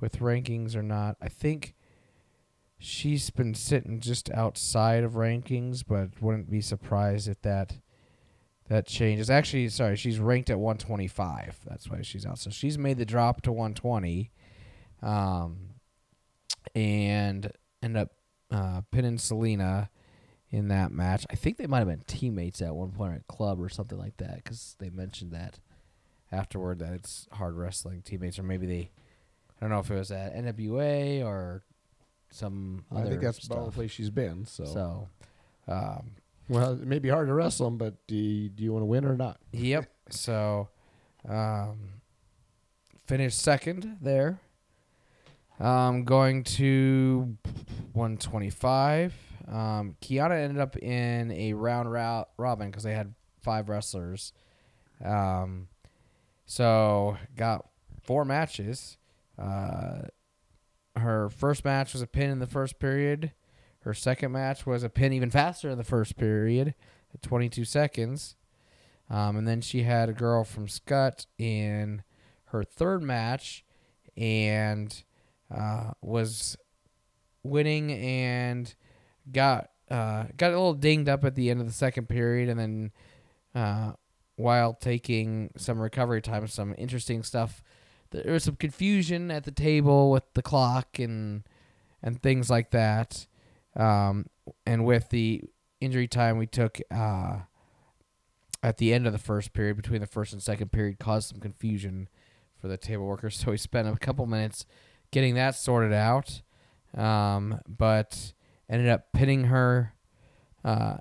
with 0.00 0.20
rankings 0.20 0.76
or 0.76 0.82
not. 0.82 1.16
I 1.20 1.28
think 1.28 1.74
she's 2.78 3.30
been 3.30 3.54
sitting 3.54 4.00
just 4.00 4.30
outside 4.30 5.04
of 5.04 5.12
rankings, 5.12 5.84
but 5.86 6.20
wouldn't 6.20 6.50
be 6.50 6.60
surprised 6.60 7.28
if 7.28 7.40
that 7.42 7.78
that 8.68 8.86
changes. 8.86 9.28
Actually, 9.28 9.68
sorry, 9.68 9.96
she's 9.96 10.18
ranked 10.18 10.50
at 10.50 10.58
125. 10.58 11.60
That's 11.66 11.90
why 11.90 12.00
she's 12.02 12.24
out. 12.24 12.38
So 12.38 12.50
she's 12.50 12.78
made 12.78 12.96
the 12.96 13.04
drop 13.04 13.42
to 13.42 13.52
120, 13.52 14.30
um, 15.02 15.58
and 16.74 17.52
end 17.82 17.96
up 17.96 18.12
uh, 18.50 18.80
pinning 18.90 19.18
Selena 19.18 19.90
in 20.50 20.68
that 20.68 20.92
match. 20.92 21.26
I 21.30 21.34
think 21.34 21.56
they 21.56 21.66
might 21.66 21.80
have 21.80 21.88
been 21.88 22.04
teammates 22.06 22.62
at 22.62 22.74
one 22.74 22.92
point 22.92 23.14
at 23.14 23.26
club 23.26 23.60
or 23.60 23.68
something 23.68 23.98
like 23.98 24.16
that 24.18 24.36
because 24.36 24.76
they 24.78 24.88
mentioned 24.88 25.32
that 25.32 25.58
afterward 26.32 26.78
that 26.78 26.92
it's 26.92 27.26
hard 27.32 27.56
wrestling 27.56 28.02
teammates, 28.02 28.38
or 28.38 28.44
maybe 28.44 28.66
they. 28.66 28.90
I 29.56 29.60
don't 29.60 29.70
know 29.70 29.78
if 29.78 29.90
it 29.90 29.94
was 29.94 30.10
at 30.10 30.34
NWA 30.34 31.24
or 31.24 31.62
some 32.34 32.84
I 32.90 33.00
other 33.02 33.10
think 33.10 33.22
that's 33.22 33.46
about 33.46 33.66
the 33.66 33.70
place 33.70 33.92
she's 33.92 34.10
been. 34.10 34.44
So, 34.44 34.64
So, 34.64 35.08
um, 35.68 36.10
well, 36.48 36.72
it 36.72 36.80
may 36.86 36.98
be 36.98 37.08
hard 37.08 37.28
to 37.28 37.34
wrestle 37.34 37.68
him, 37.68 37.78
but 37.78 37.94
do 38.08 38.16
you, 38.16 38.48
do 38.48 38.64
you 38.64 38.72
want 38.72 38.82
to 38.82 38.86
win 38.86 39.04
or 39.04 39.16
not? 39.16 39.38
Yep. 39.52 39.88
So, 40.10 40.68
um, 41.28 42.00
finished 43.06 43.38
second 43.40 43.98
there. 44.02 44.40
Um, 45.60 46.02
going 46.04 46.42
to 46.44 47.36
125. 47.92 49.14
Um, 49.46 49.96
Kiana 50.02 50.42
ended 50.42 50.58
up 50.60 50.76
in 50.78 51.30
a 51.30 51.52
round 51.52 51.90
ro- 51.92 52.24
robin 52.36 52.68
because 52.70 52.82
they 52.82 52.94
had 52.94 53.14
five 53.42 53.68
wrestlers. 53.68 54.32
Um, 55.04 55.68
so 56.46 57.16
got 57.36 57.68
four 58.02 58.24
matches. 58.24 58.96
Uh, 59.38 60.02
her 60.96 61.28
first 61.28 61.64
match 61.64 61.92
was 61.92 62.02
a 62.02 62.06
pin 62.06 62.30
in 62.30 62.38
the 62.38 62.46
first 62.46 62.78
period. 62.78 63.32
Her 63.80 63.94
second 63.94 64.32
match 64.32 64.66
was 64.66 64.82
a 64.82 64.88
pin 64.88 65.12
even 65.12 65.30
faster 65.30 65.68
in 65.68 65.78
the 65.78 65.84
first 65.84 66.16
period 66.16 66.74
at 67.12 67.22
22 67.22 67.64
seconds. 67.64 68.36
Um, 69.10 69.36
and 69.36 69.46
then 69.46 69.60
she 69.60 69.82
had 69.82 70.08
a 70.08 70.14
girl 70.14 70.44
from 70.44 70.66
Skutt 70.66 71.26
in 71.38 72.02
her 72.46 72.64
third 72.64 73.02
match 73.02 73.64
and 74.16 75.02
uh, 75.54 75.90
was 76.00 76.56
winning 77.42 77.92
and 77.92 78.74
got 79.30 79.70
uh, 79.90 80.24
got 80.36 80.48
a 80.48 80.56
little 80.56 80.74
dinged 80.74 81.08
up 81.08 81.24
at 81.24 81.34
the 81.34 81.50
end 81.50 81.60
of 81.60 81.66
the 81.66 81.72
second 81.72 82.08
period 82.08 82.48
and 82.48 82.58
then 82.58 82.92
uh, 83.54 83.92
while 84.36 84.72
taking 84.72 85.50
some 85.56 85.78
recovery 85.78 86.22
time 86.22 86.46
some 86.46 86.74
interesting 86.78 87.22
stuff 87.22 87.62
there 88.22 88.32
was 88.32 88.44
some 88.44 88.56
confusion 88.56 89.30
at 89.30 89.44
the 89.44 89.50
table 89.50 90.10
with 90.10 90.24
the 90.34 90.42
clock 90.42 90.98
and 90.98 91.42
and 92.02 92.22
things 92.22 92.50
like 92.50 92.70
that 92.70 93.26
um, 93.76 94.26
and 94.66 94.84
with 94.84 95.08
the 95.10 95.42
injury 95.80 96.08
time 96.08 96.38
we 96.38 96.46
took 96.46 96.80
uh, 96.90 97.40
at 98.64 98.78
the 98.78 98.94
end 98.94 99.06
of 99.06 99.12
the 99.12 99.18
first 99.18 99.52
period, 99.52 99.76
between 99.76 100.00
the 100.00 100.06
first 100.06 100.32
and 100.32 100.42
second 100.42 100.72
period, 100.72 100.98
caused 100.98 101.28
some 101.28 101.38
confusion 101.38 102.08
for 102.58 102.66
the 102.66 102.78
table 102.78 103.04
workers. 103.04 103.38
So 103.44 103.50
we 103.50 103.58
spent 103.58 103.86
a 103.86 103.96
couple 103.96 104.26
minutes 104.26 104.64
getting 105.10 105.34
that 105.34 105.54
sorted 105.54 105.92
out, 105.92 106.40
um, 106.96 107.60
but 107.68 108.32
ended 108.68 108.88
up 108.88 109.12
pinning 109.12 109.44
her 109.44 109.92
uh, 110.64 110.96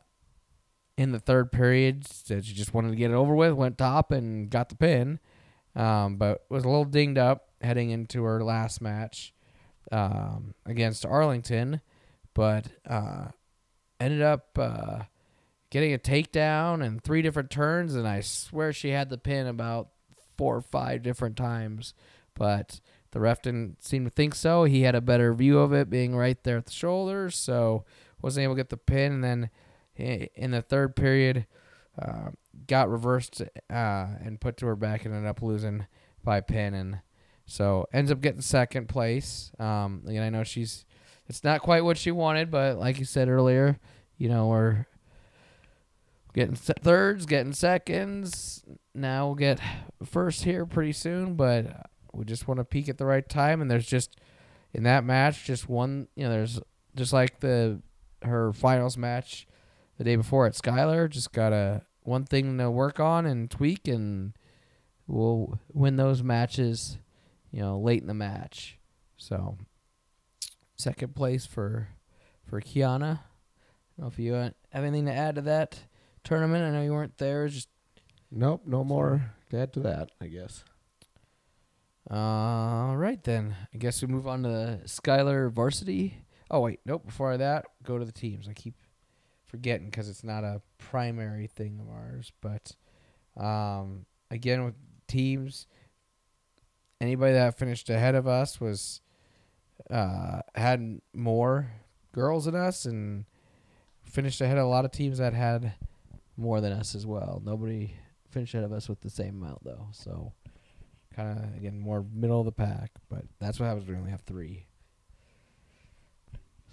in 0.98 1.14
the 1.14 1.20
third 1.20 1.54
period. 1.54 2.06
Said 2.06 2.44
she 2.44 2.54
just 2.54 2.74
wanted 2.74 2.90
to 2.90 2.98
get 2.98 3.12
it 3.12 3.16
over 3.16 3.34
with. 3.34 3.54
Went 3.54 3.78
top 3.78 4.12
and 4.12 4.50
got 4.50 4.68
the 4.68 4.76
pin, 4.76 5.20
um, 5.76 6.18
but 6.18 6.46
was 6.50 6.64
a 6.64 6.68
little 6.68 6.86
dinged 6.86 7.18
up 7.18 7.50
heading 7.62 7.90
into 7.90 8.24
her 8.24 8.44
last 8.44 8.82
match 8.82 9.34
um, 9.92 10.54
against 10.66 11.06
Arlington, 11.06 11.82
but 12.34 12.68
uh, 12.90 13.28
ended 14.00 14.22
up 14.22 14.58
uh, 14.58 15.04
getting 15.70 15.94
a 15.94 15.98
takedown 15.98 16.86
and 16.86 17.04
three 17.04 17.22
different 17.22 17.50
turns, 17.50 17.96
and 17.96 18.08
I 18.08 18.22
swear 18.22 18.74
she 18.74 18.90
had 18.90 19.10
the 19.10 19.18
pin 19.18 19.48
about 19.48 19.90
four 20.38 20.56
or 20.58 20.62
five 20.62 21.04
different 21.04 21.38
times, 21.38 21.94
but 22.36 22.80
the 23.12 23.20
ref 23.20 23.42
didn't 23.44 23.84
seem 23.84 24.06
to 24.06 24.10
think 24.10 24.36
so. 24.36 24.64
He 24.64 24.82
had 24.82 24.96
a 24.96 25.02
better 25.02 25.34
view 25.34 25.60
of 25.60 25.72
it 25.74 25.90
being 25.90 26.16
right 26.16 26.42
there 26.44 26.58
at 26.58 26.66
the 26.66 26.72
shoulders, 26.72 27.36
so 27.36 27.86
wasn't 28.22 28.44
able 28.44 28.56
to 28.56 28.60
get 28.60 28.70
the 28.70 28.78
pin. 28.78 29.12
And 29.14 29.24
then 29.24 29.50
in 29.96 30.52
the 30.52 30.62
third 30.62 30.96
period, 30.96 31.46
uh, 32.02 32.32
got 32.68 32.90
reversed 32.90 33.42
uh, 33.70 34.08
and 34.24 34.40
put 34.40 34.58
to 34.58 34.66
her 34.68 34.76
back 34.76 35.06
and 35.06 35.14
ended 35.14 35.30
up 35.30 35.42
losing 35.42 35.88
by 36.24 36.42
pin. 36.42 36.74
And 36.74 37.00
so 37.46 37.86
ends 37.94 38.12
up 38.12 38.22
getting 38.22 38.42
second 38.42 38.88
place. 38.90 39.52
Um, 39.60 40.04
and 40.08 40.20
I 40.20 40.30
know 40.30 40.44
she's, 40.44 40.86
it's 41.28 41.44
not 41.44 41.62
quite 41.62 41.84
what 41.84 41.98
she 41.98 42.12
wanted, 42.12 42.52
but 42.52 42.78
like 42.78 43.00
you 43.00 43.06
said 43.06 43.30
earlier, 43.30 43.80
you 44.18 44.30
know, 44.30 44.48
we're 44.48 44.86
getting 46.34 46.56
thirds, 46.56 47.26
getting 47.26 47.54
seconds. 47.54 48.64
Now 48.94 49.28
we'll 49.28 49.36
get 49.36 49.60
first 50.04 50.44
here 50.44 50.66
pretty 50.66 50.94
soon, 50.94 51.36
but 51.36 51.90
we 52.14 52.26
just 52.26 52.48
want 52.48 52.60
to 52.60 52.66
peak 52.66 52.90
at 52.90 52.98
the 52.98 53.06
right 53.06 53.28
time. 53.28 53.62
And 53.62 53.70
there's 53.70 53.88
just 53.88 54.18
in 54.74 54.84
that 54.84 55.04
match, 55.04 55.46
just 55.46 55.70
one. 55.70 56.08
You 56.16 56.26
know, 56.26 56.32
there's 56.32 56.60
just 56.96 57.14
like 57.14 57.40
the 57.40 57.82
her 58.24 58.54
finals 58.54 58.98
match 58.98 59.48
the 59.98 60.04
day 60.04 60.16
before 60.16 60.46
at 60.46 60.56
Schuyler. 60.56 61.08
Just 61.08 61.32
got 61.32 61.54
a 61.54 61.84
one 62.04 62.26
thing 62.26 62.58
to 62.58 62.70
work 62.70 63.00
on 63.00 63.26
and 63.26 63.50
tweak, 63.50 63.88
and 63.88 64.34
we'll 65.08 65.60
win 65.72 65.96
those 65.96 66.24
matches. 66.24 66.98
You 67.52 67.62
know, 67.62 67.80
late 67.80 68.02
in 68.02 68.08
the 68.08 68.14
match. 68.14 68.80
So 69.18 69.58
second 70.76 71.16
place 71.16 71.46
for 71.46 71.90
for 72.46 72.60
Kiana. 72.62 73.20
I 73.20 74.02
don't 74.02 74.06
know 74.06 74.08
if 74.08 74.18
you 74.18 74.36
uh, 74.36 74.50
have 74.72 74.84
anything 74.84 75.06
to 75.06 75.14
add 75.14 75.36
to 75.36 75.42
that 75.42 75.84
tournament. 76.24 76.64
I 76.64 76.72
know 76.72 76.84
you 76.84 76.94
weren't 76.94 77.20
there. 77.20 77.48
Just 77.48 77.70
Nope, 78.36 78.64
no 78.66 78.84
more 78.84 79.32
to 79.52 79.60
add 79.60 79.74
to 79.74 79.80
that, 79.82 80.10
I 80.20 80.26
guess. 80.26 80.64
All 82.10 82.98
right 82.98 83.24
then. 83.24 83.56
I 83.74 83.78
guess 83.78 84.02
we 84.02 84.08
move 84.08 84.28
on 84.28 84.42
to 84.42 84.50
the 84.50 84.82
Schuyler 84.86 85.50
varsity. 85.50 86.26
Oh 86.50 86.62
wait, 86.62 86.80
nope. 86.84 87.06
Before 87.06 87.38
that, 87.38 87.66
go 87.84 88.00
to 88.00 88.06
the 88.06 88.12
teams. 88.12 88.48
I 88.50 88.54
keep 88.54 88.74
forgetting 89.54 89.86
because 89.86 90.10
it's 90.10 90.24
not 90.24 90.44
a 90.44 90.64
primary 90.80 91.46
thing 91.46 91.80
of 91.80 91.88
ours. 91.88 92.32
But 92.42 92.72
um, 93.38 94.08
again, 94.32 94.66
with 94.66 94.74
teams, 95.08 95.68
anybody 97.00 97.34
that 97.34 97.60
finished 97.60 97.88
ahead 97.92 98.16
of 98.16 98.28
us 98.28 98.60
was 98.60 99.02
uh, 99.92 100.40
had 100.56 101.02
more 101.14 101.72
girls 102.14 102.46
than 102.46 102.56
us 102.56 102.86
and 102.86 103.26
finished 104.02 104.42
ahead 104.42 104.58
of 104.58 104.66
a 104.66 104.70
lot 104.70 104.86
of 104.86 104.92
teams 104.92 105.20
that 105.20 105.36
had 105.36 105.76
more 106.36 106.60
than 106.60 106.74
us 106.74 106.96
as 106.96 107.06
well. 107.06 107.40
Nobody 107.46 107.94
finished 108.32 108.56
ahead 108.56 108.66
of 108.66 108.74
us 108.74 108.90
with 108.90 109.02
the 109.02 109.10
same 109.12 109.40
amount 109.40 109.64
though. 109.64 109.86
So 109.92 110.34
kind 111.16 111.38
of 111.38 111.56
again 111.56 111.78
more 111.78 112.04
middle 112.12 112.40
of 112.40 112.46
the 112.48 112.52
pack, 112.52 112.90
but 113.08 113.26
that's 113.40 113.60
what 113.60 113.68
happens 113.68 113.86
when 113.86 113.98
we 113.98 114.00
only 114.00 114.12
have 114.12 114.22
three. 114.22 114.66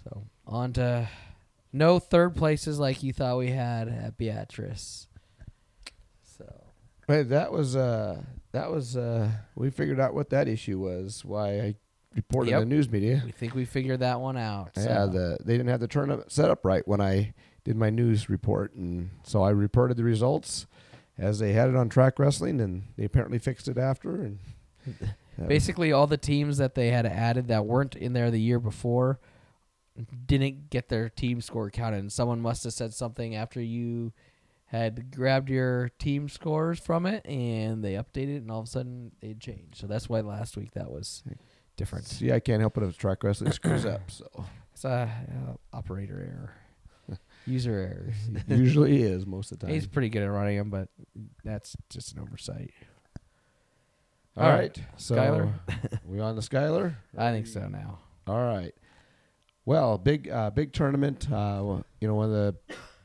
So 0.03 0.23
on 0.47 0.73
to 0.73 1.07
no 1.73 1.99
third 1.99 2.35
places 2.35 2.79
like 2.79 3.01
you 3.03 3.13
thought 3.13 3.37
we 3.37 3.51
had 3.51 3.87
at 3.87 4.17
Beatrice. 4.17 5.07
So 6.37 6.45
But 7.07 7.29
that 7.29 7.51
was 7.51 7.75
uh 7.75 8.21
that 8.51 8.69
was 8.71 8.97
uh 8.97 9.29
we 9.55 9.69
figured 9.69 9.99
out 9.99 10.13
what 10.13 10.29
that 10.31 10.47
issue 10.47 10.79
was, 10.79 11.23
why 11.25 11.59
I 11.61 11.75
reported 12.15 12.51
Yep. 12.51 12.63
in 12.63 12.69
the 12.69 12.75
news 12.75 12.91
media. 12.91 13.21
we 13.25 13.31
think 13.31 13.55
we 13.55 13.65
figured 13.65 13.99
that 14.01 14.19
one 14.19 14.37
out. 14.37 14.71
Yeah, 14.75 15.05
the 15.05 15.37
they 15.43 15.53
didn't 15.53 15.69
have 15.69 15.79
the 15.79 15.87
tournament 15.87 16.31
set 16.31 16.49
up 16.51 16.65
right 16.65 16.85
when 16.87 16.99
I 17.01 17.33
did 17.63 17.75
my 17.77 17.89
news 17.89 18.29
report 18.29 18.73
and 18.75 19.11
so 19.23 19.43
I 19.43 19.51
reported 19.51 19.95
the 19.97 20.03
results 20.03 20.65
as 21.17 21.39
they 21.39 21.53
had 21.53 21.69
it 21.69 21.75
on 21.75 21.89
track 21.89 22.17
wrestling 22.17 22.59
and 22.59 22.83
they 22.97 23.05
apparently 23.05 23.37
fixed 23.37 23.67
it 23.67 23.77
after 23.77 24.15
and 24.15 24.39
basically 25.47 25.91
all 25.91 26.07
the 26.07 26.17
teams 26.17 26.57
that 26.57 26.73
they 26.75 26.89
had 26.89 27.05
added 27.05 27.47
that 27.49 27.65
weren't 27.65 27.95
in 27.95 28.13
there 28.13 28.31
the 28.31 28.39
year 28.41 28.59
before 28.59 29.19
didn't 30.25 30.69
get 30.69 30.89
their 30.89 31.09
team 31.09 31.41
score 31.41 31.69
counted. 31.69 31.99
And 31.99 32.11
someone 32.11 32.41
must 32.41 32.63
have 32.63 32.73
said 32.73 32.93
something 32.93 33.35
after 33.35 33.61
you 33.61 34.13
had 34.65 35.11
grabbed 35.15 35.49
your 35.49 35.89
team 35.99 36.29
scores 36.29 36.79
from 36.79 37.05
it 37.05 37.25
and 37.25 37.83
they 37.83 37.93
updated 37.93 38.35
it 38.35 38.41
and 38.43 38.51
all 38.51 38.59
of 38.59 38.65
a 38.65 38.69
sudden 38.69 39.11
they'd 39.19 39.39
changed. 39.39 39.75
So 39.75 39.87
that's 39.87 40.07
why 40.07 40.21
last 40.21 40.55
week 40.55 40.71
that 40.75 40.89
was 40.89 41.23
different. 41.75 42.05
See, 42.07 42.31
I 42.31 42.39
can't 42.39 42.61
help 42.61 42.77
it 42.77 42.83
if 42.83 42.97
track 42.97 43.23
wrestling 43.23 43.51
screws 43.53 43.85
up. 43.85 44.09
So 44.09 44.45
It's 44.73 44.85
a 44.85 45.09
uh, 45.49 45.77
operator 45.77 46.53
error. 47.09 47.19
User 47.45 47.73
errors. 47.73 48.15
usually 48.47 49.01
is 49.01 49.25
most 49.25 49.51
of 49.51 49.59
the 49.59 49.65
time. 49.65 49.73
He's 49.75 49.87
pretty 49.87 50.07
good 50.09 50.23
at 50.23 50.27
running 50.31 50.57
them, 50.57 50.69
but 50.69 50.87
that's 51.43 51.75
just 51.89 52.13
an 52.13 52.19
oversight. 52.21 52.71
All 54.37 54.43
all 54.45 54.49
right, 54.49 54.59
right, 54.59 54.79
so 54.95 55.15
Schuyler? 55.15 55.53
we 56.05 56.21
on 56.21 56.37
the 56.37 56.41
Schuyler? 56.41 56.97
I 57.17 57.31
think 57.31 57.47
so 57.47 57.67
now. 57.67 57.99
All 58.27 58.41
right. 58.41 58.73
Well, 59.71 59.97
big 59.97 60.29
uh, 60.29 60.49
big 60.49 60.73
tournament. 60.73 61.31
Uh, 61.31 61.81
you 62.01 62.07
know, 62.09 62.15
one 62.15 62.25
of 62.25 62.31
the 62.33 62.55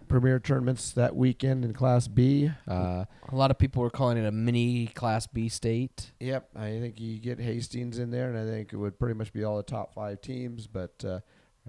premier 0.09 0.41
tournaments 0.41 0.91
that 0.95 1.15
weekend 1.15 1.65
in 1.65 1.73
Class 1.73 2.09
B. 2.09 2.51
Uh, 2.67 3.05
A 3.29 3.37
lot 3.37 3.53
of 3.53 3.59
people 3.59 3.83
were 3.83 3.91
calling 3.91 4.19
it 4.19 4.27
a 4.27 4.33
mini 4.33 4.89
Class 4.89 5.29
B 5.29 5.49
state. 5.49 6.11
yep, 6.19 6.49
I 6.57 6.81
think 6.81 6.99
you 6.99 7.21
get 7.21 7.39
Hastings 7.39 8.01
in 8.01 8.11
there, 8.11 8.31
and 8.31 8.37
I 8.37 8.51
think 8.51 8.73
it 8.73 8.79
would 8.79 8.99
pretty 8.99 9.15
much 9.15 9.33
be 9.33 9.45
all 9.45 9.59
the 9.59 9.63
top 9.63 9.95
five 9.95 10.21
teams. 10.21 10.67
But 10.67 11.05
uh, 11.05 11.21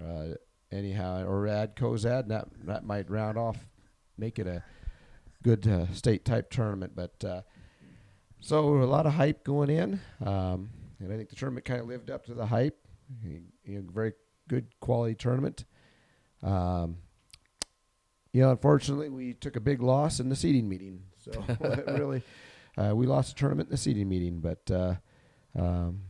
uh, 0.02 0.34
anyhow, 0.72 1.24
or 1.24 1.46
add 1.46 1.76
Cozad, 1.76 2.22
and 2.22 2.32
that 2.32 2.48
that 2.64 2.84
might 2.84 3.08
round 3.08 3.38
off, 3.38 3.68
make 4.16 4.40
it 4.40 4.48
a 4.48 4.64
good 5.44 5.64
uh, 5.68 5.86
state 5.92 6.24
type 6.24 6.50
tournament. 6.50 6.94
But 6.96 7.24
uh, 7.24 7.42
so 8.40 8.78
a 8.78 8.82
lot 8.82 9.06
of 9.06 9.12
hype 9.12 9.44
going 9.44 9.70
in, 9.70 10.00
um, 10.26 10.70
and 10.98 11.12
I 11.12 11.16
think 11.16 11.28
the 11.28 11.36
tournament 11.36 11.66
kind 11.66 11.80
of 11.80 11.86
lived 11.86 12.10
up 12.10 12.26
to 12.26 12.34
the 12.34 12.46
hype. 12.46 12.76
You 13.22 13.42
know, 13.64 13.84
very 13.94 14.14
good 14.48 14.66
quality 14.80 15.14
tournament. 15.14 15.64
Um, 16.42 16.98
you 18.32 18.42
know, 18.42 18.50
unfortunately, 18.50 19.08
we 19.08 19.34
took 19.34 19.56
a 19.56 19.60
big 19.60 19.82
loss 19.82 20.20
in 20.20 20.28
the 20.28 20.36
seeding 20.36 20.68
meeting. 20.68 21.02
So 21.18 21.44
really, 21.86 22.22
uh, 22.76 22.94
we 22.94 23.06
lost 23.06 23.34
the 23.34 23.40
tournament 23.40 23.68
in 23.68 23.72
the 23.72 23.78
seeding 23.78 24.08
meeting, 24.08 24.40
but 24.40 24.70
uh, 24.70 24.94
um, 25.56 26.02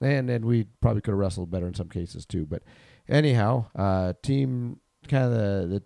and 0.00 0.28
then 0.28 0.44
we 0.46 0.64
probably 0.80 1.00
could 1.00 1.12
have 1.12 1.18
wrestled 1.18 1.50
better 1.50 1.66
in 1.66 1.74
some 1.74 1.88
cases 1.88 2.26
too. 2.26 2.46
But 2.46 2.62
anyhow, 3.08 3.66
uh, 3.74 4.14
team 4.22 4.80
kind 5.08 5.24
of 5.24 5.30
the, 5.32 5.82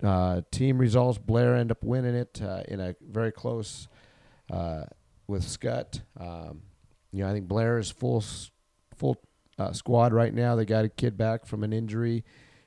the 0.00 0.08
uh, 0.08 0.40
team 0.50 0.78
results. 0.78 1.18
Blair 1.18 1.54
end 1.54 1.70
up 1.70 1.84
winning 1.84 2.14
it 2.14 2.40
uh, 2.42 2.62
in 2.68 2.80
a 2.80 2.94
very 3.00 3.32
close 3.32 3.88
uh, 4.50 4.84
with 5.26 5.44
Skutt. 5.44 6.02
Um, 6.18 6.62
you 7.12 7.22
know, 7.22 7.30
I 7.30 7.32
think 7.32 7.48
Blair 7.48 7.78
is 7.78 7.90
full 7.90 8.22
full 8.96 9.16
uh, 9.58 9.72
squad 9.72 10.12
right 10.12 10.32
now. 10.32 10.54
They 10.56 10.64
got 10.64 10.84
a 10.84 10.88
kid 10.88 11.16
back 11.16 11.46
from 11.46 11.64
an 11.64 11.72
injury. 11.72 12.24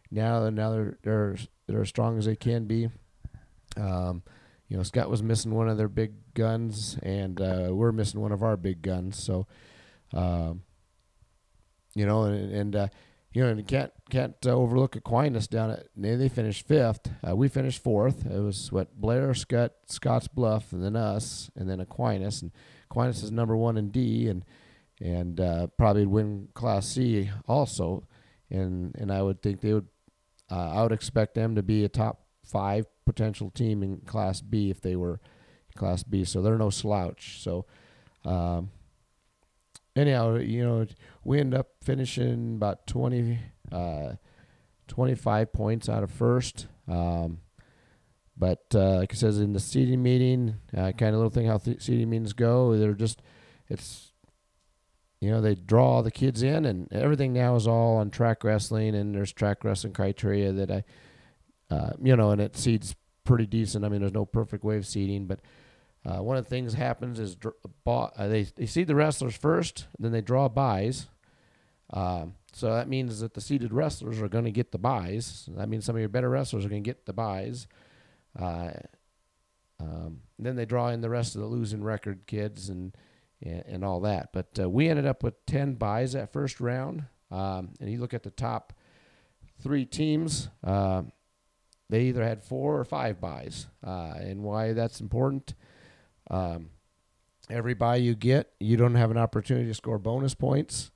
Now, 0.09 0.49
now 0.49 0.71
they're 0.71 0.97
they're 1.03 1.37
they're 1.67 1.81
as 1.81 1.89
strong 1.89 2.17
as 2.17 2.25
they 2.25 2.35
can 2.35 2.65
be. 2.65 2.89
Um, 3.77 4.23
you 4.67 4.77
know, 4.77 4.83
Skutt 4.83 5.09
was 5.09 5.23
missing 5.23 5.53
one 5.53 5.69
of 5.69 5.77
their 5.77 5.87
big 5.87 6.13
guns, 6.33 6.97
and 7.03 7.39
uh, 7.41 7.69
we're 7.71 7.91
missing 7.91 8.21
one 8.21 8.31
of 8.31 8.43
our 8.43 8.57
big 8.57 8.81
guns. 8.81 9.21
So, 9.21 9.47
um, 10.13 10.63
you 11.93 12.05
know, 12.05 12.23
and, 12.23 12.53
and 12.53 12.75
uh, 12.75 12.87
you 13.33 13.43
know, 13.43 13.49
and 13.49 13.67
can't 13.67 13.91
can't 14.09 14.35
uh, 14.45 14.51
overlook 14.51 14.95
Aquinas 14.95 15.47
down 15.47 15.71
at. 15.71 15.87
They, 15.95 16.15
they 16.15 16.29
finished 16.29 16.67
fifth. 16.67 17.09
Uh, 17.27 17.35
we 17.35 17.47
finished 17.47 17.81
fourth. 17.81 18.25
It 18.25 18.39
was 18.39 18.71
what 18.71 18.99
Blair, 18.99 19.29
Skutt, 19.29 19.71
Scott's 19.87 20.27
Bluff, 20.27 20.73
and 20.73 20.83
then 20.83 20.95
us, 20.95 21.49
and 21.55 21.69
then 21.69 21.79
Aquinas. 21.79 22.41
And 22.41 22.51
Aquinas 22.89 23.23
is 23.23 23.31
number 23.31 23.55
one 23.55 23.77
in 23.77 23.89
D, 23.89 24.27
and 24.27 24.43
and 25.01 25.39
uh, 25.39 25.67
probably 25.77 26.05
win 26.05 26.49
Class 26.53 26.87
C 26.87 27.29
also. 27.47 28.07
And 28.49 28.95
and 28.97 29.11
I 29.11 29.21
would 29.21 29.41
think 29.41 29.61
they 29.61 29.73
would. 29.73 29.87
Uh, 30.49 30.71
I 30.71 30.83
would 30.83 30.91
expect 30.91 31.35
them 31.35 31.55
to 31.55 31.63
be 31.63 31.85
a 31.85 31.89
top 31.89 32.25
five 32.43 32.85
potential 33.05 33.49
team 33.49 33.83
in 33.83 34.01
Class 34.01 34.41
B 34.41 34.69
if 34.69 34.81
they 34.81 34.95
were 34.95 35.19
Class 35.75 36.03
B. 36.03 36.25
So 36.25 36.41
they're 36.41 36.57
no 36.57 36.69
slouch. 36.69 37.41
So. 37.41 37.65
Um, 38.23 38.69
anyhow, 39.95 40.35
you 40.35 40.63
know, 40.63 40.85
we 41.23 41.39
end 41.39 41.53
up 41.53 41.69
finishing 41.83 42.55
about 42.55 42.87
20, 42.87 43.39
uh, 43.71 44.13
25 44.87 45.53
points 45.53 45.89
out 45.89 46.03
of 46.03 46.11
first. 46.11 46.67
Um, 46.87 47.39
but 48.37 48.63
uh, 48.73 48.97
like 48.97 49.13
it 49.13 49.17
says 49.17 49.39
in 49.39 49.53
the 49.53 49.59
seating 49.59 50.01
meeting, 50.01 50.55
uh, 50.75 50.91
kind 50.93 51.13
of 51.13 51.15
little 51.15 51.29
thing 51.29 51.45
how 51.45 51.57
th- 51.57 51.81
seating 51.81 52.09
meetings 52.09 52.33
go. 52.33 52.75
They're 52.77 52.93
just 52.93 53.21
it's 53.69 54.10
you 55.21 55.29
know 55.29 55.39
they 55.39 55.55
draw 55.55 55.85
all 55.85 56.03
the 56.03 56.11
kids 56.11 56.41
in, 56.41 56.65
and 56.65 56.91
everything 56.91 57.31
now 57.31 57.55
is 57.55 57.67
all 57.67 57.97
on 57.97 58.09
track 58.09 58.43
wrestling, 58.43 58.95
and 58.95 59.15
there's 59.15 59.31
track 59.31 59.63
wrestling 59.63 59.93
criteria 59.93 60.51
that 60.51 60.71
I, 60.71 60.83
uh, 61.69 61.91
you 62.01 62.15
know, 62.15 62.31
and 62.31 62.41
it 62.41 62.57
seeds 62.57 62.95
pretty 63.23 63.45
decent. 63.45 63.85
I 63.85 63.89
mean, 63.89 64.01
there's 64.01 64.13
no 64.13 64.25
perfect 64.25 64.63
way 64.63 64.77
of 64.77 64.85
seeding, 64.87 65.27
but 65.27 65.39
uh, 66.03 66.23
one 66.23 66.37
of 66.37 66.43
the 66.43 66.49
things 66.49 66.73
happens 66.73 67.19
is 67.19 67.35
dr- 67.35 67.55
uh, 67.85 68.27
they 68.27 68.43
they 68.43 68.65
seed 68.65 68.87
the 68.87 68.95
wrestlers 68.95 69.37
first, 69.37 69.85
then 69.99 70.11
they 70.11 70.21
draw 70.21 70.49
byes. 70.49 71.07
Um, 71.93 72.33
so 72.53 72.73
that 72.73 72.89
means 72.89 73.19
that 73.19 73.35
the 73.35 73.41
seeded 73.41 73.71
wrestlers 73.73 74.21
are 74.21 74.27
going 74.27 74.45
to 74.45 74.51
get 74.51 74.71
the 74.71 74.77
byes. 74.77 75.47
That 75.55 75.69
means 75.69 75.85
some 75.85 75.95
of 75.95 75.99
your 75.99 76.09
better 76.09 76.29
wrestlers 76.29 76.65
are 76.65 76.69
going 76.69 76.83
to 76.83 76.89
get 76.89 77.05
the 77.05 77.13
byes. 77.13 77.67
Uh, 78.37 78.71
um, 79.79 80.21
then 80.39 80.55
they 80.55 80.65
draw 80.65 80.89
in 80.89 81.01
the 81.01 81.09
rest 81.09 81.35
of 81.35 81.41
the 81.41 81.47
losing 81.47 81.83
record 81.83 82.25
kids 82.27 82.69
and 82.69 82.95
and, 83.41 83.63
and 83.67 83.85
all 83.85 83.99
that. 84.01 84.29
But 84.33 84.59
uh, 84.59 84.69
we 84.69 84.89
ended 84.89 85.05
up 85.05 85.23
with 85.23 85.45
ten 85.45 85.75
byes 85.75 86.13
that 86.13 86.31
first 86.31 86.59
round. 86.59 87.05
Um, 87.29 87.69
and 87.79 87.89
you 87.89 87.99
look 87.99 88.13
at 88.13 88.23
the 88.23 88.31
top 88.31 88.73
three 89.61 89.85
teams, 89.85 90.49
uh, 90.63 91.03
they 91.89 92.03
either 92.03 92.23
had 92.23 92.43
four 92.43 92.77
or 92.77 92.83
five 92.83 93.21
byes. 93.21 93.67
Uh, 93.85 94.13
and 94.17 94.43
why 94.43 94.73
that's 94.73 94.99
important. 94.99 95.53
Um, 96.29 96.69
every 97.49 97.73
bye 97.73 97.97
you 97.97 98.15
get, 98.15 98.51
you 98.59 98.77
don't 98.77 98.95
have 98.95 99.11
an 99.11 99.17
opportunity 99.17 99.67
to 99.67 99.73
score 99.73 99.97
bonus 99.97 100.33
points 100.33 100.91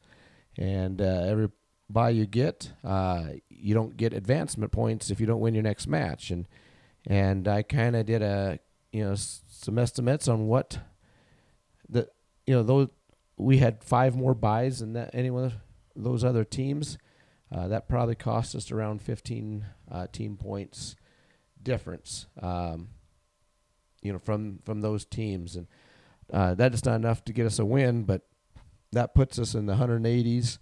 and 0.57 1.01
uh, 1.01 1.23
every 1.25 1.49
bye 1.89 2.09
you 2.09 2.25
get, 2.25 2.71
uh, 2.83 3.25
you 3.49 3.73
don't 3.73 3.97
get 3.97 4.13
advancement 4.13 4.71
points 4.71 5.09
if 5.11 5.19
you 5.19 5.25
don't 5.25 5.39
win 5.39 5.53
your 5.53 5.63
next 5.63 5.87
match. 5.87 6.31
And 6.31 6.47
and 7.07 7.47
I 7.47 7.61
kind 7.61 7.95
of 7.95 8.05
did 8.05 8.21
a 8.21 8.59
you 8.91 9.03
know 9.03 9.15
some 9.15 9.77
estimates 9.77 10.27
on 10.27 10.47
what 10.47 10.79
the 11.89 12.07
you 12.45 12.55
know 12.55 12.63
those 12.63 12.89
we 13.37 13.57
had 13.57 13.83
five 13.83 14.15
more 14.15 14.33
byes 14.33 14.79
than 14.79 14.93
that 14.93 15.11
any 15.13 15.29
of 15.29 15.53
those 15.95 16.23
other 16.23 16.43
teams. 16.43 16.97
Uh, 17.51 17.67
that 17.67 17.87
probably 17.87 18.15
cost 18.15 18.55
us 18.55 18.71
around 18.71 19.01
15 19.01 19.65
uh, 19.91 20.07
team 20.11 20.35
points 20.35 20.95
difference. 21.61 22.25
Um, 22.41 22.89
you 24.01 24.13
know 24.13 24.19
from 24.19 24.59
from 24.63 24.81
those 24.81 25.05
teams 25.05 25.55
and 25.55 25.67
uh, 26.31 26.53
that 26.55 26.73
is 26.73 26.85
not 26.85 26.95
enough 26.95 27.23
to 27.25 27.33
get 27.33 27.45
us 27.45 27.59
a 27.59 27.65
win, 27.65 28.03
but 28.03 28.21
that 28.91 29.13
puts 29.13 29.37
us 29.37 29.53
in 29.53 29.65
the 29.65 29.75
180s 29.75 30.57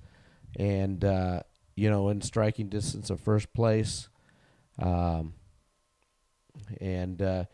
and 0.58 1.04
uh, 1.06 1.42
you 1.76 1.90
know 1.90 2.10
in 2.10 2.22
striking 2.22 2.70
distance 2.70 3.10
of 3.10 3.20
first 3.20 3.54
place 3.54 4.10
um, 4.80 5.34
and 6.82 7.22
uh, 7.22 7.46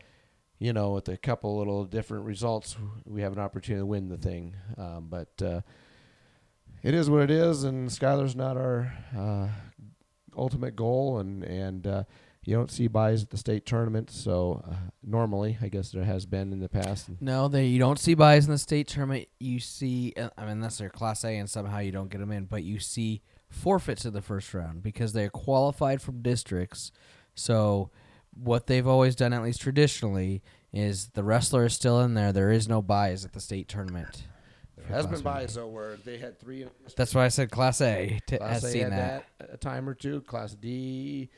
you 0.60 0.72
know 0.72 0.92
with 0.92 1.08
a 1.08 1.16
couple 1.16 1.58
little 1.58 1.84
different 1.84 2.24
results 2.24 2.76
we 3.04 3.22
have 3.22 3.32
an 3.32 3.40
opportunity 3.40 3.80
to 3.80 3.86
win 3.86 4.08
the 4.08 4.16
thing 4.16 4.54
um, 4.78 5.08
but 5.10 5.42
uh, 5.42 5.60
it 6.84 6.94
is 6.94 7.10
what 7.10 7.22
it 7.22 7.30
is 7.32 7.64
and 7.64 7.90
Schuyler's 7.90 8.36
not 8.36 8.56
our 8.56 8.92
uh, 9.18 9.48
ultimate 10.36 10.76
goal 10.76 11.18
and 11.18 11.42
and 11.42 11.86
uh, 11.88 12.04
you 12.42 12.56
don't 12.56 12.70
see 12.70 12.88
byes 12.88 13.22
at 13.22 13.30
the 13.30 13.36
state 13.36 13.66
tournament. 13.66 14.10
So 14.10 14.64
uh, 14.68 14.74
normally, 15.02 15.58
I 15.60 15.68
guess 15.68 15.90
there 15.90 16.04
has 16.04 16.24
been 16.24 16.52
in 16.52 16.60
the 16.60 16.68
past. 16.68 17.10
No, 17.20 17.48
they 17.48 17.66
you 17.66 17.78
don't 17.78 17.98
see 17.98 18.14
byes 18.14 18.46
in 18.46 18.50
the 18.50 18.58
state 18.58 18.88
tournament. 18.88 19.28
You 19.38 19.60
see, 19.60 20.14
uh, 20.16 20.30
I 20.38 20.42
mean, 20.42 20.52
unless 20.52 20.78
they're 20.78 20.88
Class 20.88 21.24
A 21.24 21.36
and 21.36 21.50
somehow 21.50 21.78
you 21.78 21.92
don't 21.92 22.10
get 22.10 22.18
them 22.18 22.32
in, 22.32 22.46
but 22.46 22.62
you 22.62 22.78
see 22.78 23.22
forfeits 23.50 24.04
in 24.04 24.14
the 24.14 24.22
first 24.22 24.54
round 24.54 24.82
because 24.82 25.12
they're 25.12 25.28
qualified 25.28 26.00
from 26.00 26.22
districts. 26.22 26.92
So 27.34 27.90
what 28.34 28.66
they've 28.66 28.86
always 28.86 29.14
done, 29.14 29.32
at 29.32 29.42
least 29.42 29.60
traditionally, 29.60 30.42
is 30.72 31.08
the 31.08 31.22
wrestler 31.22 31.66
is 31.66 31.74
still 31.74 32.00
in 32.00 32.14
there. 32.14 32.32
There 32.32 32.50
is 32.50 32.68
no 32.68 32.82
byes 32.82 33.24
at 33.24 33.32
the 33.32 33.40
state 33.40 33.68
tournament. 33.68 34.24
There 34.76 34.86
has 34.86 35.06
been 35.06 35.20
byes 35.20 35.54
though 35.54 35.68
where 35.68 35.96
they 35.96 36.18
had 36.18 36.38
three. 36.38 36.66
That's 36.96 37.14
why 37.14 37.24
I 37.24 37.28
said 37.28 37.50
Class 37.50 37.80
A. 37.80 38.20
Class 38.26 38.64
A 38.64 38.70
seen 38.70 38.90
that. 38.90 39.26
that. 39.38 39.50
a 39.52 39.56
time 39.56 39.88
or 39.88 39.94
two. 39.94 40.20
Class 40.22 40.54
D 40.54 41.30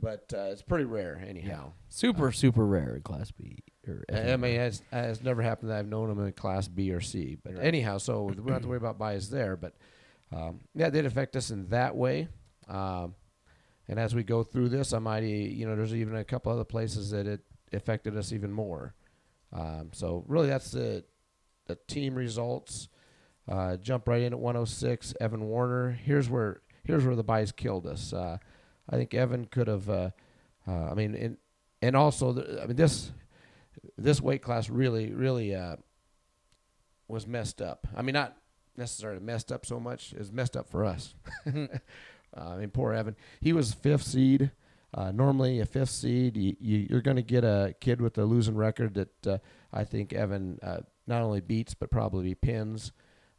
but 0.00 0.32
uh, 0.34 0.50
it's 0.50 0.62
pretty 0.62 0.84
rare 0.84 1.22
anyhow. 1.26 1.72
Super, 1.88 2.28
uh, 2.28 2.32
super 2.32 2.66
rare 2.66 2.96
in 2.96 3.02
Class 3.02 3.30
B. 3.30 3.58
Or 3.86 4.04
I 4.12 4.36
mean, 4.36 4.60
it's, 4.60 4.82
it's 4.92 5.22
never 5.22 5.42
happened 5.42 5.70
that 5.70 5.78
I've 5.78 5.88
known 5.88 6.08
them 6.08 6.24
in 6.24 6.32
Class 6.32 6.68
B 6.68 6.92
or 6.92 7.00
C. 7.00 7.36
But 7.42 7.54
right. 7.54 7.64
anyhow, 7.64 7.98
so 7.98 8.24
we 8.24 8.34
don't 8.34 8.48
have 8.48 8.62
to 8.62 8.68
worry 8.68 8.78
about 8.78 8.98
bias 8.98 9.28
there. 9.28 9.56
But 9.56 9.74
um, 10.32 10.60
yeah, 10.74 10.88
it 10.88 10.92
did 10.92 11.06
affect 11.06 11.36
us 11.36 11.50
in 11.50 11.68
that 11.68 11.94
way. 11.96 12.28
Um, 12.68 13.14
and 13.88 13.98
as 13.98 14.14
we 14.14 14.22
go 14.22 14.42
through 14.42 14.70
this, 14.70 14.92
I 14.92 14.98
might, 14.98 15.22
you 15.24 15.66
know, 15.66 15.76
there's 15.76 15.94
even 15.94 16.16
a 16.16 16.24
couple 16.24 16.52
other 16.52 16.64
places 16.64 17.10
that 17.10 17.26
it 17.26 17.40
affected 17.72 18.16
us 18.16 18.32
even 18.32 18.52
more. 18.52 18.94
Um, 19.52 19.90
so 19.92 20.24
really, 20.26 20.48
that's 20.48 20.70
the 20.70 21.04
the 21.66 21.76
team 21.86 22.14
results. 22.14 22.88
Uh, 23.48 23.76
jump 23.76 24.08
right 24.08 24.22
in 24.22 24.32
at 24.32 24.38
106. 24.38 25.14
Evan 25.20 25.44
Warner. 25.44 25.90
Here's 25.90 26.28
where 26.28 26.62
here's 26.84 27.04
where 27.04 27.16
the 27.16 27.24
byes 27.24 27.52
killed 27.52 27.86
us. 27.86 28.12
Uh, 28.12 28.38
I 28.88 28.96
think 28.96 29.14
Evan 29.14 29.46
could 29.46 29.68
have. 29.68 29.88
Uh, 29.88 30.10
uh, 30.66 30.90
I 30.90 30.94
mean, 30.94 31.14
and 31.14 31.36
and 31.82 31.96
also, 31.96 32.32
the, 32.32 32.62
I 32.62 32.66
mean 32.66 32.76
this 32.76 33.12
this 33.98 34.20
weight 34.20 34.42
class 34.42 34.70
really 34.70 35.12
really 35.12 35.54
uh, 35.54 35.76
was 37.06 37.26
messed 37.26 37.60
up. 37.60 37.86
I 37.94 38.02
mean, 38.02 38.14
not 38.14 38.36
necessarily 38.76 39.20
messed 39.20 39.52
up 39.52 39.66
so 39.66 39.78
much 39.78 40.14
as 40.18 40.32
messed 40.32 40.56
up 40.56 40.68
for 40.68 40.84
us. 40.84 41.14
Uh, 42.36 42.50
I 42.50 42.56
mean, 42.56 42.70
poor 42.70 42.92
Evan. 42.92 43.16
He 43.40 43.52
was 43.52 43.72
fifth 43.72 44.04
seed. 44.04 44.50
Uh, 44.92 45.10
normally, 45.10 45.58
a 45.58 45.66
fifth 45.66 45.90
seed, 45.90 46.36
you, 46.36 46.56
you, 46.60 46.96
are 46.96 47.00
going 47.00 47.16
to 47.16 47.22
get 47.22 47.42
a 47.42 47.74
kid 47.80 48.00
with 48.00 48.16
a 48.16 48.24
losing 48.24 48.54
record 48.54 48.94
that 48.94 49.26
uh, 49.26 49.38
I 49.72 49.82
think 49.82 50.12
Evan 50.12 50.60
uh, 50.62 50.78
not 51.08 51.20
only 51.20 51.40
beats 51.40 51.74
but 51.74 51.90
probably 51.90 52.34
pins. 52.36 52.92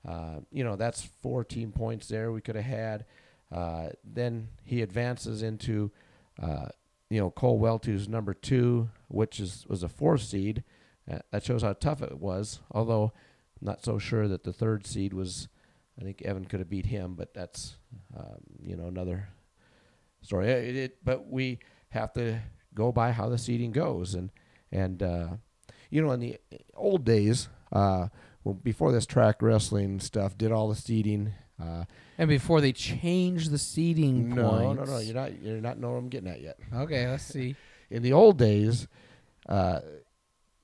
Uh, 0.06 0.40
you 0.52 0.66
know, 0.66 0.76
that's 0.76 1.02
14 1.22 1.72
points 1.72 2.10
there 2.10 2.32
we 2.32 2.42
could 2.42 2.58
have 2.58 2.66
had. 2.66 3.06
Uh, 3.52 3.88
then 4.04 4.50
he 4.66 4.82
advances 4.82 5.42
into, 5.42 5.92
you 7.10 7.20
know, 7.22 7.32
Cole 7.32 7.58
Welty's 7.58 8.10
number 8.10 8.34
two, 8.34 8.90
which 9.08 9.40
is 9.40 9.66
was 9.70 9.82
a 9.82 9.90
fourth 9.90 10.24
seed. 10.24 10.64
That 11.32 11.44
shows 11.44 11.62
how 11.62 11.74
tough 11.74 12.02
it 12.02 12.20
was. 12.20 12.60
Although, 12.70 13.14
I'm 13.62 13.68
not 13.68 13.86
so 13.86 13.98
sure 13.98 14.28
that 14.28 14.44
the 14.44 14.54
third 14.54 14.86
seed 14.86 15.14
was. 15.14 15.48
I 16.00 16.04
think 16.04 16.22
Evan 16.22 16.46
could 16.46 16.60
have 16.60 16.70
beat 16.70 16.86
him, 16.86 17.16
but 17.16 17.34
that's, 17.34 17.78
um, 18.18 18.38
you 18.62 18.76
know, 18.76 18.88
another 18.88 19.30
story. 20.22 20.50
It, 20.50 20.76
it, 20.76 20.98
but 21.04 21.28
we 21.28 21.60
have 21.90 22.12
to 22.14 22.40
go 22.74 22.92
by 22.92 23.12
how 23.12 23.30
the 23.30 23.38
seeding 23.38 23.72
goes, 23.72 24.14
and 24.14 24.30
and 24.72 25.02
uh, 25.02 25.28
you 25.90 26.02
know, 26.02 26.12
in 26.12 26.20
the 26.20 26.38
old 26.76 27.06
days, 27.06 27.48
uh, 27.72 28.08
well, 28.44 28.56
before 28.56 28.92
this 28.92 29.06
track 29.06 29.42
wrestling 29.42 30.00
stuff, 30.00 30.38
did 30.38 30.52
all 30.52 30.68
the 30.68 30.76
seeding 30.76 31.34
uh, 31.62 31.86
and 32.18 32.28
before 32.28 32.62
they 32.62 32.72
change 32.72 33.50
the 33.50 33.58
seating 33.58 34.36
no, 34.36 34.50
points. 34.50 34.80
No, 34.80 34.86
no, 34.86 34.92
no. 34.94 35.00
You're 35.00 35.16
not. 35.16 35.42
You're 35.42 35.62
not 35.62 35.80
knowing 35.80 35.96
what 35.96 36.00
I'm 36.00 36.10
getting 36.10 36.30
at 36.30 36.42
yet. 36.42 36.58
Okay, 36.74 37.08
let's 37.08 37.24
see. 37.24 37.56
In 37.90 38.02
the 38.02 38.14
old 38.14 38.38
days, 38.38 38.88
uh, 39.48 39.80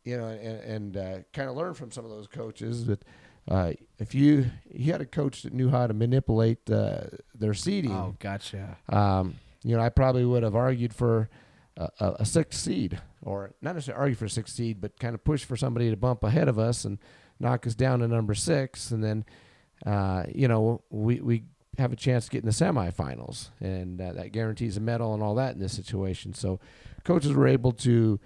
you 0.04 0.18
know, 0.18 0.26
and, 0.26 0.60
and 0.60 0.98
uh, 0.98 1.18
kind 1.34 1.50
of 1.50 1.56
learn 1.56 1.74
from 1.74 1.92
some 1.92 2.04
of 2.04 2.12
those 2.12 2.28
coaches 2.28 2.88
that 2.88 3.06
uh, 3.50 3.72
if 4.00 4.14
you 4.14 4.46
you 4.72 4.92
had 4.92 5.02
a 5.02 5.06
coach 5.06 5.44
that 5.44 5.54
knew 5.54 5.70
how 5.70 5.88
to 5.88 5.94
manipulate 5.94 6.70
uh, 6.70 7.02
their 7.34 7.54
seeding. 7.54 7.92
Oh, 7.92 8.16
gotcha. 8.20 8.78
Um, 8.90 9.36
you 9.64 9.76
know, 9.76 9.82
I 9.82 9.90
probably 9.90 10.26
would 10.26 10.44
have 10.44 10.56
argued 10.56 10.94
for 10.94 11.30
a, 11.78 11.90
a, 12.00 12.12
a 12.20 12.26
sixth 12.26 12.60
seed, 12.60 13.00
or 13.22 13.52
not 13.62 13.76
necessarily 13.76 14.02
argue 14.02 14.16
for 14.16 14.26
a 14.26 14.30
sixth 14.30 14.56
seed, 14.56 14.82
but 14.82 15.00
kind 15.00 15.14
of 15.14 15.24
push 15.24 15.44
for 15.44 15.56
somebody 15.56 15.90
to 15.90 15.98
bump 15.98 16.24
ahead 16.24 16.48
of 16.48 16.58
us 16.58 16.86
and 16.86 16.98
knock 17.40 17.66
us 17.66 17.76
down 17.76 18.00
to 18.00 18.08
number 18.08 18.34
six, 18.34 18.92
and 18.92 19.04
then 19.04 19.26
uh, 19.86 20.24
you 20.34 20.48
know, 20.48 20.84
we, 20.90 21.20
we 21.20 21.44
have 21.78 21.92
a 21.92 21.96
chance 21.96 22.26
to 22.26 22.32
get 22.32 22.44
in 22.44 22.46
the 22.46 22.52
semifinals, 22.52 23.50
and 23.60 24.00
uh, 24.00 24.14
that 24.14 24.32
guarantees 24.32 24.78
a 24.78 24.80
medal 24.80 25.14
and 25.14 25.24
all 25.24 25.36
that 25.36 25.54
in 25.54 25.60
this 25.60 25.74
situation. 25.74 26.34
So, 26.34 26.60
coaches 27.04 27.34
were 27.34 27.48
able 27.48 27.72
to 27.74 28.20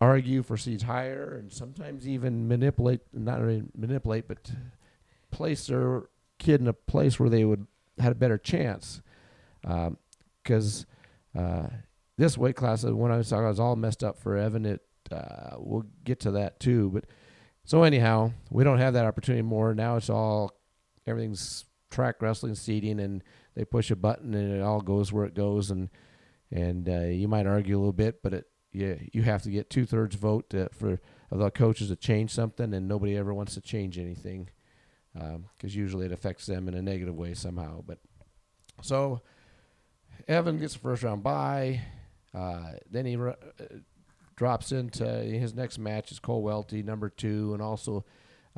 argue 0.00 0.42
for 0.42 0.56
seats 0.56 0.82
higher, 0.82 1.36
and 1.38 1.52
sometimes 1.52 2.06
even 2.06 2.48
manipulate 2.48 3.00
not 3.12 3.40
really 3.40 3.62
manipulate, 3.74 4.28
but 4.28 4.50
place 5.30 5.66
their 5.66 6.04
kid 6.38 6.60
in 6.60 6.68
a 6.68 6.72
place 6.72 7.18
where 7.18 7.30
they 7.30 7.44
would 7.44 7.66
had 7.98 8.12
a 8.12 8.16
better 8.16 8.38
chance, 8.38 9.00
because 9.62 10.86
um, 11.34 11.44
uh, 11.44 11.66
this 12.18 12.36
weight 12.36 12.56
class, 12.56 12.84
when 12.84 13.10
I 13.10 13.16
was 13.16 13.28
talking, 13.28 13.46
was 13.46 13.60
all 13.60 13.76
messed 13.76 14.04
up 14.04 14.18
for 14.18 14.36
Evan. 14.36 14.66
It 14.66 14.82
uh, 15.10 15.56
we'll 15.58 15.86
get 16.04 16.20
to 16.20 16.32
that 16.32 16.60
too, 16.60 16.90
but 16.92 17.04
so 17.64 17.82
anyhow, 17.82 18.32
we 18.50 18.64
don't 18.64 18.78
have 18.78 18.94
that 18.94 19.06
opportunity 19.06 19.40
anymore. 19.40 19.74
Now 19.74 19.96
it's 19.96 20.10
all 20.10 20.52
everything's 21.06 21.64
track 21.90 22.22
wrestling 22.22 22.54
seating, 22.54 23.00
and 23.00 23.24
they 23.54 23.64
push 23.64 23.90
a 23.90 23.96
button 23.96 24.34
and 24.34 24.52
it 24.52 24.62
all 24.62 24.80
goes 24.80 25.12
where 25.12 25.24
it 25.24 25.34
goes. 25.34 25.70
And 25.70 25.88
and 26.50 26.88
uh, 26.88 27.06
you 27.06 27.26
might 27.26 27.46
argue 27.46 27.76
a 27.76 27.80
little 27.80 27.92
bit, 27.92 28.22
but 28.22 28.34
it 28.34 28.46
you 28.76 29.08
you 29.12 29.22
have 29.22 29.42
to 29.42 29.50
get 29.50 29.70
two 29.70 29.86
thirds 29.86 30.16
vote 30.16 30.50
to, 30.50 30.68
for 30.70 31.00
the 31.30 31.50
coaches 31.50 31.88
to 31.88 31.96
change 31.96 32.30
something, 32.30 32.74
and 32.74 32.86
nobody 32.86 33.16
ever 33.16 33.32
wants 33.32 33.54
to 33.54 33.60
change 33.60 33.98
anything 33.98 34.50
because 35.14 35.74
um, 35.74 35.80
usually 35.82 36.06
it 36.06 36.12
affects 36.12 36.46
them 36.46 36.68
in 36.68 36.74
a 36.74 36.82
negative 36.82 37.16
way 37.16 37.34
somehow. 37.34 37.82
But 37.86 37.98
so 38.82 39.22
Evan 40.28 40.58
gets 40.58 40.74
the 40.74 40.80
first 40.80 41.02
round 41.02 41.22
bye. 41.22 41.80
Uh, 42.34 42.72
then 42.90 43.06
he. 43.06 43.16
Uh, 43.16 43.32
drops 44.38 44.70
into 44.70 45.06
his 45.06 45.54
next 45.54 45.78
match 45.78 46.12
is 46.12 46.18
Cole 46.18 46.42
Welty, 46.42 46.82
number 46.82 47.08
two, 47.08 47.54
and 47.54 47.62
also 47.62 48.04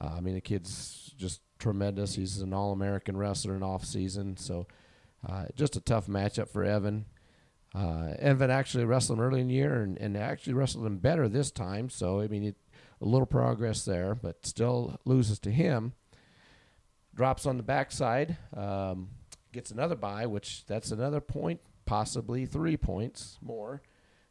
Uh, 0.01 0.15
I 0.17 0.21
mean, 0.21 0.35
the 0.35 0.41
kid's 0.41 1.13
just 1.17 1.41
tremendous. 1.59 2.15
He's 2.15 2.41
an 2.41 2.53
All-American 2.53 3.17
wrestler 3.17 3.57
in 3.57 3.63
off-season, 3.63 4.37
so 4.37 4.67
uh, 5.29 5.47
just 5.57 5.77
a 5.77 5.81
tough 5.81 6.07
matchup 6.07 6.49
for 6.49 6.63
Evan. 6.65 7.07
Uh, 7.75 8.15
Evan 8.19 8.51
actually 8.51 8.85
wrestled 8.85 9.19
him 9.19 9.25
early 9.25 9.41
in 9.41 9.49
the 9.49 9.55
year 9.55 9.83
and, 9.83 9.99
and 9.99 10.17
actually 10.17 10.55
wrestled 10.55 10.87
him 10.87 10.99
better 10.99 11.29
this 11.29 11.51
time. 11.51 11.91
So, 11.91 12.21
I 12.21 12.29
mean, 12.29 12.45
it, 12.45 12.57
a 13.01 13.05
little 13.05 13.27
progress 13.27 13.85
there, 13.85 14.15
but 14.15 14.45
still 14.47 14.99
loses 15.05 15.39
to 15.41 15.51
him. 15.51 15.93
Drops 17.15 17.47
on 17.47 17.57
the 17.57 17.63
backside, 17.63 18.37
um, 18.57 19.11
gets 19.53 19.71
another 19.71 19.97
bye, 19.97 20.27
which 20.27 20.65
that's 20.67 20.91
another 20.93 21.21
point, 21.21 21.61
possibly 21.85 22.47
three 22.47 22.77
points 22.77 23.39
more. 23.43 23.83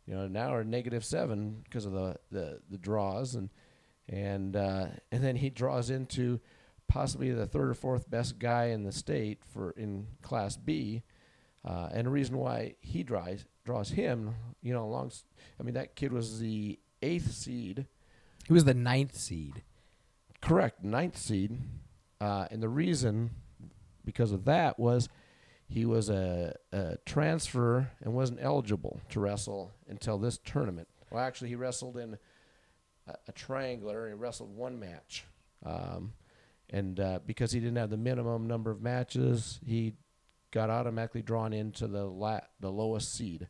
You 0.05 0.15
know, 0.15 0.27
now 0.27 0.51
we're 0.51 0.63
negative 0.63 1.03
seven 1.03 1.61
because 1.63 1.85
of 1.85 1.91
the, 1.91 2.15
the, 2.31 2.61
the 2.69 2.77
draws, 2.77 3.35
and 3.35 3.49
and 4.07 4.55
uh, 4.55 4.87
and 5.11 5.21
then 5.21 5.35
he 5.35 5.49
draws 5.49 5.89
into 5.89 6.39
possibly 6.87 7.31
the 7.31 7.45
third 7.45 7.69
or 7.69 7.73
fourth 7.73 8.09
best 8.09 8.39
guy 8.39 8.67
in 8.67 8.83
the 8.83 8.93
state 8.93 9.39
for 9.43 9.71
in 9.71 10.07
Class 10.21 10.55
B, 10.55 11.03
uh, 11.65 11.89
and 11.93 12.07
the 12.07 12.11
reason 12.11 12.37
why 12.37 12.75
he 12.79 13.03
draws 13.03 13.45
draws 13.65 13.89
him, 13.89 14.35
you 14.61 14.73
know, 14.73 14.85
along. 14.85 15.11
I 15.59 15.63
mean, 15.63 15.73
that 15.73 15.95
kid 15.95 16.13
was 16.13 16.39
the 16.39 16.79
eighth 17.01 17.31
seed. 17.31 17.85
He 18.47 18.53
was 18.53 18.63
the 18.63 18.73
ninth 18.73 19.15
seed. 19.15 19.63
Correct, 20.41 20.83
ninth 20.83 21.17
seed, 21.17 21.57
uh, 22.21 22.47
and 22.51 22.61
the 22.61 22.69
reason 22.69 23.31
because 24.05 24.31
of 24.31 24.45
that 24.45 24.79
was 24.79 25.09
he 25.67 25.85
was 25.85 26.09
a, 26.09 26.55
a 26.71 26.97
transfer 27.05 27.91
and 28.01 28.13
wasn't 28.13 28.39
eligible 28.41 29.01
to 29.09 29.19
wrestle 29.19 29.73
until 29.89 30.17
this 30.17 30.37
tournament. 30.37 30.87
Well, 31.11 31.23
actually, 31.23 31.49
he 31.49 31.55
wrestled 31.55 31.97
in 31.97 32.17
a, 33.07 33.15
a 33.27 33.31
triangular. 33.33 34.07
He 34.07 34.13
wrestled 34.13 34.55
one 34.55 34.79
match, 34.79 35.25
um, 35.65 36.13
and 36.69 36.99
uh, 36.99 37.19
because 37.25 37.51
he 37.51 37.59
didn't 37.59 37.77
have 37.77 37.89
the 37.89 37.97
minimum 37.97 38.47
number 38.47 38.71
of 38.71 38.81
matches, 38.81 39.59
he 39.65 39.93
got 40.51 40.69
automatically 40.69 41.21
drawn 41.21 41.53
into 41.53 41.87
the 41.87 42.05
la- 42.05 42.41
the 42.59 42.71
lowest 42.71 43.13
seed, 43.13 43.47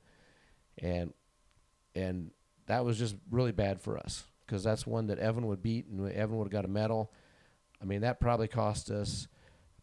and 0.78 1.14
and 1.96 2.32
that 2.68 2.86
was 2.86 2.98
just 2.98 3.16
really 3.32 3.52
bad 3.52 3.82
for 3.82 3.98
us 3.98 4.24
because 4.46 4.64
that's 4.64 4.86
one 4.88 5.08
that 5.08 5.20
Evan 5.20 5.48
would 5.48 5.62
beat, 5.62 5.88
and 5.88 6.12
Evan 6.12 6.38
would 6.38 6.46
have 6.46 6.52
got 6.52 6.66
a 6.66 6.70
medal. 6.70 7.12
I 7.82 7.86
mean, 7.86 8.02
that 8.02 8.20
probably 8.20 8.48
cost 8.48 8.90
us 8.90 9.28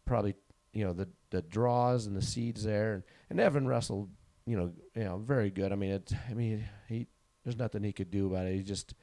probably 0.05 0.35
you 0.73 0.85
know 0.85 0.93
the 0.93 1.09
the 1.31 1.43
draws 1.43 2.07
and 2.07 2.17
the 2.17 2.23
seeds 2.23 2.65
there, 2.65 2.95
and, 2.95 3.03
and 3.31 3.41
Evan 3.41 3.67
wrestled 3.67 4.11
you 4.47 4.57
know 4.57 4.73
you 4.95 5.05
know 5.05 5.19
very 5.19 5.51
good. 5.51 5.73
I 5.73 5.77
mean, 5.77 5.93
it. 5.93 6.13
I 6.31 6.35
mean, 6.35 6.65
he 6.89 7.07
there's 7.45 7.59
nothing 7.59 7.83
he 7.83 7.93
could 7.93 8.11
do 8.11 8.27
about 8.27 8.47
it. 8.47 8.57
He 8.57 8.63
just 8.63 8.95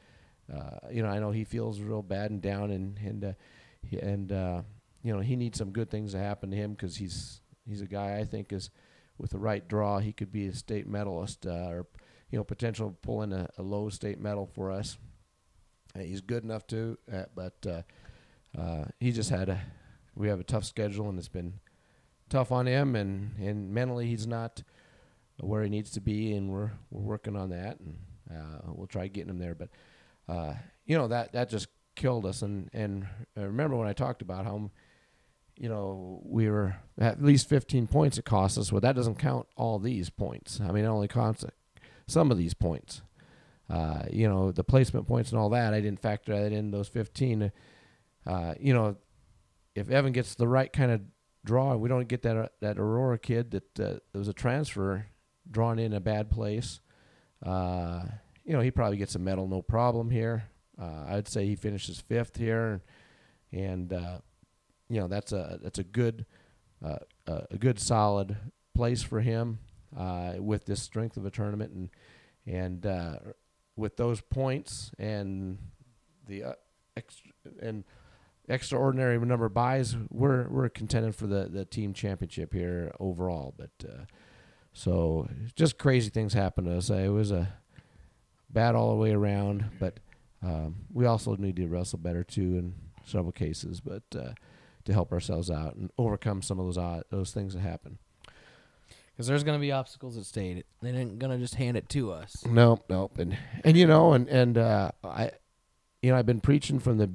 uh, 0.53 0.87
you 0.91 1.01
know 1.03 1.09
I 1.09 1.19
know 1.19 1.31
he 1.31 1.43
feels 1.43 1.79
real 1.79 2.01
bad 2.01 2.31
and 2.31 2.41
down, 2.41 2.71
and 2.71 2.97
and 2.99 3.23
uh, 3.23 3.33
and 4.01 4.31
uh, 4.31 4.61
you 5.03 5.13
know 5.13 5.19
he 5.19 5.35
needs 5.35 5.57
some 5.57 5.71
good 5.71 5.89
things 5.89 6.11
to 6.11 6.19
happen 6.19 6.51
to 6.51 6.57
him 6.57 6.73
because 6.73 6.97
he's 6.97 7.41
he's 7.67 7.81
a 7.81 7.87
guy 7.87 8.17
I 8.17 8.25
think 8.25 8.51
is 8.51 8.69
with 9.17 9.31
the 9.31 9.39
right 9.39 9.67
draw 9.67 9.99
he 9.99 10.13
could 10.13 10.31
be 10.31 10.47
a 10.47 10.53
state 10.53 10.87
medalist 10.87 11.45
uh, 11.45 11.67
or 11.69 11.87
you 12.31 12.37
know 12.37 12.43
potential 12.43 12.97
pulling 13.01 13.33
a, 13.33 13.47
a 13.57 13.61
low 13.61 13.89
state 13.89 14.19
medal 14.19 14.45
for 14.45 14.71
us. 14.71 14.97
Uh, 15.95 15.99
he's 15.99 16.21
good 16.21 16.43
enough 16.43 16.65
to, 16.67 16.97
uh, 17.13 17.23
but 17.35 17.65
uh, 17.67 17.81
uh, 18.59 18.85
he 18.99 19.11
just 19.11 19.29
had 19.29 19.49
a 19.49 19.61
we 20.15 20.27
have 20.27 20.39
a 20.39 20.43
tough 20.43 20.65
schedule 20.65 21.09
and 21.09 21.19
it's 21.19 21.27
been 21.27 21.59
tough 22.29 22.51
on 22.51 22.65
him 22.65 22.95
and, 22.95 23.37
and 23.39 23.71
mentally 23.73 24.07
he's 24.07 24.27
not 24.27 24.63
where 25.39 25.63
he 25.63 25.69
needs 25.69 25.91
to 25.91 26.01
be 26.01 26.33
and 26.33 26.49
we're 26.49 26.71
we're 26.89 27.01
working 27.01 27.35
on 27.35 27.49
that 27.49 27.79
and 27.79 27.97
uh, 28.29 28.59
we'll 28.73 28.87
try 28.87 29.07
getting 29.07 29.29
him 29.29 29.39
there 29.39 29.55
but 29.55 29.69
you 30.85 30.97
know 30.97 31.07
that 31.07 31.31
that 31.33 31.49
just 31.49 31.67
killed 31.95 32.25
us 32.25 32.41
and 32.41 32.69
and 32.73 33.05
I 33.37 33.41
remember 33.41 33.75
when 33.75 33.87
I 33.87 33.93
talked 33.93 34.21
about 34.21 34.45
how 34.45 34.69
you 35.61 35.69
know 35.69 36.21
we 36.25 36.49
were 36.49 36.75
at 36.97 37.23
least 37.23 37.47
15 37.47 37.87
points 37.87 38.17
it 38.17 38.25
cost 38.25 38.57
us 38.57 38.71
well 38.71 38.81
that 38.81 38.95
doesn't 38.95 39.19
count 39.19 39.47
all 39.55 39.77
these 39.79 40.09
points 40.09 40.59
I 40.59 40.71
mean 40.71 40.85
it 40.85 40.89
only 40.89 41.07
counts 41.07 41.45
some 42.07 42.31
of 42.31 42.37
these 42.37 42.53
points 42.53 43.01
uh, 43.69 44.03
you 44.11 44.27
know 44.27 44.51
the 44.51 44.63
placement 44.63 45.07
points 45.07 45.31
and 45.31 45.39
all 45.39 45.49
that 45.49 45.73
I 45.73 45.81
didn't 45.81 46.01
factor 46.01 46.33
that 46.37 46.51
in 46.51 46.71
those 46.71 46.87
15 46.87 47.51
uh, 48.25 48.53
you 48.59 48.73
know 48.73 48.97
if 49.75 49.89
Evan 49.89 50.11
gets 50.11 50.35
the 50.35 50.47
right 50.47 50.71
kind 50.71 50.91
of 50.91 51.01
draw, 51.43 51.75
we 51.75 51.89
don't 51.89 52.07
get 52.07 52.21
that 52.23 52.37
uh, 52.37 52.47
that 52.59 52.77
Aurora 52.77 53.17
kid 53.17 53.51
that 53.51 53.79
uh, 53.79 53.99
was 54.13 54.27
a 54.27 54.33
transfer 54.33 55.07
drawn 55.49 55.79
in 55.79 55.93
a 55.93 55.99
bad 55.99 56.29
place. 56.29 56.79
Uh, 57.45 58.03
you 58.43 58.53
know, 58.53 58.61
he 58.61 58.71
probably 58.71 58.97
gets 58.97 59.15
a 59.15 59.19
medal, 59.19 59.47
no 59.47 59.61
problem 59.61 60.09
here. 60.09 60.45
Uh, 60.79 61.05
I'd 61.07 61.27
say 61.27 61.45
he 61.45 61.55
finishes 61.55 61.99
fifth 61.99 62.37
here, 62.37 62.81
and 63.51 63.91
uh, 63.93 64.19
you 64.91 64.99
know 64.99 65.07
that's 65.07 65.31
a 65.31 65.57
that's 65.63 65.79
a 65.79 65.83
good 65.83 66.25
uh, 66.83 66.97
a 67.27 67.57
good 67.57 67.79
solid 67.79 68.35
place 68.75 69.01
for 69.01 69.21
him 69.21 69.59
uh, 69.97 70.33
with 70.37 70.65
this 70.65 70.81
strength 70.81 71.17
of 71.17 71.25
a 71.25 71.31
tournament 71.31 71.71
and 71.71 71.89
and 72.45 72.85
uh, 72.85 73.15
with 73.75 73.97
those 73.97 74.21
points 74.21 74.91
and 74.99 75.57
the 76.27 76.43
uh, 76.43 76.53
extra 76.97 77.31
and 77.61 77.83
extraordinary 78.49 79.17
number 79.19 79.45
of 79.45 79.53
buys, 79.53 79.95
we're 80.09 80.47
we're 80.49 80.69
contending 80.69 81.11
for 81.11 81.27
the, 81.27 81.47
the 81.51 81.65
team 81.65 81.93
championship 81.93 82.53
here 82.53 82.93
overall. 82.99 83.53
But 83.57 83.71
uh, 83.87 84.03
so 84.73 85.29
just 85.55 85.77
crazy 85.77 86.09
things 86.09 86.33
happen 86.33 86.65
to 86.65 86.77
us. 86.77 86.89
Uh, 86.89 86.95
it 86.95 87.09
was 87.09 87.31
a 87.31 87.53
bad 88.49 88.75
all 88.75 88.89
the 88.89 88.97
way 88.97 89.11
around, 89.11 89.65
but 89.79 89.99
um, 90.43 90.75
we 90.91 91.05
also 91.05 91.35
need 91.35 91.55
to 91.57 91.67
wrestle 91.67 91.99
better 91.99 92.23
too 92.23 92.57
in 92.57 92.73
several 93.05 93.31
cases, 93.31 93.79
but 93.79 94.03
to 94.91 94.95
help 94.95 95.11
ourselves 95.11 95.49
out 95.49 95.75
and 95.75 95.89
overcome 95.97 96.41
some 96.41 96.59
of 96.59 96.65
those 96.65 96.77
odd, 96.77 97.03
those 97.09 97.31
things 97.31 97.53
that 97.53 97.61
happen. 97.61 97.97
Because 99.13 99.27
there's 99.27 99.43
going 99.43 99.57
to 99.57 99.61
be 99.61 99.71
obstacles 99.71 100.17
at 100.17 100.25
state. 100.25 100.65
They 100.81 100.89
ain't 100.89 101.19
going 101.19 101.31
to 101.31 101.37
just 101.37 101.55
hand 101.55 101.77
it 101.77 101.89
to 101.89 102.11
us. 102.11 102.43
Nope, 102.45 102.85
nope. 102.89 103.17
And 103.17 103.37
and 103.63 103.77
you 103.77 103.85
know, 103.85 104.13
and 104.13 104.27
and 104.29 104.57
uh, 104.57 104.91
I, 105.03 105.31
you 106.01 106.11
know, 106.11 106.17
I've 106.17 106.25
been 106.25 106.41
preaching 106.41 106.79
from 106.79 106.97
the 106.97 107.11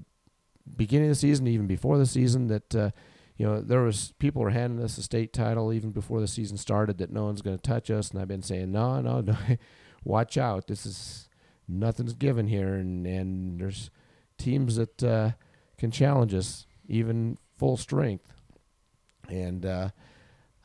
beginning 0.77 1.09
of 1.09 1.12
the 1.12 1.20
season, 1.20 1.47
even 1.47 1.66
before 1.66 1.99
the 1.99 2.07
season, 2.07 2.49
that 2.49 2.74
uh, 2.74 2.91
you 3.37 3.47
know 3.47 3.61
there 3.61 3.83
was 3.83 4.12
people 4.18 4.43
were 4.43 4.51
handing 4.51 4.85
us 4.85 4.97
the 4.97 5.03
state 5.03 5.33
title 5.33 5.72
even 5.72 5.91
before 5.91 6.20
the 6.20 6.29
season 6.29 6.57
started 6.57 6.99
that 6.99 7.11
no 7.11 7.24
one's 7.24 7.43
going 7.43 7.57
to 7.57 7.62
touch 7.62 7.91
us, 7.91 8.11
and 8.11 8.20
I've 8.20 8.29
been 8.29 8.43
saying 8.43 8.72
no, 8.72 9.01
no, 9.01 9.20
no, 9.20 9.37
watch 10.05 10.37
out. 10.39 10.66
This 10.68 10.87
is 10.87 11.29
nothing's 11.66 12.14
given 12.14 12.47
here, 12.47 12.74
and 12.74 13.07
and 13.07 13.61
there's 13.61 13.91
teams 14.39 14.77
that 14.77 15.03
uh, 15.03 15.31
can 15.79 15.91
challenge 15.91 16.35
us 16.35 16.66
even 16.89 17.39
full 17.57 17.77
strength, 17.77 18.33
and 19.29 19.65
uh, 19.65 19.89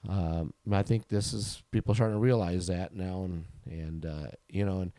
um, 0.08 0.54
I 0.72 0.84
think 0.84 1.08
this 1.08 1.34
is 1.34 1.64
people 1.72 1.96
starting 1.96 2.16
to 2.16 2.22
realize 2.22 2.68
that 2.68 2.96
now, 2.96 3.24
and 3.24 3.46
and 3.66 4.06
uh, 4.06 4.28
you 4.50 4.66
know 4.66 4.82
and 4.82 4.92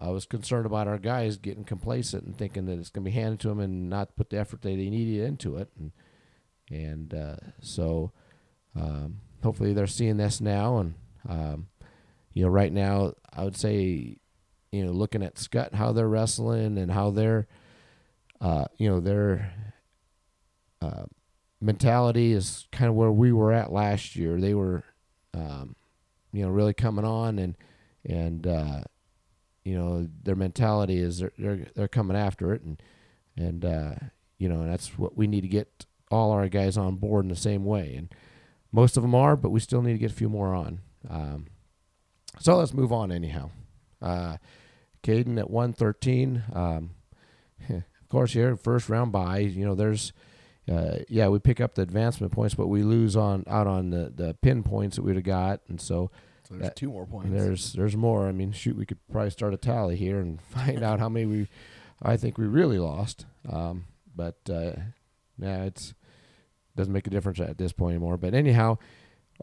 I 0.00 0.10
was 0.10 0.26
concerned 0.26 0.66
about 0.66 0.86
our 0.86 0.98
guys 0.98 1.38
getting 1.38 1.64
complacent 1.64 2.24
and 2.24 2.36
thinking 2.36 2.66
that 2.66 2.78
it's 2.78 2.90
going 2.90 3.04
to 3.04 3.10
be 3.10 3.16
handed 3.16 3.40
to 3.40 3.48
them 3.48 3.58
and 3.58 3.90
not 3.90 4.14
put 4.16 4.30
the 4.30 4.38
effort 4.38 4.62
that 4.62 4.68
they 4.68 4.76
needed 4.76 5.24
into 5.24 5.56
it. 5.56 5.70
And 5.78 5.92
and 6.70 7.14
uh, 7.14 7.36
so 7.60 8.12
um, 8.76 9.20
hopefully 9.42 9.72
they're 9.72 9.86
seeing 9.86 10.16
this 10.16 10.40
now. 10.40 10.78
And 10.78 10.94
um, 11.28 11.66
you 12.32 12.44
know, 12.44 12.50
right 12.50 12.72
now 12.72 13.14
I 13.32 13.42
would 13.42 13.56
say, 13.56 14.18
you 14.70 14.84
know, 14.84 14.92
looking 14.92 15.22
at 15.22 15.34
Skutt 15.34 15.74
how 15.74 15.92
they're 15.92 16.08
wrestling 16.08 16.78
and 16.78 16.92
how 16.92 17.10
their, 17.10 17.48
uh, 18.40 18.66
you 18.76 18.88
know, 18.88 19.00
their 19.00 19.52
uh, 20.80 21.06
mentality 21.60 22.32
is 22.32 22.66
kind 22.72 22.88
of 22.88 22.94
where 22.94 23.10
we 23.10 23.32
were 23.32 23.52
at 23.52 23.72
last 23.72 24.16
year. 24.16 24.40
They 24.40 24.54
were, 24.54 24.84
um, 25.34 25.74
you 26.32 26.42
know, 26.42 26.50
really 26.50 26.74
coming 26.74 27.04
on 27.04 27.38
and 27.38 27.56
and 28.04 28.46
uh, 28.46 28.80
you 29.64 29.74
know 29.76 30.08
their 30.22 30.36
mentality 30.36 30.98
is 30.98 31.18
they're 31.18 31.32
they're, 31.38 31.66
they're 31.74 31.88
coming 31.88 32.16
after 32.16 32.52
it 32.52 32.62
and 32.62 32.82
and 33.36 33.64
uh, 33.64 33.94
you 34.38 34.48
know 34.48 34.66
that's 34.66 34.98
what 34.98 35.16
we 35.16 35.26
need 35.26 35.42
to 35.42 35.48
get 35.48 35.86
all 36.10 36.30
our 36.30 36.48
guys 36.48 36.76
on 36.76 36.96
board 36.96 37.24
in 37.24 37.28
the 37.28 37.36
same 37.36 37.64
way. 37.64 37.94
And 37.94 38.14
most 38.72 38.96
of 38.96 39.02
them 39.02 39.14
are 39.14 39.36
but 39.36 39.50
we 39.50 39.60
still 39.60 39.82
need 39.82 39.92
to 39.92 39.98
get 39.98 40.10
a 40.10 40.14
few 40.14 40.28
more 40.28 40.54
on. 40.54 40.80
Um, 41.08 41.46
so 42.38 42.56
let's 42.56 42.74
move 42.74 42.92
on 42.92 43.10
anyhow. 43.10 43.50
Uh, 44.00 44.36
Caden 45.02 45.38
at 45.38 45.50
113 45.50 46.42
um, 46.52 46.90
of 47.68 48.08
course 48.08 48.32
here 48.32 48.56
first 48.56 48.88
round 48.88 49.10
bye 49.10 49.38
you 49.38 49.64
know 49.64 49.74
there's 49.74 50.12
uh, 50.70 50.98
yeah 51.08 51.28
we 51.28 51.38
pick 51.38 51.60
up 51.60 51.74
the 51.74 51.82
advancement 51.82 52.32
points 52.32 52.54
but 52.54 52.66
we 52.66 52.82
lose 52.82 53.16
on 53.16 53.44
out 53.46 53.66
on 53.66 53.90
the 53.90 54.12
the 54.14 54.34
pin 54.42 54.62
points 54.62 54.96
that 54.96 55.02
we'd 55.02 55.16
have 55.16 55.24
got 55.24 55.60
and 55.68 55.80
so 55.80 56.10
So 56.44 56.54
there's 56.54 56.62
That- 56.68 56.76
two 56.76 56.88
more 56.90 57.06
points. 57.06 57.30
there's 57.30 57.72
there's 57.74 57.96
more. 57.96 58.26
I 58.28 58.32
mean, 58.32 58.52
shoot, 58.52 58.76
we 58.76 58.86
could 58.86 58.98
probably 59.12 59.30
start 59.30 59.52
a 59.54 59.56
tally 59.58 59.96
here 59.96 60.18
and 60.20 60.40
find 60.56 60.82
out 60.82 60.98
how 60.98 61.08
many 61.10 61.26
we, 61.26 61.48
I 62.02 62.16
think 62.16 62.38
we 62.38 62.46
really 62.46 62.78
lost. 62.78 63.26
Um, 63.50 63.84
but 64.16 64.38
uh, 64.50 64.72
yeah, 65.38 65.64
it's 65.64 65.94
doesn't 66.76 66.92
make 66.92 67.06
a 67.06 67.10
difference 67.10 67.40
at 67.40 67.58
this 67.58 67.72
point 67.72 67.96
anymore. 67.96 68.16
But 68.16 68.34
anyhow, 68.34 68.78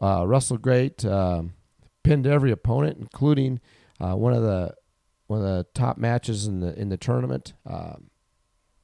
uh, 0.02 0.24
Russell 0.26 0.58
Great 0.58 1.04
um, 1.04 1.52
pinned 2.02 2.26
every 2.26 2.50
opponent, 2.50 2.98
including 2.98 3.60
uh, 4.00 4.14
one 4.16 4.32
of 4.32 4.42
the 4.42 4.74
one 5.28 5.38
of 5.40 5.44
the 5.46 5.66
top 5.74 5.98
matches 5.98 6.46
in 6.46 6.60
the 6.60 6.74
in 6.78 6.88
the 6.88 6.96
tournament. 6.96 7.52
Um, 7.64 8.10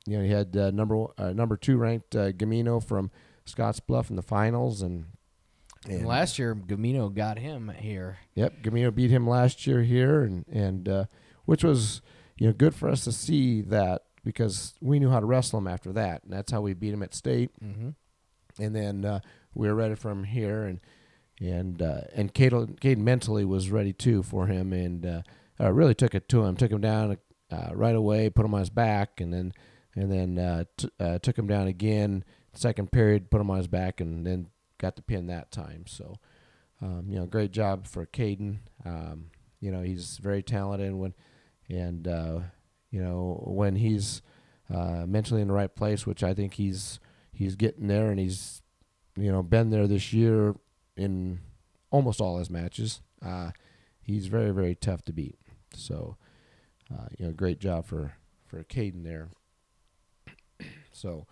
you 0.07 0.19
know, 0.19 0.25
he 0.25 0.31
had 0.31 0.57
uh, 0.57 0.71
number 0.71 1.07
uh, 1.19 1.33
number 1.33 1.57
two 1.57 1.77
ranked 1.77 2.15
uh, 2.17 2.33
Gamino 2.33 2.83
from 2.83 3.11
Scottsbluff 3.47 4.11
in 4.11 4.17
the 4.17 4.23
finals, 4.23 4.83
and, 4.83 5.07
And 5.89 6.07
last 6.07 6.39
year, 6.39 6.55
Gamino 6.55 7.13
got 7.13 7.39
him 7.39 7.73
here. 7.77 8.19
Yep, 8.35 8.63
Gamino 8.63 8.95
beat 8.95 9.11
him 9.11 9.27
last 9.29 9.67
year 9.67 9.83
here, 9.83 10.23
and 10.23 10.45
and 10.49 10.89
uh, 10.89 11.05
which 11.45 11.65
was 11.65 12.03
you 12.39 12.47
know 12.47 12.53
good 12.53 12.75
for 12.75 12.89
us 12.89 13.05
to 13.05 13.13
see 13.13 13.61
that 13.63 14.03
because 14.25 14.75
we 14.81 14.99
knew 15.01 15.11
how 15.11 15.19
to 15.21 15.27
wrestle 15.27 15.59
him 15.59 15.67
after 15.67 15.93
that, 15.93 16.23
and 16.25 16.33
that's 16.33 16.53
how 16.53 16.61
we 16.61 16.75
beat 16.75 16.93
him 16.95 17.03
at 17.03 17.15
state, 17.15 17.51
Mm-hmm. 17.63 17.91
and 18.63 18.77
then 18.77 19.05
uh, 19.05 19.21
we 19.55 19.67
were 19.69 19.75
ready 19.75 19.95
for 19.97 20.11
him 20.11 20.25
here, 20.25 20.63
and 20.65 20.81
and 21.41 21.83
uh, 21.83 22.03
and 22.15 22.33
Caden, 22.33 22.79
Caden 22.79 22.99
mentally 22.99 23.45
was 23.45 23.71
ready 23.71 23.93
too 23.93 24.23
for 24.23 24.47
him, 24.47 24.73
and 24.73 25.05
uh, 25.05 25.23
uh, 25.61 25.73
really 25.73 25.95
took 25.95 26.15
it 26.15 26.29
to 26.29 26.45
him, 26.45 26.57
took 26.57 26.71
him 26.71 26.81
down 26.81 27.19
uh, 27.51 27.71
right 27.75 27.97
away, 27.97 28.31
put 28.31 28.45
him 28.45 28.55
on 28.55 28.61
his 28.61 28.71
back, 28.71 29.21
and 29.21 29.33
then 29.35 29.53
and 29.95 30.11
then 30.11 30.39
uh, 30.39 30.65
t- 30.77 30.91
uh, 30.99 31.19
took 31.19 31.39
him 31.39 31.47
down 31.47 31.67
again. 31.67 32.25
Second 32.55 32.93
period, 32.93 33.31
put 33.31 33.41
him 33.41 33.51
on 33.51 33.59
his 33.59 33.69
back, 33.69 34.01
and 34.01 34.27
then 34.27 34.49
got 34.79 34.97
the 34.97 35.03
pin 35.03 35.27
that 35.27 35.51
time. 35.51 35.85
So, 35.87 36.17
um, 36.81 37.07
you 37.09 37.19
know, 37.19 37.27
great 37.27 37.53
job 37.53 37.87
for 37.87 38.05
Caden. 38.07 38.59
Um, 38.85 39.31
you 39.61 39.71
know, 39.71 39.83
he's 39.83 40.19
very 40.19 40.43
talented, 40.43 40.89
and 40.89 40.99
when 40.99 41.15
and 41.69 42.07
uh, 42.07 42.41
you 42.91 43.03
know 43.03 43.43
when 43.47 43.77
he's 43.77 44.23
uh, 44.73 45.05
mentally 45.07 45.41
in 45.41 45.49
the 45.49 45.55
right 45.55 45.75
place, 45.75 46.07
which 46.07 46.23
I 46.23 46.35
think 46.35 46.55
he's 46.55 47.01
he's 47.33 47.57
getting 47.57 47.87
there, 47.87 48.11
and 48.11 48.19
he's 48.19 48.63
you 49.17 49.31
know 49.31 49.43
been 49.43 49.71
there 49.71 49.87
this 49.87 50.13
year 50.13 50.55
in 50.97 51.41
almost 51.91 52.21
all 52.21 52.39
his 52.39 52.51
matches. 52.51 53.01
Uh, 53.25 53.51
he's 54.01 54.27
very 54.27 54.51
very 54.51 54.75
tough 54.75 55.03
to 55.03 55.13
beat. 55.13 55.39
So, 55.75 56.17
uh, 56.93 57.07
you 57.19 57.27
know, 57.27 57.33
great 57.33 57.61
job 57.61 57.87
for 57.87 58.15
for 58.47 58.63
Caden 58.65 59.05
there. 59.05 59.29
So, 60.93 61.27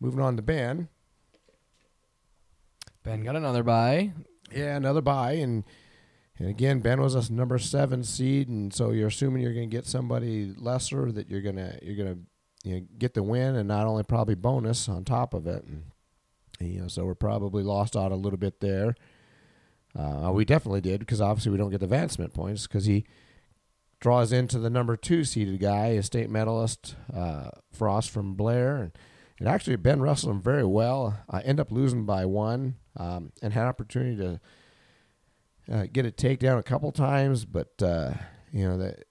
moving 0.00 0.20
on 0.20 0.36
to 0.36 0.42
Ben. 0.42 0.88
Ben 3.02 3.24
got 3.24 3.36
another 3.36 3.62
bye. 3.62 4.12
Yeah, 4.52 4.76
another 4.76 5.00
bye, 5.00 5.32
and 5.32 5.64
and 6.38 6.48
again, 6.48 6.80
Ben 6.80 7.00
was 7.00 7.14
a 7.14 7.32
number 7.32 7.58
seven 7.58 8.02
seed, 8.02 8.48
and 8.48 8.72
so 8.72 8.90
you're 8.90 9.08
assuming 9.08 9.42
you're 9.42 9.54
going 9.54 9.68
to 9.68 9.76
get 9.76 9.86
somebody 9.86 10.54
lesser 10.56 11.12
that 11.12 11.28
you're 11.28 11.42
gonna 11.42 11.78
you're 11.82 11.96
gonna 11.96 12.18
you 12.64 12.74
know, 12.74 12.86
get 12.98 13.14
the 13.14 13.22
win, 13.22 13.56
and 13.56 13.68
not 13.68 13.86
only 13.86 14.02
probably 14.02 14.34
bonus 14.34 14.88
on 14.88 15.04
top 15.04 15.34
of 15.34 15.46
it, 15.46 15.64
and 15.64 15.84
you 16.60 16.80
know, 16.80 16.88
so 16.88 17.04
we're 17.04 17.14
probably 17.14 17.62
lost 17.62 17.96
out 17.96 18.12
a 18.12 18.16
little 18.16 18.38
bit 18.38 18.60
there. 18.60 18.94
Uh, 19.98 20.30
we 20.32 20.44
definitely 20.44 20.80
did 20.80 21.00
because 21.00 21.20
obviously 21.20 21.50
we 21.50 21.58
don't 21.58 21.70
get 21.70 21.80
the 21.80 21.86
advancement 21.86 22.32
points 22.32 22.66
because 22.66 22.84
he 22.84 23.04
draws 24.00 24.32
into 24.32 24.58
the 24.58 24.70
number 24.70 24.96
two 24.96 25.24
seeded 25.24 25.60
guy, 25.60 25.88
a 25.88 26.02
state 26.02 26.30
medalist, 26.30 26.96
uh, 27.14 27.50
Frost 27.70 28.10
from 28.10 28.34
Blair, 28.34 28.76
and, 28.76 28.92
and 29.38 29.48
actually 29.48 29.76
Ben 29.76 30.00
wrestled 30.00 30.32
him 30.32 30.42
very 30.42 30.64
well. 30.64 31.18
I 31.28 31.40
end 31.40 31.60
up 31.60 31.70
losing 31.70 32.06
by 32.06 32.24
one, 32.24 32.76
um, 32.96 33.32
and 33.42 33.52
had 33.52 33.66
opportunity 33.66 34.16
to 34.16 34.40
uh, 35.72 35.86
get 35.92 36.06
a 36.06 36.10
takedown 36.10 36.58
a 36.58 36.62
couple 36.62 36.90
times, 36.92 37.44
but 37.44 37.80
uh, 37.82 38.14
you 38.52 38.66
know 38.66 38.78
that 38.78 39.04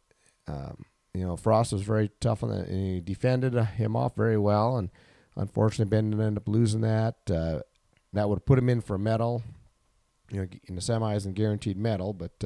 um, 0.47 0.85
you 1.13 1.25
know 1.25 1.37
Frost 1.37 1.71
was 1.71 1.83
very 1.83 2.09
tough 2.19 2.43
on 2.43 2.51
and 2.51 2.67
he 2.69 2.99
defended 2.99 3.53
him 3.53 3.95
off 3.95 4.15
very 4.15 4.37
well, 4.37 4.77
and 4.77 4.89
unfortunately 5.35 5.89
Ben 5.89 6.11
ended 6.19 6.37
up 6.37 6.47
losing 6.47 6.81
that. 6.81 7.15
Uh, 7.29 7.59
that 8.13 8.27
would 8.27 8.37
have 8.37 8.45
put 8.45 8.57
him 8.57 8.69
in 8.69 8.81
for 8.81 8.95
a 8.95 8.99
medal, 8.99 9.43
you 10.31 10.41
know, 10.41 10.47
in 10.67 10.73
the 10.73 10.81
semis 10.81 11.25
and 11.25 11.35
guaranteed 11.35 11.77
medal, 11.77 12.11
but 12.11 12.43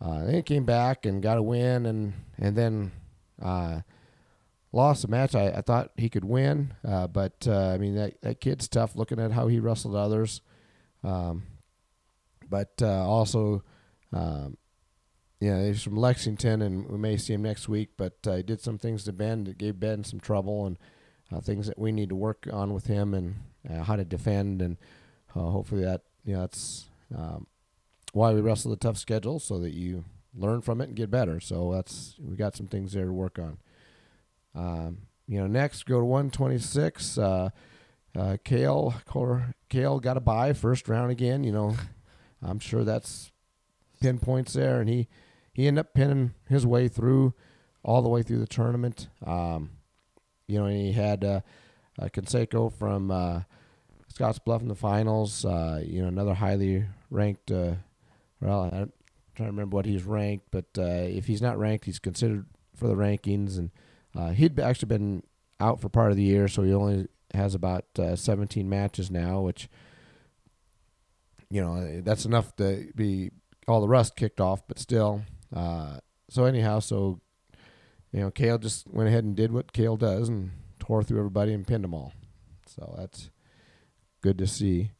uh, 0.00 0.24
then 0.24 0.34
he 0.34 0.42
came 0.42 0.64
back 0.64 1.06
and 1.06 1.22
got 1.22 1.38
a 1.38 1.42
win, 1.42 1.86
and 1.86 2.12
and 2.38 2.56
then 2.56 2.92
uh, 3.42 3.80
lost 4.72 5.02
the 5.02 5.08
match. 5.08 5.34
I, 5.34 5.48
I 5.48 5.60
thought 5.60 5.90
he 5.96 6.08
could 6.08 6.24
win, 6.24 6.74
uh, 6.86 7.08
but 7.08 7.46
uh, 7.48 7.70
I 7.70 7.78
mean 7.78 7.96
that 7.96 8.20
that 8.22 8.40
kid's 8.40 8.68
tough. 8.68 8.94
Looking 8.94 9.18
at 9.18 9.32
how 9.32 9.48
he 9.48 9.58
wrestled 9.58 9.96
others, 9.96 10.40
um, 11.02 11.44
but 12.48 12.74
uh, 12.80 13.04
also, 13.04 13.64
um, 14.12 14.56
yeah, 15.40 15.64
he's 15.66 15.82
from 15.82 15.96
Lexington, 15.96 16.62
and 16.62 16.88
we 16.88 16.98
may 16.98 17.16
see 17.16 17.34
him 17.34 17.42
next 17.42 17.68
week. 17.68 17.90
But 17.96 18.18
uh, 18.24 18.36
he 18.36 18.42
did 18.44 18.60
some 18.60 18.78
things 18.78 19.02
to 19.04 19.12
Ben 19.12 19.44
that 19.44 19.58
gave 19.58 19.80
Ben 19.80 20.04
some 20.04 20.20
trouble, 20.20 20.64
and 20.66 20.78
things 21.44 21.66
that 21.66 21.78
we 21.78 21.90
need 21.90 22.10
to 22.10 22.16
work 22.16 22.46
on 22.52 22.72
with 22.72 22.86
him, 22.86 23.14
and 23.14 23.34
how 23.84 23.96
to 23.96 24.04
defend, 24.04 24.62
and 24.62 24.76
hopefully 25.30 25.82
that 25.82 26.02
you 26.24 26.34
know 26.34 26.40
that's 26.42 26.88
um, 27.16 27.48
why 28.12 28.32
we 28.32 28.40
wrestle 28.40 28.70
the 28.70 28.76
tough 28.76 28.98
schedule, 28.98 29.38
so 29.38 29.58
that 29.60 29.74
you 29.74 30.04
learn 30.34 30.60
from 30.60 30.80
it 30.80 30.88
and 30.88 30.96
get 30.96 31.10
better. 31.10 31.40
So 31.40 31.72
that's 31.72 32.14
we 32.18 32.36
got 32.36 32.56
some 32.56 32.66
things 32.66 32.92
there 32.92 33.06
to 33.06 33.12
work 33.12 33.38
on. 33.38 33.58
Um, 34.54 34.98
you 35.26 35.38
know, 35.40 35.46
next 35.46 35.84
go 35.84 35.98
to 35.98 36.04
126. 36.04 37.18
Uh, 37.18 37.50
uh, 38.16 38.36
Kale, 38.44 38.94
Kale 39.68 40.00
got 40.00 40.16
a 40.16 40.20
bye 40.20 40.52
first 40.52 40.88
round 40.88 41.10
again. 41.10 41.44
You 41.44 41.52
know, 41.52 41.76
I'm 42.42 42.58
sure 42.58 42.84
that's 42.84 43.30
pinpoints 44.00 44.54
there, 44.54 44.80
and 44.80 44.88
he 44.88 45.08
he 45.52 45.66
ended 45.66 45.80
up 45.80 45.94
pinning 45.94 46.34
his 46.48 46.66
way 46.66 46.88
through 46.88 47.34
all 47.82 48.02
the 48.02 48.08
way 48.08 48.22
through 48.22 48.38
the 48.38 48.46
tournament. 48.46 49.08
Um, 49.24 49.70
you 50.46 50.58
know, 50.58 50.66
and 50.66 50.76
he 50.76 50.92
had 50.92 51.24
uh, 51.24 51.40
uh, 52.00 52.06
Conseco 52.06 52.72
from 52.72 53.10
uh, 53.10 53.42
Scottsbluff 54.12 54.62
in 54.62 54.68
the 54.68 54.74
finals. 54.74 55.44
Uh, 55.44 55.82
you 55.84 56.00
know, 56.00 56.08
another 56.08 56.34
highly 56.34 56.84
ranked. 57.10 57.50
Uh, 58.42 58.46
well, 58.46 58.62
I'm 58.62 58.92
trying 59.34 59.48
to 59.48 59.52
remember 59.52 59.76
what 59.76 59.86
he's 59.86 60.04
ranked, 60.04 60.46
but 60.50 60.66
uh, 60.76 60.82
if 60.82 61.26
he's 61.26 61.42
not 61.42 61.58
ranked, 61.58 61.84
he's 61.84 61.98
considered 61.98 62.46
for 62.74 62.88
the 62.88 62.94
rankings, 62.94 63.58
and 63.58 63.70
uh, 64.16 64.30
he'd 64.30 64.58
actually 64.60 64.88
been 64.88 65.22
out 65.60 65.80
for 65.80 65.88
part 65.88 66.10
of 66.10 66.16
the 66.16 66.22
year, 66.22 66.48
so 66.48 66.62
he 66.62 66.72
only 66.72 67.08
has 67.34 67.54
about 67.54 67.84
uh, 67.98 68.16
17 68.16 68.68
matches 68.68 69.10
now, 69.10 69.40
which 69.40 69.68
you 71.50 71.60
know 71.60 72.00
that's 72.02 72.24
enough 72.24 72.54
to 72.56 72.90
be 72.94 73.30
all 73.66 73.80
the 73.80 73.88
rust 73.88 74.16
kicked 74.16 74.40
off, 74.40 74.66
but 74.66 74.78
still. 74.78 75.22
Uh, 75.54 75.98
so 76.30 76.44
anyhow, 76.44 76.78
so 76.78 77.20
you 78.12 78.20
know, 78.20 78.30
Kale 78.30 78.58
just 78.58 78.88
went 78.88 79.08
ahead 79.08 79.24
and 79.24 79.36
did 79.36 79.52
what 79.52 79.72
Kale 79.72 79.96
does 79.96 80.28
and 80.28 80.52
tore 80.78 81.02
through 81.02 81.18
everybody 81.18 81.52
and 81.52 81.66
pinned 81.66 81.84
them 81.84 81.94
all. 81.94 82.12
So 82.66 82.94
that's 82.98 83.30
good 84.22 84.38
to 84.38 84.46
see. 84.46 84.92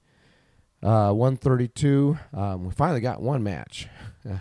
Uh, 0.83 1.13
132. 1.13 2.19
Um, 2.33 2.65
we 2.65 2.71
finally 2.71 3.01
got 3.01 3.21
one 3.21 3.43
match 3.43 3.89
in, 4.25 4.41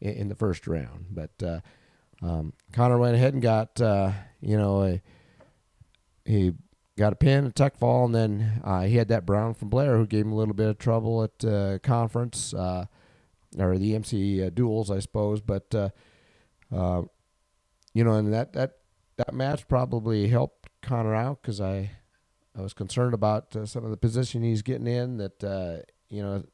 in 0.00 0.28
the 0.28 0.34
first 0.34 0.66
round, 0.66 1.06
but 1.10 1.30
uh, 1.42 1.60
um, 2.22 2.54
Connor 2.72 2.98
went 2.98 3.14
ahead 3.14 3.34
and 3.34 3.42
got 3.42 3.78
uh, 3.80 4.12
you 4.40 4.56
know 4.56 4.84
a, 4.84 5.02
he 6.24 6.54
got 6.96 7.12
a 7.12 7.16
pin, 7.16 7.46
a 7.46 7.50
tuck 7.50 7.76
fall, 7.76 8.06
and 8.06 8.14
then 8.14 8.60
uh, 8.64 8.82
he 8.82 8.96
had 8.96 9.08
that 9.08 9.26
Brown 9.26 9.54
from 9.54 9.68
Blair 9.68 9.96
who 9.96 10.06
gave 10.06 10.24
him 10.24 10.32
a 10.32 10.36
little 10.36 10.54
bit 10.54 10.68
of 10.68 10.78
trouble 10.78 11.22
at 11.22 11.44
uh, 11.44 11.78
conference 11.80 12.54
uh, 12.54 12.86
or 13.58 13.76
the 13.78 13.94
MC 13.94 14.48
duals, 14.54 14.90
I 14.90 15.00
suppose. 15.00 15.40
But 15.40 15.74
uh, 15.74 15.90
uh, 16.74 17.02
you 17.92 18.02
know, 18.04 18.14
and 18.14 18.32
that 18.32 18.54
that 18.54 18.78
that 19.16 19.34
match 19.34 19.68
probably 19.68 20.28
helped 20.28 20.68
Connor 20.82 21.14
out 21.14 21.42
because 21.42 21.60
I 21.60 21.90
I 22.56 22.62
was 22.62 22.72
concerned 22.72 23.14
about 23.14 23.54
uh, 23.54 23.66
some 23.66 23.84
of 23.84 23.90
the 23.90 23.96
position 23.96 24.42
he's 24.42 24.62
getting 24.62 24.86
in. 24.86 25.18
That 25.18 25.44
uh, 25.44 25.78
you 26.08 26.22
know, 26.22 26.44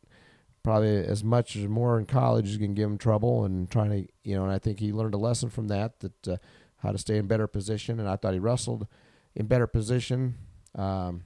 probably 0.62 0.96
as 1.04 1.22
much 1.22 1.56
as 1.56 1.68
more 1.68 1.98
in 1.98 2.06
college 2.06 2.48
is 2.48 2.56
going 2.56 2.74
to 2.74 2.80
give 2.80 2.90
him 2.90 2.98
trouble 2.98 3.44
and 3.44 3.70
trying 3.70 3.90
to 3.90 4.12
you 4.24 4.34
know. 4.34 4.44
And 4.44 4.52
I 4.52 4.58
think 4.58 4.80
he 4.80 4.92
learned 4.92 5.14
a 5.14 5.18
lesson 5.18 5.50
from 5.50 5.68
that 5.68 6.00
that 6.00 6.28
uh, 6.28 6.36
how 6.78 6.92
to 6.92 6.98
stay 6.98 7.16
in 7.16 7.26
better 7.26 7.46
position. 7.46 8.00
And 8.00 8.08
I 8.08 8.16
thought 8.16 8.32
he 8.32 8.40
wrestled 8.40 8.86
in 9.34 9.46
better 9.46 9.66
position, 9.66 10.34
um, 10.74 11.22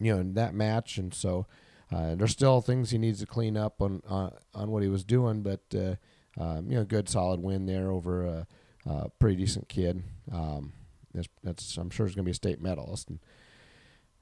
you 0.00 0.12
know, 0.12 0.20
in 0.20 0.34
that 0.34 0.54
match. 0.54 0.98
And 0.98 1.14
so 1.14 1.46
uh, 1.92 2.16
there's 2.16 2.32
still 2.32 2.60
things 2.60 2.90
he 2.90 2.98
needs 2.98 3.20
to 3.20 3.26
clean 3.26 3.56
up 3.56 3.80
on 3.80 4.02
on, 4.08 4.32
on 4.54 4.70
what 4.70 4.82
he 4.82 4.88
was 4.88 5.04
doing, 5.04 5.42
but 5.42 5.62
uh, 5.74 5.94
um, 6.40 6.70
you 6.70 6.76
know, 6.76 6.84
good 6.84 7.08
solid 7.08 7.40
win 7.40 7.66
there 7.66 7.90
over 7.90 8.24
a, 8.24 8.46
a 8.86 9.08
pretty 9.18 9.36
decent 9.36 9.68
kid. 9.68 10.02
Um, 10.32 10.72
that's, 11.14 11.28
that's 11.42 11.76
I'm 11.76 11.90
sure 11.90 12.06
is 12.06 12.14
going 12.14 12.24
to 12.24 12.28
be 12.28 12.32
a 12.32 12.34
state 12.34 12.60
medalist. 12.60 13.10
And, 13.10 13.20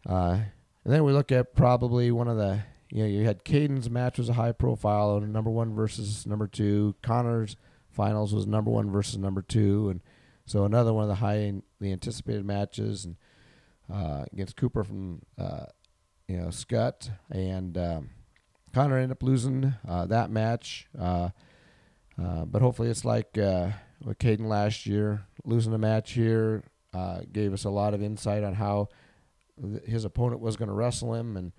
uh, 0.09 0.39
and 0.85 0.93
then 0.93 1.05
we 1.05 1.13
look 1.13 1.31
at 1.31 1.55
probably 1.55 2.11
one 2.11 2.29
of 2.29 2.37
the 2.37 2.61
you 2.91 3.03
know 3.03 3.09
you 3.09 3.25
had 3.25 3.45
Caden's 3.45 3.91
match 3.91 4.19
was 4.19 4.29
a 4.29 4.35
high 4.35 4.53
profile, 4.53 5.21
number 5.21 5.51
one 5.51 5.75
versus 5.75 6.27
number 6.27 6.47
two. 6.47 6.95
Connor's 7.03 7.57
finals 7.91 8.35
was 8.35 8.47
number 8.47 8.71
one 8.71 8.91
versus 8.91 9.19
number 9.19 9.43
two, 9.43 9.91
and 9.91 10.01
so 10.47 10.65
another 10.65 10.93
one 10.95 11.03
of 11.03 11.09
the 11.09 11.17
highly 11.17 11.63
anticipated 11.83 12.45
matches 12.45 13.05
and 13.05 13.17
uh, 13.93 14.25
against 14.33 14.57
Cooper 14.57 14.85
from 14.85 15.23
uh, 15.37 15.67
you 16.27 16.37
know 16.39 16.49
Skutt 16.49 17.11
and 17.31 17.77
um, 17.77 18.11
Connor 18.75 18.97
ended 18.97 19.13
up 19.13 19.23
losing 19.23 19.75
uh, 19.87 20.07
that 20.07 20.31
match. 20.31 20.87
Uh, 20.99 21.31
uh, 22.23 22.45
but 22.45 22.63
hopefully 22.63 22.89
it's 22.89 23.05
like 23.05 23.39
uh, 23.39 23.71
with 24.05 24.19
Caden 24.19 24.47
last 24.47 24.87
year, 24.87 25.27
losing 25.45 25.73
a 25.73 25.79
match 25.79 26.13
here 26.13 26.65
gave 27.33 27.53
us 27.53 27.65
a 27.65 27.71
lot 27.71 27.95
of 27.95 28.03
insight 28.03 28.43
on 28.43 28.55
how 28.55 28.89
his 29.87 30.05
opponent 30.05 30.41
was 30.41 30.57
going 30.57 30.69
to 30.69 30.75
wrestle 30.75 31.15
him, 31.15 31.37
and 31.37 31.53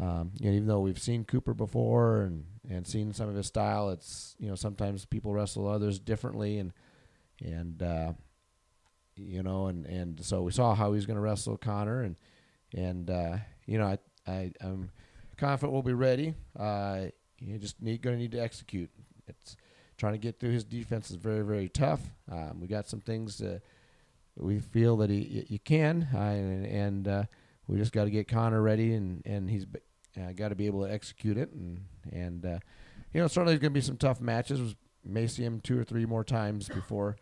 um, 0.00 0.32
you 0.38 0.50
know 0.50 0.56
even 0.56 0.68
though 0.68 0.80
we've 0.80 0.98
seen 0.98 1.24
Cooper 1.24 1.54
before 1.54 2.22
and 2.22 2.44
and 2.68 2.86
seen 2.86 3.12
some 3.12 3.28
of 3.28 3.34
his 3.34 3.46
style, 3.46 3.90
it's 3.90 4.36
you 4.38 4.48
know 4.48 4.54
sometimes 4.54 5.04
people 5.04 5.32
wrestle 5.32 5.68
others 5.68 5.98
differently, 5.98 6.58
and 6.58 6.72
and 7.40 7.82
uh, 7.82 8.12
you 9.16 9.42
know, 9.42 9.66
and 9.66 9.86
and 9.86 10.24
so 10.24 10.42
we 10.42 10.52
saw 10.52 10.74
how 10.74 10.90
he 10.90 10.96
was 10.96 11.06
going 11.06 11.16
to 11.16 11.22
wrestle 11.22 11.56
Connor, 11.56 12.02
and 12.02 12.16
and 12.74 13.10
uh, 13.10 13.36
you 13.66 13.78
know, 13.78 13.86
I 13.86 13.98
I 14.26 14.52
I'm 14.60 14.90
confident 15.36 15.72
we'll 15.72 15.82
be 15.82 15.92
ready. 15.92 16.34
Uh, 16.58 17.06
you 17.38 17.58
just 17.58 17.80
need 17.82 18.02
going 18.02 18.16
to 18.16 18.20
need 18.20 18.32
to 18.32 18.42
execute. 18.42 18.90
It's 19.26 19.56
trying 19.96 20.12
to 20.12 20.18
get 20.18 20.38
through 20.38 20.50
his 20.50 20.64
defense 20.64 21.10
is 21.10 21.16
very 21.16 21.44
very 21.44 21.68
tough. 21.68 22.00
Um, 22.30 22.60
we 22.60 22.66
got 22.66 22.88
some 22.88 23.00
things 23.00 23.38
that 23.38 23.62
we 24.36 24.60
feel 24.60 24.96
that 24.98 25.10
he 25.10 25.46
you 25.48 25.58
can, 25.58 26.08
uh, 26.14 26.18
and, 26.18 26.66
and 26.66 27.08
uh, 27.08 27.22
we 27.68 27.76
just 27.76 27.92
got 27.92 28.04
to 28.04 28.10
get 28.10 28.26
Connor 28.26 28.60
ready, 28.60 28.94
and 28.94 29.22
and 29.24 29.48
he's 29.48 29.66
uh, 30.16 30.32
got 30.32 30.48
to 30.48 30.54
be 30.54 30.66
able 30.66 30.84
to 30.84 30.92
execute 30.92 31.36
it, 31.36 31.52
and 31.52 31.84
and 32.10 32.44
uh, 32.44 32.58
you 33.12 33.20
know 33.20 33.28
certainly 33.28 33.52
there's 33.52 33.60
going 33.60 33.72
to 33.72 33.80
be 33.80 33.84
some 33.84 33.98
tough 33.98 34.20
matches. 34.20 34.74
We 35.04 35.12
may 35.12 35.26
see 35.26 35.44
him 35.44 35.60
two 35.60 35.78
or 35.78 35.84
three 35.84 36.06
more 36.06 36.24
times 36.24 36.68
before 36.68 37.16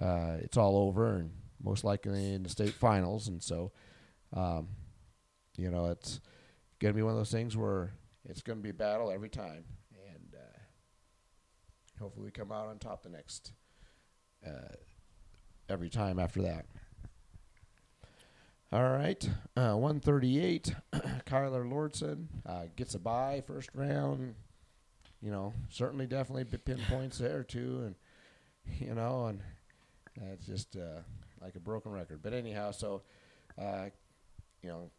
uh, 0.00 0.36
it's 0.38 0.56
all 0.56 0.76
over, 0.76 1.16
and 1.16 1.32
most 1.62 1.84
likely 1.84 2.32
in 2.32 2.44
the 2.44 2.48
state 2.48 2.72
finals, 2.72 3.28
and 3.28 3.42
so 3.42 3.72
um, 4.32 4.68
you 5.56 5.70
know 5.70 5.86
it's 5.86 6.20
going 6.78 6.94
to 6.94 6.96
be 6.96 7.02
one 7.02 7.12
of 7.12 7.18
those 7.18 7.32
things 7.32 7.56
where 7.56 7.92
it's 8.28 8.42
going 8.42 8.58
to 8.58 8.62
be 8.62 8.70
a 8.70 8.74
battle 8.74 9.10
every 9.10 9.28
time, 9.28 9.64
and 10.06 10.34
uh, 10.34 10.58
hopefully 11.98 12.26
we 12.26 12.30
come 12.30 12.52
out 12.52 12.68
on 12.68 12.78
top 12.78 13.02
the 13.02 13.08
next 13.08 13.52
uh, 14.46 14.76
every 15.68 15.90
time 15.90 16.20
after 16.20 16.42
that. 16.42 16.66
All 18.72 18.88
right, 18.88 19.28
uh, 19.56 19.74
138. 19.74 20.74
Kyler 21.26 21.68
Lordson 21.68 22.26
uh, 22.46 22.66
gets 22.76 22.94
a 22.94 23.00
bye 23.00 23.42
first 23.44 23.70
round. 23.74 24.36
You 25.20 25.32
know, 25.32 25.54
certainly, 25.70 26.06
definitely 26.06 26.44
pinpoints 26.44 27.18
there 27.18 27.42
too, 27.42 27.82
and 27.84 27.94
you 28.80 28.94
know, 28.94 29.26
and 29.26 29.40
it's 30.32 30.46
just 30.46 30.76
uh, 30.76 31.00
like 31.42 31.56
a 31.56 31.60
broken 31.60 31.90
record. 31.90 32.20
But 32.22 32.32
anyhow, 32.32 32.70
so 32.70 33.02
uh, 33.60 33.86
you 34.62 34.68
know, 34.68 34.90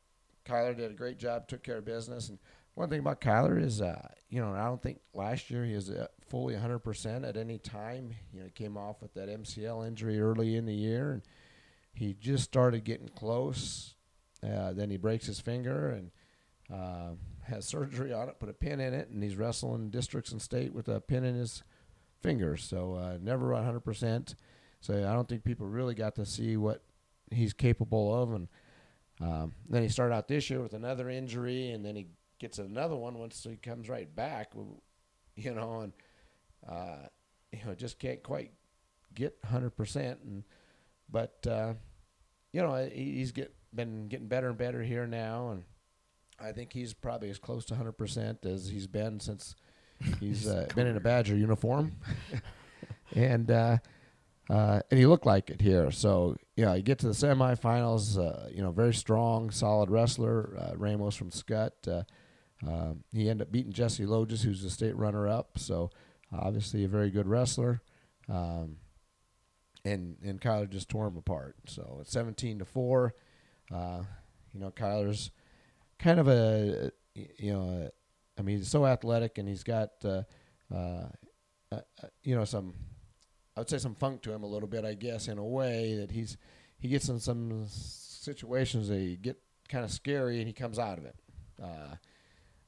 Kyler 0.46 0.76
did 0.76 0.92
a 0.92 0.96
great 0.96 1.18
job, 1.18 1.48
took 1.48 1.64
care 1.64 1.78
of 1.78 1.86
business, 1.86 2.28
and 2.28 2.40
one 2.74 2.90
thing 2.90 3.00
about 3.00 3.22
Kyler 3.22 3.62
is, 3.62 3.82
uh, 3.82 4.08
you 4.30 4.42
know, 4.42 4.54
I 4.54 4.66
don't 4.66 4.82
think 4.82 5.00
last 5.14 5.50
year 5.50 5.64
he 5.66 5.76
was 5.76 5.90
uh, 5.90 6.08
fully 6.30 6.56
100% 6.56 7.28
at 7.28 7.38
any 7.38 7.58
time. 7.58 8.14
You 8.34 8.40
know, 8.40 8.46
he 8.46 8.52
came 8.52 8.78
off 8.78 9.02
with 9.02 9.14
that 9.14 9.30
MCL 9.30 9.88
injury 9.88 10.20
early 10.20 10.56
in 10.56 10.66
the 10.66 10.74
year, 10.74 11.12
and 11.12 11.22
he 11.94 12.14
just 12.14 12.44
started 12.44 12.84
getting 12.84 13.10
close. 13.10 13.96
Uh, 14.44 14.74
then 14.74 14.90
he 14.90 14.98
breaks 14.98 15.28
his 15.28 15.40
finger 15.40 15.90
and 15.90 16.12
uh, 16.74 17.16
has 17.44 17.66
surgery 17.66 18.14
on 18.14 18.30
it, 18.30 18.40
put 18.40 18.50
a 18.50 18.54
pin 18.54 18.80
in 18.80 18.94
it, 18.94 19.10
and 19.10 19.22
he's 19.22 19.36
wrestling 19.36 19.90
districts 19.90 20.32
and 20.32 20.42
state 20.42 20.74
with 20.74 20.88
a 20.88 21.00
pin 21.00 21.24
in 21.24 21.36
his 21.36 21.64
finger. 22.22 22.58
So 22.58 22.96
uh, 22.96 23.18
never 23.22 23.50
100%. 23.50 24.36
So 24.80 24.94
I 24.96 25.14
don't 25.14 25.28
think 25.28 25.44
people 25.44 25.68
really 25.68 25.94
got 25.94 26.16
to 26.16 26.26
see 26.26 26.58
what 26.58 26.84
he's 27.30 27.54
capable 27.54 28.16
of. 28.22 28.34
And 28.34 28.48
um, 29.20 29.54
then 29.70 29.84
he 29.84 29.90
started 29.90 30.16
out 30.16 30.28
this 30.28 30.50
year 30.50 30.62
with 30.62 30.74
another 30.74 31.10
injury, 31.10 31.72
and 31.72 31.86
then 31.86 31.96
he 31.96 32.08
gets 32.40 32.58
another 32.58 32.96
one 32.96 33.20
once 33.20 33.44
he 33.48 33.56
comes 33.56 33.88
right 33.88 34.14
back, 34.16 34.54
you 35.36 35.54
know, 35.54 35.82
and 35.82 35.94
uh, 36.68 37.08
you 37.52 37.60
know 37.66 37.76
just 37.76 38.00
can't 38.00 38.24
quite 38.24 38.52
get 39.14 39.40
100%. 39.44 39.96
And 40.24 40.44
but 41.12 41.46
uh, 41.48 41.74
you 42.54 42.62
know 42.62 42.90
he's 42.94 43.32
get 43.32 43.54
been 43.74 44.08
getting 44.08 44.28
better 44.28 44.50
and 44.50 44.58
better 44.58 44.82
here 44.82 45.08
now, 45.08 45.52
and 45.52 45.64
I 46.40 46.52
think 46.52 46.74
he's 46.74 46.94
probably 46.94 47.30
as 47.30 47.38
close 47.38 47.66
to 47.66 47.76
100% 47.76 48.46
as 48.46 48.68
he's 48.68 48.88
been 48.88 49.20
since 49.20 49.56
he's 50.20 50.48
uh, 50.48 50.68
been 50.76 50.88
in 50.88 50.98
a 50.98 51.02
Badger 51.02 51.36
uniform, 51.36 51.94
and. 53.16 53.50
Uh, 53.50 53.78
uh, 54.50 54.82
and 54.92 55.00
he 55.00 55.06
looked 55.06 55.26
like 55.26 55.50
it 55.50 55.62
here. 55.62 55.92
So, 55.92 56.36
you 56.58 56.66
know, 56.66 56.74
you 56.74 56.82
get 56.82 57.00
to 57.00 57.08
the 57.08 57.14
semifinals, 57.14 58.18
uh, 58.18 58.50
you 58.54 58.62
know, 58.62 58.72
very 58.72 58.94
strong, 58.94 59.50
solid 59.50 59.90
wrestler, 59.90 60.58
uh, 60.60 60.76
Ramos 60.76 61.16
from 61.16 61.30
Skutt. 61.30 61.88
Uh, 61.88 62.04
um, 62.68 63.06
he 63.14 63.30
ended 63.30 63.48
up 63.48 63.52
beating 63.54 63.72
Jesse 63.72 64.06
Loges, 64.06 64.42
who's 64.42 64.62
the 64.62 64.70
state 64.70 64.98
runner-up. 64.98 65.58
So, 65.58 65.90
obviously, 66.34 66.84
a 66.84 66.90
very 66.90 67.10
good 67.12 67.30
wrestler. 67.30 67.82
Um, 68.28 68.76
and 69.84 70.18
and 70.24 70.40
Kyler 70.40 70.70
just 70.70 70.90
tore 70.90 71.08
him 71.08 71.18
apart. 71.18 71.56
So 71.68 71.98
it's 72.02 72.12
17 72.12 72.60
to 72.60 72.66
four. 72.66 73.16
Uh, 73.74 74.04
you 74.54 74.60
know, 74.60 74.72
Kyler's 74.72 75.32
kind 76.00 76.20
of 76.20 76.28
a 76.28 76.92
you 77.16 77.54
know, 77.54 77.62
a, 77.62 78.40
I 78.40 78.44
mean, 78.44 78.58
he's 78.58 78.70
so 78.70 78.86
athletic, 78.86 79.38
and 79.38 79.48
he's 79.48 79.64
got 79.64 79.92
uh, 80.04 80.24
uh, 80.74 81.08
you 82.24 82.36
know 82.36 82.46
some 82.46 82.74
I 83.56 83.60
would 83.60 83.70
say 83.70 83.78
some 83.78 83.96
funk 83.96 84.22
to 84.24 84.32
him 84.32 84.44
a 84.44 84.48
little 84.48 84.68
bit, 84.68 84.86
I 84.86 84.94
guess, 84.94 85.28
in 85.28 85.38
a 85.38 85.46
way 85.46 85.96
that 85.96 86.12
he's 86.12 86.38
he 86.80 86.88
gets 86.88 87.10
in 87.10 87.20
some 87.20 87.66
situations 87.68 88.88
that 88.88 88.98
he 88.98 89.18
get 89.18 89.38
kind 89.70 89.84
of 89.84 89.92
scary, 89.92 90.40
and 90.40 90.48
he 90.48 90.54
comes 90.54 90.80
out 90.80 90.98
of 90.98 91.06
it. 91.06 91.16
Uh, 91.62 91.96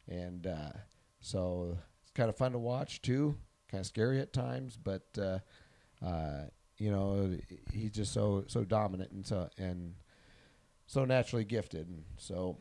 and 0.08 0.46
uh, 0.46 0.72
so 1.20 1.78
it's 2.02 2.12
kind 2.12 2.30
of 2.30 2.38
fun 2.38 2.52
to 2.52 2.60
watch 2.60 3.02
too. 3.02 3.38
Kind 3.70 3.80
of 3.80 3.88
scary 3.88 4.20
at 4.20 4.34
times, 4.34 4.78
but 4.78 5.08
uh, 5.18 5.40
uh, 6.06 6.44
you 6.78 6.92
know 6.92 7.38
he's 7.72 7.92
just 7.92 8.14
so 8.14 8.46
so 8.48 8.64
dominant 8.64 9.12
and 9.12 9.26
so 9.26 9.50
and 9.58 9.96
so 10.86 11.06
naturally 11.06 11.46
gifted. 11.46 11.88
And 11.88 12.04
so 12.18 12.58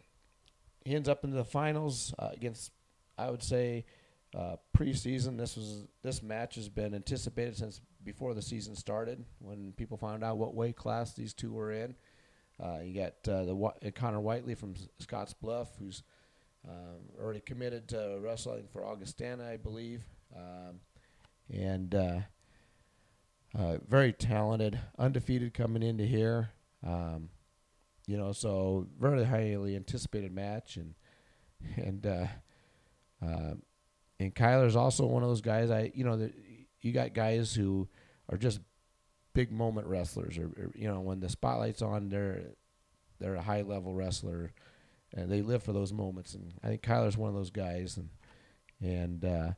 he 0.85 0.95
ends 0.95 1.09
up 1.09 1.25
in 1.25 1.31
the 1.31 1.45
finals 1.45 2.15
uh, 2.19 2.31
against, 2.33 2.73
I 3.19 3.31
would 3.31 3.43
say, 3.43 3.85
uh, 4.37 4.57
preseason. 4.77 5.37
This 5.37 5.57
was 5.57 5.87
this 6.03 6.23
match 6.23 6.55
has 6.55 6.69
been 6.69 6.95
anticipated 6.95 7.57
since 7.57 7.81
before 8.03 8.35
the 8.35 8.43
season 8.43 8.75
started. 8.75 9.25
When 9.39 9.73
people 9.73 9.97
found 9.97 10.25
out 10.25 10.39
what 10.39 10.55
weight 10.55 10.77
class 10.77 11.13
these 11.13 11.35
two 11.35 11.53
were 11.53 11.73
in, 11.73 11.95
uh, 12.63 12.79
you 12.83 12.95
got 12.95 13.33
uh, 13.33 13.45
the 13.45 13.55
uh, 13.55 13.91
Connor 13.95 14.21
Whiteley 14.21 14.55
from 14.55 14.75
Scottsbluff, 15.03 15.69
who's 15.79 16.03
um, 16.67 17.03
already 17.21 17.41
committed 17.41 17.89
to 17.89 18.19
wrestling 18.23 18.69
for 18.73 18.87
Augustana, 18.87 19.47
I 19.47 19.57
believe, 19.59 20.03
um, 20.35 20.81
and 21.53 21.95
uh, 23.59 23.79
very 23.87 24.13
talented, 24.13 24.79
undefeated 24.99 25.55
coming 25.55 25.83
into 25.83 26.05
here. 26.05 26.51
Um, 26.87 27.31
you 28.07 28.17
know, 28.17 28.33
so 28.33 28.89
very 28.99 29.25
highly 29.25 29.77
anticipated 29.77 30.33
match, 30.33 30.77
and 30.77 30.95
and 31.77 32.07
uh, 32.07 32.27
uh, 33.25 33.55
and 34.19 34.35
Kyler's 34.35 34.77
also 34.77 35.07
one 35.07 35.23
of 35.23 35.29
those 35.29 35.41
guys. 35.41 35.71
I 35.71 35.93
you 35.95 36.05
know 36.05 36.31
you 36.81 36.93
got 36.93 37.15
guys 37.15 37.55
who 37.55 37.89
are 38.29 38.37
just 38.39 38.61
big 39.35 39.53
moment 39.53 39.87
wrestlers, 39.87 40.39
or, 40.39 40.47
or 40.47 40.73
you 40.75 40.89
know 40.89 41.01
when 41.01 41.21
the 41.21 41.29
spotlight's 41.29 41.83
on, 41.83 42.09
they're 42.09 42.43
they're 43.21 43.37
a 43.37 43.43
high 43.43 43.63
level 43.63 43.95
wrestler, 43.95 44.53
and 45.15 45.31
they 45.31 45.43
live 45.43 45.63
for 45.63 45.73
those 45.73 45.93
moments. 45.93 46.35
And 46.35 46.53
I 46.63 46.69
think 46.69 46.83
Kyler's 46.83 47.17
one 47.17 47.29
of 47.29 47.35
those 47.35 47.51
guys, 47.51 47.97
and 47.97 48.09
and 48.81 49.25
uh, 49.25 49.51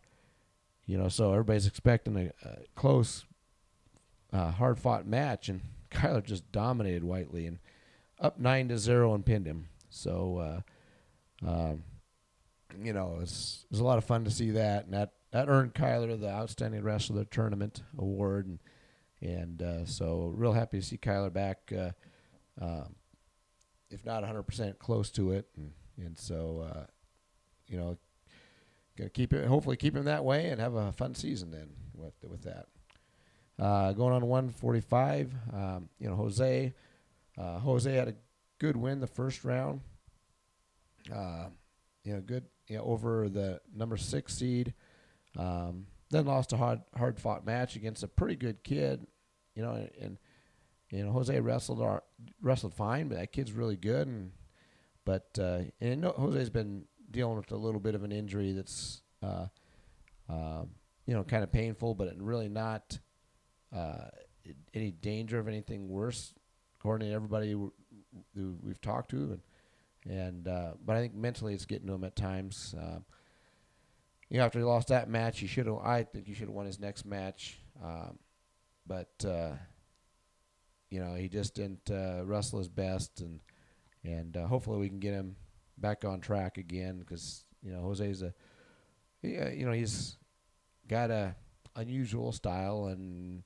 you 0.87 0.99
know 0.99 1.09
so 1.09 1.33
everybody's 1.33 1.66
expecting 1.66 2.16
a, 2.16 2.49
a 2.49 2.59
close, 2.75 3.25
uh, 4.35 4.51
hard 4.51 4.78
fought 4.78 5.06
match, 5.06 5.48
and 5.48 5.62
Kyler 5.90 6.23
just 6.23 6.51
dominated 6.52 7.05
Whiteley 7.05 7.47
and 7.47 7.59
up 8.20 8.39
nine 8.39 8.69
to 8.69 8.78
zero 8.78 9.15
and 9.15 9.24
pinned 9.24 9.47
him. 9.47 9.69
So. 9.89 10.39
Uh, 10.39 10.61
um, 11.47 11.85
you 12.82 12.93
know, 12.93 13.19
it's 13.20 13.65
it 13.65 13.70
was 13.70 13.81
a 13.81 13.85
lot 13.85 13.98
of 13.98 14.05
fun 14.05 14.24
to 14.24 14.31
see 14.31 14.51
that, 14.52 14.85
and 14.85 14.94
that 14.94 15.12
that 15.32 15.48
earned 15.48 15.74
Kyler 15.74 16.19
the 16.19 16.28
Outstanding 16.28 16.82
Wrestler 16.82 17.15
of 17.15 17.20
the 17.20 17.24
Tournament 17.27 17.82
award, 17.98 18.47
and 18.47 18.59
and 19.20 19.62
uh, 19.62 19.86
so 19.86 20.32
real 20.35 20.52
happy 20.52 20.81
to 20.81 20.85
see 20.85 20.97
Kyler 20.97 21.32
back, 21.32 21.73
uh, 21.77 21.90
um, 22.61 22.94
if 23.90 24.05
not 24.05 24.23
100% 24.23 24.78
close 24.78 25.11
to 25.11 25.32
it, 25.32 25.47
and 25.56 25.73
and 25.97 26.19
so 26.19 26.69
uh, 26.69 26.85
you 27.69 27.78
know, 27.78 27.97
gonna 28.97 29.11
keep 29.11 29.32
it, 29.32 29.47
hopefully 29.47 29.77
keep 29.77 29.97
him 29.97 30.05
that 30.05 30.24
way, 30.24 30.48
and 30.48 30.61
have 30.61 30.74
a 30.74 30.93
fun 30.93 31.15
season 31.15 31.51
then 31.51 31.70
with 31.94 32.15
with 32.28 32.43
that. 32.43 32.66
Uh, 33.59 33.93
going 33.93 34.13
on 34.13 34.27
145, 34.27 35.33
um, 35.53 35.89
you 35.99 36.09
know, 36.09 36.17
Jose, 36.17 36.73
uh, 37.39 37.59
Jose 37.59 37.93
had 37.93 38.09
a 38.09 38.15
good 38.59 38.77
win 38.77 39.01
the 39.01 39.07
first 39.07 39.45
round. 39.45 39.81
Uh, 41.15 41.47
you 42.03 42.15
know, 42.15 42.21
good 42.21 42.45
you 42.67 42.77
know, 42.77 42.85
over 42.85 43.29
the 43.29 43.61
number 43.75 43.97
six 43.97 44.35
seed. 44.35 44.75
Um, 45.39 45.87
then 46.11 46.27
lost 46.27 46.53
a 46.53 46.57
hard 46.57 46.81
hard 46.97 47.19
fought 47.19 47.45
match 47.45 47.77
against 47.77 48.03
a 48.03 48.09
pretty 48.09 48.37
good 48.37 48.63
kid, 48.63 49.07
you 49.55 49.63
know, 49.63 49.87
and, 50.01 50.19
you 50.91 51.05
know 51.05 51.13
Jose 51.13 51.39
wrestled 51.41 51.83
our, 51.83 52.03
wrestled 52.41 52.75
fine, 52.75 53.09
but 53.09 53.19
that 53.19 53.33
kid's 53.33 53.53
really 53.53 53.77
good, 53.77 54.07
and 54.07 54.31
but 55.05 55.27
uh, 55.41 55.61
and 55.81 56.03
no, 56.03 56.13
Jose's 56.13 56.51
been 56.51 56.85
dealing 57.11 57.37
with 57.37 57.51
a 57.51 57.57
little 57.57 57.81
bit 57.81 57.95
of 57.95 58.05
an 58.05 58.13
injury 58.13 58.53
that's 58.53 59.03
uh, 59.23 59.47
uh, 60.31 60.65
you 61.07 61.15
know 61.15 61.25
kind 61.25 61.43
of 61.43 61.51
painful, 61.51 61.95
but 61.95 62.15
really 62.19 62.49
not 62.49 62.99
uh, 63.75 64.09
any 64.73 64.91
danger 64.91 65.39
of 65.39 65.49
anything 65.49 65.89
worse, 65.89 66.35
according 66.79 67.09
to 67.09 67.15
everybody 67.15 67.51
who 67.51 67.73
we've 68.63 68.81
talked 68.81 69.11
to, 69.11 69.17
and 69.17 69.41
and 70.07 70.49
uh, 70.49 70.73
but 70.85 70.97
I 70.97 71.01
think 71.01 71.15
mentally 71.15 71.55
it's 71.55 71.67
getting 71.67 71.87
to 71.89 71.95
him 71.95 72.05
at 72.05 72.17
times. 72.17 72.75
Uh, 72.79 73.01
you 74.29 74.39
know, 74.39 74.45
after 74.45 74.59
he 74.59 74.65
lost 74.65 74.89
that 74.89 75.09
match, 75.09 75.41
he 75.41 75.47
should 75.47 75.67
have. 75.67 75.79
I 75.79 76.03
think 76.05 76.27
he 76.27 76.35
should 76.35 76.49
have 76.49 76.55
won 76.55 76.67
his 76.67 76.81
next 76.81 77.05
match. 77.05 77.59
Um, 77.83 78.19
but 78.87 79.25
uh, 79.27 79.53
you 80.91 81.01
know, 81.01 81.15
he 81.15 81.29
just 81.29 81.55
didn't 81.55 81.91
uh, 81.91 82.23
wrestle 82.25 82.59
his 82.59 82.69
best, 82.69 83.21
and 83.21 83.41
and 84.05 84.37
hopefully 84.37 84.79
we 84.79 84.89
can 84.89 85.01
get 85.01 85.15
him 85.15 85.37
back 85.79 86.05
on 86.05 86.21
track 86.21 86.59
again 86.59 86.99
because 86.99 87.45
you 87.63 87.73
know 87.73 87.81
Jose's 87.81 88.23
a, 88.23 88.35
yeah, 89.23 89.49
you 89.51 89.67
know, 89.67 89.73
he's 89.73 90.17
got 90.87 91.11
a 91.11 91.35
unusual 91.77 92.31
style 92.33 92.87
and 92.87 93.43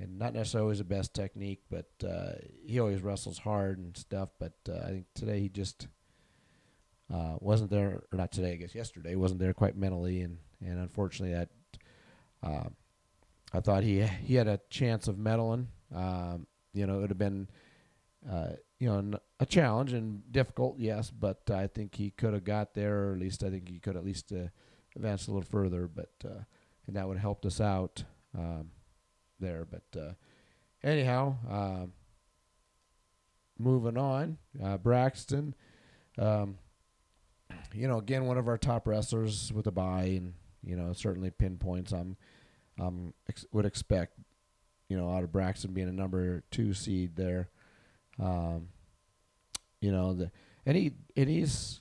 and 0.00 0.18
not 0.18 0.34
necessarily 0.34 0.64
always 0.64 0.78
the 0.78 0.84
best 0.84 1.14
technique, 1.14 1.60
but 1.70 1.90
uh, 2.06 2.32
he 2.64 2.80
always 2.80 3.02
wrestles 3.02 3.38
hard 3.38 3.78
and 3.78 3.96
stuff. 3.96 4.30
But 4.38 4.54
uh, 4.68 4.78
I 4.78 4.88
think 4.88 5.06
today 5.14 5.40
he 5.40 5.48
just 5.48 5.88
uh, 7.12 7.36
wasn't 7.40 7.70
there, 7.70 8.02
or 8.12 8.16
not 8.16 8.32
today, 8.32 8.52
I 8.52 8.56
guess 8.56 8.74
yesterday 8.74 9.14
wasn't 9.14 9.40
there 9.40 9.52
quite 9.52 9.76
mentally, 9.76 10.22
and 10.22 10.38
and 10.64 10.78
unfortunately 10.78 11.34
that 11.34 11.48
uh, 12.42 12.68
I 13.52 13.60
thought 13.60 13.82
he 13.82 14.02
he 14.02 14.34
had 14.34 14.48
a 14.48 14.60
chance 14.70 15.06
of 15.06 15.16
medaling. 15.16 15.66
Um, 15.94 16.46
you 16.72 16.86
know, 16.86 16.98
it 16.98 17.00
would 17.02 17.10
have 17.10 17.18
been 17.18 17.48
uh, 18.30 18.52
you 18.78 18.88
know 18.88 19.18
a 19.38 19.46
challenge 19.46 19.92
and 19.92 20.22
difficult, 20.32 20.78
yes, 20.78 21.10
but 21.10 21.50
I 21.50 21.66
think 21.66 21.94
he 21.94 22.10
could 22.10 22.32
have 22.32 22.44
got 22.44 22.74
there, 22.74 23.08
or 23.08 23.12
at 23.12 23.18
least 23.18 23.44
I 23.44 23.50
think 23.50 23.68
he 23.68 23.80
could 23.80 23.96
at 23.96 24.04
least 24.04 24.32
uh, 24.32 24.48
advance 24.96 25.26
a 25.26 25.30
little 25.30 25.48
further. 25.48 25.88
But 25.88 26.10
and 26.86 26.96
that 26.96 27.06
would 27.06 27.18
have 27.18 27.22
helped 27.22 27.44
us 27.44 27.60
out 27.60 28.04
um, 28.36 28.70
there. 29.40 29.66
But 29.70 30.00
uh, 30.00 30.12
anyhow, 30.82 31.36
um, 31.48 31.92
moving 33.58 33.96
on, 33.96 34.38
uh, 34.62 34.76
Braxton. 34.78 35.54
Um, 36.18 36.58
you 37.72 37.88
know, 37.88 37.98
again, 37.98 38.26
one 38.26 38.38
of 38.38 38.48
our 38.48 38.58
top 38.58 38.86
wrestlers 38.86 39.52
with 39.52 39.66
a 39.66 39.72
bye, 39.72 40.04
and 40.04 40.34
you 40.64 40.76
know, 40.76 40.92
certainly 40.92 41.30
pinpoints. 41.30 41.92
I'm, 41.92 42.16
um, 42.80 43.14
ex- 43.28 43.46
would 43.52 43.66
expect, 43.66 44.18
you 44.88 44.96
know, 44.96 45.10
out 45.10 45.24
of 45.24 45.32
Braxton 45.32 45.72
being 45.72 45.88
a 45.88 45.92
number 45.92 46.42
two 46.50 46.74
seed 46.74 47.16
there. 47.16 47.48
Um, 48.18 48.68
you 49.80 49.92
know, 49.92 50.14
the 50.14 50.30
and 50.66 50.76
he 50.76 50.92
and 51.16 51.28
he's 51.28 51.80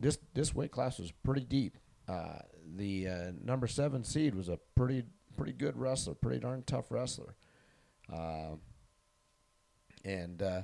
this 0.00 0.18
this 0.34 0.54
weight 0.54 0.72
class 0.72 0.98
was 0.98 1.12
pretty 1.12 1.44
deep. 1.44 1.78
Uh, 2.08 2.38
the 2.76 3.08
uh, 3.08 3.32
number 3.42 3.66
seven 3.66 4.04
seed 4.04 4.34
was 4.34 4.48
a 4.48 4.58
pretty 4.74 5.04
pretty 5.36 5.52
good 5.52 5.76
wrestler, 5.76 6.14
pretty 6.14 6.40
darn 6.40 6.62
tough 6.66 6.90
wrestler. 6.90 7.34
Um, 8.12 8.60
and 10.04 10.42
uh, 10.42 10.62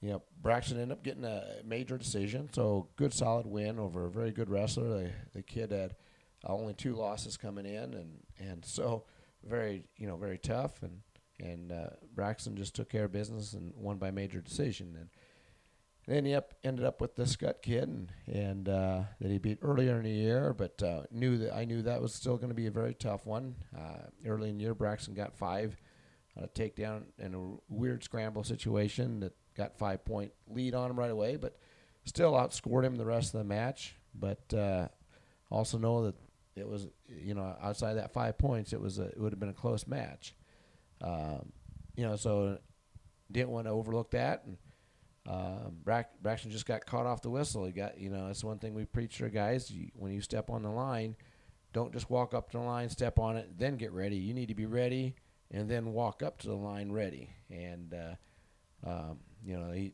you 0.00 0.10
know, 0.10 0.22
Braxton 0.40 0.80
ended 0.80 0.96
up 0.96 1.02
getting 1.02 1.24
a 1.24 1.62
major 1.64 1.98
decision, 1.98 2.48
so 2.52 2.88
good 2.96 3.12
solid 3.12 3.46
win 3.46 3.78
over 3.78 4.06
a 4.06 4.10
very 4.10 4.30
good 4.30 4.50
wrestler. 4.50 4.88
The, 4.88 5.10
the 5.32 5.42
kid 5.42 5.72
had 5.72 5.96
only 6.44 6.74
two 6.74 6.94
losses 6.94 7.36
coming 7.36 7.66
in, 7.66 7.94
and 7.94 8.18
and 8.38 8.64
so 8.64 9.04
very 9.44 9.84
you 9.96 10.06
know 10.06 10.16
very 10.16 10.38
tough, 10.38 10.82
and 10.82 11.00
and 11.40 11.72
uh, 11.72 11.90
Braxton 12.14 12.56
just 12.56 12.74
took 12.74 12.88
care 12.88 13.04
of 13.04 13.12
business 13.12 13.54
and 13.54 13.72
won 13.76 13.96
by 13.98 14.10
major 14.10 14.40
decision, 14.40 14.96
and 14.98 15.08
then 16.06 16.24
he 16.24 16.34
up, 16.34 16.54
ended 16.62 16.84
up 16.84 17.00
with 17.00 17.16
the 17.16 17.24
Skutt 17.24 17.62
kid, 17.62 17.88
and, 17.88 18.12
and 18.26 18.68
uh, 18.68 19.02
that 19.20 19.30
he 19.30 19.38
beat 19.38 19.58
earlier 19.60 19.96
in 19.96 20.04
the 20.04 20.10
year, 20.10 20.54
but 20.54 20.80
uh, 20.82 21.02
knew 21.10 21.36
that 21.38 21.54
I 21.54 21.64
knew 21.64 21.82
that 21.82 22.00
was 22.00 22.14
still 22.14 22.36
going 22.36 22.50
to 22.50 22.54
be 22.54 22.66
a 22.66 22.70
very 22.70 22.94
tough 22.94 23.26
one. 23.26 23.56
Uh, 23.76 24.06
early 24.24 24.50
in 24.50 24.58
the 24.58 24.64
year, 24.64 24.74
Braxton 24.74 25.14
got 25.14 25.36
five 25.36 25.76
on 26.36 26.44
a 26.44 26.48
takedown 26.48 27.04
in 27.18 27.34
a 27.34 27.72
weird 27.72 28.04
scramble 28.04 28.44
situation 28.44 29.20
that 29.20 29.34
got 29.56 29.76
five 29.76 30.04
point 30.04 30.32
lead 30.48 30.74
on 30.74 30.90
him 30.90 30.98
right 30.98 31.10
away, 31.10 31.36
but 31.36 31.58
still 32.04 32.32
outscored 32.32 32.84
him 32.84 32.96
the 32.96 33.04
rest 33.04 33.34
of 33.34 33.38
the 33.38 33.44
match. 33.44 33.96
But 34.14 34.54
uh, 34.54 34.88
also 35.50 35.76
know 35.76 36.04
that 36.04 36.14
it 36.54 36.68
was 36.68 36.86
you 37.08 37.34
know 37.34 37.56
outside 37.60 37.90
of 37.90 37.96
that 37.96 38.12
five 38.12 38.38
points, 38.38 38.72
it 38.72 38.80
was 38.80 39.00
a, 39.00 39.06
it 39.06 39.20
would 39.20 39.32
have 39.32 39.40
been 39.40 39.48
a 39.48 39.54
close 39.54 39.88
match. 39.88 40.34
Um, 41.02 41.52
you 41.96 42.06
know, 42.06 42.14
so 42.14 42.58
didn't 43.32 43.50
want 43.50 43.66
to 43.66 43.72
overlook 43.72 44.12
that 44.12 44.44
and 44.46 44.56
um, 45.26 45.76
Braxton 45.84 46.50
just 46.50 46.66
got 46.66 46.86
caught 46.86 47.06
off 47.06 47.22
the 47.22 47.30
whistle. 47.30 47.64
He 47.64 47.72
got, 47.72 47.98
you 47.98 48.10
know, 48.10 48.26
that's 48.26 48.44
one 48.44 48.58
thing 48.58 48.74
we 48.74 48.84
preach 48.84 49.18
to 49.18 49.28
guys. 49.28 49.70
You, 49.70 49.90
when 49.94 50.12
you 50.12 50.20
step 50.20 50.50
on 50.50 50.62
the 50.62 50.70
line, 50.70 51.16
don't 51.72 51.92
just 51.92 52.08
walk 52.08 52.32
up 52.32 52.50
to 52.52 52.58
the 52.58 52.62
line, 52.62 52.88
step 52.88 53.18
on 53.18 53.36
it, 53.36 53.58
then 53.58 53.76
get 53.76 53.92
ready. 53.92 54.16
You 54.16 54.34
need 54.34 54.48
to 54.48 54.54
be 54.54 54.66
ready 54.66 55.16
and 55.50 55.68
then 55.68 55.92
walk 55.92 56.22
up 56.22 56.38
to 56.38 56.48
the 56.48 56.54
line 56.54 56.92
ready. 56.92 57.30
And, 57.50 57.92
uh, 57.92 58.88
um, 58.88 59.18
you 59.44 59.58
know, 59.58 59.72
he, 59.72 59.92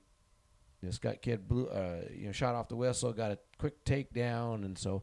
this 0.82 0.98
Skutt 0.98 1.22
kid 1.22 1.48
blew, 1.48 1.66
uh, 1.68 2.02
you 2.14 2.26
know, 2.26 2.32
shot 2.32 2.54
off 2.54 2.68
the 2.68 2.76
whistle, 2.76 3.12
got 3.12 3.30
a 3.30 3.38
quick 3.58 3.84
takedown, 3.84 4.64
and 4.64 4.76
so, 4.76 5.02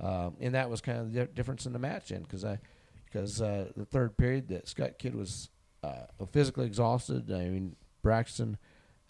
um, 0.00 0.36
and 0.40 0.54
that 0.54 0.70
was 0.70 0.80
kind 0.80 0.98
of 0.98 1.12
the 1.12 1.26
difference 1.26 1.66
in 1.66 1.72
the 1.72 1.78
match. 1.78 2.10
And 2.10 2.26
because 2.26 2.44
I, 2.44 2.58
because 3.04 3.42
uh, 3.42 3.70
the 3.76 3.84
third 3.84 4.16
period, 4.16 4.48
that 4.48 4.66
Skutt 4.66 4.98
kid 4.98 5.14
was 5.14 5.50
uh, 5.82 6.06
physically 6.32 6.66
exhausted. 6.66 7.30
I 7.30 7.48
mean, 7.48 7.76
Braxton 8.02 8.56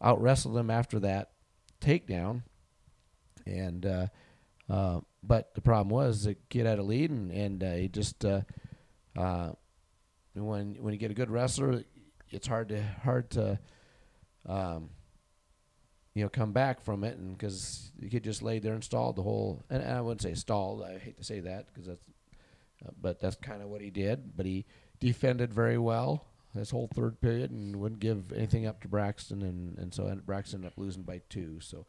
out 0.02 0.20
wrestled 0.20 0.56
him 0.56 0.70
after 0.70 0.98
that 1.00 1.30
takedown. 1.80 2.42
And 3.46 3.84
uh, 3.86 4.06
uh, 4.68 5.00
but 5.22 5.54
the 5.54 5.60
problem 5.60 5.88
was 5.88 6.24
the 6.24 6.36
kid 6.48 6.66
had 6.66 6.78
a 6.78 6.82
lead, 6.82 7.10
and 7.10 7.30
and 7.30 7.62
uh, 7.62 7.72
he 7.72 7.88
just 7.88 8.24
uh, 8.24 8.42
uh, 9.16 9.52
when 10.34 10.74
when 10.74 10.92
you 10.92 10.98
get 10.98 11.10
a 11.10 11.14
good 11.14 11.30
wrestler, 11.30 11.84
it's 12.30 12.46
hard 12.46 12.68
to 12.68 12.82
hard 13.02 13.30
to 13.30 13.58
um, 14.46 14.90
you 16.14 16.22
know 16.22 16.28
come 16.28 16.52
back 16.52 16.82
from 16.82 17.04
it, 17.04 17.18
and 17.18 17.36
because 17.36 17.92
the 17.98 18.08
kid 18.08 18.24
just 18.24 18.42
laid 18.42 18.62
there 18.62 18.74
and 18.74 18.84
stalled 18.84 19.16
the 19.16 19.22
whole. 19.22 19.62
And 19.68 19.82
I 19.82 20.00
wouldn't 20.00 20.22
say 20.22 20.34
stalled. 20.34 20.82
I 20.82 20.98
hate 20.98 21.18
to 21.18 21.24
say 21.24 21.40
that 21.40 21.66
because 21.66 21.86
that's, 21.86 22.04
uh, 22.86 22.90
but 23.00 23.20
that's 23.20 23.36
kind 23.36 23.62
of 23.62 23.68
what 23.68 23.80
he 23.80 23.90
did. 23.90 24.36
But 24.36 24.46
he 24.46 24.66
defended 25.00 25.52
very 25.52 25.78
well 25.78 26.29
this 26.54 26.70
whole 26.70 26.88
third 26.94 27.20
period 27.20 27.50
and 27.50 27.76
wouldn't 27.76 28.00
give 28.00 28.32
anything 28.32 28.66
up 28.66 28.80
to 28.82 28.88
Braxton, 28.88 29.42
and, 29.42 29.78
and 29.78 29.94
so 29.94 30.12
Braxton 30.26 30.58
ended 30.58 30.72
up 30.72 30.78
losing 30.78 31.02
by 31.02 31.20
two. 31.28 31.58
So 31.60 31.86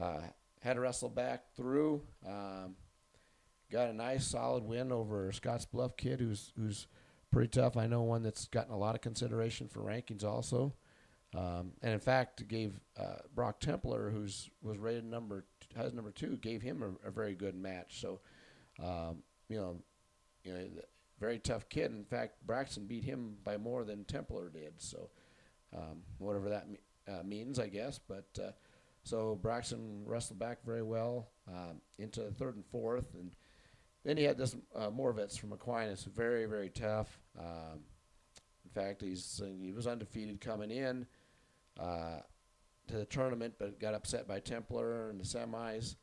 uh, 0.00 0.20
had 0.60 0.74
to 0.74 0.80
wrestle 0.80 1.08
back 1.08 1.54
through. 1.56 2.02
Um, 2.26 2.76
got 3.70 3.88
a 3.88 3.92
nice 3.92 4.26
solid 4.26 4.64
win 4.64 4.92
over 4.92 5.30
Scottsbluff 5.32 5.96
kid 5.96 6.20
who's 6.20 6.52
who's 6.56 6.86
pretty 7.30 7.48
tough. 7.48 7.76
I 7.76 7.86
know 7.86 8.02
one 8.02 8.22
that's 8.22 8.46
gotten 8.46 8.72
a 8.72 8.78
lot 8.78 8.94
of 8.94 9.00
consideration 9.00 9.68
for 9.68 9.80
rankings 9.80 10.24
also. 10.24 10.74
Um, 11.34 11.72
and 11.82 11.94
in 11.94 12.00
fact, 12.00 12.46
gave 12.46 12.78
uh, 12.96 13.22
Brock 13.34 13.58
Templer, 13.60 14.12
who's 14.12 14.50
was 14.62 14.78
rated 14.78 15.04
number 15.04 15.46
has 15.74 15.94
number 15.94 16.10
two, 16.10 16.36
gave 16.36 16.60
him 16.60 16.82
a, 16.82 17.08
a 17.08 17.10
very 17.10 17.34
good 17.34 17.54
match. 17.54 18.00
So, 18.00 18.20
um, 18.82 19.22
you 19.48 19.56
know, 19.56 19.76
you 20.44 20.52
know, 20.52 20.60
very 21.22 21.38
tough 21.38 21.68
kid. 21.68 21.92
In 21.92 22.04
fact, 22.04 22.44
Braxton 22.44 22.86
beat 22.86 23.04
him 23.04 23.36
by 23.44 23.56
more 23.56 23.84
than 23.84 24.04
Templar 24.04 24.50
did. 24.50 24.72
So, 24.78 25.08
um, 25.72 26.02
whatever 26.18 26.48
that 26.48 26.68
me- 26.68 26.80
uh, 27.06 27.22
means, 27.22 27.60
I 27.60 27.68
guess. 27.68 28.00
But 28.00 28.26
uh, 28.42 28.50
so 29.04 29.38
Braxton 29.40 30.02
wrestled 30.04 30.40
back 30.40 30.64
very 30.66 30.82
well 30.82 31.28
um, 31.46 31.80
into 31.96 32.22
the 32.22 32.32
third 32.32 32.56
and 32.56 32.66
fourth, 32.66 33.14
and 33.14 33.36
then 34.04 34.16
he 34.16 34.24
had 34.24 34.36
this 34.36 34.56
uh, 34.74 34.90
Moravitz 34.90 35.38
from 35.38 35.52
Aquinas, 35.52 36.02
very 36.04 36.46
very 36.46 36.70
tough. 36.70 37.20
Um, 37.38 37.84
in 38.64 38.70
fact, 38.74 39.00
he's 39.00 39.40
he 39.60 39.70
was 39.70 39.86
undefeated 39.86 40.40
coming 40.40 40.72
in 40.72 41.06
uh, 41.78 42.18
to 42.88 42.96
the 42.96 43.04
tournament, 43.04 43.54
but 43.60 43.78
got 43.78 43.94
upset 43.94 44.26
by 44.26 44.40
Templar 44.40 45.08
in 45.10 45.18
the 45.18 45.24
semis. 45.24 45.94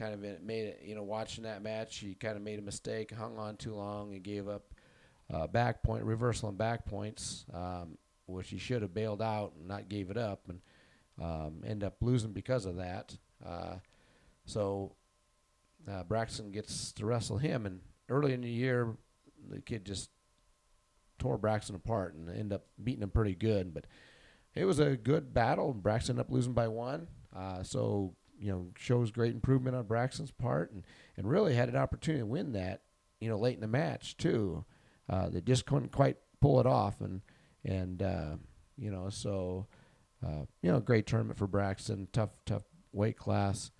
Kind 0.00 0.14
of 0.14 0.42
made 0.42 0.64
it, 0.64 0.80
you 0.82 0.94
know, 0.94 1.02
watching 1.02 1.44
that 1.44 1.62
match, 1.62 1.98
he 1.98 2.14
kind 2.14 2.34
of 2.34 2.42
made 2.42 2.58
a 2.58 2.62
mistake, 2.62 3.12
hung 3.12 3.36
on 3.36 3.56
too 3.56 3.74
long, 3.74 4.14
and 4.14 4.22
gave 4.22 4.48
up 4.48 4.72
uh, 5.30 5.46
back 5.46 5.82
point, 5.82 6.04
reversal 6.04 6.48
and 6.48 6.56
back 6.56 6.86
points, 6.86 7.44
um, 7.52 7.98
which 8.24 8.48
he 8.48 8.56
should 8.56 8.80
have 8.80 8.94
bailed 8.94 9.20
out 9.20 9.52
and 9.58 9.68
not 9.68 9.90
gave 9.90 10.10
it 10.10 10.16
up, 10.16 10.48
and 10.48 10.60
um, 11.20 11.62
end 11.66 11.84
up 11.84 11.96
losing 12.00 12.32
because 12.32 12.64
of 12.64 12.76
that. 12.76 13.14
Uh, 13.46 13.74
so 14.46 14.94
uh, 15.86 16.02
Braxton 16.04 16.50
gets 16.50 16.92
to 16.92 17.04
wrestle 17.04 17.36
him, 17.36 17.66
and 17.66 17.80
early 18.08 18.32
in 18.32 18.40
the 18.40 18.48
year, 18.48 18.96
the 19.50 19.60
kid 19.60 19.84
just 19.84 20.08
tore 21.18 21.36
Braxton 21.36 21.76
apart 21.76 22.14
and 22.14 22.30
ended 22.30 22.54
up 22.54 22.64
beating 22.82 23.02
him 23.02 23.10
pretty 23.10 23.34
good, 23.34 23.74
but 23.74 23.84
it 24.54 24.64
was 24.64 24.78
a 24.78 24.96
good 24.96 25.34
battle. 25.34 25.72
and 25.72 25.82
Braxton 25.82 26.14
ended 26.14 26.26
up 26.26 26.32
losing 26.32 26.54
by 26.54 26.68
one. 26.68 27.06
Uh, 27.36 27.62
so 27.62 28.14
you 28.40 28.50
know 28.50 28.68
shows 28.76 29.10
great 29.10 29.34
improvement 29.34 29.76
on 29.76 29.84
Braxton's 29.84 30.30
part, 30.30 30.72
and 30.72 30.84
and 31.16 31.28
really 31.28 31.54
had 31.54 31.68
an 31.68 31.76
opportunity 31.76 32.22
to 32.22 32.26
win 32.26 32.52
that, 32.52 32.82
you 33.20 33.28
know, 33.28 33.38
late 33.38 33.54
in 33.54 33.60
the 33.60 33.68
match 33.68 34.16
too. 34.16 34.64
Uh, 35.08 35.28
they 35.28 35.40
just 35.40 35.66
couldn't 35.66 35.92
quite 35.92 36.16
pull 36.40 36.58
it 36.58 36.66
off, 36.66 37.00
and 37.00 37.20
and 37.64 38.02
uh, 38.02 38.36
you 38.76 38.90
know 38.90 39.10
so 39.10 39.66
uh, 40.26 40.44
you 40.62 40.72
know 40.72 40.80
great 40.80 41.06
tournament 41.06 41.38
for 41.38 41.46
Braxton, 41.46 42.08
tough 42.12 42.30
tough 42.46 42.64
weight 42.92 43.16
class. 43.16 43.70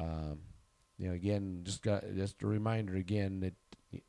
Um, 0.00 0.40
you 0.96 1.08
know, 1.08 1.14
again, 1.14 1.60
just 1.62 1.82
got 1.82 2.04
just 2.16 2.42
a 2.42 2.46
reminder 2.46 2.96
again 2.96 3.40
that 3.40 3.54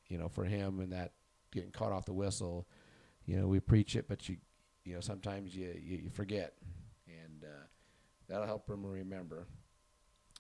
you 0.08 0.18
know 0.18 0.30
for 0.30 0.46
him 0.46 0.80
and 0.80 0.94
that 0.94 1.14
getting 1.52 1.72
caught 1.72 1.92
off 1.92 2.06
the 2.06 2.14
whistle, 2.14 2.68
you 3.26 3.36
know, 3.36 3.48
we 3.48 3.60
preach 3.60 3.96
it, 3.96 4.08
but 4.08 4.28
you 4.30 4.38
you 4.86 4.94
know 4.94 5.02
sometimes 5.02 5.56
you 5.56 5.74
you, 5.82 5.98
you 5.98 6.10
forget, 6.10 6.54
and 7.08 7.44
uh, 7.44 7.66
that'll 8.28 8.48
help 8.48 8.70
him 8.70 8.86
remember. 8.86 9.46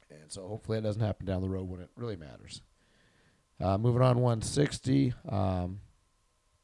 And 0.09 0.31
so 0.31 0.47
hopefully 0.47 0.77
it 0.77 0.81
doesn't 0.81 1.01
happen 1.01 1.25
down 1.25 1.41
the 1.41 1.49
road 1.49 1.69
when 1.69 1.81
it 1.81 1.89
really 1.95 2.15
matters. 2.15 2.61
Uh, 3.61 3.77
moving 3.77 4.01
on, 4.01 4.19
160. 4.19 5.13
Um, 5.27 5.81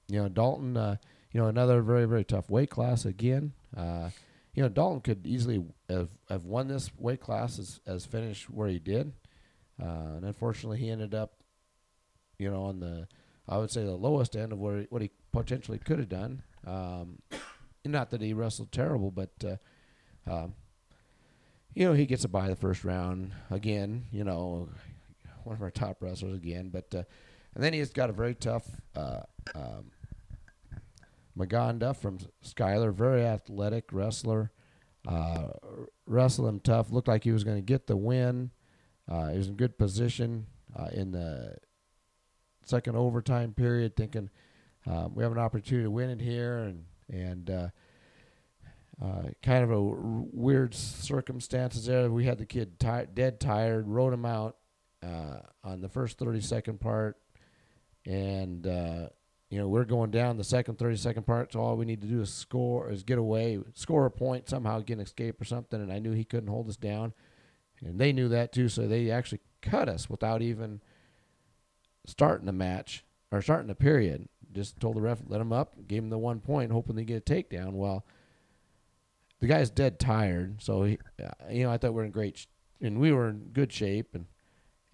you 0.08 0.22
know, 0.22 0.30
Dalton, 0.30 0.78
uh, 0.78 0.96
you 1.32 1.42
know, 1.42 1.48
another 1.48 1.82
very 1.82 2.06
very 2.06 2.24
tough 2.24 2.50
weight 2.50 2.70
class 2.70 3.06
again. 3.06 3.54
Uh, 3.76 4.10
you 4.54 4.64
know, 4.64 4.70
Dalton 4.70 5.02
could 5.02 5.28
easily 5.28 5.64
have, 5.90 6.10
have 6.30 6.46
won 6.46 6.68
this 6.68 6.90
weight 6.98 7.20
class 7.20 7.60
as 7.60 7.80
as 7.86 8.06
finished 8.06 8.50
where 8.50 8.70
he 8.70 8.80
did, 8.80 9.12
uh, 9.82 10.16
and 10.16 10.26
unfortunately 10.26 10.80
he 10.80 10.90
ended 10.90 11.14
up, 11.14 11.34
you 12.40 12.50
know, 12.50 12.64
on 12.64 12.80
the 12.80 13.08
I 13.48 13.58
would 13.58 13.72
say 13.72 13.84
the 13.84 13.92
lowest 13.92 14.36
end 14.36 14.54
of 14.54 14.60
where 14.60 14.80
he, 14.80 14.88
what 14.90 15.02
he 15.02 15.12
potentially 15.32 15.78
could 15.78 16.00
have 16.00 16.10
done. 16.10 16.44
Um, 16.66 17.20
not 17.86 18.10
that 18.12 18.22
he 18.22 18.34
wrestled 18.34 18.72
terrible, 18.72 19.12
but 19.12 19.32
uh, 19.44 20.32
um, 20.32 20.54
you 21.76 21.86
know 21.86 21.94
he 21.94 22.06
gets 22.06 22.24
a 22.24 22.30
bye 22.30 22.48
the 22.48 22.56
first 22.56 22.84
round 22.84 23.34
again. 23.52 24.06
You 24.12 24.24
know, 24.24 24.70
one 25.44 25.56
of 25.56 25.62
our 25.62 25.70
top 25.70 26.02
wrestlers 26.02 26.36
again, 26.36 26.70
but 26.70 26.96
uh, 26.96 27.04
and 27.54 27.64
then 27.64 27.74
he's 27.74 27.92
got 27.92 28.10
a 28.10 28.14
very 28.14 28.34
tough 28.34 28.66
uh, 28.96 29.22
um, 29.54 29.92
Maganda 31.38 31.96
from 31.96 32.18
Schuyler, 32.42 32.92
very 32.92 33.24
athletic 33.24 33.92
wrestler. 33.92 34.52
Uh, 35.08 35.50
wrestling 36.08 36.60
tough, 36.62 36.92
looked 36.92 37.08
like 37.08 37.24
he 37.24 37.32
was 37.32 37.44
going 37.44 37.58
to 37.58 37.62
get 37.62 37.86
the 37.86 37.96
win. 37.96 38.50
Uh, 39.08 39.30
he 39.30 39.38
was 39.38 39.48
in 39.48 39.56
good 39.56 39.78
position 39.78 40.48
uh, 40.76 40.88
in 40.92 41.12
the 41.12 41.56
second 42.66 42.96
overtime 42.96 43.54
period, 43.54 43.96
thinking 43.96 44.32
um, 44.88 45.14
we 45.14 45.22
have 45.22 45.32
an 45.32 45.38
opportunity 45.38 45.84
to 45.84 45.92
win 45.92 46.10
it 46.10 46.22
here, 46.22 46.58
and 46.58 46.86
and 47.12 47.72
uh, 49.02 49.30
kind 49.44 49.64
of 49.64 49.72
a 49.72 49.76
r- 49.76 50.26
weird 50.32 50.74
circumstances 50.74 51.86
there. 51.86 52.10
We 52.10 52.26
had 52.26 52.38
the 52.38 52.46
kid 52.46 52.80
ti- 52.80 53.12
dead 53.14 53.40
tired, 53.40 53.88
rode 53.88 54.14
him 54.14 54.26
out 54.26 54.58
uh, 55.04 55.40
on 55.64 55.82
the 55.82 55.90
first 55.90 56.18
thirty 56.18 56.42
second 56.42 56.80
part, 56.80 57.18
and 58.06 58.66
uh, 58.66 59.10
you 59.50 59.60
know 59.60 59.68
we're 59.68 59.86
going 59.86 60.12
down 60.12 60.38
the 60.38 60.44
second 60.44 60.78
thirty 60.78 60.96
second 60.96 61.24
part. 61.24 61.54
So 61.54 61.60
all 61.60 61.76
we 61.76 61.86
need 61.86 62.02
to 62.02 62.08
do 62.08 62.22
is 62.22 62.34
score, 62.34 62.90
is 62.90 63.04
get 63.04 63.18
away, 63.18 63.60
score 63.74 64.06
a 64.06 64.12
point 64.12 64.50
somehow, 64.50 64.80
get 64.80 64.94
an 64.94 65.02
escape 65.02 65.42
or 65.42 65.46
something. 65.46 65.82
And 65.82 65.92
I 65.92 66.00
knew 66.00 66.12
he 66.12 66.24
couldn't 66.24 66.50
hold 66.50 66.70
us 66.70 66.78
down, 66.78 67.14
and 67.84 68.00
they 68.00 68.14
knew 68.14 68.30
that 68.30 68.54
too. 68.54 68.70
So 68.70 68.88
they 68.88 69.12
actually 69.12 69.42
cut 69.62 69.90
us 69.90 70.10
without 70.10 70.42
even 70.42 70.82
starting 72.06 72.46
the 72.46 72.54
match 72.54 73.04
or 73.32 73.42
starting 73.42 73.68
the 73.68 73.76
period. 73.76 74.30
Just 74.54 74.80
told 74.80 74.96
the 74.96 75.02
ref 75.02 75.20
let 75.28 75.42
him 75.42 75.52
up, 75.52 75.76
gave 75.86 76.02
him 76.02 76.10
the 76.10 76.18
one 76.18 76.40
point, 76.40 76.72
hoping 76.72 76.96
they 76.96 77.04
get 77.04 77.30
a 77.30 77.34
takedown. 77.34 77.74
Well, 77.74 78.06
the 79.40 79.48
guy's 79.48 79.70
dead 79.70 80.00
tired, 80.00 80.62
so 80.62 80.84
he, 80.84 80.98
uh, 81.24 81.30
you 81.50 81.64
know 81.64 81.72
I 81.72 81.78
thought 81.78 81.94
we 81.94 82.02
are 82.02 82.06
in 82.06 82.12
great, 82.12 82.38
sh- 82.38 82.48
and 82.82 83.00
we 83.00 83.12
were 83.12 83.30
in 83.30 83.50
good 83.54 83.72
shape, 83.72 84.16
and 84.16 84.26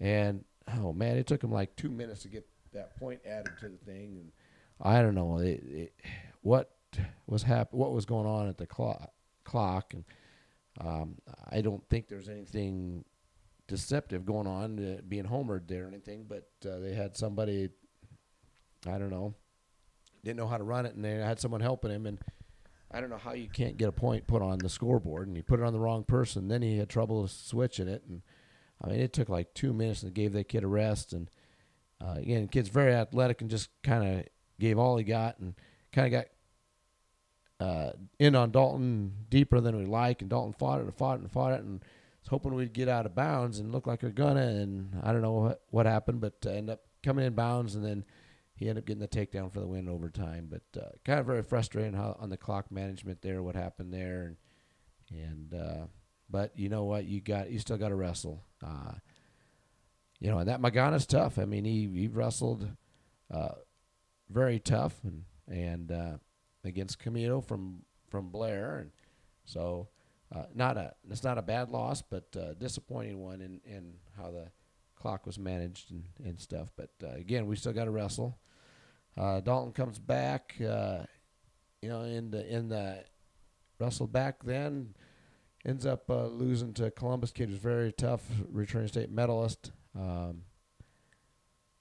and 0.00 0.44
oh 0.78 0.92
man, 0.92 1.16
it 1.16 1.26
took 1.26 1.42
him 1.42 1.52
like 1.52 1.76
two 1.76 1.90
minutes 1.90 2.22
to 2.22 2.28
get 2.28 2.46
that 2.72 2.96
point 2.98 3.20
added 3.26 3.52
to 3.60 3.68
the 3.68 3.76
thing, 3.78 4.16
and 4.18 4.32
I 4.80 5.02
don't 5.02 5.14
know 5.14 5.38
it, 5.38 5.62
it, 5.64 5.92
what 6.42 6.74
was 7.26 7.42
hap- 7.42 7.72
what 7.72 7.92
was 7.92 8.04
going 8.04 8.26
on 8.26 8.48
at 8.48 8.58
the 8.58 8.66
clock 8.66 9.10
clock, 9.44 9.94
and 9.94 10.04
um, 10.80 11.16
I 11.50 11.60
don't 11.60 11.86
think 11.88 12.08
there's 12.08 12.28
anything 12.28 13.04
deceptive 13.68 14.24
going 14.26 14.46
on, 14.46 14.78
uh, 14.78 15.00
being 15.08 15.24
homered 15.24 15.66
there 15.68 15.84
or 15.84 15.88
anything, 15.88 16.26
but 16.28 16.48
uh, 16.66 16.78
they 16.78 16.94
had 16.94 17.16
somebody, 17.16 17.68
I 18.86 18.98
don't 18.98 19.10
know, 19.10 19.34
didn't 20.24 20.38
know 20.38 20.46
how 20.48 20.58
to 20.58 20.64
run 20.64 20.84
it, 20.86 20.94
and 20.94 21.04
they 21.04 21.12
had 21.12 21.38
someone 21.40 21.60
helping 21.60 21.90
him, 21.90 22.06
and 22.06 22.18
I 22.92 23.00
don't 23.00 23.10
know 23.10 23.18
how 23.18 23.32
you 23.32 23.48
can't 23.48 23.76
get 23.76 23.88
a 23.88 23.92
point 23.92 24.26
put 24.26 24.42
on 24.42 24.58
the 24.58 24.68
scoreboard, 24.68 25.28
and 25.28 25.36
he 25.36 25.42
put 25.42 25.60
it 25.60 25.64
on 25.64 25.72
the 25.72 25.80
wrong 25.80 26.04
person. 26.04 26.48
Then 26.48 26.62
he 26.62 26.78
had 26.78 26.88
trouble 26.88 27.26
switching 27.26 27.88
it, 27.88 28.02
and 28.08 28.22
I 28.82 28.88
mean, 28.88 29.00
it 29.00 29.12
took 29.12 29.28
like 29.28 29.54
two 29.54 29.72
minutes, 29.72 30.02
and 30.02 30.12
gave 30.12 30.32
that 30.32 30.48
kid 30.48 30.64
a 30.64 30.68
rest, 30.68 31.12
and 31.12 31.30
uh, 32.00 32.14
again, 32.16 32.48
kid's 32.48 32.68
very 32.68 32.92
athletic, 32.92 33.40
and 33.40 33.50
just 33.50 33.70
kind 33.82 34.04
of 34.04 34.26
gave 34.60 34.78
all 34.78 34.96
he 34.96 35.04
got, 35.04 35.38
and 35.38 35.54
kind 35.92 36.06
of 36.06 36.20
got. 36.20 36.26
Uh, 37.60 37.92
in 38.18 38.34
on 38.34 38.50
Dalton 38.50 39.12
deeper 39.30 39.60
than 39.60 39.76
we 39.76 39.84
like, 39.86 40.20
and 40.20 40.28
Dalton 40.28 40.52
fought 40.52 40.80
it 40.80 40.82
and 40.82 40.94
fought 40.96 41.18
it 41.18 41.20
and 41.20 41.30
fought 41.30 41.52
it, 41.52 41.60
and 41.60 41.78
was 42.20 42.28
hoping 42.28 42.54
we'd 42.54 42.72
get 42.72 42.88
out 42.88 43.06
of 43.06 43.14
bounds 43.14 43.60
and 43.60 43.70
look 43.70 43.86
like 43.86 44.02
we're 44.02 44.10
gonna. 44.10 44.40
And 44.40 44.98
I 45.00 45.12
don't 45.12 45.22
know 45.22 45.32
what, 45.32 45.62
what 45.70 45.86
happened, 45.86 46.20
but 46.20 46.34
uh, 46.44 46.50
end 46.50 46.70
up 46.70 46.80
coming 47.04 47.24
in 47.24 47.34
bounds, 47.34 47.76
and 47.76 47.84
then 47.84 48.04
he 48.54 48.68
ended 48.68 48.82
up 48.82 48.86
getting 48.86 49.00
the 49.00 49.08
takedown 49.08 49.52
for 49.52 49.60
the 49.60 49.66
win 49.66 49.88
overtime. 49.88 50.48
But 50.50 50.80
uh, 50.80 50.90
kind 51.04 51.18
of 51.20 51.26
very 51.26 51.42
frustrating 51.42 51.94
how 51.94 52.16
on 52.20 52.30
the 52.30 52.36
clock 52.36 52.70
management 52.70 53.22
there, 53.22 53.42
what 53.42 53.56
happened 53.56 53.92
there, 53.92 54.22
and 54.22 54.36
and 55.10 55.54
uh, 55.54 55.86
but 56.30 56.58
you 56.58 56.68
know 56.68 56.84
what, 56.84 57.04
you 57.04 57.20
got 57.20 57.50
you 57.50 57.58
still 57.58 57.78
got 57.78 57.88
to 57.88 57.94
wrestle. 57.94 58.44
Uh, 58.64 58.94
you 60.20 60.30
know, 60.30 60.38
and 60.38 60.48
that 60.48 60.62
Magana's 60.62 61.06
tough. 61.06 61.38
I 61.38 61.44
mean, 61.44 61.64
he 61.64 61.88
he 61.92 62.08
wrestled 62.08 62.68
uh, 63.30 63.54
very 64.30 64.58
tough 64.58 64.94
and 65.04 65.24
and 65.48 65.90
uh, 65.90 66.18
against 66.64 67.00
Camilo 67.00 67.44
from 67.44 67.82
from 68.08 68.30
Blair, 68.30 68.78
and 68.78 68.90
so 69.44 69.88
uh, 70.34 70.44
not 70.54 70.76
a 70.76 70.94
it's 71.10 71.24
not 71.24 71.38
a 71.38 71.42
bad 71.42 71.70
loss, 71.70 72.02
but 72.02 72.30
disappointing 72.58 73.18
one 73.18 73.40
in, 73.40 73.60
in 73.64 73.94
how 74.16 74.30
the 74.30 74.48
clock 75.02 75.26
was 75.26 75.38
managed 75.38 75.90
and, 75.90 76.04
and 76.24 76.40
stuff. 76.40 76.70
But 76.76 76.90
uh, 77.02 77.14
again, 77.16 77.46
we 77.46 77.56
still 77.56 77.72
got 77.72 77.86
to 77.86 77.90
wrestle. 77.90 78.38
Uh, 79.16 79.40
Dalton 79.40 79.72
comes 79.72 79.98
back, 79.98 80.54
uh, 80.60 81.00
you 81.82 81.88
know, 81.88 82.02
in 82.02 82.30
the 82.30 82.46
in 82.46 82.68
the 82.68 83.04
wrestled 83.78 84.12
back 84.12 84.44
then 84.44 84.94
ends 85.64 85.86
up 85.86 86.08
uh, 86.08 86.26
losing 86.26 86.72
to 86.74 86.90
Columbus 86.92 87.32
kid 87.32 87.48
who's 87.48 87.58
very 87.58 87.92
tough, 87.92 88.22
returning 88.48 88.88
state 88.88 89.10
medalist. 89.10 89.72
Um, 89.96 90.42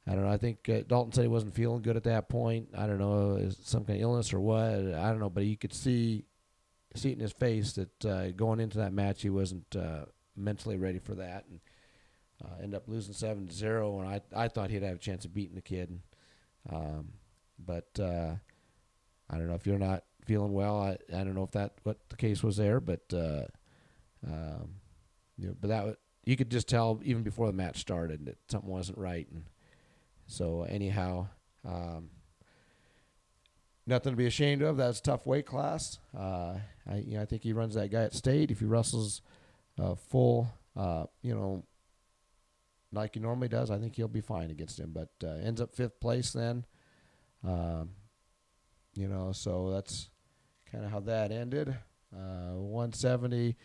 I 0.07 0.13
don't 0.13 0.23
know. 0.23 0.31
I 0.31 0.37
think 0.37 0.67
uh, 0.67 0.81
Dalton 0.87 1.13
said 1.13 1.21
he 1.21 1.27
wasn't 1.27 1.53
feeling 1.53 1.83
good 1.83 1.95
at 1.97 2.03
that 2.03 2.27
point. 2.27 2.69
I 2.75 2.87
don't 2.87 2.97
know, 2.97 3.35
is 3.35 3.57
some 3.63 3.85
kind 3.85 3.97
of 3.97 4.03
illness 4.03 4.33
or 4.33 4.39
what? 4.39 4.63
I 4.63 5.09
don't 5.09 5.19
know, 5.19 5.29
but 5.29 5.45
you 5.45 5.57
could 5.57 5.73
see 5.73 6.25
see 6.95 7.11
it 7.11 7.13
in 7.13 7.19
his 7.19 7.31
face 7.31 7.73
that 7.73 8.05
uh, 8.05 8.31
going 8.31 8.59
into 8.59 8.79
that 8.79 8.93
match 8.93 9.21
he 9.21 9.29
wasn't 9.29 9.75
mentally 10.35 10.77
ready 10.77 10.99
for 10.99 11.15
that, 11.15 11.45
and 11.49 11.59
uh, 12.43 12.63
end 12.63 12.75
up 12.75 12.87
losing 12.87 13.13
seven 13.13 13.47
to 13.47 13.53
zero. 13.53 13.99
And 13.99 14.07
I 14.07 14.21
I 14.35 14.47
thought 14.47 14.69
he'd 14.69 14.83
have 14.83 14.95
a 14.95 14.99
chance 14.99 15.25
of 15.25 15.33
beating 15.33 15.55
the 15.55 15.61
kid, 15.61 15.99
um, 16.71 17.09
but 17.59 17.89
uh, 17.99 18.35
I 19.29 19.37
don't 19.37 19.47
know 19.47 19.55
if 19.55 19.65
you're 19.65 19.77
not 19.77 20.03
feeling 20.25 20.53
well. 20.53 20.79
I 20.79 20.97
I 21.13 21.23
don't 21.23 21.35
know 21.35 21.43
if 21.43 21.51
that 21.51 21.73
what 21.83 21.97
the 22.09 22.17
case 22.17 22.43
was 22.43 22.57
there, 22.57 22.79
but 22.79 23.01
uh, 23.13 23.45
um, 24.25 24.75
you 25.37 25.47
know, 25.47 25.55
but 25.59 25.69
that 25.69 25.97
you 26.25 26.35
could 26.35 26.51
just 26.51 26.67
tell 26.67 26.99
even 27.03 27.23
before 27.23 27.47
the 27.47 27.53
match 27.53 27.79
started 27.79 28.25
that 28.25 28.37
something 28.49 28.69
wasn't 28.69 28.97
right, 28.97 29.27
and 29.31 29.45
so 30.27 30.63
anyhow. 30.63 31.27
Um, 31.63 32.09
nothing 33.85 34.13
to 34.13 34.17
be 34.17 34.25
ashamed 34.25 34.61
of. 34.61 34.77
That's 34.77 35.01
tough 35.01 35.25
weight 35.25 35.45
class. 35.45 35.99
Uh, 36.17 36.55
I, 36.89 36.97
you 36.97 37.15
know, 37.15 37.21
I 37.21 37.25
think 37.25 37.43
he 37.43 37.53
runs 37.53 37.75
that 37.75 37.91
guy 37.91 38.03
at 38.03 38.13
state. 38.13 38.51
If 38.51 38.59
he 38.59 38.65
wrestles 38.65 39.21
uh, 39.79 39.95
full, 39.95 40.47
uh, 40.75 41.05
you 41.21 41.35
know, 41.35 41.63
like 42.91 43.13
he 43.13 43.19
normally 43.19 43.47
does, 43.47 43.71
I 43.71 43.77
think 43.77 43.95
he'll 43.95 44.07
be 44.07 44.21
fine 44.21 44.49
against 44.49 44.79
him. 44.79 44.91
But 44.93 45.09
uh, 45.23 45.37
ends 45.45 45.61
up 45.61 45.75
fifth 45.75 45.99
place 45.99 46.31
then. 46.31 46.65
Um, 47.43 47.91
you 48.95 49.07
know, 49.07 49.31
so 49.31 49.71
that's 49.71 50.09
kind 50.71 50.83
of 50.83 50.91
how 50.91 50.99
that 51.01 51.31
ended. 51.31 51.69
Uh, 52.13 52.53
170. 52.55 53.55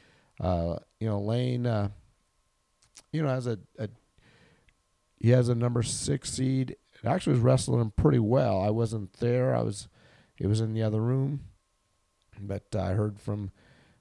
Uh, 0.41 0.77
you 1.01 1.09
know, 1.09 1.21
Lane. 1.21 1.67
Uh, 1.67 1.89
you 3.13 3.23
know, 3.23 3.29
has 3.29 3.47
a, 3.47 3.59
a 3.79 3.89
he 5.19 5.31
has 5.31 5.49
a 5.49 5.55
number 5.55 5.83
six 5.83 6.31
seed. 6.31 6.77
Actually 7.05 7.35
was 7.35 7.43
wrestling 7.43 7.81
him 7.81 7.93
pretty 7.97 8.19
well. 8.19 8.61
I 8.61 8.71
wasn't 8.71 9.13
there. 9.15 9.55
I 9.55 9.63
was 9.63 9.89
it 10.39 10.47
was 10.47 10.61
in 10.61 10.75
the 10.75 10.83
other 10.83 11.01
room, 11.01 11.41
but 12.41 12.75
I 12.75 12.91
heard 12.93 13.21
from 13.21 13.51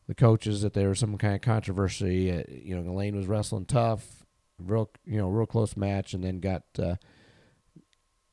the 0.07 0.15
coaches 0.15 0.61
that 0.61 0.73
there 0.73 0.89
was 0.89 0.99
some 0.99 1.17
kind 1.17 1.35
of 1.35 1.41
controversy. 1.41 2.31
Uh, 2.31 2.43
you 2.47 2.75
know, 2.75 2.93
Lane 2.93 3.15
was 3.15 3.27
wrestling 3.27 3.65
tough, 3.65 4.24
real 4.59 4.89
you 5.05 5.17
know, 5.17 5.27
real 5.27 5.45
close 5.45 5.75
match, 5.77 6.13
and 6.13 6.23
then 6.23 6.39
got 6.39 6.63
uh, 6.79 6.95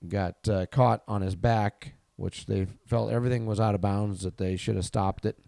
got 0.07 0.49
uh, 0.49 0.67
caught 0.67 1.03
on 1.09 1.23
his 1.23 1.35
back, 1.35 1.95
which 2.17 2.47
they 2.47 2.67
felt 2.87 3.13
everything 3.13 3.47
was 3.47 3.61
out 3.61 3.75
of 3.75 3.81
bounds 3.81 4.23
that 4.23 4.39
they 4.39 4.57
should 4.57 4.77
have 4.77 4.85
stopped 4.85 5.27
it, 5.27 5.39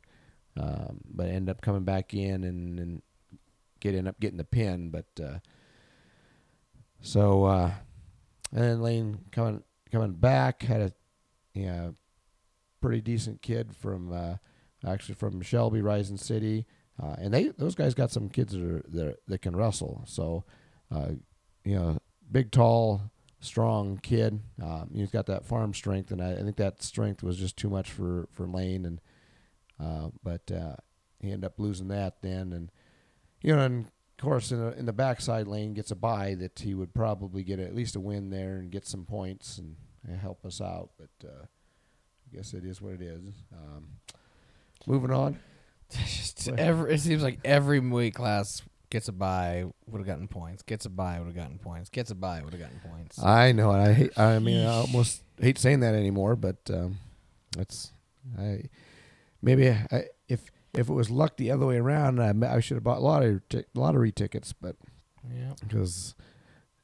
um, 0.58 1.00
but 1.04 1.28
ended 1.28 1.50
up 1.50 1.60
coming 1.60 1.84
back 1.84 2.14
in 2.14 2.44
and 2.44 2.78
and 2.78 3.02
end 3.84 4.08
up 4.08 4.18
getting 4.20 4.38
the 4.38 4.44
pin, 4.44 4.90
but. 4.90 5.06
Uh, 5.22 5.38
so 7.06 7.44
uh, 7.44 7.70
and 8.50 8.62
then 8.62 8.80
Lane 8.80 9.18
coming 9.30 9.62
coming 9.92 10.12
back 10.12 10.62
had 10.62 10.80
a 10.80 10.92
you 11.54 11.66
know, 11.66 11.94
pretty 12.80 13.00
decent 13.00 13.42
kid 13.42 13.74
from 13.74 14.12
uh, 14.12 14.36
actually 14.86 15.14
from 15.14 15.40
Shelby 15.40 15.80
Rising 15.80 16.16
City, 16.16 16.66
uh, 17.02 17.14
and 17.18 17.32
they 17.32 17.48
those 17.48 17.74
guys 17.74 17.94
got 17.94 18.10
some 18.10 18.28
kids 18.28 18.52
that 18.52 18.62
are 18.62 18.84
that, 18.88 19.16
that 19.28 19.42
can 19.42 19.56
wrestle. 19.56 20.02
So 20.06 20.44
uh, 20.90 21.10
you 21.64 21.74
know, 21.74 21.98
big, 22.30 22.50
tall, 22.50 23.02
strong 23.40 23.98
kid. 23.98 24.40
Um, 24.62 24.90
he's 24.94 25.10
got 25.10 25.26
that 25.26 25.46
farm 25.46 25.74
strength, 25.74 26.10
and 26.10 26.22
I, 26.22 26.32
I 26.32 26.42
think 26.42 26.56
that 26.56 26.82
strength 26.82 27.22
was 27.22 27.36
just 27.36 27.56
too 27.56 27.70
much 27.70 27.90
for 27.90 28.28
for 28.32 28.46
Lane, 28.46 28.84
and 28.84 29.00
uh, 29.80 30.10
but 30.22 30.50
uh, 30.50 30.76
he 31.20 31.30
ended 31.30 31.44
up 31.44 31.58
losing 31.58 31.88
that 31.88 32.22
then, 32.22 32.52
and 32.52 32.70
you 33.42 33.54
know, 33.54 33.62
and 33.62 33.86
of 34.18 34.24
course, 34.24 34.52
in, 34.52 34.60
a, 34.60 34.70
in 34.70 34.86
the 34.86 34.92
backside 34.92 35.46
lane 35.46 35.74
gets 35.74 35.90
a 35.90 35.96
bye 35.96 36.34
that 36.38 36.60
he 36.60 36.74
would 36.74 36.94
probably 36.94 37.42
get 37.42 37.58
at 37.58 37.74
least 37.74 37.96
a 37.96 38.00
win 38.00 38.30
there 38.30 38.56
and 38.56 38.70
get 38.70 38.86
some 38.86 39.04
points 39.04 39.58
and, 39.58 39.76
and 40.06 40.20
help 40.20 40.44
us 40.44 40.60
out. 40.60 40.90
But 40.96 41.28
uh, 41.28 41.42
I 41.44 42.36
guess 42.36 42.54
it 42.54 42.64
is 42.64 42.80
what 42.80 42.94
it 42.94 43.02
is. 43.02 43.20
Um, 43.52 43.88
moving 44.86 45.10
on. 45.10 45.38
Just 45.90 46.48
every, 46.48 46.94
it 46.94 47.00
seems 47.00 47.22
like 47.22 47.40
every 47.44 47.80
weight 47.80 48.14
class 48.14 48.62
gets 48.90 49.08
a 49.08 49.12
bye 49.12 49.64
would 49.86 49.98
have 49.98 50.06
gotten 50.06 50.28
points. 50.28 50.62
Gets 50.62 50.86
a 50.86 50.90
bye 50.90 51.18
would 51.18 51.26
have 51.26 51.36
gotten 51.36 51.58
points. 51.58 51.90
Gets 51.90 52.10
a 52.10 52.14
bye 52.14 52.42
would 52.42 52.52
have 52.52 52.62
gotten 52.62 52.80
points. 52.80 53.22
I 53.22 53.52
know, 53.52 53.70
and 53.72 53.82
I 53.82 53.92
hate. 53.92 54.18
I 54.18 54.38
mean, 54.38 54.64
I 54.66 54.72
almost 54.72 55.22
hate 55.40 55.58
saying 55.58 55.80
that 55.80 55.94
anymore, 55.94 56.36
but 56.36 56.58
um, 56.70 56.98
it's 57.58 57.92
I 58.38 58.64
maybe 59.42 59.70
I, 59.70 60.04
if 60.28 60.50
if 60.72 60.88
it 60.88 60.92
was 60.92 61.10
luck 61.10 61.36
the 61.36 61.50
other 61.50 61.66
way 61.66 61.76
around, 61.76 62.20
I, 62.20 62.54
I 62.54 62.60
should 62.60 62.76
have 62.76 62.84
bought 62.84 63.02
lottery 63.02 63.40
ti- 63.48 63.64
lottery 63.74 64.12
tickets, 64.12 64.52
but 64.52 64.76
yeah. 65.32 65.54
because 65.60 66.14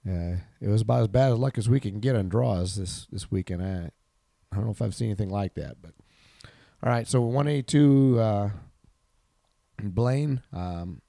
uh, 0.09 0.37
it 0.61 0.69
was 0.69 0.83
about 0.83 1.03
as 1.03 1.09
bad 1.09 1.33
as 1.33 1.39
luck 1.39 1.59
as 1.59 1.69
we 1.69 1.81
can 1.81 2.01
get 2.01 2.17
on 2.17 2.29
draws 2.29 2.77
this 2.77 3.07
this 3.11 3.31
weekend. 3.31 3.63
I 3.63 3.91
I 4.53 4.57
don't 4.57 4.65
know 4.65 4.73
if 4.73 4.83
I've 4.83 4.95
seen 4.95 5.09
anything 5.09 5.31
like 5.31 5.55
that, 5.55 5.77
but 5.83 5.93
all 6.83 6.91
right. 6.91 7.07
So 7.07 7.21
one 7.21 7.49
eighty 7.49 7.63
two, 7.63 8.19
uh, 8.19 8.51
Blaine. 9.83 10.43
Um, 10.53 11.03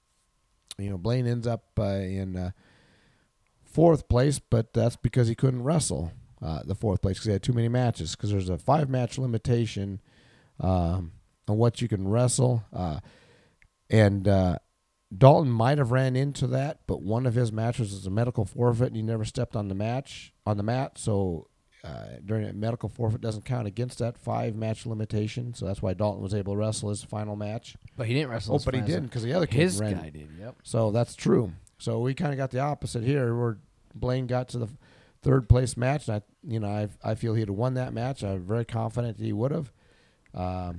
you 0.84 0.90
know, 0.90 0.98
Blaine 0.98 1.28
ends 1.28 1.48
up 1.48 1.64
uh, 1.78 1.84
in 1.84 2.36
uh, 2.36 2.52
fourth 3.64 4.08
place, 4.08 4.40
but 4.40 4.74
that's 4.74 4.96
because 4.96 5.28
he 5.28 5.36
couldn't 5.36 5.64
wrestle 5.64 6.12
uh, 6.42 6.62
the 6.64 6.76
fourth 6.76 7.02
place 7.02 7.18
because 7.18 7.26
he 7.26 7.32
had 7.32 7.44
too 7.44 7.54
many 7.54 7.68
matches. 7.68 8.16
Because 8.16 8.32
there's 8.32 8.50
a 8.50 8.58
five 8.58 8.90
match 8.90 9.18
limitation 9.18 10.02
um, 10.60 11.14
on 11.48 11.58
what 11.58 11.82
you 11.82 11.88
can 11.88 12.08
wrestle, 12.08 12.64
uh, 12.74 13.00
and 13.90 14.28
uh, 14.28 14.58
Dalton 15.16 15.52
might 15.52 15.78
have 15.78 15.92
ran 15.92 16.16
into 16.16 16.48
that, 16.48 16.80
but 16.88 17.02
one 17.02 17.26
of 17.26 17.36
his 17.36 17.52
matches 17.52 17.92
was 17.92 18.06
a 18.06 18.10
medical 18.10 18.46
forfeit, 18.46 18.88
and 18.88 18.96
he 18.96 19.02
never 19.02 19.26
stepped 19.26 19.56
on 19.56 19.68
the 19.68 19.76
match 19.76 20.34
on 20.46 20.58
the 20.58 20.64
mat. 20.64 20.98
So 20.98 21.48
uh, 21.84 22.06
during 22.26 22.48
a 22.48 22.54
medical 22.54 22.90
forfeit 22.90 23.22
doesn't 23.22 23.44
count 23.46 23.68
against 23.68 24.00
that 24.00 24.18
five 24.18 24.56
match 24.56 24.86
limitation. 24.86 25.54
So 25.54 25.66
that's 25.66 25.82
why 25.82 25.94
Dalton 25.94 26.22
was 26.22 26.34
able 26.34 26.54
to 26.54 26.58
wrestle 26.60 26.90
his 26.90 27.04
final 27.04 27.36
match. 27.36 27.76
But 27.98 28.08
he 28.08 28.14
didn't 28.14 28.30
wrestle. 28.30 28.54
Oh, 28.54 28.58
his 28.58 28.66
but 28.66 28.76
he 28.76 28.82
didn't 28.82 29.06
because 29.08 29.24
the 29.24 29.34
other 29.34 29.48
kid 29.48 29.62
His 29.62 29.80
ran. 29.80 29.94
guy 29.96 30.10
did. 30.10 30.30
Yep. 30.40 30.56
So 30.64 30.92
that's 30.92 31.16
true. 31.16 31.54
So 31.80 32.00
we 32.00 32.14
kind 32.14 32.32
of 32.32 32.38
got 32.38 32.52
the 32.52 32.60
opposite 32.60 33.04
here, 33.04 33.36
where 33.36 33.58
Blaine 33.96 34.28
got 34.28 34.50
to 34.50 34.60
the 34.60 34.70
third 35.24 35.50
place 35.50 35.76
match, 35.76 36.08
and 36.08 36.18
I, 36.18 36.22
you 36.48 36.60
know, 36.60 36.68
I 36.70 36.90
I 37.04 37.16
feel 37.16 37.34
he'd 37.34 37.48
have 37.48 37.58
won 37.58 37.74
that 37.74 37.94
match. 37.94 38.24
I'm 38.24 38.46
very 38.46 38.66
confident 38.66 39.18
that 39.18 39.24
he 39.26 39.34
would 39.34 39.52
have, 39.52 39.72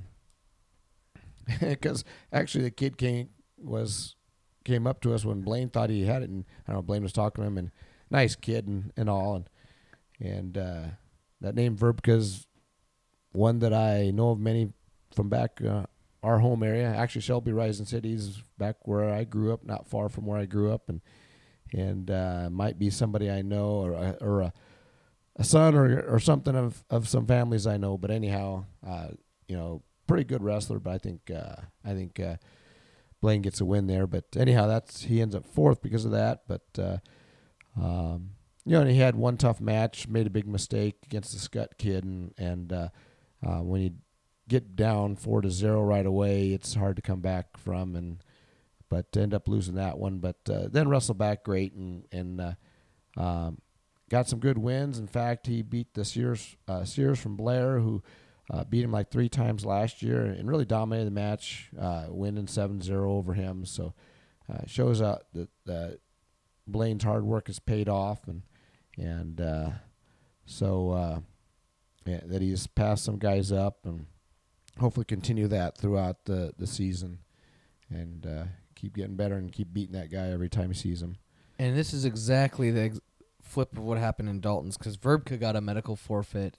because 1.59 2.03
actually 2.31 2.63
the 2.63 2.71
kid 2.71 2.97
came 2.97 3.29
was 3.57 4.15
came 4.63 4.87
up 4.87 5.01
to 5.01 5.13
us 5.13 5.25
when 5.25 5.41
Blaine 5.41 5.69
thought 5.69 5.89
he 5.89 6.05
had 6.05 6.23
it, 6.23 6.29
and 6.29 6.45
I 6.67 6.71
don't 6.71 6.77
know 6.77 6.83
Blaine 6.83 7.03
was 7.03 7.11
talking 7.13 7.43
to 7.43 7.47
him, 7.47 7.57
and 7.57 7.71
nice 8.09 8.35
kid 8.35 8.67
and, 8.67 8.93
and 8.95 9.09
all, 9.09 9.35
and 9.35 9.49
and 10.19 10.57
uh, 10.57 10.83
that 11.41 11.55
name 11.55 11.77
Verbka's 11.77 12.47
one 13.31 13.59
that 13.59 13.73
I 13.73 14.11
know 14.11 14.31
of 14.31 14.39
many 14.39 14.71
from 15.13 15.29
back 15.29 15.61
uh, 15.61 15.85
our 16.21 16.39
home 16.39 16.63
area. 16.63 16.87
Actually, 16.87 17.21
Shelby 17.21 17.51
Rising 17.51 17.85
Cities, 17.85 18.41
back 18.57 18.87
where 18.87 19.13
I 19.13 19.25
grew 19.25 19.53
up, 19.53 19.65
not 19.65 19.87
far 19.87 20.09
from 20.09 20.25
where 20.25 20.39
I 20.39 20.45
grew 20.45 20.71
up, 20.71 20.89
and 20.89 21.01
and 21.73 22.09
uh, 22.09 22.49
might 22.51 22.79
be 22.79 22.89
somebody 22.89 23.29
I 23.29 23.41
know 23.41 23.65
or 23.65 23.93
a, 23.93 24.17
or 24.21 24.41
a, 24.41 24.53
a 25.35 25.43
son 25.43 25.75
or 25.75 26.01
or 26.01 26.19
something 26.19 26.55
of 26.55 26.83
of 26.89 27.07
some 27.07 27.25
families 27.25 27.67
I 27.67 27.77
know. 27.77 27.97
But 27.97 28.11
anyhow, 28.11 28.65
uh, 28.87 29.09
you 29.47 29.57
know, 29.57 29.83
pretty 30.07 30.23
good 30.23 30.43
wrestler. 30.43 30.79
But 30.79 30.93
I 30.93 30.97
think 30.99 31.29
uh, 31.29 31.55
I 31.83 31.93
think 31.93 32.19
uh, 32.19 32.37
Blaine 33.21 33.41
gets 33.41 33.59
a 33.59 33.65
win 33.65 33.87
there. 33.87 34.07
But 34.07 34.25
anyhow, 34.37 34.67
that's 34.67 35.03
he 35.03 35.21
ends 35.21 35.35
up 35.35 35.45
fourth 35.45 35.81
because 35.81 36.05
of 36.05 36.11
that. 36.11 36.43
But 36.47 36.63
uh, 36.77 36.97
um, 37.81 38.29
you 38.65 38.73
know, 38.73 38.81
and 38.81 38.89
he 38.89 38.97
had 38.97 39.15
one 39.15 39.37
tough 39.37 39.59
match, 39.59 40.07
made 40.07 40.27
a 40.27 40.31
big 40.31 40.47
mistake 40.47 40.95
against 41.03 41.33
the 41.33 41.39
Skutt 41.39 41.77
kid, 41.77 42.05
and 42.05 42.33
and 42.37 42.71
uh, 42.71 42.89
uh, 43.45 43.59
when 43.59 43.81
you 43.81 43.91
get 44.47 44.75
down 44.75 45.15
four 45.15 45.41
to 45.41 45.49
zero 45.49 45.81
right 45.81 46.05
away, 46.05 46.49
it's 46.51 46.75
hard 46.75 46.95
to 46.95 47.01
come 47.01 47.19
back 47.19 47.57
from, 47.57 47.95
and 47.95 48.23
but 48.89 49.05
end 49.17 49.33
up 49.33 49.47
losing 49.47 49.75
that 49.75 49.97
one. 49.97 50.19
But 50.19 50.37
uh, 50.49 50.67
then 50.71 50.87
wrestled 50.87 51.17
back 51.17 51.43
great 51.43 51.73
and 51.73 52.05
and 52.11 52.39
uh, 52.39 52.53
um, 53.17 53.57
got 54.09 54.29
some 54.29 54.39
good 54.39 54.57
wins. 54.57 54.97
In 54.97 55.07
fact, 55.07 55.47
he 55.47 55.61
beat 55.61 55.93
the 55.93 56.05
Sears 56.05 56.55
uh, 56.67 56.85
Sears 56.85 57.19
from 57.19 57.35
Blair, 57.35 57.79
who 57.79 58.01
uh, 58.49 58.63
beat 58.63 58.85
him 58.85 58.93
like 58.93 59.11
three 59.11 59.29
times 59.29 59.65
last 59.65 60.01
year, 60.01 60.23
and 60.23 60.49
really 60.49 60.65
dominated 60.65 61.07
the 61.07 61.11
match, 61.11 61.69
winning 62.07 62.45
7-0 62.45 62.89
over 62.91 63.33
him. 63.33 63.65
So 63.65 63.93
shows 64.67 65.01
out 65.01 65.23
that 65.33 65.49
that 65.65 65.99
Blaine's 66.65 67.03
hard 67.03 67.25
work 67.25 67.47
has 67.47 67.59
paid 67.59 67.89
off, 67.89 68.25
and 68.27 68.43
and 68.97 69.39
uh, 69.41 69.69
so 70.45 70.91
uh, 70.91 71.19
yeah, 72.05 72.21
that 72.25 72.41
he's 72.41 72.67
passed 72.67 73.03
some 73.03 73.17
guys 73.17 73.51
up, 73.51 73.85
and 73.85 74.05
hopefully 74.79 75.05
continue 75.05 75.47
that 75.47 75.77
throughout 75.77 76.25
the 76.25 76.53
the 76.57 76.67
season, 76.67 77.19
and 77.89 78.25
uh, 78.25 78.43
keep 78.75 78.95
getting 78.95 79.15
better 79.15 79.35
and 79.35 79.51
keep 79.51 79.73
beating 79.73 79.93
that 79.93 80.11
guy 80.11 80.27
every 80.29 80.49
time 80.49 80.69
he 80.69 80.75
sees 80.75 81.01
him. 81.01 81.17
And 81.59 81.77
this 81.77 81.93
is 81.93 82.03
exactly 82.05 82.71
the 82.71 82.81
ex- 82.81 82.99
flip 83.41 83.73
of 83.77 83.83
what 83.83 83.97
happened 83.97 84.29
in 84.29 84.39
Dalton's 84.41 84.77
because 84.77 84.97
Verbka 84.97 85.39
got 85.39 85.55
a 85.55 85.61
medical 85.61 85.95
forfeit 85.95 86.57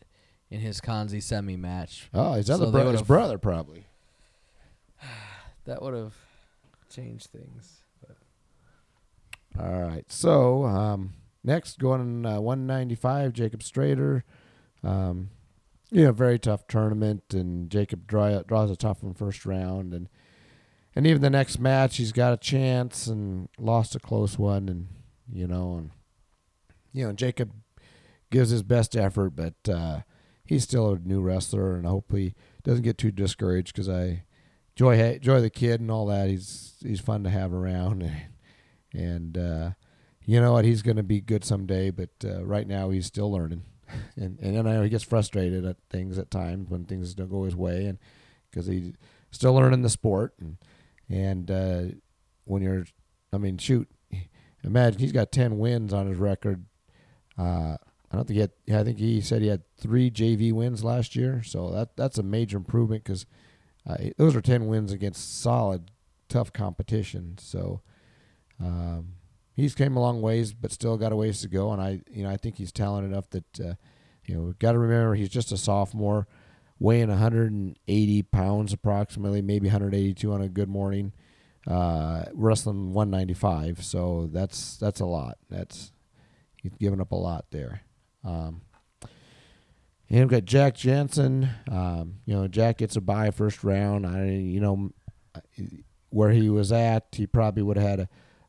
in 0.50 0.60
his 0.60 0.80
consi 0.80 1.22
semi 1.22 1.56
match. 1.56 2.08
Oh, 2.14 2.34
his 2.34 2.46
So 2.46 2.54
other 2.54 2.66
they 2.66 2.82
bro- 2.82 2.92
his 2.92 3.02
brother 3.02 3.38
probably. 3.38 3.86
That 5.66 5.80
would 5.80 5.94
have 5.94 6.14
changed 6.90 7.28
things. 7.28 7.80
All 9.58 9.80
right. 9.80 10.04
So 10.12 10.64
um, 10.64 11.14
next, 11.44 11.78
going 11.78 12.26
uh, 12.26 12.40
195, 12.40 13.32
Jacob 13.32 13.60
Strader. 13.60 14.22
Um, 14.82 15.30
know, 16.04 16.12
very 16.12 16.38
tough 16.38 16.66
tournament, 16.66 17.22
and 17.32 17.70
Jacob 17.70 18.06
draw, 18.06 18.42
draws 18.42 18.70
a 18.70 18.76
tough 18.76 19.02
one 19.02 19.14
first 19.14 19.46
round, 19.46 19.94
and 19.94 20.08
and 20.96 21.06
even 21.06 21.22
the 21.22 21.30
next 21.30 21.58
match, 21.58 21.96
he's 21.96 22.12
got 22.12 22.32
a 22.32 22.36
chance 22.36 23.06
and 23.06 23.48
lost 23.58 23.94
a 23.94 24.00
close 24.00 24.38
one, 24.38 24.68
and 24.68 24.88
you 25.32 25.46
know, 25.46 25.74
and 25.76 25.90
you 26.92 27.04
know, 27.06 27.12
Jacob 27.12 27.52
gives 28.30 28.50
his 28.50 28.62
best 28.62 28.96
effort, 28.96 29.30
but 29.30 29.54
uh, 29.68 30.00
he's 30.44 30.64
still 30.64 30.92
a 30.92 30.98
new 30.98 31.20
wrestler, 31.20 31.76
and 31.76 31.86
hopefully 31.86 32.22
he 32.22 32.34
doesn't 32.62 32.84
get 32.84 32.98
too 32.98 33.10
discouraged 33.10 33.74
because 33.74 33.88
I 33.88 34.24
enjoy 34.76 34.98
enjoy 34.98 35.40
the 35.40 35.50
kid 35.50 35.80
and 35.80 35.90
all 35.90 36.06
that. 36.06 36.28
He's 36.28 36.74
he's 36.82 37.00
fun 37.00 37.24
to 37.24 37.30
have 37.30 37.52
around, 37.52 38.02
and 38.02 38.22
and 38.92 39.38
uh, 39.38 39.70
you 40.24 40.40
know 40.40 40.52
what, 40.52 40.64
he's 40.64 40.82
going 40.82 40.96
to 40.96 41.02
be 41.02 41.20
good 41.20 41.44
someday. 41.44 41.90
But 41.90 42.10
uh, 42.24 42.44
right 42.44 42.66
now, 42.66 42.90
he's 42.90 43.06
still 43.06 43.30
learning, 43.30 43.62
and 44.16 44.38
and 44.40 44.56
then 44.56 44.66
I 44.66 44.74
know 44.74 44.82
he 44.82 44.88
gets 44.88 45.04
frustrated 45.04 45.64
at 45.64 45.76
things 45.90 46.18
at 46.18 46.30
times 46.30 46.70
when 46.70 46.84
things 46.84 47.14
don't 47.14 47.30
go 47.30 47.44
his 47.44 47.56
way, 47.56 47.86
and 47.86 47.98
because 48.50 48.66
he's 48.66 48.94
still 49.30 49.54
learning 49.54 49.82
the 49.82 49.90
sport, 49.90 50.34
and 50.40 50.56
and 51.08 51.50
uh, 51.50 51.82
when 52.44 52.62
you're, 52.62 52.86
I 53.32 53.38
mean, 53.38 53.58
shoot, 53.58 53.88
imagine 54.62 55.00
he's 55.00 55.12
got 55.12 55.32
ten 55.32 55.58
wins 55.58 55.92
on 55.92 56.06
his 56.06 56.18
record. 56.18 56.64
Uh, 57.36 57.76
I 58.10 58.16
don't 58.16 58.26
think 58.26 58.36
he 58.36 58.72
had. 58.72 58.80
I 58.80 58.84
think 58.84 58.98
he 58.98 59.20
said 59.20 59.42
he 59.42 59.48
had 59.48 59.62
three 59.76 60.10
JV 60.10 60.52
wins 60.52 60.84
last 60.84 61.16
year, 61.16 61.42
so 61.42 61.70
that 61.70 61.96
that's 61.96 62.18
a 62.18 62.22
major 62.22 62.56
improvement 62.56 63.04
because 63.04 63.26
uh, 63.86 63.96
those 64.16 64.36
are 64.36 64.40
ten 64.40 64.66
wins 64.66 64.92
against 64.92 65.42
solid, 65.42 65.90
tough 66.28 66.52
competition. 66.52 67.36
So 67.38 67.82
um, 68.62 69.14
he's 69.54 69.74
came 69.74 69.96
a 69.96 70.00
long 70.00 70.20
ways, 70.20 70.52
but 70.52 70.72
still 70.72 70.96
got 70.96 71.12
a 71.12 71.16
ways 71.16 71.40
to 71.40 71.48
go. 71.48 71.72
And 71.72 71.80
I, 71.80 72.02
you 72.10 72.24
know, 72.24 72.30
I 72.30 72.36
think 72.36 72.56
he's 72.56 72.72
talented 72.72 73.12
enough 73.12 73.30
that 73.30 73.60
uh, 73.60 73.74
you 74.26 74.34
know, 74.34 74.54
got 74.58 74.72
to 74.72 74.78
remember 74.78 75.14
he's 75.14 75.28
just 75.28 75.52
a 75.52 75.56
sophomore, 75.56 76.26
weighing 76.78 77.08
180 77.08 78.22
pounds 78.24 78.72
approximately, 78.72 79.42
maybe 79.42 79.68
182 79.68 80.32
on 80.32 80.42
a 80.42 80.48
good 80.48 80.68
morning. 80.68 81.12
Uh, 81.66 82.24
wrestling 82.34 82.92
195, 82.92 83.82
so 83.82 84.28
that's 84.30 84.76
that's 84.76 85.00
a 85.00 85.06
lot. 85.06 85.38
That's 85.48 85.92
he's 86.62 86.74
given 86.74 87.00
up 87.00 87.12
a 87.12 87.16
lot 87.16 87.46
there. 87.52 87.80
Um, 88.22 88.60
and 90.10 90.20
we've 90.20 90.28
got 90.28 90.44
Jack 90.44 90.74
Jensen. 90.74 91.48
Um, 91.70 92.16
you 92.26 92.34
know, 92.34 92.48
Jack 92.48 92.78
gets 92.78 92.96
a 92.96 93.00
bye 93.00 93.30
first 93.30 93.64
round. 93.64 94.06
I, 94.06 94.26
you 94.26 94.60
know, 94.60 94.90
where 96.10 96.32
he 96.32 96.50
was 96.50 96.70
at, 96.70 97.06
he 97.12 97.26
probably 97.26 97.62
would 97.62 97.78
have 97.78 97.88
had 97.88 98.00
a, 98.00 98.08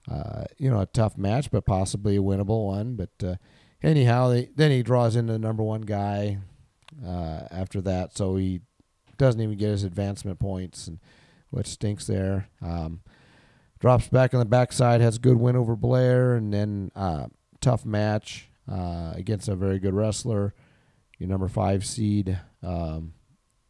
uh, 0.09 0.45
you 0.57 0.69
know, 0.69 0.81
a 0.81 0.85
tough 0.85 1.17
match, 1.17 1.51
but 1.51 1.65
possibly 1.65 2.17
a 2.17 2.21
winnable 2.21 2.67
one. 2.67 2.95
But 2.95 3.09
uh, 3.23 3.35
anyhow, 3.81 4.29
they, 4.29 4.49
then 4.55 4.71
he 4.71 4.83
draws 4.83 5.15
in 5.15 5.27
the 5.27 5.39
number 5.39 5.63
one 5.63 5.81
guy 5.81 6.39
uh, 7.05 7.41
after 7.51 7.81
that, 7.81 8.15
so 8.15 8.35
he 8.35 8.61
doesn't 9.17 9.41
even 9.41 9.57
get 9.57 9.69
his 9.69 9.83
advancement 9.83 10.39
points, 10.39 10.87
and 10.87 10.99
which 11.49 11.67
stinks 11.67 12.07
there. 12.07 12.49
Um, 12.61 13.01
drops 13.79 14.07
back 14.07 14.33
on 14.33 14.39
the 14.39 14.45
backside, 14.45 15.01
has 15.01 15.17
a 15.17 15.19
good 15.19 15.37
win 15.37 15.55
over 15.55 15.75
Blair, 15.75 16.35
and 16.35 16.53
then 16.53 16.91
uh, 16.95 17.27
tough 17.61 17.85
match 17.85 18.49
uh, 18.71 19.11
against 19.15 19.47
a 19.47 19.55
very 19.55 19.79
good 19.79 19.93
wrestler, 19.93 20.53
your 21.17 21.29
number 21.29 21.47
five 21.47 21.85
seed. 21.85 22.39
Um, 22.61 23.13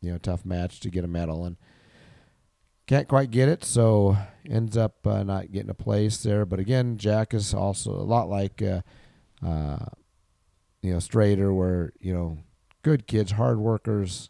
you 0.02 0.12
know, 0.12 0.18
tough 0.18 0.46
match 0.46 0.80
to 0.82 0.90
get 0.90 1.04
a 1.04 1.08
medal, 1.08 1.46
and 1.46 1.58
can't 2.88 3.08
quite 3.08 3.32
get 3.32 3.50
it, 3.50 3.64
so 3.64 4.18
ends 4.50 4.78
up 4.78 5.06
uh, 5.08 5.24
not 5.24 5.52
getting 5.52 5.70
a 5.70 5.76
place 5.76 6.22
there. 6.24 6.46
But 6.46 6.60
again, 6.60 6.98
Jack 6.98 7.34
is 7.34 7.54
also 7.54 7.92
a 7.92 8.04
lot 8.04 8.30
like, 8.30 8.62
uh, 8.62 8.82
uh, 9.46 9.86
you 10.82 10.92
know, 10.94 10.98
Strader, 10.98 11.56
where 11.56 11.94
you 12.00 12.14
know, 12.14 12.38
good 12.84 13.08
kids, 13.08 13.32
hard 13.32 13.60
workers. 13.60 14.30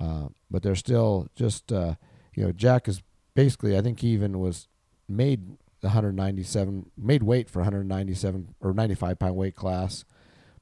uh, 0.00 0.28
but 0.50 0.62
they're 0.62 0.74
still 0.76 1.26
just 1.34 1.72
uh, 1.72 1.94
you 2.34 2.44
know 2.44 2.52
Jack 2.52 2.86
is 2.88 3.02
basically 3.34 3.76
I 3.76 3.80
think 3.80 4.00
he 4.00 4.08
even 4.08 4.38
was 4.38 4.68
made 5.08 5.56
197 5.80 6.90
made 6.96 7.22
weight 7.22 7.48
for 7.50 7.60
197 7.60 8.54
or 8.60 8.72
95 8.72 9.18
pound 9.18 9.36
weight 9.36 9.56
class, 9.56 10.04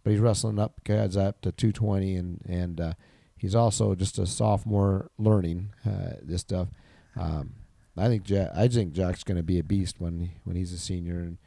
but 0.03 0.11
he's 0.13 0.21
wrestling 0.21 0.59
up 0.59 0.83
guys 0.85 1.17
up 1.17 1.41
to 1.43 1.53
220 1.53 2.17
and 2.17 2.41
and 2.49 2.81
uh, 2.81 2.93
he's 3.37 3.55
also 3.55 3.95
just 3.95 4.19
a 4.19 4.27
sophomore 4.27 5.11
learning 5.19 5.75
this 6.23 6.41
stuff. 6.41 6.69
Um, 7.17 7.55
I 7.97 8.09
think 8.09 8.25
Jack, 8.25 8.51
I 8.55 8.69
think 8.69 8.93
Jack's 8.93 9.25
going 9.25 9.37
to 9.37 9.43
be 9.43 9.59
a 9.59 9.65
beast 9.65 9.97
when 10.01 10.21
he, 10.21 10.31
when 10.45 10.57
he's 10.57 10.73
a 10.73 10.79
senior, 10.79 11.19
and, 11.19 11.39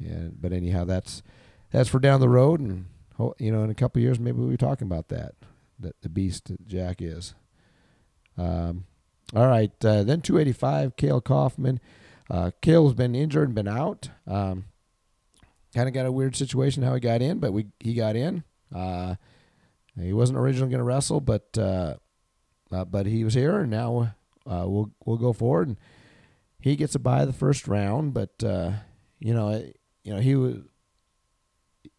and 0.00 0.40
but 0.40 0.52
anyhow, 0.52 0.84
that's 0.84 1.22
that's 1.70 1.88
for 1.88 1.98
down 1.98 2.20
the 2.20 2.28
road, 2.28 2.60
and 2.60 2.86
you 3.38 3.50
know, 3.50 3.62
in 3.62 3.70
a 3.70 3.74
couple 3.74 4.02
years, 4.02 4.20
maybe 4.20 4.38
we'll 4.38 4.50
be 4.50 4.56
talking 4.56 4.86
about 4.86 5.08
that, 5.08 5.34
that 5.78 6.00
the 6.02 6.08
beast 6.08 6.48
that 6.48 6.66
Jack 6.66 7.00
is. 7.00 7.34
Um, 8.36 8.84
all 9.34 9.46
right, 9.46 9.72
uh, 9.84 10.04
then 10.04 10.20
285, 10.20 10.96
Cale 10.96 11.20
Kaufman. 11.20 11.80
Uh, 12.30 12.50
Cale's 12.60 12.94
been 12.94 13.14
injured 13.14 13.48
and 13.48 13.54
been 13.54 13.68
out. 13.68 14.10
Um, 14.26 14.66
kind 15.74 15.88
of 15.88 15.94
got 15.94 16.06
a 16.06 16.12
weird 16.12 16.36
situation 16.36 16.82
how 16.82 16.94
he 16.94 17.00
got 17.00 17.22
in, 17.22 17.38
but 17.38 17.52
we 17.52 17.66
he 17.80 17.94
got 17.94 18.16
in. 18.16 18.44
Uh, 18.74 19.16
he 20.00 20.12
wasn't 20.12 20.38
originally 20.38 20.70
going 20.70 20.78
to 20.78 20.84
wrestle, 20.84 21.20
but 21.20 21.56
uh, 21.58 21.94
uh, 22.70 22.84
but 22.84 23.06
he 23.06 23.24
was 23.24 23.34
here, 23.34 23.60
and 23.60 23.70
now 23.70 24.14
uh, 24.48 24.64
we'll 24.66 24.90
we'll 25.04 25.18
go 25.18 25.32
forward. 25.32 25.68
And 25.68 25.76
he 26.60 26.76
gets 26.76 26.94
a 26.94 26.98
bye 26.98 27.24
the 27.24 27.32
first 27.32 27.68
round, 27.68 28.14
but 28.14 28.42
uh, 28.42 28.72
you 29.18 29.34
know 29.34 29.50
you 30.02 30.14
know 30.14 30.20
he 30.20 30.34
was 30.34 30.56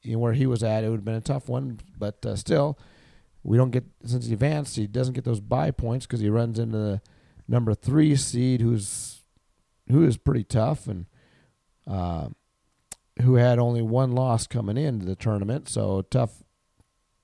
you 0.02 0.14
know, 0.14 0.20
where 0.20 0.34
he 0.34 0.46
was 0.46 0.64
at. 0.64 0.84
It 0.84 0.90
would 0.90 0.98
have 0.98 1.06
been 1.06 1.16
a 1.16 1.22
tough 1.22 1.50
one, 1.50 1.80
but 1.98 2.26
uh, 2.26 2.36
still, 2.36 2.78
we 3.44 3.58
don't 3.58 3.72
get 3.72 3.86
since 4.04 4.26
he 4.28 4.34
advanced. 4.34 4.76
He 4.76 4.88
doesn't 4.88 5.14
get 5.14 5.26
those 5.26 5.40
bye 5.40 5.72
points 5.72 6.06
because 6.06 6.20
he 6.20 6.30
runs 6.30 6.60
into 6.60 6.78
the 6.78 7.02
number 7.48 7.74
three 7.74 8.16
seed, 8.16 8.62
who's 8.62 9.24
who 9.90 10.06
is 10.06 10.18
pretty 10.18 10.44
tough 10.44 10.88
and 10.88 11.06
uh, 11.88 12.30
who 13.22 13.36
had 13.36 13.60
only 13.60 13.82
one 13.82 14.12
loss 14.12 14.48
coming 14.48 14.78
into 14.78 15.06
the 15.06 15.16
tournament. 15.16 15.68
So 15.68 16.04
tough 16.04 16.44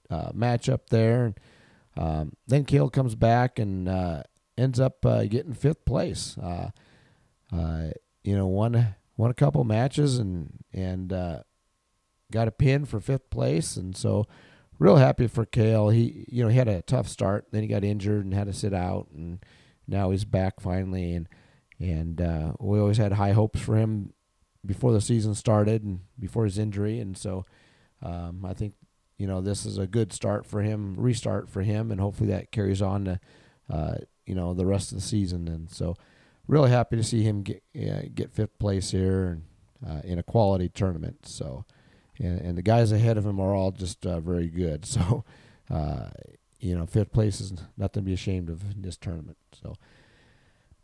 uh, 0.10 0.31
matchup 0.31 0.88
there. 0.89 1.26
And 1.26 1.39
um, 1.97 2.34
then 2.47 2.65
Cale 2.65 2.89
comes 2.89 3.15
back 3.15 3.60
and 3.60 3.88
uh, 3.88 4.23
ends 4.57 4.80
up 4.80 5.06
uh, 5.06 5.26
getting 5.26 5.53
fifth 5.53 5.86
place. 5.86 6.38
Uh, 6.38 6.72
uh, 7.53 7.90
you 8.23 8.36
know, 8.36 8.48
won 8.48 8.95
won 9.18 9.32
a 9.32 9.36
couple 9.36 9.64
matches 9.64 10.18
and 10.18 10.64
and 10.73 11.14
uh, 11.14 11.40
got 12.32 12.48
a 12.48 12.52
pin 12.52 12.86
for 12.86 12.99
fifth 12.99 13.30
place, 13.30 13.77
and 13.77 13.95
so 13.95 14.26
real 14.80 14.98
happy 14.98 15.27
for 15.27 15.45
Cale. 15.45 15.90
He 15.90 16.26
you 16.30 16.44
know 16.44 16.49
he 16.49 16.57
had 16.57 16.68
a 16.68 16.82
tough 16.82 17.07
start, 17.07 17.48
then 17.52 17.61
he 17.61 17.68
got 17.68 17.84
injured 17.84 18.26
and 18.26 18.34
had 18.34 18.48
to 18.48 18.53
sit 18.53 18.73
out, 18.73 19.07
and 19.14 19.40
now 19.88 20.11
he's 20.11 20.26
back 20.26 20.60
finally, 20.60 21.14
and 21.14 21.30
and 21.80 22.19
we 22.60 22.80
always 22.80 22.98
had 22.98 23.14
high 23.14 23.34
hopes 23.34 23.60
for 23.60 23.76
him 23.76 24.14
before 24.65 24.91
the 24.91 25.02
season 25.02 25.36
started 25.36 25.84
and 25.84 25.99
before 26.19 26.45
his 26.45 26.57
injury, 26.57 26.99
and 26.99 27.18
so 27.18 27.45
um, 28.02 28.45
I 28.45 28.53
think 28.53 28.73
you 29.18 29.27
know 29.27 29.41
this 29.41 29.65
is 29.65 29.77
a 29.77 29.88
good 29.88 30.11
start 30.11 30.45
for 30.45 30.61
him, 30.61 30.95
restart 30.98 31.49
for 31.49 31.61
him, 31.61 31.91
and 31.91 32.02
hopefully 32.02 32.30
that 32.30 32.52
carries 32.52 32.82
on 32.82 33.06
to 33.06 33.19
uh, 33.69 33.95
you 34.26 34.35
know 34.35 34.53
the 34.53 34.65
rest 34.65 34.91
of 34.91 34.97
the 34.97 35.03
season. 35.03 35.47
And 35.47 35.69
so, 35.69 35.95
really 36.47 36.69
happy 36.69 36.95
to 36.95 37.03
see 37.03 37.23
him 37.23 37.41
get 37.41 37.64
uh, 37.76 38.03
get 38.14 38.31
fifth 38.31 38.57
place 38.60 38.91
here 38.91 39.41
uh, 39.88 40.02
in 40.03 40.19
a 40.19 40.23
quality 40.23 40.69
tournament. 40.69 41.27
So, 41.27 41.65
and, 42.19 42.39
and 42.41 42.57
the 42.57 42.61
guys 42.61 42.91
ahead 42.91 43.18
of 43.18 43.26
him 43.26 43.39
are 43.39 43.53
all 43.53 43.72
just 43.72 44.06
uh, 44.06 44.19
very 44.19 44.47
good. 44.47 44.85
So, 44.95 45.23
uh, 45.69 46.10
you 46.60 46.77
know, 46.77 46.85
fifth 46.85 47.11
place 47.11 47.41
is 47.41 47.53
nothing 47.77 48.03
to 48.03 48.06
be 48.06 48.14
ashamed 48.14 48.49
of 48.49 48.61
in 48.72 48.81
this 48.81 48.97
tournament. 48.97 49.38
So, 49.61 49.76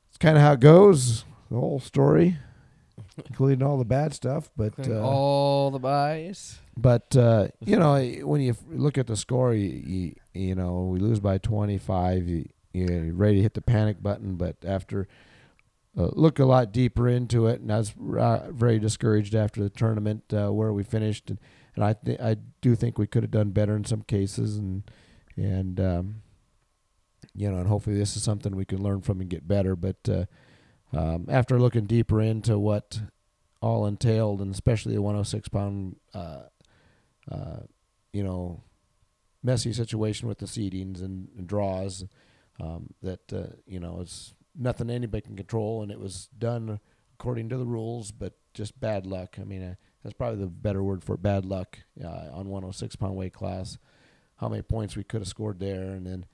it's 0.10 0.18
kind 0.18 0.38
of 0.38 0.44
how 0.44 0.54
it 0.54 0.60
goes. 0.60 1.26
The 1.50 1.60
whole 1.60 1.80
story 1.80 2.38
including 3.30 3.64
all 3.64 3.78
the 3.78 3.86
bad 3.86 4.14
stuff. 4.14 4.50
But 4.56 4.88
uh, 4.88 5.02
all 5.02 5.72
the 5.72 5.80
byes. 5.80 6.60
But 6.78 7.16
uh, 7.16 7.50
you 7.66 7.78
know, 7.78 8.02
when 8.24 8.42
you 8.42 8.56
look 8.70 8.98
at 8.98 9.08
the 9.08 9.18
score, 9.18 9.54
you, 9.54 9.68
you, 9.70 10.16
you 10.34 10.56
know 10.56 10.90
we 10.92 11.00
lose 11.00 11.20
by 11.20 11.38
25. 11.38 12.28
You, 12.28 12.50
you're 12.74 13.14
ready 13.14 13.38
to 13.38 13.42
hit 13.42 13.54
the 13.54 13.62
panic 13.62 14.02
button, 14.02 14.36
but 14.36 14.58
after 14.66 15.08
uh, 15.98 16.10
look 16.14 16.40
a 16.40 16.46
lot 16.46 16.72
deeper 16.72 17.08
into 17.08 17.48
it, 17.48 17.60
and 17.60 17.72
I 17.72 17.80
was 17.80 17.94
uh, 18.18 18.52
very 18.52 18.80
discouraged 18.80 19.36
after 19.36 19.62
the 19.62 19.70
tournament 19.70 20.24
uh, 20.34 20.52
where 20.54 20.72
we 20.72 20.84
finished, 20.84 21.30
and, 21.30 21.40
and 21.76 21.84
I 21.84 21.94
th- 21.94 22.20
I 22.20 22.38
do 22.62 22.76
think 22.76 22.98
we 22.98 23.08
could 23.08 23.24
have 23.24 23.32
done 23.32 23.50
better 23.50 23.76
in 23.76 23.84
some 23.84 24.04
cases, 24.04 24.58
and 24.58 24.84
and 25.36 25.80
um, 25.80 26.16
you 27.36 27.52
know, 27.52 27.58
and 27.58 27.68
hopefully 27.68 27.98
this 27.98 28.16
is 28.16 28.24
something 28.24 28.56
we 28.56 28.66
can 28.66 28.82
learn 28.82 29.02
from 29.02 29.20
and 29.20 29.30
get 29.30 29.48
better. 29.48 29.76
But 29.76 29.98
uh, 30.08 30.26
um, 30.94 31.26
after 31.30 31.60
looking 31.60 31.86
deeper 31.86 32.22
into 32.22 32.58
what 32.58 33.02
all 33.62 33.86
entailed, 33.86 34.42
and 34.42 34.54
especially 34.54 34.96
the 34.96 35.02
106 35.02 35.50
pound, 35.50 35.98
uh, 36.14 36.44
uh, 37.32 37.60
you 38.12 38.24
know, 38.24 38.64
messy 39.44 39.72
situation 39.72 40.28
with 40.28 40.40
the 40.40 40.46
seedings 40.46 41.02
and, 41.02 41.30
and 41.38 41.48
draws, 41.48 42.06
um, 42.62 42.94
that 43.02 43.34
uh, 43.34 43.56
you 43.66 43.80
know 43.80 44.00
it's 44.02 44.34
nothing 44.58 44.90
anybody 44.90 45.22
can 45.22 45.36
control, 45.36 45.82
and 45.82 45.92
it 45.92 46.00
was 46.00 46.30
done 46.38 46.80
according 47.20 47.50
to 47.50 47.58
the 47.58 47.66
rules, 47.66 48.12
but 48.12 48.34
just 48.54 48.80
bad 48.80 49.06
luck. 49.06 49.38
I 49.40 49.44
mean, 49.44 49.64
uh, 49.64 49.76
that's 50.04 50.14
probably 50.14 50.40
the 50.40 50.48
better 50.48 50.84
word 50.84 51.04
for 51.04 51.18
bad 51.18 51.46
luck 51.46 51.80
uh, 52.04 52.30
on 52.34 52.50
106 52.50 52.96
pound 52.96 53.16
weight 53.16 53.34
class. 53.34 53.78
How 54.38 54.50
many 54.50 54.62
points 54.62 54.96
we 54.96 55.04
could 55.04 55.22
have 55.22 55.28
scored 55.28 55.60
there, 55.60 55.92
and 55.92 56.06
then 56.06 56.26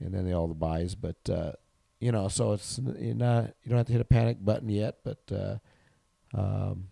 and 0.00 0.12
then 0.12 0.24
the, 0.24 0.32
all 0.32 0.48
the 0.48 0.54
byes, 0.54 0.94
but 0.94 1.16
uh, 1.30 1.52
you 2.00 2.12
know, 2.12 2.28
so 2.28 2.52
it's 2.52 2.78
you're 2.98 3.14
not 3.14 3.54
you 3.62 3.70
don't 3.70 3.78
have 3.78 3.86
to 3.86 3.92
hit 3.92 4.00
a 4.00 4.06
panic 4.06 4.44
button 4.44 4.68
yet, 4.68 4.98
but 5.04 5.18
uh, 5.32 5.56
um, 6.34 6.88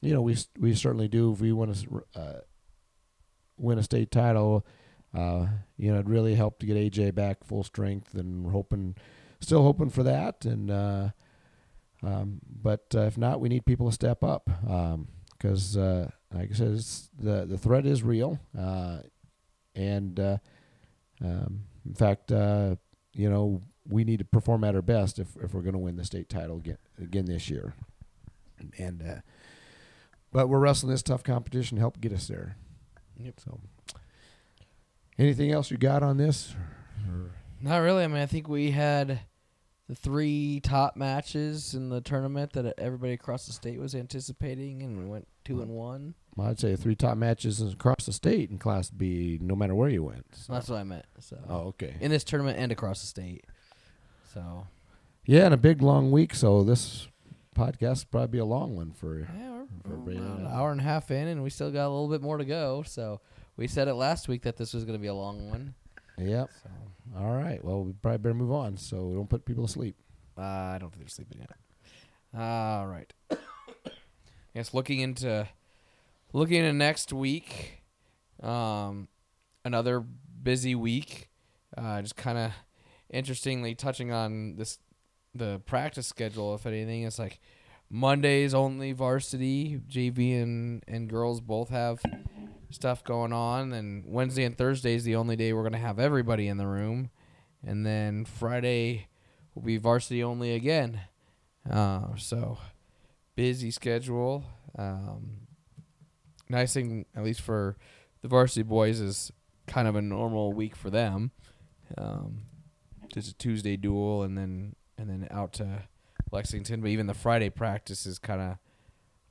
you 0.00 0.12
know 0.12 0.22
we 0.22 0.36
we 0.58 0.74
certainly 0.74 1.08
do 1.08 1.32
if 1.32 1.40
we 1.40 1.52
want 1.52 1.74
to 1.74 2.04
uh, 2.16 2.40
win 3.56 3.78
a 3.78 3.82
state 3.82 4.10
title. 4.10 4.66
Uh, 5.14 5.46
you 5.76 5.92
know, 5.92 5.98
it 5.98 6.06
really 6.06 6.34
helped 6.34 6.60
to 6.60 6.66
get 6.66 6.76
AJ 6.76 7.14
back 7.14 7.44
full 7.44 7.62
strength, 7.62 8.14
and 8.14 8.44
we're 8.44 8.52
hoping, 8.52 8.96
still 9.40 9.62
hoping 9.62 9.90
for 9.90 10.02
that. 10.02 10.44
And 10.44 10.70
uh, 10.70 11.10
um, 12.02 12.40
but 12.62 12.86
uh, 12.94 13.02
if 13.02 13.16
not, 13.16 13.40
we 13.40 13.48
need 13.48 13.66
people 13.66 13.86
to 13.86 13.92
step 13.92 14.24
up 14.24 14.50
because, 15.38 15.76
um, 15.76 15.82
uh, 15.82 16.06
like 16.36 16.50
I 16.50 16.54
said, 16.54 16.82
the 17.18 17.46
the 17.46 17.58
threat 17.58 17.86
is 17.86 18.02
real, 18.02 18.38
uh, 18.58 18.98
and 19.74 20.18
uh, 20.18 20.38
um, 21.22 21.64
in 21.86 21.94
fact, 21.94 22.32
uh, 22.32 22.76
you 23.14 23.30
know, 23.30 23.62
we 23.88 24.04
need 24.04 24.18
to 24.18 24.24
perform 24.24 24.64
at 24.64 24.74
our 24.74 24.82
best 24.82 25.18
if, 25.18 25.36
if 25.42 25.54
we're 25.54 25.62
going 25.62 25.74
to 25.74 25.78
win 25.78 25.96
the 25.96 26.04
state 26.04 26.28
title 26.28 26.56
again, 26.56 26.78
again 27.00 27.26
this 27.26 27.50
year. 27.50 27.74
And 28.78 29.02
uh, 29.02 29.20
but 30.32 30.48
we're 30.48 30.58
wrestling 30.58 30.92
this 30.92 31.02
tough 31.02 31.22
competition 31.22 31.76
to 31.76 31.80
help 31.80 32.00
get 32.00 32.12
us 32.12 32.28
there. 32.28 32.56
Yep. 33.18 33.40
So, 33.44 33.60
anything 35.22 35.52
else 35.52 35.70
you 35.70 35.76
got 35.76 36.02
on 36.02 36.16
this? 36.16 36.54
Not 37.60 37.78
really. 37.78 38.04
I 38.04 38.08
mean, 38.08 38.20
I 38.20 38.26
think 38.26 38.48
we 38.48 38.72
had 38.72 39.20
the 39.88 39.94
three 39.94 40.60
top 40.60 40.96
matches 40.96 41.74
in 41.74 41.88
the 41.90 42.00
tournament 42.00 42.52
that 42.54 42.74
everybody 42.78 43.12
across 43.12 43.46
the 43.46 43.52
state 43.52 43.78
was 43.78 43.94
anticipating, 43.94 44.82
and 44.82 44.98
we 44.98 45.04
went 45.04 45.28
two 45.44 45.62
and 45.62 45.70
one. 45.70 46.14
Well, 46.34 46.48
I'd 46.48 46.58
say 46.58 46.74
three 46.76 46.96
top 46.96 47.16
matches 47.16 47.60
across 47.60 48.06
the 48.06 48.12
state 48.12 48.50
in 48.50 48.58
Class 48.58 48.90
B, 48.90 49.38
no 49.40 49.54
matter 49.54 49.74
where 49.74 49.88
you 49.88 50.02
went. 50.02 50.26
So. 50.34 50.52
That's 50.52 50.68
what 50.68 50.78
I 50.78 50.84
meant. 50.84 51.06
So. 51.20 51.38
Oh, 51.48 51.58
okay. 51.68 51.94
In 52.00 52.10
this 52.10 52.24
tournament 52.24 52.58
and 52.58 52.72
across 52.72 53.00
the 53.00 53.06
state. 53.06 53.44
So. 54.32 54.66
Yeah, 55.24 55.44
and 55.44 55.54
a 55.54 55.58
big 55.58 55.82
long 55.82 56.10
week. 56.10 56.34
So 56.34 56.64
this 56.64 57.06
podcast 57.56 58.04
will 58.04 58.10
probably 58.10 58.28
be 58.28 58.38
a 58.38 58.44
long 58.44 58.74
one 58.76 58.92
for 58.92 59.20
yeah, 59.20 59.62
we're, 59.84 60.04
for 60.04 60.10
an 60.10 60.48
hour 60.50 60.72
and 60.72 60.80
a 60.80 60.84
half 60.84 61.10
in, 61.10 61.28
and 61.28 61.42
we 61.42 61.50
still 61.50 61.70
got 61.70 61.86
a 61.86 61.92
little 61.92 62.08
bit 62.08 62.22
more 62.22 62.38
to 62.38 62.44
go. 62.44 62.82
So 62.82 63.20
we 63.56 63.66
said 63.66 63.88
it 63.88 63.94
last 63.94 64.28
week 64.28 64.42
that 64.42 64.56
this 64.56 64.72
was 64.74 64.84
going 64.84 64.98
to 64.98 65.02
be 65.02 65.08
a 65.08 65.14
long 65.14 65.50
one. 65.50 65.74
Yep. 66.18 66.50
So. 66.62 66.70
All 67.18 67.34
right. 67.34 67.62
Well, 67.64 67.84
we 67.84 67.92
probably 67.92 68.18
better 68.18 68.34
move 68.34 68.52
on 68.52 68.76
so 68.76 69.04
we 69.04 69.14
don't 69.14 69.28
put 69.28 69.44
people 69.44 69.66
to 69.66 69.72
sleep. 69.72 69.96
Uh, 70.36 70.42
I 70.42 70.78
don't 70.80 70.90
think 70.90 71.02
they're 71.02 71.08
sleeping 71.08 71.38
yet. 71.40 71.50
All 72.34 72.86
right. 72.86 73.12
yes, 74.54 74.72
looking 74.72 75.00
into 75.00 75.46
looking 76.32 76.58
into 76.58 76.72
next 76.72 77.12
week, 77.12 77.82
um, 78.42 79.08
another 79.64 80.00
busy 80.00 80.74
week. 80.74 81.28
Uh, 81.76 82.00
just 82.02 82.16
kind 82.16 82.38
of 82.38 82.52
interestingly 83.10 83.74
touching 83.74 84.12
on 84.12 84.56
this 84.56 84.78
the 85.34 85.60
practice 85.66 86.06
schedule. 86.06 86.54
If 86.54 86.64
anything, 86.64 87.02
it's 87.02 87.18
like 87.18 87.40
Mondays 87.90 88.54
only 88.54 88.92
varsity, 88.92 89.80
JV 89.88 90.42
and 90.42 90.82
and 90.88 91.08
girls 91.08 91.42
both 91.42 91.68
have 91.68 92.00
stuff 92.72 93.04
going 93.04 93.32
on. 93.32 93.72
And 93.72 94.04
Wednesday 94.06 94.44
and 94.44 94.56
Thursday 94.56 94.94
is 94.94 95.04
the 95.04 95.16
only 95.16 95.36
day 95.36 95.52
we're 95.52 95.62
gonna 95.62 95.78
have 95.78 95.98
everybody 95.98 96.48
in 96.48 96.56
the 96.56 96.66
room, 96.66 97.10
and 97.64 97.86
then 97.86 98.24
Friday 98.24 99.08
will 99.54 99.62
be 99.62 99.76
varsity 99.76 100.22
only 100.22 100.54
again. 100.54 101.00
Uh, 101.70 102.16
so 102.16 102.58
busy 103.36 103.70
schedule. 103.70 104.44
Um, 104.78 105.46
nice 106.48 106.74
thing, 106.74 107.06
at 107.14 107.24
least 107.24 107.40
for 107.40 107.76
the 108.22 108.28
varsity 108.28 108.62
boys, 108.62 109.00
is 109.00 109.32
kind 109.66 109.86
of 109.86 109.96
a 109.96 110.02
normal 110.02 110.52
week 110.52 110.74
for 110.74 110.90
them. 110.90 111.30
Um, 111.96 112.42
just 113.12 113.28
a 113.28 113.34
Tuesday 113.34 113.76
dual, 113.76 114.22
and 114.22 114.36
then 114.36 114.74
and 114.98 115.08
then 115.10 115.28
out 115.30 115.52
to 115.54 115.84
Lexington. 116.30 116.80
But 116.80 116.88
even 116.90 117.06
the 117.06 117.14
Friday 117.14 117.50
practice 117.50 118.06
is 118.06 118.18
kind 118.18 118.40
of 118.40 118.56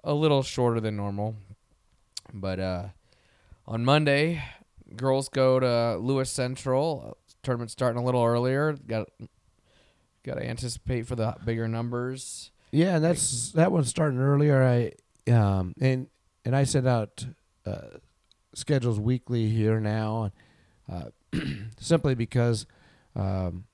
a 0.04 0.14
little 0.14 0.44
shorter 0.44 0.80
than 0.80 0.96
normal. 0.96 1.36
But 2.34 2.60
uh, 2.60 2.86
on 3.72 3.86
Monday, 3.86 4.44
girls 4.98 5.30
go 5.30 5.60
to 5.60 5.98
Lewis 5.98 6.30
Central. 6.30 7.18
Tournament 7.42 7.72
starting 7.72 8.00
a 8.00 8.06
little 8.06 8.24
earlier. 8.24 8.74
Got 8.74 9.08
got 10.24 10.36
to 10.36 10.48
anticipate 10.48 11.08
for 11.08 11.16
the 11.16 11.36
bigger 11.46 11.68
numbers. 11.68 12.52
Yeah, 12.72 12.98
and 12.98 13.04
that's 13.04 13.52
that 13.54 13.72
one's 13.72 13.90
starting 13.90 14.20
earlier. 14.20 14.62
I 14.62 15.32
um 15.32 15.74
and 15.80 16.08
and 16.44 16.56
I 16.56 16.66
send 16.66 16.88
out 16.88 17.26
uh, 17.66 17.98
schedules 18.54 19.00
weekly 19.00 19.48
here 19.48 19.80
now, 19.80 20.32
uh, 20.92 21.06
simply 21.80 22.14
because 22.14 22.66
um, 23.16 23.66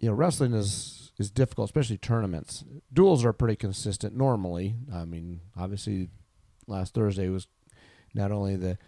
you 0.00 0.08
know 0.08 0.14
wrestling 0.14 0.54
is 0.54 1.12
is 1.18 1.30
difficult, 1.30 1.66
especially 1.66 1.98
tournaments. 1.98 2.64
Duals 2.92 3.24
are 3.24 3.32
pretty 3.32 3.56
consistent 3.56 4.16
normally. 4.16 4.76
I 4.92 5.04
mean, 5.04 5.42
obviously, 5.56 6.08
last 6.66 6.94
Thursday 6.94 7.28
was 7.28 7.46
not 8.14 8.32
only 8.32 8.56
the, 8.56 8.78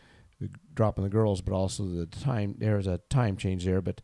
the 0.41 0.51
drop 0.75 0.99
in 0.99 1.05
the 1.05 1.11
girls, 1.11 1.41
but 1.41 1.55
also 1.55 1.85
the 1.85 2.07
time. 2.07 2.57
There's 2.59 2.87
a 2.87 2.99
time 3.09 3.37
change 3.37 3.65
there, 3.65 3.81
but 3.81 4.01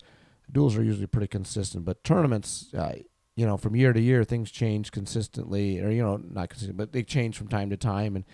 duals 0.51 0.77
are 0.77 0.83
usually 0.83 1.07
pretty 1.07 1.27
consistent. 1.27 1.85
But 1.85 2.03
tournaments, 2.03 2.73
uh, 2.73 2.95
you 3.35 3.45
know, 3.45 3.57
from 3.57 3.75
year 3.75 3.93
to 3.93 3.99
year, 4.01 4.23
things 4.23 4.51
change 4.51 4.91
consistently, 4.91 5.79
or 5.79 5.89
you 5.89 6.03
know, 6.03 6.17
not 6.17 6.49
consistent, 6.49 6.77
but 6.77 6.91
they 6.91 7.03
change 7.03 7.37
from 7.37 7.47
time 7.47 7.69
to 7.69 7.77
time. 7.77 8.15
And 8.15 8.25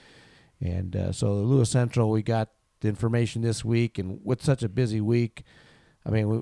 and 0.59 0.95
uh, 0.95 1.11
so 1.11 1.33
Lewis 1.33 1.69
Central, 1.69 2.09
we 2.09 2.23
got 2.23 2.49
the 2.81 2.87
information 2.87 3.41
this 3.41 3.63
week, 3.63 3.97
and 3.97 4.19
with 4.23 4.43
such 4.43 4.63
a 4.63 4.69
busy 4.69 5.01
week, 5.01 5.43
I 6.05 6.09
mean, 6.09 6.29
we, 6.29 6.41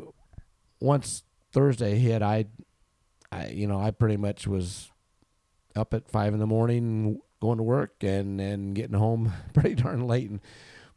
once 0.80 1.24
Thursday 1.52 1.98
hit, 1.98 2.22
I, 2.22 2.46
I, 3.32 3.48
you 3.48 3.68
know, 3.68 3.80
I 3.80 3.92
pretty 3.92 4.18
much 4.18 4.48
was 4.48 4.92
up 5.76 5.94
at 5.94 6.10
five 6.10 6.34
in 6.34 6.40
the 6.40 6.48
morning, 6.48 7.20
going 7.42 7.58
to 7.58 7.64
work, 7.64 7.96
and 8.02 8.40
and 8.40 8.76
getting 8.76 8.98
home 8.98 9.34
pretty 9.54 9.76
darn 9.76 10.08
late. 10.08 10.30
And 10.30 10.40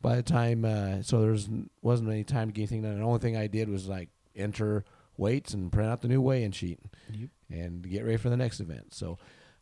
by 0.01 0.17
the 0.17 0.23
time, 0.23 0.65
uh, 0.65 1.03
so 1.03 1.21
there's 1.21 1.49
wasn't 1.83 2.11
any 2.11 2.25
time 2.25 2.49
to 2.49 2.53
get 2.53 2.63
anything 2.63 2.83
done. 2.83 2.99
The 2.99 3.05
only 3.05 3.19
thing 3.19 3.37
I 3.37 3.47
did 3.49 3.69
was 3.69 3.89
like 3.89 4.11
enter 4.37 4.85
weights 5.17 5.53
and 5.55 5.73
print 5.73 5.91
out 5.91 6.01
the 6.03 6.09
new 6.09 6.21
weigh-in 6.21 6.53
sheet 6.53 6.79
Yep. 7.13 7.29
and 7.51 7.89
get 7.89 8.05
ready 8.05 8.17
for 8.17 8.29
the 8.31 8.37
next 8.37 8.61
event. 8.61 8.95
So, 8.95 9.19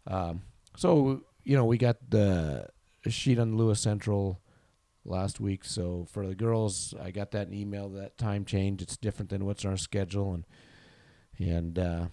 um, 0.06 0.42
so 0.76 1.22
you 1.44 1.56
know, 1.56 1.64
we 1.64 1.78
got 1.78 1.96
the 2.10 2.68
sheet 3.08 3.38
on 3.38 3.56
Lewis 3.56 3.80
Central 3.80 4.40
last 5.04 5.40
week. 5.40 5.64
So 5.64 6.06
for 6.10 6.26
the 6.26 6.34
girls, 6.34 6.92
I 7.00 7.10
got 7.12 7.30
that 7.30 7.46
in 7.48 7.54
email. 7.54 7.88
That 7.88 8.18
time 8.18 8.44
change, 8.44 8.82
it's 8.82 8.96
different 8.96 9.30
than 9.30 9.44
what's 9.46 9.64
on 9.64 9.70
our 9.70 9.76
schedule, 9.76 10.34
and 10.34 10.44
and 11.38 11.78
uh, 11.78 12.06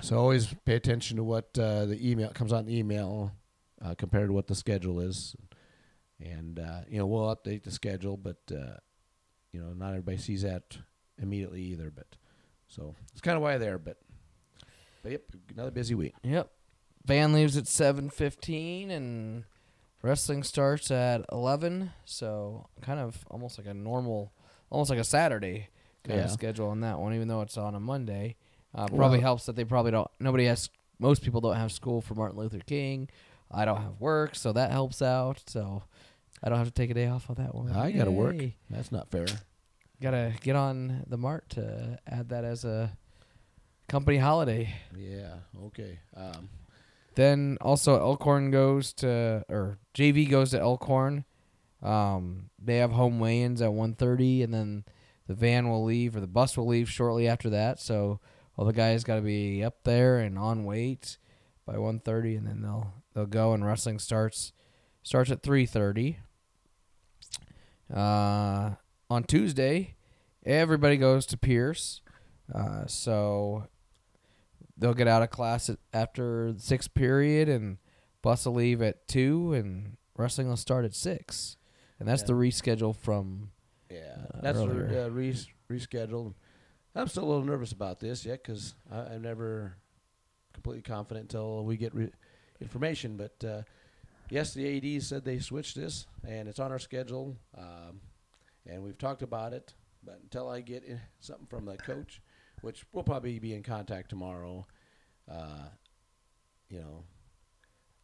so 0.00 0.16
always 0.18 0.54
pay 0.64 0.76
attention 0.76 1.16
to 1.18 1.24
what 1.24 1.58
uh, 1.58 1.84
the 1.86 2.10
email 2.10 2.30
comes 2.30 2.52
out 2.52 2.60
in 2.60 2.66
the 2.66 2.78
email 2.78 3.32
uh, 3.84 3.94
compared 3.96 4.28
to 4.28 4.32
what 4.32 4.46
the 4.46 4.54
schedule 4.54 5.00
is, 5.00 5.34
and 6.20 6.58
uh, 6.58 6.80
you 6.88 6.98
know 6.98 7.06
we'll 7.06 7.34
update 7.34 7.62
the 7.64 7.70
schedule, 7.70 8.16
but 8.16 8.38
uh, 8.50 8.76
you 9.52 9.60
know 9.60 9.72
not 9.72 9.90
everybody 9.90 10.16
sees 10.18 10.42
that 10.42 10.76
immediately 11.20 11.62
either. 11.62 11.90
But 11.90 12.06
so 12.68 12.94
it's 13.12 13.20
kind 13.20 13.36
of 13.36 13.42
why 13.42 13.58
there, 13.58 13.78
but. 13.78 13.98
But 15.02 15.12
yep, 15.12 15.22
another 15.52 15.70
busy 15.70 15.94
week. 15.94 16.14
Yep. 16.22 16.50
Van 17.04 17.34
leaves 17.34 17.58
at 17.58 17.66
seven 17.68 18.08
fifteen, 18.08 18.90
and 18.90 19.44
wrestling 20.00 20.42
starts 20.42 20.90
at 20.90 21.26
eleven. 21.30 21.90
So 22.06 22.68
kind 22.80 22.98
of 22.98 23.22
almost 23.30 23.58
like 23.58 23.66
a 23.66 23.74
normal, 23.74 24.32
almost 24.70 24.88
like 24.88 24.98
a 24.98 25.04
Saturday 25.04 25.68
kind 26.04 26.18
Yeah. 26.20 26.24
of 26.24 26.30
schedule 26.30 26.68
on 26.68 26.80
that 26.80 26.98
one, 26.98 27.12
even 27.14 27.28
though 27.28 27.42
it's 27.42 27.58
on 27.58 27.74
a 27.74 27.80
Monday. 27.80 28.36
Uh, 28.74 28.86
probably 28.88 29.18
Well- 29.18 29.26
helps 29.26 29.44
that 29.46 29.56
they 29.56 29.64
probably 29.64 29.90
don't. 29.90 30.08
Nobody 30.18 30.46
has. 30.46 30.70
Most 30.98 31.22
people 31.22 31.42
don't 31.42 31.56
have 31.56 31.70
school 31.70 32.00
for 32.00 32.14
Martin 32.14 32.38
Luther 32.38 32.60
King. 32.60 33.10
I 33.50 33.66
don't 33.66 33.82
have 33.82 34.00
work, 34.00 34.34
so 34.34 34.52
that 34.54 34.70
helps 34.70 35.02
out. 35.02 35.42
So 35.48 35.82
I 36.44 36.50
don't 36.50 36.58
have 36.58 36.68
to 36.68 36.74
take 36.74 36.90
a 36.90 36.94
day 36.94 37.06
off 37.08 37.30
on 37.30 37.36
that 37.36 37.54
one. 37.54 37.72
I 37.72 37.90
gotta 37.90 38.10
work. 38.10 38.36
Yay. 38.36 38.54
That's 38.68 38.92
not 38.92 39.10
fair. 39.10 39.26
Gotta 40.02 40.34
get 40.42 40.56
on 40.56 41.04
the 41.08 41.16
Mart 41.16 41.48
to 41.50 41.98
add 42.06 42.28
that 42.28 42.44
as 42.44 42.66
a 42.66 42.92
company 43.88 44.18
holiday. 44.18 44.74
Yeah. 44.94 45.36
Okay. 45.66 45.98
Um, 46.14 46.50
Then 47.14 47.56
also 47.62 47.98
Elkhorn 47.98 48.50
goes 48.50 48.92
to 48.94 49.44
or 49.48 49.78
JV 49.94 50.28
goes 50.28 50.50
to 50.50 50.60
Elkhorn. 50.60 51.24
Um, 51.82 52.50
they 52.62 52.76
have 52.78 52.92
home 52.92 53.18
weigh-ins 53.20 53.62
at 53.62 53.70
1:30, 53.70 54.42
and 54.42 54.52
then 54.52 54.84
the 55.26 55.34
van 55.34 55.70
will 55.70 55.84
leave 55.84 56.14
or 56.14 56.20
the 56.20 56.26
bus 56.26 56.56
will 56.58 56.66
leave 56.66 56.90
shortly 56.90 57.26
after 57.26 57.48
that. 57.50 57.80
So 57.80 58.20
all 58.58 58.66
the 58.66 58.72
guys 58.72 59.02
got 59.04 59.16
to 59.16 59.22
be 59.22 59.64
up 59.64 59.84
there 59.84 60.18
and 60.18 60.38
on 60.38 60.64
weight 60.64 61.16
by 61.64 61.76
1:30, 61.76 62.36
and 62.36 62.46
then 62.46 62.60
they'll 62.60 62.92
they'll 63.14 63.26
go 63.26 63.54
and 63.54 63.64
wrestling 63.64 63.98
starts 63.98 64.52
starts 65.02 65.30
at 65.30 65.42
3:30. 65.42 66.16
Uh, 67.94 68.74
on 69.08 69.24
Tuesday, 69.24 69.94
everybody 70.44 70.96
goes 70.96 71.26
to 71.26 71.36
Pierce. 71.36 72.00
Uh, 72.52 72.86
so 72.86 73.68
they'll 74.76 74.94
get 74.94 75.08
out 75.08 75.22
of 75.22 75.30
class 75.30 75.70
at, 75.70 75.78
after 75.92 76.52
the 76.52 76.60
sixth 76.60 76.92
period, 76.94 77.48
and 77.48 77.78
bus 78.22 78.44
will 78.46 78.54
leave 78.54 78.82
at 78.82 79.06
two, 79.08 79.52
and 79.54 79.96
wrestling 80.16 80.48
will 80.48 80.56
start 80.56 80.84
at 80.84 80.94
six. 80.94 81.56
And 81.98 82.08
that's 82.08 82.22
Yeah. 82.22 82.26
the 82.26 82.32
reschedule 82.34 82.96
from 82.96 83.50
yeah. 83.90 84.26
Uh, 84.34 84.40
That's 84.40 84.58
re- 84.58 84.98
uh, 84.98 85.08
re- 85.10 85.46
rescheduled. 85.70 86.34
I'm 86.96 87.06
still 87.06 87.24
a 87.24 87.26
little 87.26 87.44
nervous 87.44 87.70
about 87.70 88.00
this 88.00 88.24
yet 88.26 88.42
because 88.42 88.74
I'm 88.90 89.22
never 89.22 89.76
completely 90.52 90.82
confident 90.82 91.24
until 91.32 91.64
we 91.64 91.76
get 91.76 91.94
re- 91.94 92.10
information. 92.60 93.16
But 93.16 93.44
uh, 93.44 93.62
yes, 94.30 94.54
the 94.54 94.96
ADs 94.96 95.06
said 95.06 95.24
they 95.24 95.38
switched 95.38 95.76
this, 95.76 96.06
and 96.26 96.48
it's 96.48 96.58
on 96.58 96.72
our 96.72 96.78
schedule, 96.78 97.36
um, 97.56 98.00
and 98.66 98.82
we've 98.82 98.98
talked 98.98 99.22
about 99.22 99.52
it. 99.52 99.74
But 100.04 100.20
until 100.22 100.48
I 100.48 100.60
get 100.60 100.84
in 100.84 101.00
something 101.20 101.46
from 101.46 101.64
the 101.64 101.76
coach, 101.76 102.20
which 102.60 102.84
we'll 102.92 103.04
probably 103.04 103.38
be 103.38 103.54
in 103.54 103.62
contact 103.62 104.10
tomorrow, 104.10 104.66
uh, 105.30 105.68
you 106.68 106.80
know, 106.80 107.04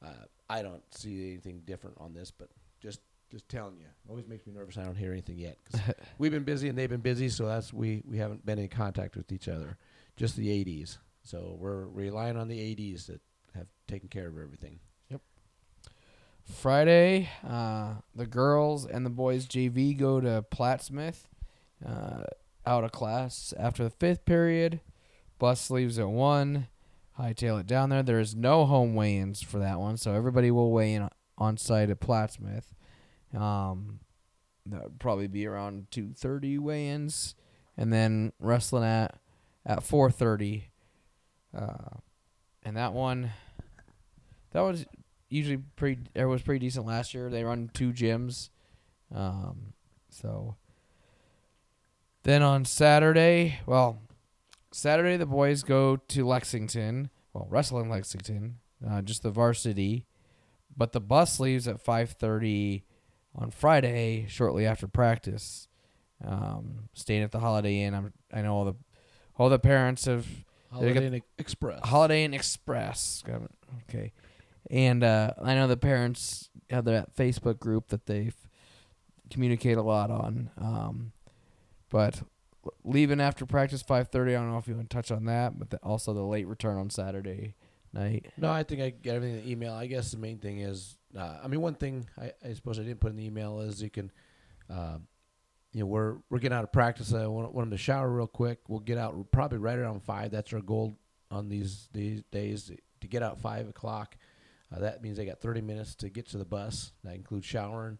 uh, 0.03 0.25
I 0.49 0.63
don't 0.63 0.83
see 0.95 1.33
anything 1.33 1.63
different 1.67 1.97
on 2.01 2.15
this. 2.15 2.31
But 2.31 2.49
just 2.81 3.01
just 3.31 3.49
telling 3.49 3.77
you, 3.79 3.87
always 4.09 4.27
makes 4.27 4.47
me 4.47 4.53
nervous. 4.55 4.79
I 4.79 4.85
don't 4.85 4.97
hear 4.97 5.13
anything 5.13 5.39
yet. 5.39 5.57
'cause 5.71 5.81
we've 6.19 6.33
been 6.33 6.45
busy 6.45 6.69
and 6.69 6.77
they've 6.79 6.89
been 6.89 7.01
busy, 7.01 7.29
so 7.29 7.47
that's 7.47 7.73
we 7.73 8.03
we 8.07 8.17
haven't 8.19 8.45
been 8.47 8.59
in 8.59 8.69
contact 8.69 9.17
with 9.17 9.31
each 9.31 9.49
other. 9.49 9.77
Just 10.17 10.37
the 10.37 10.81
ADs. 10.83 10.99
So 11.23 11.57
we're 11.59 11.87
relying 11.87 12.37
on 12.39 12.49
the 12.49 12.73
ADs 12.93 13.07
that 13.09 13.21
have 13.55 13.67
taken 13.87 14.09
care 14.09 14.27
of 14.27 14.39
everything. 14.39 14.81
Friday. 16.51 17.29
Uh, 17.47 17.95
the 18.15 18.27
girls 18.27 18.87
and 18.87 19.05
the 19.05 19.11
boys 19.11 19.47
JV 19.47 19.97
go 19.97 20.21
to 20.21 20.45
Plattsmouth, 20.51 21.27
uh, 21.87 22.25
out 22.67 22.85
of 22.85 22.93
class 22.93 23.55
after 23.59 23.85
the 23.85 23.91
fifth 23.91 24.25
period. 24.25 24.81
Bus 25.39 25.71
leaves 25.71 25.99
at 25.99 26.09
one. 26.09 26.69
Hightail 27.19 27.61
it 27.61 27.67
down 27.67 27.91
there. 27.91 28.03
There 28.03 28.21
is 28.21 28.35
no 28.35 28.65
home 28.65 28.95
weigh-ins 28.95 29.43
for 29.43 29.59
that 29.59 29.79
one, 29.79 29.97
so 29.97 30.15
everybody 30.15 30.51
will 30.51 30.71
weigh 30.71 30.95
in 30.95 31.09
on 31.37 31.57
site 31.57 31.91
at 31.91 32.01
Plattsmouth. 32.01 32.73
Um, 33.35 34.01
that 34.67 34.83
would 34.85 34.99
probably 34.99 35.27
be 35.27 35.47
around 35.47 35.91
two 35.91 36.13
thirty 36.17 36.59
weigh-ins, 36.59 37.35
and 37.77 37.93
then 37.93 38.33
wrestling 38.39 38.85
at 38.85 39.19
at 39.67 39.83
four 39.83 40.11
thirty. 40.11 40.71
Uh, 41.57 41.99
and 42.63 42.77
that 42.77 42.93
one, 42.93 43.33
that 44.53 44.61
was 44.61 44.87
usually 45.31 45.59
pretty. 45.77 46.02
It 46.15 46.27
was 46.27 46.43
pretty 46.43 46.59
decent 46.66 46.86
last 46.86 47.15
year. 47.15 47.31
They 47.31 47.44
run 47.44 47.70
two 47.73 47.93
gyms, 47.93 48.51
um, 49.15 49.73
so. 50.11 50.57
Then 52.23 52.43
on 52.43 52.66
Saturday, 52.66 53.61
well, 53.65 54.02
Saturday 54.73 55.16
the 55.16 55.24
boys 55.24 55.62
go 55.62 55.97
to 55.97 56.27
Lexington. 56.27 57.09
Well, 57.32 57.47
wrestle 57.48 57.81
in 57.81 57.89
Lexington, 57.89 58.59
uh, 58.86 59.01
just 59.01 59.23
the 59.23 59.31
varsity, 59.31 60.05
but 60.77 60.93
the 60.93 61.01
bus 61.01 61.40
leaves 61.40 61.66
at 61.66 61.81
five 61.81 62.11
thirty 62.11 62.85
on 63.35 63.51
Friday, 63.51 64.27
shortly 64.28 64.66
after 64.66 64.86
practice. 64.86 65.69
Um, 66.23 66.90
staying 66.93 67.23
at 67.23 67.32
the 67.32 67.40
Holiday 67.40 67.81
Inn. 67.81 67.94
I'm, 67.94 68.12
I 68.31 68.43
know 68.43 68.55
all 68.55 68.65
the 68.66 68.74
all 69.39 69.48
the 69.48 69.59
parents 69.59 70.05
have 70.05 70.27
Holiday 70.70 71.07
Inn 71.07 71.23
Express. 71.39 71.81
Holiday 71.85 72.24
Inn 72.24 72.35
Express. 72.35 73.24
Okay. 73.89 74.12
And 74.71 75.03
uh, 75.03 75.33
I 75.43 75.55
know 75.55 75.67
the 75.67 75.77
parents 75.77 76.49
have 76.71 76.85
that 76.85 77.17
Facebook 77.17 77.59
group 77.59 77.89
that 77.89 78.07
they 78.07 78.33
communicate 79.29 79.77
a 79.77 79.83
lot 79.83 80.11
on. 80.11 80.51
Um, 80.57 81.13
but 81.91 82.23
leaving 82.85 83.21
after 83.21 83.47
practice 83.47 83.83
5:30. 83.83 84.31
I 84.31 84.33
don't 84.35 84.51
know 84.51 84.59
if 84.59 84.69
you 84.69 84.75
want 84.75 84.89
to 84.89 84.95
touch 84.95 85.11
on 85.11 85.25
that, 85.27 85.59
but 85.59 85.71
the, 85.71 85.79
also 85.79 86.13
the 86.13 86.23
late 86.23 86.47
return 86.47 86.79
on 86.79 86.91
Saturday 86.91 87.55
night. 87.93 88.27
No, 88.37 88.51
I 88.51 88.63
think 88.63 88.81
I 88.81 88.91
get 88.91 89.17
everything 89.17 89.39
in 89.39 89.45
the 89.45 89.51
email. 89.51 89.73
I 89.73 89.87
guess 89.87 90.13
the 90.13 90.19
main 90.19 90.39
thing 90.39 90.61
is, 90.61 90.97
uh, 91.17 91.39
I 91.43 91.49
mean, 91.49 91.61
one 91.61 91.75
thing 91.75 92.07
I, 92.21 92.33
I 92.45 92.53
suppose 92.55 92.79
I 92.79 92.83
didn't 92.83 93.01
put 93.01 93.11
in 93.11 93.17
the 93.17 93.27
email 93.27 93.61
is 93.61 93.83
you 93.83 93.91
can, 93.91 94.13
uh, 94.69 94.99
you 95.73 95.81
know, 95.81 95.87
we're 95.87 96.17
we're 96.31 96.39
getting 96.39 96.57
out 96.57 96.65
of 96.65 96.73
practice. 96.73 97.13
I 97.13 97.27
want, 97.27 97.53
want 97.53 97.71
them 97.71 97.77
to 97.77 97.83
shower 97.83 98.09
real 98.09 98.27
quick. 98.27 98.61
We'll 98.69 98.81
get 98.81 98.99
out 98.99 99.33
probably 99.33 99.59
right 99.59 99.79
around 99.79 100.03
five. 100.03 100.31
That's 100.31 100.53
our 100.53 100.61
goal 100.61 100.97
on 101.31 101.49
these 101.49 101.89
these 101.93 102.23
days 102.31 102.71
to 103.01 103.07
get 103.07 103.23
out 103.23 103.41
five 103.41 103.69
o'clock. 103.69 104.17
Uh, 104.75 104.81
that 104.81 105.03
means 105.03 105.17
they 105.17 105.25
got 105.25 105.41
30 105.41 105.61
minutes 105.63 105.95
to 105.97 106.09
get 106.09 106.29
to 106.29 106.39
the 106.39 106.45
bus. 106.45 106.93
That 107.05 107.15
includes 107.15 107.47
showering. 107.47 107.99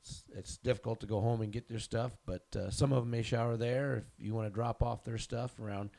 It's, 0.00 0.24
it's 0.34 0.56
difficult 0.56 1.00
to 1.00 1.06
go 1.06 1.20
home 1.20 1.42
and 1.42 1.52
get 1.52 1.68
their 1.68 1.78
stuff, 1.78 2.16
but 2.24 2.44
uh, 2.56 2.70
some 2.70 2.92
of 2.92 3.02
them 3.02 3.10
may 3.10 3.22
shower 3.22 3.56
there. 3.56 3.96
If 3.96 4.24
you 4.24 4.34
want 4.34 4.46
to 4.46 4.54
drop 4.54 4.82
off 4.82 5.04
their 5.04 5.18
stuff 5.18 5.58
around 5.60 5.90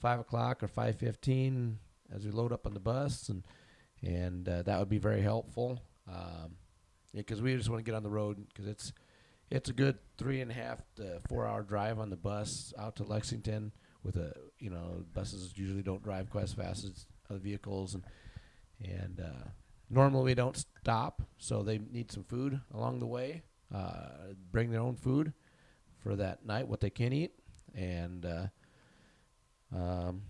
five 0.00 0.20
o'clock 0.20 0.62
or 0.62 0.68
5:15 0.68 1.76
as 2.12 2.24
we 2.24 2.30
load 2.30 2.52
up 2.52 2.66
on 2.66 2.74
the 2.74 2.80
bus, 2.80 3.28
and 3.28 3.44
and 4.02 4.48
uh, 4.48 4.62
that 4.62 4.78
would 4.78 4.88
be 4.88 4.98
very 4.98 5.22
helpful. 5.22 5.80
Um, 6.08 6.56
because 7.14 7.40
we 7.40 7.56
just 7.56 7.70
want 7.70 7.84
to 7.84 7.90
get 7.90 7.96
on 7.96 8.02
the 8.02 8.10
road 8.10 8.44
because 8.48 8.66
it's 8.66 8.92
it's 9.50 9.70
a 9.70 9.72
good 9.72 9.98
three 10.18 10.40
and 10.40 10.50
a 10.50 10.54
half 10.54 10.82
to 10.96 11.20
four 11.28 11.46
hour 11.46 11.62
drive 11.62 11.98
on 11.98 12.10
the 12.10 12.16
bus 12.16 12.72
out 12.78 12.96
to 12.96 13.04
Lexington. 13.04 13.72
With 14.02 14.16
a 14.16 14.34
you 14.58 14.70
know 14.70 15.04
buses 15.14 15.52
usually 15.56 15.82
don't 15.82 16.02
drive 16.02 16.28
quite 16.28 16.44
as 16.44 16.52
fast 16.52 16.84
as 16.84 17.06
other 17.30 17.38
vehicles, 17.38 17.94
and 17.94 18.04
and 18.82 19.20
uh, 19.20 19.48
normally 19.90 20.24
we 20.24 20.34
don't 20.34 20.56
stop, 20.56 21.22
so 21.38 21.62
they 21.62 21.78
need 21.78 22.10
some 22.10 22.24
food 22.24 22.60
along 22.72 23.00
the 23.00 23.06
way. 23.06 23.42
Uh, 23.74 24.32
bring 24.52 24.70
their 24.70 24.80
own 24.80 24.94
food 24.96 25.32
for 26.02 26.16
that 26.16 26.44
night, 26.46 26.68
what 26.68 26.80
they 26.80 26.90
can 26.90 27.12
eat, 27.12 27.32
and 27.74 28.26
uh, 28.26 28.46
um, 29.74 30.22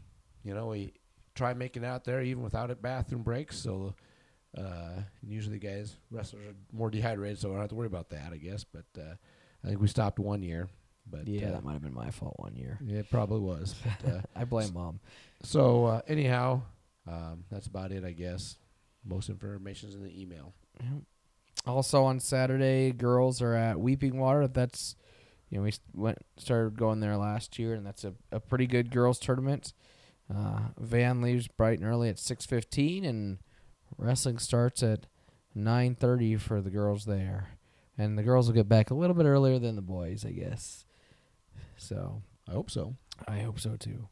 you 0.44 0.54
know 0.54 0.68
we 0.68 0.92
try 1.34 1.52
making 1.52 1.82
it 1.82 1.86
out 1.86 2.04
there 2.04 2.22
even 2.22 2.42
without 2.42 2.70
it 2.70 2.80
bathroom 2.80 3.22
breaks. 3.22 3.58
So 3.58 3.94
uh, 4.56 5.00
usually, 5.22 5.58
guys 5.58 5.96
wrestlers 6.10 6.46
are 6.46 6.54
more 6.72 6.90
dehydrated, 6.90 7.38
so 7.38 7.48
I 7.48 7.52
don't 7.52 7.60
have 7.62 7.70
to 7.70 7.74
worry 7.74 7.86
about 7.86 8.10
that, 8.10 8.32
I 8.32 8.36
guess. 8.36 8.64
But 8.64 8.84
uh, 8.98 9.14
I 9.64 9.68
think 9.68 9.80
we 9.80 9.88
stopped 9.88 10.18
one 10.18 10.42
year. 10.42 10.68
But 11.10 11.28
yeah, 11.28 11.48
uh, 11.48 11.52
that 11.52 11.64
might 11.64 11.74
have 11.74 11.82
been 11.82 11.94
my 11.94 12.10
fault 12.10 12.34
one 12.38 12.54
year. 12.56 12.78
it 12.88 13.10
probably 13.10 13.40
was. 13.40 13.74
But, 14.02 14.12
uh, 14.12 14.20
I 14.36 14.44
blame 14.44 14.72
mom. 14.72 15.00
so 15.42 15.86
uh, 15.86 16.00
anyhow, 16.06 16.62
um, 17.06 17.44
that's 17.50 17.66
about 17.66 17.92
it, 17.92 18.04
I 18.04 18.12
guess. 18.12 18.56
Most 19.04 19.28
information's 19.28 19.94
in 19.94 20.02
the 20.02 20.20
email. 20.20 20.54
Also 21.66 22.02
on 22.04 22.20
Saturday, 22.20 22.92
girls 22.92 23.40
are 23.40 23.54
at 23.54 23.78
Weeping 23.78 24.18
Water. 24.18 24.46
That's 24.48 24.96
you 25.50 25.58
know 25.58 25.64
we 25.64 25.72
went 25.94 26.18
started 26.36 26.76
going 26.76 27.00
there 27.00 27.16
last 27.16 27.58
year, 27.58 27.74
and 27.74 27.86
that's 27.86 28.04
a, 28.04 28.14
a 28.32 28.40
pretty 28.40 28.66
good 28.66 28.90
girls 28.90 29.18
tournament. 29.18 29.72
Uh, 30.34 30.60
van 30.78 31.20
leaves 31.20 31.48
bright 31.48 31.78
and 31.78 31.86
early 31.88 32.08
at 32.08 32.18
six 32.18 32.46
fifteen, 32.46 33.04
and 33.04 33.38
wrestling 33.98 34.38
starts 34.38 34.82
at 34.82 35.06
nine 35.54 35.94
thirty 35.94 36.36
for 36.36 36.60
the 36.60 36.70
girls 36.70 37.04
there. 37.04 37.48
And 37.96 38.18
the 38.18 38.24
girls 38.24 38.48
will 38.48 38.54
get 38.54 38.68
back 38.68 38.90
a 38.90 38.94
little 38.94 39.14
bit 39.14 39.26
earlier 39.26 39.58
than 39.60 39.76
the 39.76 39.82
boys, 39.82 40.24
I 40.26 40.32
guess. 40.32 40.84
So 41.76 42.22
I 42.48 42.52
hope 42.52 42.70
so. 42.70 42.96
I 43.28 43.38
hope 43.40 43.60
so 43.60 43.76
too. 43.76 44.08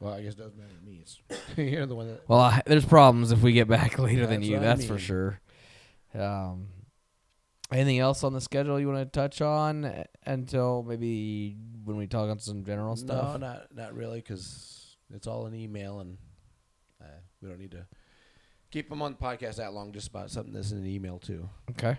Well, 0.00 0.14
I 0.14 0.22
guess 0.22 0.32
it 0.32 0.38
doesn't 0.38 0.56
matter 0.58 0.72
to 0.74 0.84
me. 0.84 1.02
It's 1.02 1.20
you're 1.56 1.86
the 1.86 1.94
one 1.94 2.08
that. 2.08 2.22
Well, 2.28 2.40
I, 2.40 2.62
there's 2.66 2.84
problems 2.86 3.32
if 3.32 3.42
we 3.42 3.52
get 3.52 3.68
back 3.68 3.98
later 3.98 4.26
than 4.26 4.40
That's 4.40 4.48
you. 4.48 4.56
what 4.56 4.62
I 4.62 4.66
That's 4.66 4.84
for 4.86 4.94
mean. 4.94 5.00
sure. 5.02 5.40
Um, 6.14 6.68
anything 7.70 7.98
else 7.98 8.24
on 8.24 8.32
the 8.32 8.40
schedule 8.40 8.80
you 8.80 8.88
want 8.88 8.98
to 9.00 9.04
touch 9.20 9.40
on 9.42 9.84
uh, 9.84 10.04
until 10.24 10.82
maybe 10.82 11.56
when 11.84 11.96
we 11.96 12.06
talk 12.06 12.30
on 12.30 12.38
some 12.38 12.64
general 12.64 12.96
stuff? 12.96 13.38
No, 13.38 13.46
not 13.46 13.74
not 13.74 13.94
really, 13.94 14.20
because 14.20 14.96
it's 15.14 15.26
all 15.26 15.46
an 15.46 15.54
email, 15.54 16.00
and 16.00 16.16
uh, 17.02 17.04
we 17.42 17.48
don't 17.48 17.58
need 17.60 17.72
to 17.72 17.86
keep 18.70 18.88
them 18.88 19.02
on 19.02 19.12
the 19.12 19.18
podcast 19.18 19.56
that 19.56 19.74
long. 19.74 19.92
Just 19.92 20.08
about 20.08 20.30
something 20.30 20.52
that's 20.54 20.72
in 20.72 20.78
an 20.78 20.86
email 20.86 21.18
too. 21.18 21.48
Okay. 21.72 21.98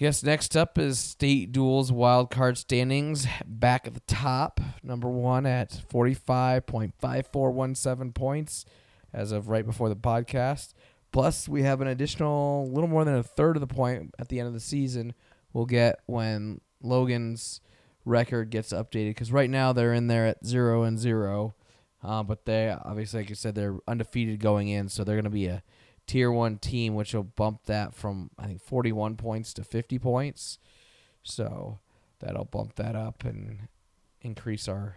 Guess 0.00 0.22
next 0.22 0.56
up 0.56 0.78
is 0.78 0.98
state 0.98 1.52
duals 1.52 1.90
wild 1.90 2.30
card 2.30 2.56
standings. 2.56 3.26
Back 3.44 3.86
at 3.86 3.92
the 3.92 4.00
top, 4.06 4.58
number 4.82 5.10
one 5.10 5.44
at 5.44 5.82
forty 5.90 6.14
five 6.14 6.64
point 6.64 6.94
five 6.98 7.26
four 7.26 7.50
one 7.50 7.74
seven 7.74 8.10
points 8.10 8.64
as 9.12 9.30
of 9.30 9.50
right 9.50 9.66
before 9.66 9.90
the 9.90 9.96
podcast. 9.96 10.72
Plus, 11.12 11.50
we 11.50 11.64
have 11.64 11.82
an 11.82 11.86
additional 11.86 12.66
little 12.72 12.88
more 12.88 13.04
than 13.04 13.16
a 13.16 13.22
third 13.22 13.58
of 13.58 13.60
the 13.60 13.66
point 13.66 14.14
at 14.18 14.28
the 14.28 14.38
end 14.38 14.48
of 14.48 14.54
the 14.54 14.60
season 14.60 15.12
we'll 15.52 15.66
get 15.66 16.00
when 16.06 16.62
Logan's 16.82 17.60
record 18.06 18.48
gets 18.48 18.72
updated. 18.72 19.10
Because 19.10 19.30
right 19.30 19.50
now 19.50 19.74
they're 19.74 19.92
in 19.92 20.06
there 20.06 20.26
at 20.28 20.46
zero 20.46 20.82
and 20.84 20.98
zero, 20.98 21.54
uh, 22.02 22.22
but 22.22 22.46
they 22.46 22.70
obviously, 22.70 23.20
like 23.20 23.30
I 23.30 23.34
said, 23.34 23.54
they're 23.54 23.76
undefeated 23.86 24.40
going 24.40 24.68
in, 24.68 24.88
so 24.88 25.04
they're 25.04 25.16
going 25.16 25.24
to 25.24 25.30
be 25.30 25.48
a 25.48 25.62
tier 26.10 26.32
one 26.32 26.58
team, 26.58 26.96
which 26.96 27.14
will 27.14 27.22
bump 27.22 27.66
that 27.66 27.94
from 27.94 28.30
I 28.36 28.46
think 28.46 28.60
41 28.60 29.14
points 29.14 29.54
to 29.54 29.62
50 29.62 30.00
points. 30.00 30.58
So 31.22 31.78
that'll 32.18 32.46
bump 32.46 32.74
that 32.74 32.96
up 32.96 33.22
and 33.22 33.68
increase 34.20 34.66
our 34.66 34.96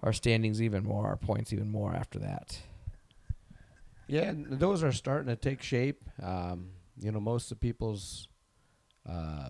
our 0.00 0.12
standings 0.12 0.62
even 0.62 0.84
more, 0.84 1.06
our 1.06 1.16
points 1.16 1.52
even 1.52 1.68
more 1.70 1.94
after 1.94 2.20
that. 2.20 2.60
Yeah, 4.06 4.32
those 4.36 4.84
are 4.84 4.92
starting 4.92 5.26
to 5.28 5.36
take 5.36 5.62
shape. 5.62 6.04
Um, 6.22 6.70
you 7.00 7.10
know, 7.10 7.20
most 7.20 7.50
of 7.50 7.60
people's 7.60 8.28
uh, 9.08 9.48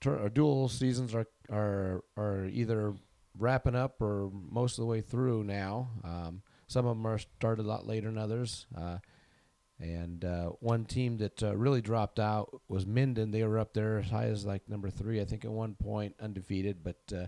tur- 0.00 0.18
or 0.18 0.28
dual 0.28 0.68
seasons 0.68 1.12
are 1.12 1.26
are 1.50 2.04
are 2.16 2.46
either 2.46 2.94
wrapping 3.36 3.74
up 3.74 4.00
or 4.00 4.30
most 4.32 4.78
of 4.78 4.82
the 4.82 4.86
way 4.86 5.00
through 5.00 5.42
now. 5.42 5.90
Um, 6.04 6.42
some 6.68 6.86
of 6.86 6.96
them 6.96 7.06
are 7.06 7.18
started 7.18 7.64
a 7.64 7.68
lot 7.68 7.86
later 7.86 8.08
than 8.08 8.18
others. 8.18 8.66
Uh, 8.76 8.98
and 9.80 10.24
uh, 10.24 10.50
one 10.60 10.84
team 10.84 11.18
that 11.18 11.42
uh, 11.42 11.56
really 11.56 11.80
dropped 11.80 12.18
out 12.20 12.60
was 12.68 12.86
Minden. 12.86 13.30
They 13.30 13.44
were 13.44 13.58
up 13.58 13.74
there 13.74 13.98
as 13.98 14.10
high 14.10 14.26
as 14.26 14.44
like 14.44 14.68
number 14.68 14.90
three, 14.90 15.20
I 15.20 15.24
think, 15.24 15.44
at 15.44 15.50
one 15.50 15.74
point, 15.74 16.14
undefeated. 16.20 16.84
But 16.84 16.98
uh, 17.12 17.26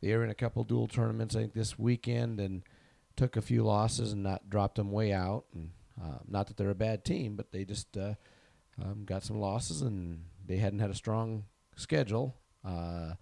they 0.00 0.14
were 0.14 0.24
in 0.24 0.30
a 0.30 0.34
couple 0.34 0.64
dual 0.64 0.88
tournaments, 0.88 1.36
I 1.36 1.40
think, 1.40 1.54
this 1.54 1.78
weekend, 1.78 2.40
and 2.40 2.62
took 3.16 3.36
a 3.36 3.42
few 3.42 3.62
losses 3.64 4.12
and 4.12 4.22
not 4.22 4.48
dropped 4.48 4.76
them 4.76 4.92
way 4.92 5.12
out. 5.12 5.44
And 5.52 5.70
uh, 6.02 6.18
not 6.26 6.46
that 6.46 6.56
they're 6.56 6.70
a 6.70 6.74
bad 6.74 7.04
team, 7.04 7.36
but 7.36 7.52
they 7.52 7.64
just 7.64 7.96
uh, 7.96 8.14
um, 8.82 9.04
got 9.04 9.22
some 9.22 9.38
losses 9.38 9.82
and 9.82 10.24
they 10.46 10.56
hadn't 10.56 10.78
had 10.78 10.90
a 10.90 10.94
strong 10.94 11.44
schedule. 11.76 12.36
Uh, 12.64 13.14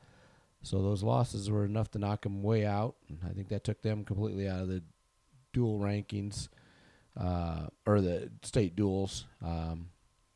so 0.62 0.82
those 0.82 1.02
losses 1.02 1.50
were 1.50 1.64
enough 1.64 1.90
to 1.92 1.98
knock 1.98 2.22
them 2.22 2.42
way 2.42 2.66
out. 2.66 2.96
And 3.08 3.18
I 3.28 3.32
think 3.32 3.48
that 3.48 3.64
took 3.64 3.82
them 3.82 4.04
completely 4.04 4.48
out 4.48 4.60
of 4.60 4.68
the 4.68 4.82
dual 5.52 5.78
rankings 5.78 6.48
uh, 7.18 7.66
or 7.86 8.00
the 8.00 8.30
state 8.42 8.76
duals. 8.76 9.24
Um, 9.44 9.90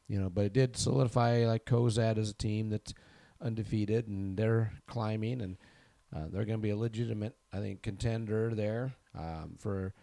you 0.08 0.20
know, 0.20 0.28
but 0.28 0.44
it 0.44 0.52
did 0.52 0.76
solidify 0.76 1.46
like 1.46 1.64
Cozad 1.64 2.18
as 2.18 2.30
a 2.30 2.34
team 2.34 2.68
that's 2.68 2.92
undefeated 3.40 4.08
and 4.08 4.36
they're 4.36 4.72
climbing 4.86 5.40
and 5.40 5.56
uh, 6.14 6.26
they're 6.30 6.44
going 6.44 6.58
to 6.58 6.62
be 6.62 6.70
a 6.70 6.76
legitimate, 6.76 7.34
I 7.52 7.58
think, 7.58 7.82
contender 7.82 8.54
there 8.54 8.92
um, 9.18 9.56
for 9.58 9.94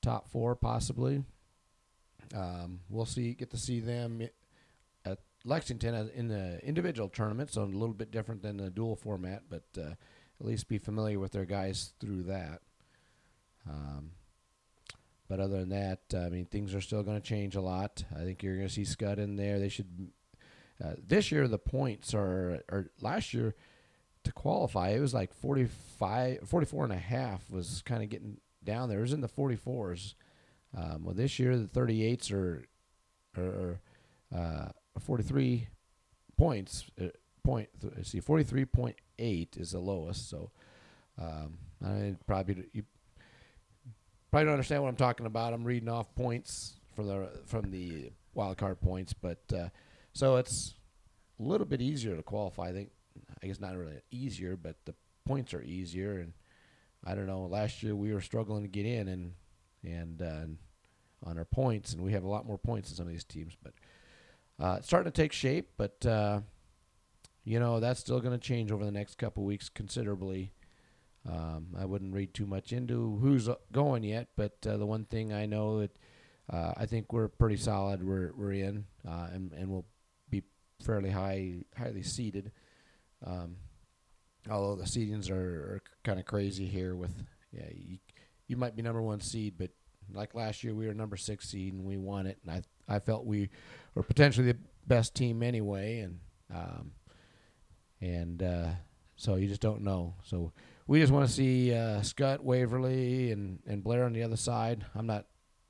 top 0.00 0.28
four 0.28 0.56
possibly. 0.56 1.22
Um, 2.34 2.80
we'll 2.88 3.06
see, 3.06 3.34
get 3.34 3.50
to 3.50 3.58
see 3.58 3.78
them 3.78 4.26
at 5.04 5.18
Lexington 5.44 6.10
in 6.14 6.28
the 6.28 6.58
individual 6.64 7.08
tournament, 7.08 7.52
so 7.52 7.62
a 7.62 7.64
little 7.64 7.94
bit 7.94 8.10
different 8.10 8.42
than 8.42 8.56
the 8.56 8.70
dual 8.70 8.96
format, 8.96 9.44
but 9.48 9.64
uh, 9.78 9.90
at 10.40 10.46
least 10.46 10.68
be 10.68 10.78
familiar 10.78 11.20
with 11.20 11.32
their 11.32 11.44
guys 11.44 11.92
through 12.00 12.24
that. 12.24 12.60
Um, 13.68 14.10
but 15.32 15.40
other 15.40 15.60
than 15.60 15.70
that, 15.70 16.00
I 16.14 16.28
mean, 16.28 16.44
things 16.44 16.74
are 16.74 16.82
still 16.82 17.02
going 17.02 17.18
to 17.18 17.26
change 17.26 17.56
a 17.56 17.62
lot. 17.62 18.04
I 18.14 18.22
think 18.22 18.42
you're 18.42 18.56
going 18.56 18.68
to 18.68 18.74
see 18.74 18.82
Skutt 18.82 19.16
in 19.16 19.36
there. 19.36 19.58
They 19.58 19.70
should. 19.70 20.10
Uh, 20.84 20.92
this 21.02 21.32
year, 21.32 21.48
the 21.48 21.56
points 21.56 22.12
are, 22.12 22.62
or 22.70 22.90
last 23.00 23.32
year, 23.32 23.54
to 24.24 24.32
qualify, 24.32 24.90
it 24.90 25.00
was 25.00 25.14
like 25.14 25.32
45, 25.32 26.40
44 26.46 26.84
and 26.84 26.92
a 26.92 26.98
half 26.98 27.48
was 27.48 27.80
kind 27.86 28.02
of 28.02 28.10
getting 28.10 28.40
down 28.62 28.90
there. 28.90 28.98
It 28.98 29.02
was 29.02 29.14
in 29.14 29.22
the 29.22 29.26
44s. 29.26 30.16
Um, 30.76 31.04
well, 31.04 31.14
this 31.14 31.38
year, 31.38 31.56
the 31.56 31.64
38s 31.64 32.30
are, 32.30 32.66
are, 33.38 33.80
uh, 34.36 34.68
43 34.98 35.66
points. 36.36 36.84
Uh, 37.00 37.06
point, 37.42 37.70
th- 37.80 38.06
see, 38.06 38.20
43.8 38.20 39.58
is 39.58 39.70
the 39.70 39.78
lowest. 39.78 40.28
So 40.28 40.50
um, 41.18 41.56
I 41.82 42.16
probably, 42.26 42.66
you 42.74 42.82
probably 44.32 44.46
don't 44.46 44.54
understand 44.54 44.82
what 44.82 44.88
I'm 44.88 44.96
talking 44.96 45.26
about. 45.26 45.52
I'm 45.52 45.62
reading 45.62 45.90
off 45.90 46.12
points 46.14 46.80
from 46.96 47.06
the 47.06 47.28
from 47.44 47.70
the 47.70 48.10
wild 48.34 48.56
card 48.56 48.80
points, 48.80 49.12
but 49.12 49.42
uh, 49.54 49.68
so 50.14 50.36
it's 50.36 50.74
a 51.38 51.42
little 51.42 51.66
bit 51.66 51.82
easier 51.82 52.16
to 52.16 52.22
qualify. 52.22 52.68
I 52.68 52.72
think 52.72 52.90
I 53.42 53.46
guess 53.46 53.60
not 53.60 53.76
really 53.76 54.00
easier, 54.10 54.56
but 54.56 54.76
the 54.86 54.94
points 55.26 55.52
are 55.52 55.62
easier. 55.62 56.18
And 56.18 56.32
I 57.04 57.14
don't 57.14 57.26
know. 57.26 57.42
Last 57.42 57.82
year 57.82 57.94
we 57.94 58.12
were 58.12 58.22
struggling 58.22 58.62
to 58.62 58.68
get 58.68 58.86
in 58.86 59.08
and 59.08 59.32
and 59.84 60.22
uh, 60.22 61.28
on 61.28 61.36
our 61.36 61.44
points, 61.44 61.92
and 61.92 62.02
we 62.02 62.12
have 62.12 62.24
a 62.24 62.28
lot 62.28 62.46
more 62.46 62.58
points 62.58 62.88
than 62.88 62.96
some 62.96 63.06
of 63.06 63.12
these 63.12 63.24
teams. 63.24 63.54
But 63.62 63.74
uh, 64.58 64.76
it's 64.78 64.86
starting 64.86 65.12
to 65.12 65.22
take 65.22 65.32
shape. 65.32 65.72
But 65.76 66.06
uh, 66.06 66.40
you 67.44 67.60
know 67.60 67.80
that's 67.80 68.00
still 68.00 68.20
going 68.20 68.38
to 68.38 68.44
change 68.44 68.72
over 68.72 68.84
the 68.84 68.90
next 68.90 69.18
couple 69.18 69.44
weeks 69.44 69.68
considerably. 69.68 70.52
Um, 71.28 71.68
I 71.78 71.84
wouldn't 71.84 72.14
read 72.14 72.34
too 72.34 72.46
much 72.46 72.72
into 72.72 73.18
who's 73.20 73.48
uh, 73.48 73.54
going 73.70 74.02
yet, 74.02 74.28
but 74.36 74.56
uh, 74.66 74.76
the 74.76 74.86
one 74.86 75.04
thing 75.04 75.32
I 75.32 75.46
know 75.46 75.80
that 75.80 75.96
uh, 76.52 76.72
I 76.76 76.86
think 76.86 77.12
we're 77.12 77.28
pretty 77.28 77.56
solid. 77.56 78.02
We're 78.02 78.32
we're 78.36 78.52
in, 78.52 78.86
uh, 79.06 79.28
and 79.32 79.52
and 79.52 79.68
we'll 79.70 79.86
be 80.30 80.42
fairly 80.84 81.10
high 81.10 81.64
highly 81.76 82.02
seated. 82.02 82.50
Um, 83.24 83.56
although 84.50 84.76
the 84.76 84.84
seedings 84.84 85.30
are, 85.30 85.34
are 85.74 85.82
kind 86.02 86.18
of 86.18 86.26
crazy 86.26 86.66
here 86.66 86.94
with 86.94 87.12
yeah 87.52 87.68
you, 87.74 87.98
you 88.48 88.56
might 88.56 88.76
be 88.76 88.82
number 88.82 89.02
one 89.02 89.20
seed 89.20 89.54
but 89.58 89.70
like 90.12 90.34
last 90.34 90.64
year 90.64 90.74
we 90.74 90.86
were 90.86 90.94
number 90.94 91.16
six 91.16 91.48
seed 91.48 91.72
and 91.74 91.84
we 91.84 91.96
won 91.96 92.26
it 92.26 92.38
and 92.42 92.50
I 92.88 92.94
I 92.94 92.98
felt 92.98 93.24
we 93.24 93.50
were 93.94 94.02
potentially 94.02 94.50
the 94.50 94.58
best 94.86 95.14
team 95.14 95.42
anyway 95.42 96.00
and 96.00 96.18
um, 96.52 96.92
and 98.00 98.42
uh, 98.42 98.68
so 99.16 99.36
you 99.36 99.48
just 99.48 99.60
don't 99.60 99.82
know 99.82 100.14
so 100.24 100.52
we 100.86 101.00
just 101.00 101.12
want 101.12 101.26
to 101.26 101.32
see 101.32 101.72
uh, 101.72 102.00
Skutt 102.00 102.40
Waverly 102.40 103.32
and 103.32 103.60
and 103.66 103.82
Blair 103.82 104.04
on 104.04 104.12
the 104.12 104.22
other 104.22 104.36
side 104.36 104.84
I'm 104.94 105.06
not 105.06 105.26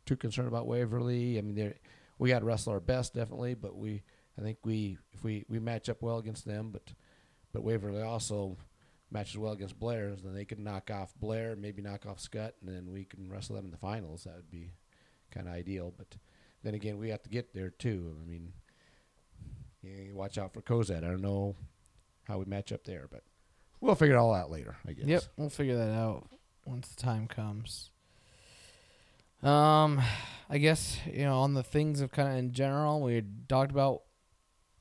too 0.07 0.17
concerned 0.17 0.49
about 0.49 0.67
Waverly 0.67 1.39
I 1.39 1.43
mean 1.43 1.75
we 2.19 2.29
got 2.29 2.41
to 2.41 2.45
wrestle 2.45 2.73
our 2.73 2.81
best 2.81 3.15
definitely 3.15 3.55
but 3.55 3.77
we 3.77 4.03
I 4.39 4.43
think 4.43 4.59
we 4.65 4.99
if 5.13 5.23
we 5.23 5.45
we 5.49 5.59
match 5.59 5.89
up 5.89 6.03
well 6.03 6.19
against 6.19 6.45
them 6.45 6.71
but 6.73 6.93
but 7.53 7.63
Waverly 7.63 8.03
also 8.03 8.57
matches 9.13 9.39
well 9.39 9.53
against 9.53 9.79
Blair, 9.79 10.09
and 10.09 10.19
then 10.25 10.35
they 10.35 10.45
could 10.45 10.59
knock 10.59 10.91
off 10.91 11.13
Blair, 11.21 11.55
maybe 11.55 11.83
knock 11.83 12.07
off 12.07 12.19
Skutt, 12.19 12.53
and 12.61 12.75
then 12.75 12.91
we 12.91 13.05
can 13.05 13.31
wrestle 13.31 13.57
them 13.57 13.67
in 13.67 13.71
the 13.71 13.77
finals. 13.77 14.25
That 14.25 14.37
would 14.37 14.51
be 14.51 14.73
kind 15.31 15.47
of 15.47 15.55
ideal. 15.55 15.93
But 15.97 16.17
then 16.63 16.75
again, 16.75 16.99
we 16.99 17.11
have 17.11 17.23
to 17.23 17.31
get 17.31 17.53
there 17.53 17.71
too. 17.71 18.17
I 18.21 18.29
mean, 18.29 18.53
watch 20.15 20.39
out 20.39 20.55
for 20.55 20.63
Cozad. 20.63 20.99
I 20.99 21.11
don't 21.11 21.21
know 21.21 21.57
how 22.25 22.39
we 22.39 22.47
match 22.47 22.73
up 22.73 22.85
there, 22.85 23.07
but 23.11 23.23
we'll 23.83 23.95
figure 23.95 24.15
it 24.15 24.19
all 24.19 24.33
out 24.33 24.51
later. 24.51 24.77
I 24.89 24.93
guess. 24.93 25.07
Yep, 25.07 25.23
we'll 25.37 25.51
figure 25.51 25.77
that 25.77 25.91
out 25.91 26.29
once 26.65 26.89
the 26.89 27.03
time 27.03 27.27
comes. 27.29 27.91
Um, 29.43 30.01
I 30.49 30.59
guess 30.59 30.99
you 31.13 31.25
know 31.25 31.41
on 31.41 31.55
the 31.55 31.63
things 31.63 32.01
of 32.01 32.13
kind 32.13 32.29
of 32.31 32.37
in 32.37 32.53
general, 32.53 33.01
we 33.03 33.23
talked 33.49 33.73
about 33.73 34.03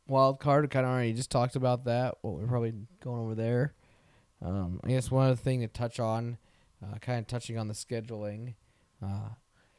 wild 0.08 0.40
card. 0.40 0.70
Kind 0.70 0.86
of 0.86 0.92
already 0.92 1.14
just 1.14 1.32
talked 1.32 1.56
about 1.56 1.86
that. 1.86 2.16
What 2.22 2.36
we're 2.36 2.48
probably 2.48 2.74
going 3.04 3.22
over 3.22 3.36
there. 3.36 3.74
Um, 4.44 4.80
I 4.84 4.90
guess 4.90 5.12
one 5.12 5.28
other 5.28 5.36
thing 5.36 5.62
to 5.62 5.68
touch 5.68 6.00
on, 6.00 6.38
uh, 6.84 6.98
kind 7.00 7.20
of 7.20 7.28
touching 7.28 7.58
on 7.58 7.68
the 7.68 7.74
scheduling. 7.76 8.56
Uh, 9.04 9.30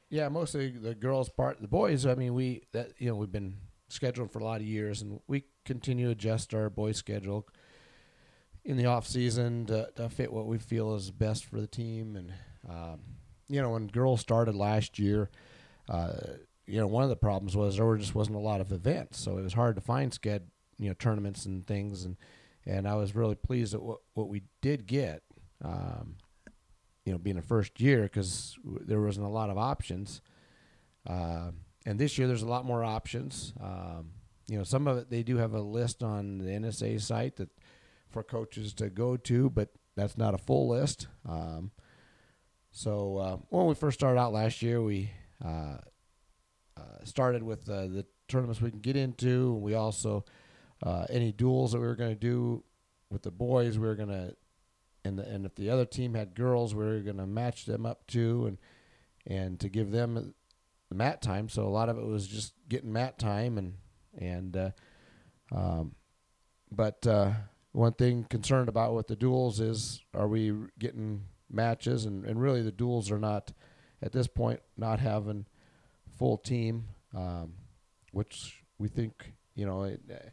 Yeah, 0.09 0.29
mostly 0.29 0.71
the 0.71 0.95
girls' 0.95 1.29
part. 1.29 1.61
The 1.61 1.69
boys, 1.69 2.07
I 2.07 2.15
mean, 2.17 2.35
we 2.35 2.63
that 2.73 2.93
you 2.99 3.09
know 3.09 3.15
we've 3.17 3.33
been 3.33 3.57
scheduled 3.89 4.33
for 4.33 4.39
a 4.41 4.45
lot 4.45 4.61
of 4.61 4.67
years, 4.67 5.01
and 5.03 5.21
we 5.29 5.45
continue 5.65 6.07
to 6.07 6.13
adjust 6.13 6.55
our 6.55 6.69
boys' 6.71 6.97
schedule 6.97 7.47
in 8.65 8.77
the 8.77 8.87
off 8.87 9.07
season 9.07 9.67
to, 9.67 9.89
to 9.97 10.09
fit 10.09 10.33
what 10.33 10.47
we 10.47 10.59
feel 10.59 10.95
is 10.95 11.11
best 11.11 11.45
for 11.45 11.61
the 11.61 11.67
team. 11.67 12.17
And 12.17 12.33
um, 12.69 13.01
you 13.49 13.61
know, 13.61 13.71
when 13.71 13.89
girls 13.89 14.21
started 14.21 14.55
last 14.55 14.99
year, 14.99 15.31
uh, 15.89 16.13
you 16.67 16.79
know, 16.79 16.87
one 16.87 17.03
of 17.03 17.11
the 17.11 17.17
problems 17.17 17.57
was 17.57 17.77
there 17.77 17.97
just 17.97 18.15
wasn't 18.15 18.37
a 18.37 18.41
lot 18.41 18.61
of 18.61 18.73
events, 18.73 19.19
so 19.19 19.37
it 19.39 19.43
was 19.43 19.55
hard 19.55 19.75
to 19.75 19.81
find 19.81 20.13
sched 20.13 20.43
you 20.79 20.89
know 20.89 20.95
tournaments 20.95 21.45
and 21.45 21.67
things. 21.67 22.05
And 22.05 22.17
and 22.65 22.87
I 22.87 22.95
was 22.95 23.15
really 23.15 23.35
pleased 23.35 23.75
at 23.75 23.83
what 23.83 23.99
what 24.15 24.29
we 24.29 24.43
did 24.61 24.87
get. 24.87 25.23
Um, 25.65 26.17
you 27.05 27.13
know, 27.13 27.19
being 27.19 27.39
a 27.39 27.43
first 27.43 27.81
year 27.81 28.03
because 28.03 28.57
w- 28.65 28.85
there 28.85 29.01
wasn't 29.01 29.27
a 29.27 29.31
lot 29.31 29.51
of 29.51 29.59
options. 29.59 30.21
Uh, 31.05 31.51
and 31.85 31.99
this 31.99 32.17
year 32.17 32.29
there's 32.29 32.43
a 32.43 32.49
lot 32.49 32.65
more 32.65 32.85
options. 32.85 33.53
Um, 33.61 34.11
you 34.47 34.57
know, 34.57 34.65
some 34.65 34.87
of 34.87 34.99
it 34.99 35.11
they 35.11 35.23
do 35.23 35.37
have 35.37 35.55
a 35.55 35.61
list 35.61 36.03
on 36.03 36.39
the 36.39 36.51
NSA 36.51 37.01
site 37.01 37.37
that 37.37 37.51
for 38.13 38.23
coaches 38.23 38.73
to 38.75 38.91
go 38.91 39.17
to, 39.17 39.51
but 39.51 39.71
that's 39.97 40.17
not 40.17 40.35
a 40.35 40.39
full 40.39 40.69
list. 40.69 41.09
Um, 41.29 41.71
so 42.71 43.17
uh, 43.19 43.37
when 43.49 43.67
we 43.67 43.75
first 43.75 43.99
started 43.99 44.19
out 44.19 44.33
last 44.33 44.63
year, 44.63 44.81
we 44.81 45.11
uh, 45.45 45.79
uh, 46.77 47.05
started 47.05 47.43
with 47.43 47.69
uh, 47.69 47.87
the 47.89 48.07
tournaments 48.29 48.61
we 48.61 48.71
can 48.71 48.81
get 48.81 48.97
into. 48.97 49.55
We 49.55 49.75
also 49.75 50.25
uh, 50.83 51.07
any 51.11 51.33
duals 51.33 51.73
that 51.73 51.81
we 51.81 51.87
were 51.87 51.97
going 51.97 52.15
to 52.15 52.21
do 52.21 52.65
with 53.11 53.23
the 53.23 53.31
boys, 53.31 53.79
we 53.79 53.87
were 53.87 53.95
going 53.95 54.09
to 54.09 54.35
and 55.05 55.19
the, 55.19 55.29
and 55.29 55.45
if 55.45 55.55
the 55.55 55.71
other 55.71 55.85
team 55.85 56.15
had 56.15 56.35
girls, 56.35 56.75
we 56.75 56.85
were 56.85 57.01
going 57.01 57.17
to 57.17 57.27
match 57.27 57.67
them 57.67 57.85
up 57.87 58.07
too, 58.07 58.47
and 58.47 58.59
and 59.27 59.61
to 59.61 59.69
give 59.69 59.91
them 59.91 60.35
mat 60.91 61.23
time. 61.23 61.49
So 61.49 61.67
a 61.67 61.69
lot 61.69 61.89
of 61.89 61.99
it 61.99 62.05
was 62.05 62.27
just 62.27 62.55
getting 62.69 62.93
mat 62.93 63.19
time, 63.19 63.59
and 63.59 63.75
and 64.17 64.57
uh, 64.57 64.71
um, 65.51 65.95
but 66.71 67.07
one 67.73 67.95
thing 67.95 68.25
concerned 68.25 68.69
about 68.69 68.95
with 68.95 69.09
the 69.09 69.17
duals 69.17 69.61
is 69.61 70.03
are 70.15 70.29
we 70.29 70.53
getting 70.79 71.23
matches, 71.51 72.05
and 72.05 72.25
and 72.25 72.41
really 72.41 72.63
the 72.63 72.73
duals 72.73 73.11
are 73.11 73.19
not 73.19 73.53
at 74.03 74.13
this 74.13 74.27
point 74.27 74.61
not 74.77 75.01
having 75.01 75.47
full 76.19 76.37
team, 76.37 76.85
um, 77.15 77.55
which 78.13 78.63
we 78.79 78.89
think 78.89 79.33
you 79.55 79.67
know. 79.67 79.85
It, 79.85 80.01
uh, 80.11 80.29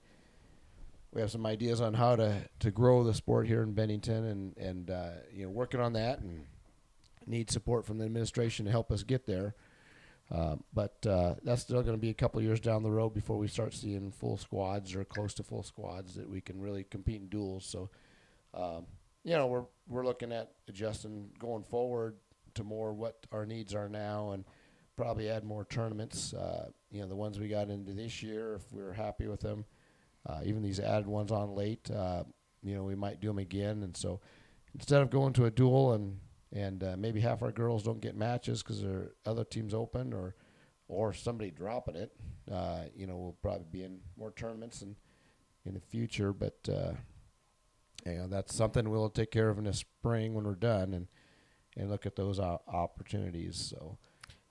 we 1.11 1.21
have 1.21 1.31
some 1.31 1.47
ideas 1.47 1.81
on 1.81 1.95
how 1.95 2.15
to, 2.17 2.47
to 2.59 2.69
grow 2.69 3.03
the 3.03 3.15
sport 3.15 3.47
here 3.47 3.63
in 3.63 3.73
Bennington 3.73 4.25
and 4.25 4.57
and 4.57 4.91
uh, 4.91 5.09
you 5.33 5.43
know 5.43 5.49
working 5.49 5.79
on 5.79 5.93
that 5.93 6.19
and 6.19 6.45
need 7.25 7.49
support 7.49 7.85
from 7.85 7.97
the 7.97 8.05
administration 8.05 8.65
to 8.65 8.71
help 8.71 8.91
us 8.91 9.03
get 9.03 9.25
there. 9.25 9.55
Uh, 10.31 10.57
but 10.73 11.05
uh, 11.07 11.35
that's 11.43 11.61
still 11.61 11.81
going 11.81 11.95
to 11.95 12.01
be 12.01 12.11
a 12.11 12.13
couple 12.13 12.41
years 12.41 12.59
down 12.59 12.83
the 12.83 12.91
road 12.91 13.09
before 13.09 13.37
we 13.37 13.47
start 13.47 13.73
seeing 13.73 14.11
full 14.11 14.37
squads 14.37 14.93
or 14.93 15.03
close 15.03 15.33
to 15.33 15.43
full 15.43 15.63
squads 15.63 16.13
that 16.13 16.29
we 16.29 16.39
can 16.39 16.61
really 16.61 16.83
compete 16.83 17.21
in 17.21 17.27
duals. 17.27 17.63
So, 17.63 17.89
um, 18.53 18.85
you 19.23 19.33
know, 19.33 19.47
we're 19.47 19.65
we're 19.87 20.05
looking 20.05 20.31
at 20.31 20.51
adjusting 20.67 21.29
going 21.39 21.63
forward 21.63 22.15
to 22.55 22.63
more 22.63 22.93
what 22.93 23.25
our 23.31 23.45
needs 23.45 23.73
are 23.73 23.89
now 23.89 24.31
and 24.31 24.45
probably 24.95 25.29
add 25.29 25.43
more 25.43 25.65
tournaments. 25.65 26.33
Uh, 26.33 26.69
you 26.91 27.01
know, 27.01 27.07
the 27.07 27.15
ones 27.15 27.39
we 27.39 27.47
got 27.47 27.69
into 27.69 27.93
this 27.93 28.21
year, 28.21 28.55
if 28.55 28.71
we 28.71 28.83
are 28.83 28.93
happy 28.93 29.27
with 29.27 29.39
them. 29.39 29.65
Uh, 30.27 30.41
even 30.43 30.61
these 30.61 30.79
added 30.79 31.07
ones 31.07 31.31
on 31.31 31.55
late, 31.55 31.89
uh, 31.89 32.23
you 32.61 32.75
know, 32.75 32.83
we 32.83 32.95
might 32.95 33.21
do 33.21 33.29
them 33.29 33.39
again. 33.39 33.81
And 33.83 33.95
so 33.95 34.19
instead 34.75 35.01
of 35.01 35.09
going 35.09 35.33
to 35.33 35.45
a 35.45 35.51
dual 35.51 35.93
and 35.93 36.19
and 36.51 36.83
uh, 36.83 36.95
maybe 36.97 37.19
half 37.19 37.41
our 37.41 37.51
girls 37.51 37.83
don't 37.83 38.01
get 38.01 38.15
matches 38.15 38.63
because 38.63 38.81
there 38.81 38.91
are 38.91 39.15
other 39.25 39.43
teams 39.43 39.73
open 39.73 40.13
or 40.13 40.35
or 40.87 41.13
somebody 41.13 41.51
dropping 41.51 41.95
it, 41.95 42.11
uh, 42.51 42.81
you 42.95 43.05
know, 43.05 43.15
we'll 43.15 43.37
probably 43.43 43.67
be 43.71 43.83
in 43.83 43.99
more 44.17 44.31
tournaments 44.31 44.81
and 44.81 44.95
in 45.65 45.75
the 45.75 45.79
future. 45.79 46.33
But 46.33 46.57
uh, 46.67 46.93
you 48.05 48.17
know, 48.17 48.27
that's 48.27 48.55
something 48.55 48.89
we'll 48.89 49.09
take 49.09 49.31
care 49.31 49.49
of 49.49 49.59
in 49.59 49.65
the 49.65 49.73
spring 49.73 50.33
when 50.33 50.45
we're 50.45 50.55
done 50.55 50.93
and 50.93 51.07
and 51.77 51.89
look 51.89 52.05
at 52.05 52.15
those 52.15 52.39
opportunities. 52.39 53.55
So. 53.55 53.97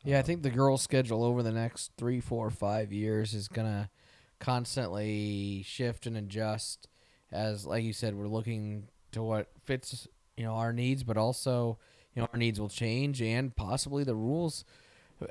Yeah, 0.05 0.17
I 0.17 0.21
um, 0.21 0.27
think 0.27 0.43
the 0.43 0.51
girls' 0.51 0.83
schedule 0.83 1.25
over 1.25 1.43
the 1.43 1.53
next 1.53 1.91
three, 1.99 2.21
four, 2.21 2.51
five 2.51 2.93
years 2.93 3.35
is 3.35 3.49
gonna 3.49 3.91
constantly 4.39 5.65
shift 5.67 6.07
and 6.07 6.17
adjust. 6.17 6.89
As 7.33 7.67
like 7.67 7.83
you 7.83 7.93
said, 7.93 8.15
we're 8.15 8.29
looking 8.29 8.89
to 9.13 9.23
what 9.23 9.49
fits 9.65 10.07
you 10.39 10.45
know 10.45 10.55
our 10.55 10.73
needs, 10.73 11.03
but 11.03 11.17
also 11.17 11.79
you 12.15 12.23
know 12.23 12.29
our 12.33 12.39
needs 12.39 12.61
will 12.61 12.69
change, 12.69 13.21
and 13.21 13.55
possibly 13.55 14.05
the 14.05 14.15
rules 14.15 14.65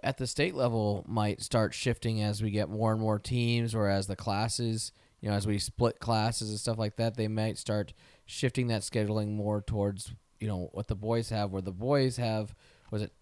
at 0.03 0.17
the 0.17 0.27
state 0.27 0.53
level 0.53 1.05
might 1.07 1.41
start 1.41 1.73
shifting 1.73 2.21
as 2.21 2.43
we 2.43 2.51
get 2.51 2.69
more 2.69 2.91
and 2.91 2.99
more 2.99 3.17
teams, 3.17 3.73
or 3.73 3.87
as 3.87 4.07
the 4.07 4.15
classes, 4.15 4.91
you 5.21 5.29
know, 5.29 5.35
as 5.35 5.47
we 5.47 5.57
split 5.57 5.99
classes 5.99 6.49
and 6.49 6.59
stuff 6.59 6.77
like 6.77 6.97
that, 6.97 7.15
they 7.15 7.29
might 7.29 7.57
start 7.57 7.93
shifting 8.25 8.67
that 8.67 8.81
scheduling 8.81 9.29
more 9.29 9.61
towards 9.61 10.13
you 10.39 10.47
know 10.47 10.69
what 10.73 10.87
the 10.87 10.95
boys 10.95 11.29
have, 11.29 11.51
where 11.51 11.61
the 11.61 11.71
boys 11.71 12.17
have 12.17 12.53
was 12.91 13.01
it 13.01 13.13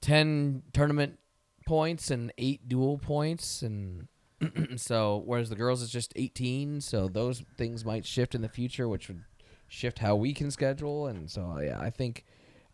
10 0.00 0.62
tournament 0.72 1.18
points 1.66 2.10
and 2.10 2.32
8 2.38 2.68
dual 2.68 2.98
points? 2.98 3.62
And 3.62 4.08
so 4.76 5.22
whereas 5.26 5.50
the 5.50 5.56
girls 5.56 5.82
is 5.82 5.90
just 5.90 6.14
18 6.16 6.80
so 6.80 7.08
those 7.08 7.42
things 7.58 7.84
might 7.84 8.06
shift 8.06 8.34
in 8.34 8.40
the 8.40 8.48
future 8.48 8.88
which 8.88 9.08
would 9.08 9.22
shift 9.70 10.00
how 10.00 10.16
we 10.16 10.34
can 10.34 10.50
schedule. 10.50 11.06
And 11.06 11.30
so 11.30 11.58
yeah 11.62 11.80
i 11.80 11.88
think 11.90 12.24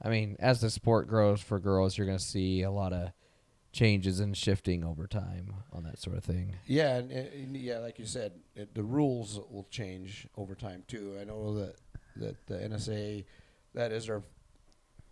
i 0.03 0.09
mean 0.09 0.37
as 0.41 0.61
the 0.61 0.71
sport 0.71 1.07
grows 1.07 1.41
for 1.41 1.61
girls 1.61 1.97
you're 1.97 2.07
going 2.07 2.19
to 2.19 2.25
see 2.25 2.63
a 2.63 2.71
lot 2.71 2.93
of 2.93 3.13
changes 3.77 4.21
and 4.21 4.37
shifting 4.37 4.83
over 4.83 5.07
time 5.07 5.53
on 5.71 5.85
that 5.85 5.99
sort 5.99 6.17
of 6.17 6.25
thing. 6.25 6.55
Yeah, 6.67 6.97
and, 6.97 7.13
and 7.13 7.57
yeah, 7.57 7.79
like 7.79 7.99
you 7.99 8.07
said, 8.07 8.33
it, 8.55 8.75
the 8.75 8.83
rules 8.83 9.39
will 9.51 9.67
change 9.71 10.27
over 10.37 10.55
time 10.55 10.83
too. 10.89 11.17
I 11.21 11.25
know 11.25 11.55
that 11.59 11.77
that 12.17 12.47
the 12.47 12.55
NSA, 12.55 13.25
that 13.75 13.93
is 13.93 14.09
our 14.09 14.23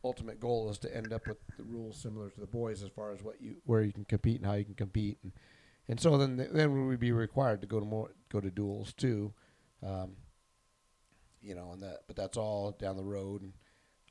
ultimate 0.02 0.40
goal, 0.40 0.70
is 0.70 0.78
to 0.78 0.96
end 0.96 1.12
up 1.12 1.26
with 1.26 1.36
the 1.58 1.64
rules 1.64 1.98
similar 1.98 2.30
to 2.30 2.40
the 2.40 2.46
boys 2.46 2.82
as 2.82 2.88
far 2.88 3.12
as 3.12 3.22
what 3.22 3.40
you 3.40 3.56
where 3.66 3.82
you 3.82 3.92
can 3.92 4.06
compete 4.06 4.38
and 4.38 4.46
how 4.46 4.54
you 4.54 4.64
can 4.64 4.74
compete, 4.74 5.18
and 5.22 5.32
and 5.86 6.00
so 6.00 6.16
then 6.16 6.48
then 6.50 6.72
we 6.72 6.86
would 6.86 7.00
be 7.00 7.12
required 7.12 7.60
to 7.60 7.66
go 7.66 7.78
to 7.78 7.86
more 7.86 8.12
go 8.30 8.40
to 8.40 8.50
duals 8.50 8.96
too, 8.96 9.34
um, 9.86 10.12
you 11.44 11.54
know, 11.54 11.70
and 11.72 11.82
that 11.82 11.98
but 12.06 12.16
that's 12.16 12.36
all 12.36 12.72
down 12.72 12.96
the 12.96 13.04
road. 13.04 13.42
And 13.42 13.52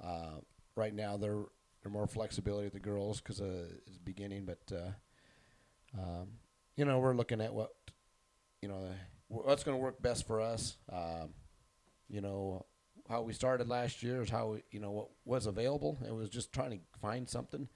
uh, 0.01 0.39
right 0.75 0.93
now 0.93 1.17
they're 1.17 1.43
they're 1.81 1.91
more 1.91 2.07
flexibility 2.07 2.65
with 2.65 2.73
the 2.73 2.79
girls 2.79 3.19
because 3.19 3.41
uh, 3.41 3.65
it's 3.87 3.97
beginning, 3.97 4.45
but. 4.45 4.71
Uh, 4.71 4.91
um, 5.97 6.27
you 6.75 6.85
know, 6.85 6.99
we're 6.99 7.15
looking 7.15 7.41
at 7.41 7.53
what, 7.53 7.71
you 8.61 8.67
know, 8.67 8.89
what's 9.27 9.63
going 9.63 9.77
to 9.77 9.81
work 9.81 10.01
best 10.01 10.25
for 10.25 10.41
us. 10.41 10.77
Um, 10.91 11.29
you 12.09 12.21
know, 12.21 12.65
how 13.07 13.21
we 13.21 13.33
started 13.33 13.69
last 13.69 14.01
year 14.01 14.21
is 14.21 14.29
how, 14.29 14.53
we, 14.53 14.63
you 14.71 14.79
know, 14.79 14.91
what 14.91 15.09
was 15.25 15.45
available. 15.45 15.99
It 16.03 16.13
was 16.13 16.29
just 16.29 16.51
trying 16.51 16.71
to 16.71 16.79
find 16.99 17.29
something. 17.29 17.67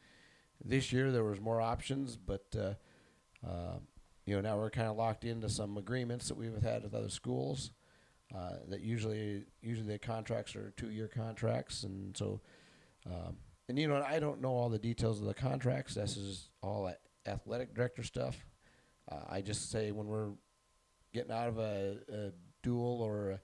This 0.64 0.92
year 0.92 1.12
there 1.12 1.24
was 1.24 1.40
more 1.40 1.62
options, 1.62 2.18
but, 2.18 2.46
uh, 2.58 2.74
uh, 3.48 3.78
you 4.26 4.36
know, 4.36 4.42
now 4.42 4.58
we're 4.58 4.72
kind 4.72 4.88
of 4.88 4.98
locked 4.98 5.24
into 5.24 5.50
some 5.50 5.78
agreements 5.78 6.28
that 6.28 6.38
we've 6.38 6.60
had 6.64 6.84
with 6.84 6.96
other 6.96 7.10
schools. 7.10 7.72
Uh, 8.36 8.56
that 8.68 8.82
usually 8.82 9.46
usually 9.62 9.88
the 9.88 10.00
contracts 10.00 10.56
are 10.56 10.74
two 10.76 10.90
year 10.90 11.08
contracts, 11.08 11.84
and 11.84 12.16
so 12.18 12.42
um, 13.06 13.38
and 13.70 13.80
you 13.80 13.88
know 13.88 14.04
I 14.06 14.20
don't 14.20 14.42
know 14.42 14.50
all 14.50 14.70
the 14.70 14.80
details 14.80 15.22
of 15.22 15.28
the 15.28 15.34
contracts. 15.34 15.94
This 15.94 16.18
is 16.18 16.50
all 16.62 16.92
athletic 17.26 17.74
director 17.74 18.04
stuff. 18.04 18.46
Uh, 19.10 19.22
I 19.30 19.42
just 19.42 19.72
say 19.72 19.92
when 19.92 20.08
we're 20.08 20.32
getting 21.14 21.32
out 21.32 21.48
of 21.48 21.58
a, 21.58 21.98
a 22.12 22.32
dual 22.64 23.02
or 23.02 23.32
a, 23.32 23.40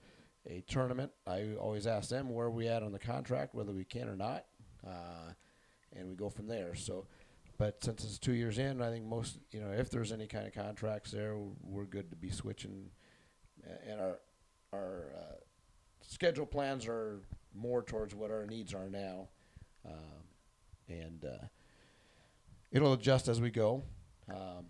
a 0.45 0.61
tournament, 0.67 1.11
I 1.25 1.53
always 1.57 1.87
ask 1.87 2.09
them 2.09 2.29
where 2.29 2.49
we 2.49 2.67
at 2.67 2.83
on 2.83 2.91
the 2.91 2.99
contract, 2.99 3.55
whether 3.55 3.71
we 3.71 3.85
can 3.85 4.09
or 4.09 4.17
not, 4.17 4.43
uh, 4.85 5.31
and 5.93 6.09
we 6.09 6.15
go 6.15 6.29
from 6.29 6.47
there. 6.47 6.75
So, 6.75 7.07
but 7.57 7.81
since 7.81 8.03
it's 8.03 8.19
two 8.19 8.33
years 8.33 8.57
in, 8.57 8.81
I 8.81 8.89
think 8.89 9.05
most 9.05 9.39
you 9.51 9.61
know 9.61 9.71
if 9.71 9.89
there's 9.89 10.11
any 10.11 10.27
kind 10.27 10.45
of 10.45 10.53
contracts 10.53 11.11
there, 11.11 11.37
we're 11.61 11.85
good 11.85 12.09
to 12.09 12.17
be 12.17 12.29
switching, 12.29 12.89
and 13.87 14.01
our 14.01 14.19
our 14.73 15.13
uh, 15.15 15.35
schedule 16.01 16.45
plans 16.45 16.87
are 16.87 17.21
more 17.53 17.83
towards 17.83 18.15
what 18.15 18.31
our 18.31 18.45
needs 18.45 18.73
are 18.73 18.89
now, 18.89 19.27
um, 19.85 20.23
and 20.89 21.25
uh, 21.25 21.45
it'll 22.71 22.93
adjust 22.93 23.27
as 23.27 23.39
we 23.39 23.51
go, 23.51 23.83
um, 24.29 24.65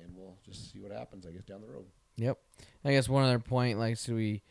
and 0.00 0.14
we'll 0.14 0.36
just 0.44 0.72
see 0.72 0.78
what 0.78 0.92
happens. 0.92 1.26
I 1.26 1.30
guess 1.30 1.44
down 1.44 1.60
the 1.60 1.68
road. 1.68 1.86
Yep. 2.16 2.38
I 2.84 2.92
guess 2.92 3.08
one 3.08 3.24
other 3.24 3.38
point, 3.38 3.78
like 3.78 3.96
so 3.96 4.14
we 4.14 4.42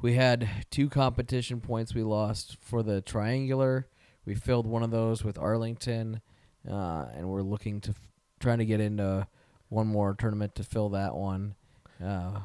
we 0.00 0.14
had 0.14 0.48
two 0.70 0.88
competition 0.88 1.60
points 1.60 1.94
we 1.94 2.02
lost 2.02 2.56
for 2.60 2.82
the 2.82 3.00
triangular. 3.00 3.86
We 4.24 4.34
filled 4.34 4.66
one 4.66 4.82
of 4.82 4.90
those 4.90 5.22
with 5.22 5.38
Arlington, 5.38 6.20
uh, 6.68 7.06
and 7.14 7.28
we're 7.28 7.42
looking 7.42 7.80
to 7.82 7.90
f- 7.90 8.08
trying 8.40 8.58
to 8.58 8.64
get 8.64 8.80
into 8.80 9.26
one 9.68 9.86
more 9.86 10.14
tournament 10.14 10.54
to 10.56 10.64
fill 10.64 10.88
that 10.90 11.14
one. 11.14 11.54
Uh, 12.02 12.40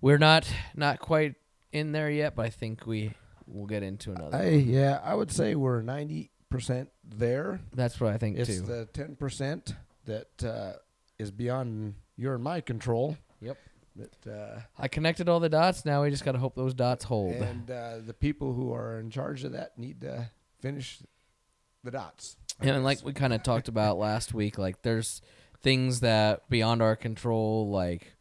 we're 0.00 0.18
not 0.18 0.50
not 0.74 0.98
quite 1.00 1.34
in 1.72 1.92
there 1.92 2.10
yet, 2.10 2.34
but 2.34 2.46
I 2.46 2.50
think 2.50 2.86
we 2.86 3.12
will 3.46 3.66
get 3.66 3.82
into 3.82 4.12
another. 4.12 4.36
I 4.36 4.48
yeah, 4.50 5.00
I 5.02 5.14
would 5.14 5.30
say 5.30 5.54
we're 5.54 5.82
ninety 5.82 6.30
percent 6.50 6.90
there. 7.04 7.60
That's 7.74 8.00
what 8.00 8.12
I 8.12 8.18
think 8.18 8.38
It's 8.38 8.50
too. 8.50 8.62
the 8.62 8.86
ten 8.92 9.16
percent 9.16 9.74
that 10.06 10.44
uh, 10.44 10.72
is 11.18 11.30
beyond 11.30 11.94
your 12.16 12.34
and 12.34 12.44
my 12.44 12.60
control. 12.60 13.16
Yep. 13.40 13.56
That 13.96 14.32
uh, 14.32 14.60
I 14.78 14.88
connected 14.88 15.28
all 15.28 15.40
the 15.40 15.48
dots. 15.48 15.84
Now 15.84 16.02
we 16.02 16.10
just 16.10 16.24
got 16.24 16.32
to 16.32 16.38
hope 16.38 16.54
those 16.54 16.74
dots 16.74 17.04
hold. 17.04 17.34
and 17.34 17.70
uh, 17.70 17.98
the 18.04 18.14
people 18.14 18.52
who 18.54 18.72
are 18.72 18.98
in 18.98 19.10
charge 19.10 19.44
of 19.44 19.52
that 19.52 19.76
need 19.78 20.00
to 20.02 20.30
finish 20.60 20.98
the 21.82 21.90
dots. 21.90 22.36
And 22.60 22.84
like 22.84 23.04
we 23.04 23.12
kind 23.12 23.32
of 23.32 23.42
talked 23.42 23.68
about 23.68 23.98
last 23.98 24.34
week, 24.34 24.58
like 24.58 24.82
there's 24.82 25.22
things 25.62 26.00
that 26.00 26.48
beyond 26.50 26.82
our 26.82 26.94
control, 26.94 27.70
like 27.70 28.14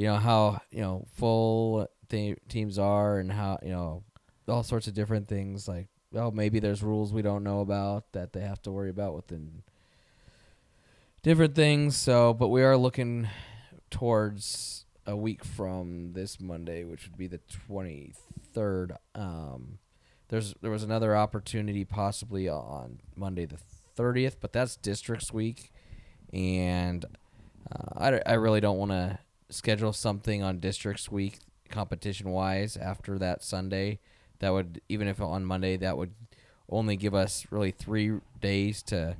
you 0.00 0.06
know 0.06 0.16
how 0.16 0.62
you 0.70 0.80
know 0.80 1.04
full 1.12 1.86
th- 2.08 2.38
teams 2.48 2.78
are, 2.78 3.18
and 3.18 3.30
how 3.30 3.58
you 3.62 3.68
know 3.68 4.02
all 4.48 4.62
sorts 4.62 4.86
of 4.86 4.94
different 4.94 5.28
things. 5.28 5.68
Like 5.68 5.88
oh, 6.14 6.30
maybe 6.30 6.58
there's 6.58 6.82
rules 6.82 7.12
we 7.12 7.20
don't 7.20 7.44
know 7.44 7.60
about 7.60 8.10
that 8.12 8.32
they 8.32 8.40
have 8.40 8.62
to 8.62 8.70
worry 8.70 8.88
about 8.88 9.14
within 9.14 9.62
different 11.22 11.54
things. 11.54 11.98
So, 11.98 12.32
but 12.32 12.48
we 12.48 12.62
are 12.62 12.78
looking 12.78 13.28
towards 13.90 14.86
a 15.06 15.14
week 15.14 15.44
from 15.44 16.14
this 16.14 16.40
Monday, 16.40 16.82
which 16.84 17.06
would 17.06 17.18
be 17.18 17.26
the 17.26 17.40
23rd. 17.68 18.96
Um, 19.14 19.80
there's 20.28 20.54
there 20.62 20.70
was 20.70 20.82
another 20.82 21.14
opportunity 21.14 21.84
possibly 21.84 22.48
on 22.48 23.00
Monday 23.16 23.44
the 23.44 23.58
30th, 23.98 24.36
but 24.40 24.54
that's 24.54 24.76
districts 24.76 25.30
week, 25.30 25.70
and 26.32 27.04
uh, 27.70 27.98
I, 27.98 28.20
I 28.24 28.34
really 28.36 28.62
don't 28.62 28.78
want 28.78 28.92
to 28.92 29.18
schedule 29.50 29.92
something 29.92 30.42
on 30.42 30.60
districts 30.60 31.10
week 31.10 31.38
competition 31.68 32.30
wise 32.30 32.76
after 32.76 33.18
that 33.18 33.42
Sunday. 33.42 34.00
That 34.40 34.52
would 34.52 34.80
even 34.88 35.08
if 35.08 35.20
on 35.20 35.44
Monday 35.44 35.76
that 35.76 35.96
would 35.96 36.12
only 36.68 36.96
give 36.96 37.14
us 37.14 37.46
really 37.50 37.70
three 37.70 38.18
days 38.40 38.82
to 38.84 39.16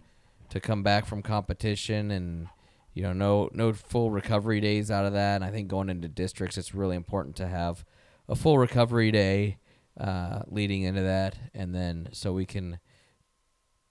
to 0.48 0.60
come 0.60 0.82
back 0.82 1.06
from 1.06 1.22
competition 1.22 2.10
and 2.10 2.48
you 2.94 3.02
know 3.02 3.12
no 3.12 3.50
no 3.52 3.72
full 3.72 4.10
recovery 4.10 4.60
days 4.60 4.90
out 4.90 5.06
of 5.06 5.12
that. 5.12 5.36
And 5.36 5.44
I 5.44 5.50
think 5.50 5.68
going 5.68 5.90
into 5.90 6.08
districts, 6.08 6.58
it's 6.58 6.74
really 6.74 6.96
important 6.96 7.36
to 7.36 7.46
have 7.46 7.84
a 8.28 8.34
full 8.34 8.58
recovery 8.58 9.10
day 9.10 9.58
uh, 9.98 10.42
leading 10.46 10.82
into 10.82 11.02
that, 11.02 11.36
and 11.54 11.74
then 11.74 12.08
so 12.12 12.32
we 12.32 12.46
can 12.46 12.78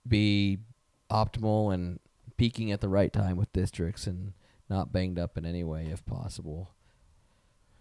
be 0.08 0.58
optimal 1.12 1.74
and 1.74 2.00
peaking 2.38 2.72
at 2.72 2.82
the 2.82 2.90
right 2.90 3.12
time 3.12 3.36
with 3.36 3.52
districts 3.52 4.08
and 4.08 4.34
not 4.70 4.92
banged 4.92 5.18
up 5.20 5.38
in 5.38 5.46
any 5.46 5.64
way 5.64 5.88
if 5.92 6.06
possible. 6.06 6.70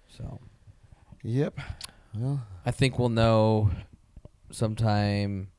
So 0.08 0.40
Yep. 1.22 1.58
Well, 2.14 2.46
I 2.64 2.70
think 2.70 2.98
we'll 2.98 3.08
know 3.10 3.70
sometime 4.50 5.50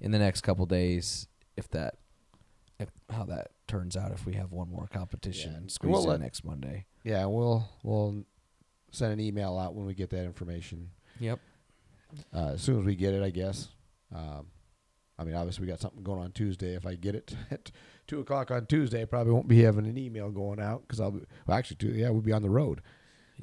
in 0.00 0.10
the 0.10 0.18
next 0.18 0.40
couple 0.42 0.66
days 0.66 1.28
if 1.56 1.68
that 1.70 1.94
if, 2.80 2.90
how 3.10 3.24
that 3.24 3.50
turns 3.66 3.96
out 3.96 4.12
if 4.12 4.24
we 4.24 4.34
have 4.34 4.52
one 4.52 4.70
more 4.70 4.86
competition 4.92 5.52
Yeah. 5.52 5.68
squeezed 5.68 5.92
We'll 5.92 6.02
in 6.04 6.08
let- 6.10 6.20
next 6.20 6.44
Monday. 6.44 6.86
yeah, 7.04 7.24
we'll 7.26 7.68
we'll 7.82 8.24
send 8.92 9.12
an 9.12 9.20
email 9.20 9.58
out 9.58 9.74
when 9.74 9.84
we 9.86 9.94
get 9.94 10.10
that 10.10 10.24
information. 10.24 10.90
Yep. 11.20 11.40
Uh, 12.32 12.52
as 12.54 12.62
soon 12.62 12.78
as 12.78 12.84
we 12.84 12.94
get 12.94 13.12
it, 13.12 13.22
I 13.22 13.30
guess. 13.30 13.68
Um, 14.14 14.46
I 15.18 15.24
mean, 15.24 15.34
obviously, 15.34 15.62
we 15.66 15.68
got 15.70 15.80
something 15.80 16.02
going 16.02 16.20
on 16.22 16.32
Tuesday. 16.32 16.74
If 16.74 16.86
I 16.86 16.94
get 16.94 17.14
it 17.14 17.34
at 17.50 17.70
two 18.08 18.20
o'clock 18.20 18.50
on 18.50 18.66
Tuesday, 18.66 19.04
probably 19.04 19.32
won't 19.32 19.46
be 19.46 19.62
having 19.62 19.86
an 19.86 19.96
email 19.96 20.30
going 20.30 20.58
out 20.58 20.82
because 20.82 21.00
I'll 21.00 21.12
be 21.12 21.20
well, 21.46 21.56
actually, 21.56 21.76
two, 21.76 21.90
yeah, 21.90 22.10
we'll 22.10 22.22
be 22.22 22.32
on 22.32 22.42
the 22.42 22.50
road. 22.50 22.82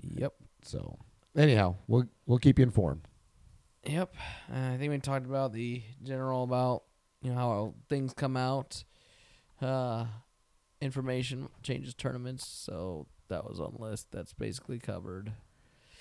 Yep. 0.01 0.33
So, 0.63 0.97
anyhow, 1.37 1.75
we'll 1.87 2.05
we'll 2.25 2.39
keep 2.39 2.59
you 2.59 2.63
informed. 2.63 3.07
Yep. 3.85 4.15
Uh, 4.51 4.71
I 4.73 4.77
think 4.77 4.91
we 4.91 4.97
talked 4.97 5.25
about 5.25 5.53
the 5.53 5.83
general 6.03 6.43
about 6.43 6.83
you 7.21 7.29
know 7.29 7.37
how 7.37 7.73
things 7.87 8.13
come 8.13 8.35
out, 8.35 8.83
uh, 9.61 10.05
information 10.81 11.49
changes 11.63 11.93
tournaments. 11.93 12.45
So 12.47 13.07
that 13.29 13.45
was 13.47 13.59
on 13.59 13.75
the 13.77 13.81
list. 13.83 14.07
That's 14.11 14.33
basically 14.33 14.79
covered. 14.79 15.31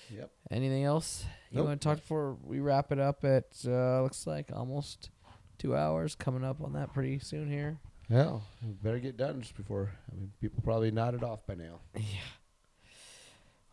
Yep. 0.09 0.29
Anything 0.51 0.83
else 0.83 1.25
you 1.49 1.57
Nope. 1.57 1.67
want 1.67 1.81
to 1.81 1.87
talk 1.87 1.97
before 1.97 2.37
we 2.43 2.59
wrap 2.59 2.91
it 2.91 2.99
up? 2.99 3.23
At 3.23 3.45
uh, 3.65 4.03
looks 4.03 4.27
like 4.27 4.51
almost 4.53 5.09
two 5.57 5.75
hours 5.75 6.15
coming 6.15 6.43
up 6.43 6.61
on 6.61 6.73
that 6.73 6.93
pretty 6.93 7.17
soon 7.19 7.49
here. 7.49 7.79
Well, 8.09 8.43
better 8.83 8.99
get 8.99 9.17
done 9.17 9.41
just 9.41 9.55
before. 9.55 9.91
I 10.11 10.15
mean, 10.15 10.31
people 10.39 10.61
probably 10.63 10.91
nodded 10.91 11.23
off 11.23 11.45
by 11.45 11.55
now. 11.55 11.79
Yeah. 11.95 12.21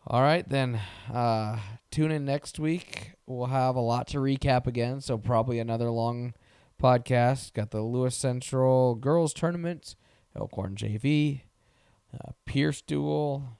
All 0.05 0.21
right, 0.21 0.47
then. 0.47 0.81
Uh, 1.13 1.59
tune 1.89 2.11
in 2.11 2.25
next 2.25 2.59
week. 2.59 3.13
We'll 3.25 3.45
have 3.45 3.77
a 3.77 3.79
lot 3.81 4.07
to 4.09 4.17
recap 4.17 4.67
again, 4.67 4.99
so 4.99 5.17
probably 5.17 5.59
another 5.59 5.89
long 5.89 6.33
podcast. 6.81 7.53
Got 7.53 7.71
the 7.71 7.81
Lewis 7.81 8.15
Central 8.17 8.95
girls 8.95 9.33
tournament, 9.33 9.95
Elkhorn 10.35 10.75
JV, 10.75 11.43
uh, 12.13 12.31
Pierce 12.45 12.81
Dual, 12.81 13.57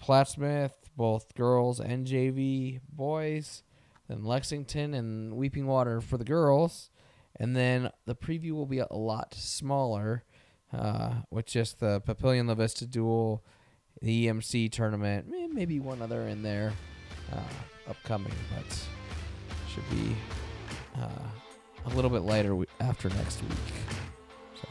Plattsmouth, 0.00 0.74
both 0.96 1.34
girls 1.34 1.80
and 1.80 2.06
JV 2.06 2.80
boys, 2.88 3.64
then 4.08 4.22
Lexington 4.22 4.94
and 4.94 5.34
Weeping 5.34 5.66
Water 5.66 6.00
for 6.00 6.18
the 6.18 6.24
girls, 6.24 6.90
and 7.38 7.56
then 7.56 7.90
the 8.06 8.14
preview 8.14 8.52
will 8.52 8.66
be 8.66 8.78
a 8.78 8.92
lot 8.92 9.34
smaller, 9.34 10.24
uh, 10.72 11.14
with 11.30 11.46
just 11.46 11.80
the 11.80 12.00
Papillion 12.00 12.48
La 12.48 12.54
Vista 12.54 12.86
Dual 12.86 13.44
the 14.00 14.26
EMC 14.26 14.70
tournament, 14.70 15.26
maybe 15.52 15.80
one 15.80 16.00
other 16.02 16.22
in 16.28 16.42
there 16.42 16.72
uh, 17.32 17.90
upcoming, 17.90 18.32
but 18.54 18.78
should 19.72 19.88
be 19.90 20.14
uh, 20.96 21.08
a 21.86 21.88
little 21.94 22.10
bit 22.10 22.22
lighter 22.22 22.50
w- 22.50 22.66
after 22.80 23.08
next 23.10 23.42
week. 23.42 23.58
So, 24.60 24.68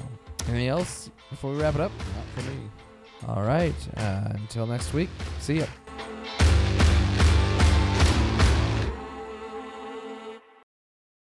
anything 0.48 0.68
else 0.68 1.10
before 1.30 1.52
we 1.52 1.62
wrap 1.62 1.76
it 1.76 1.82
up? 1.82 1.92
Not 2.16 2.44
for 2.44 2.50
me. 2.50 2.58
All 3.28 3.44
right. 3.44 3.76
Uh, 3.98 4.30
until 4.36 4.66
next 4.66 4.94
week. 4.94 5.10
See 5.40 5.60
ya. 5.60 5.66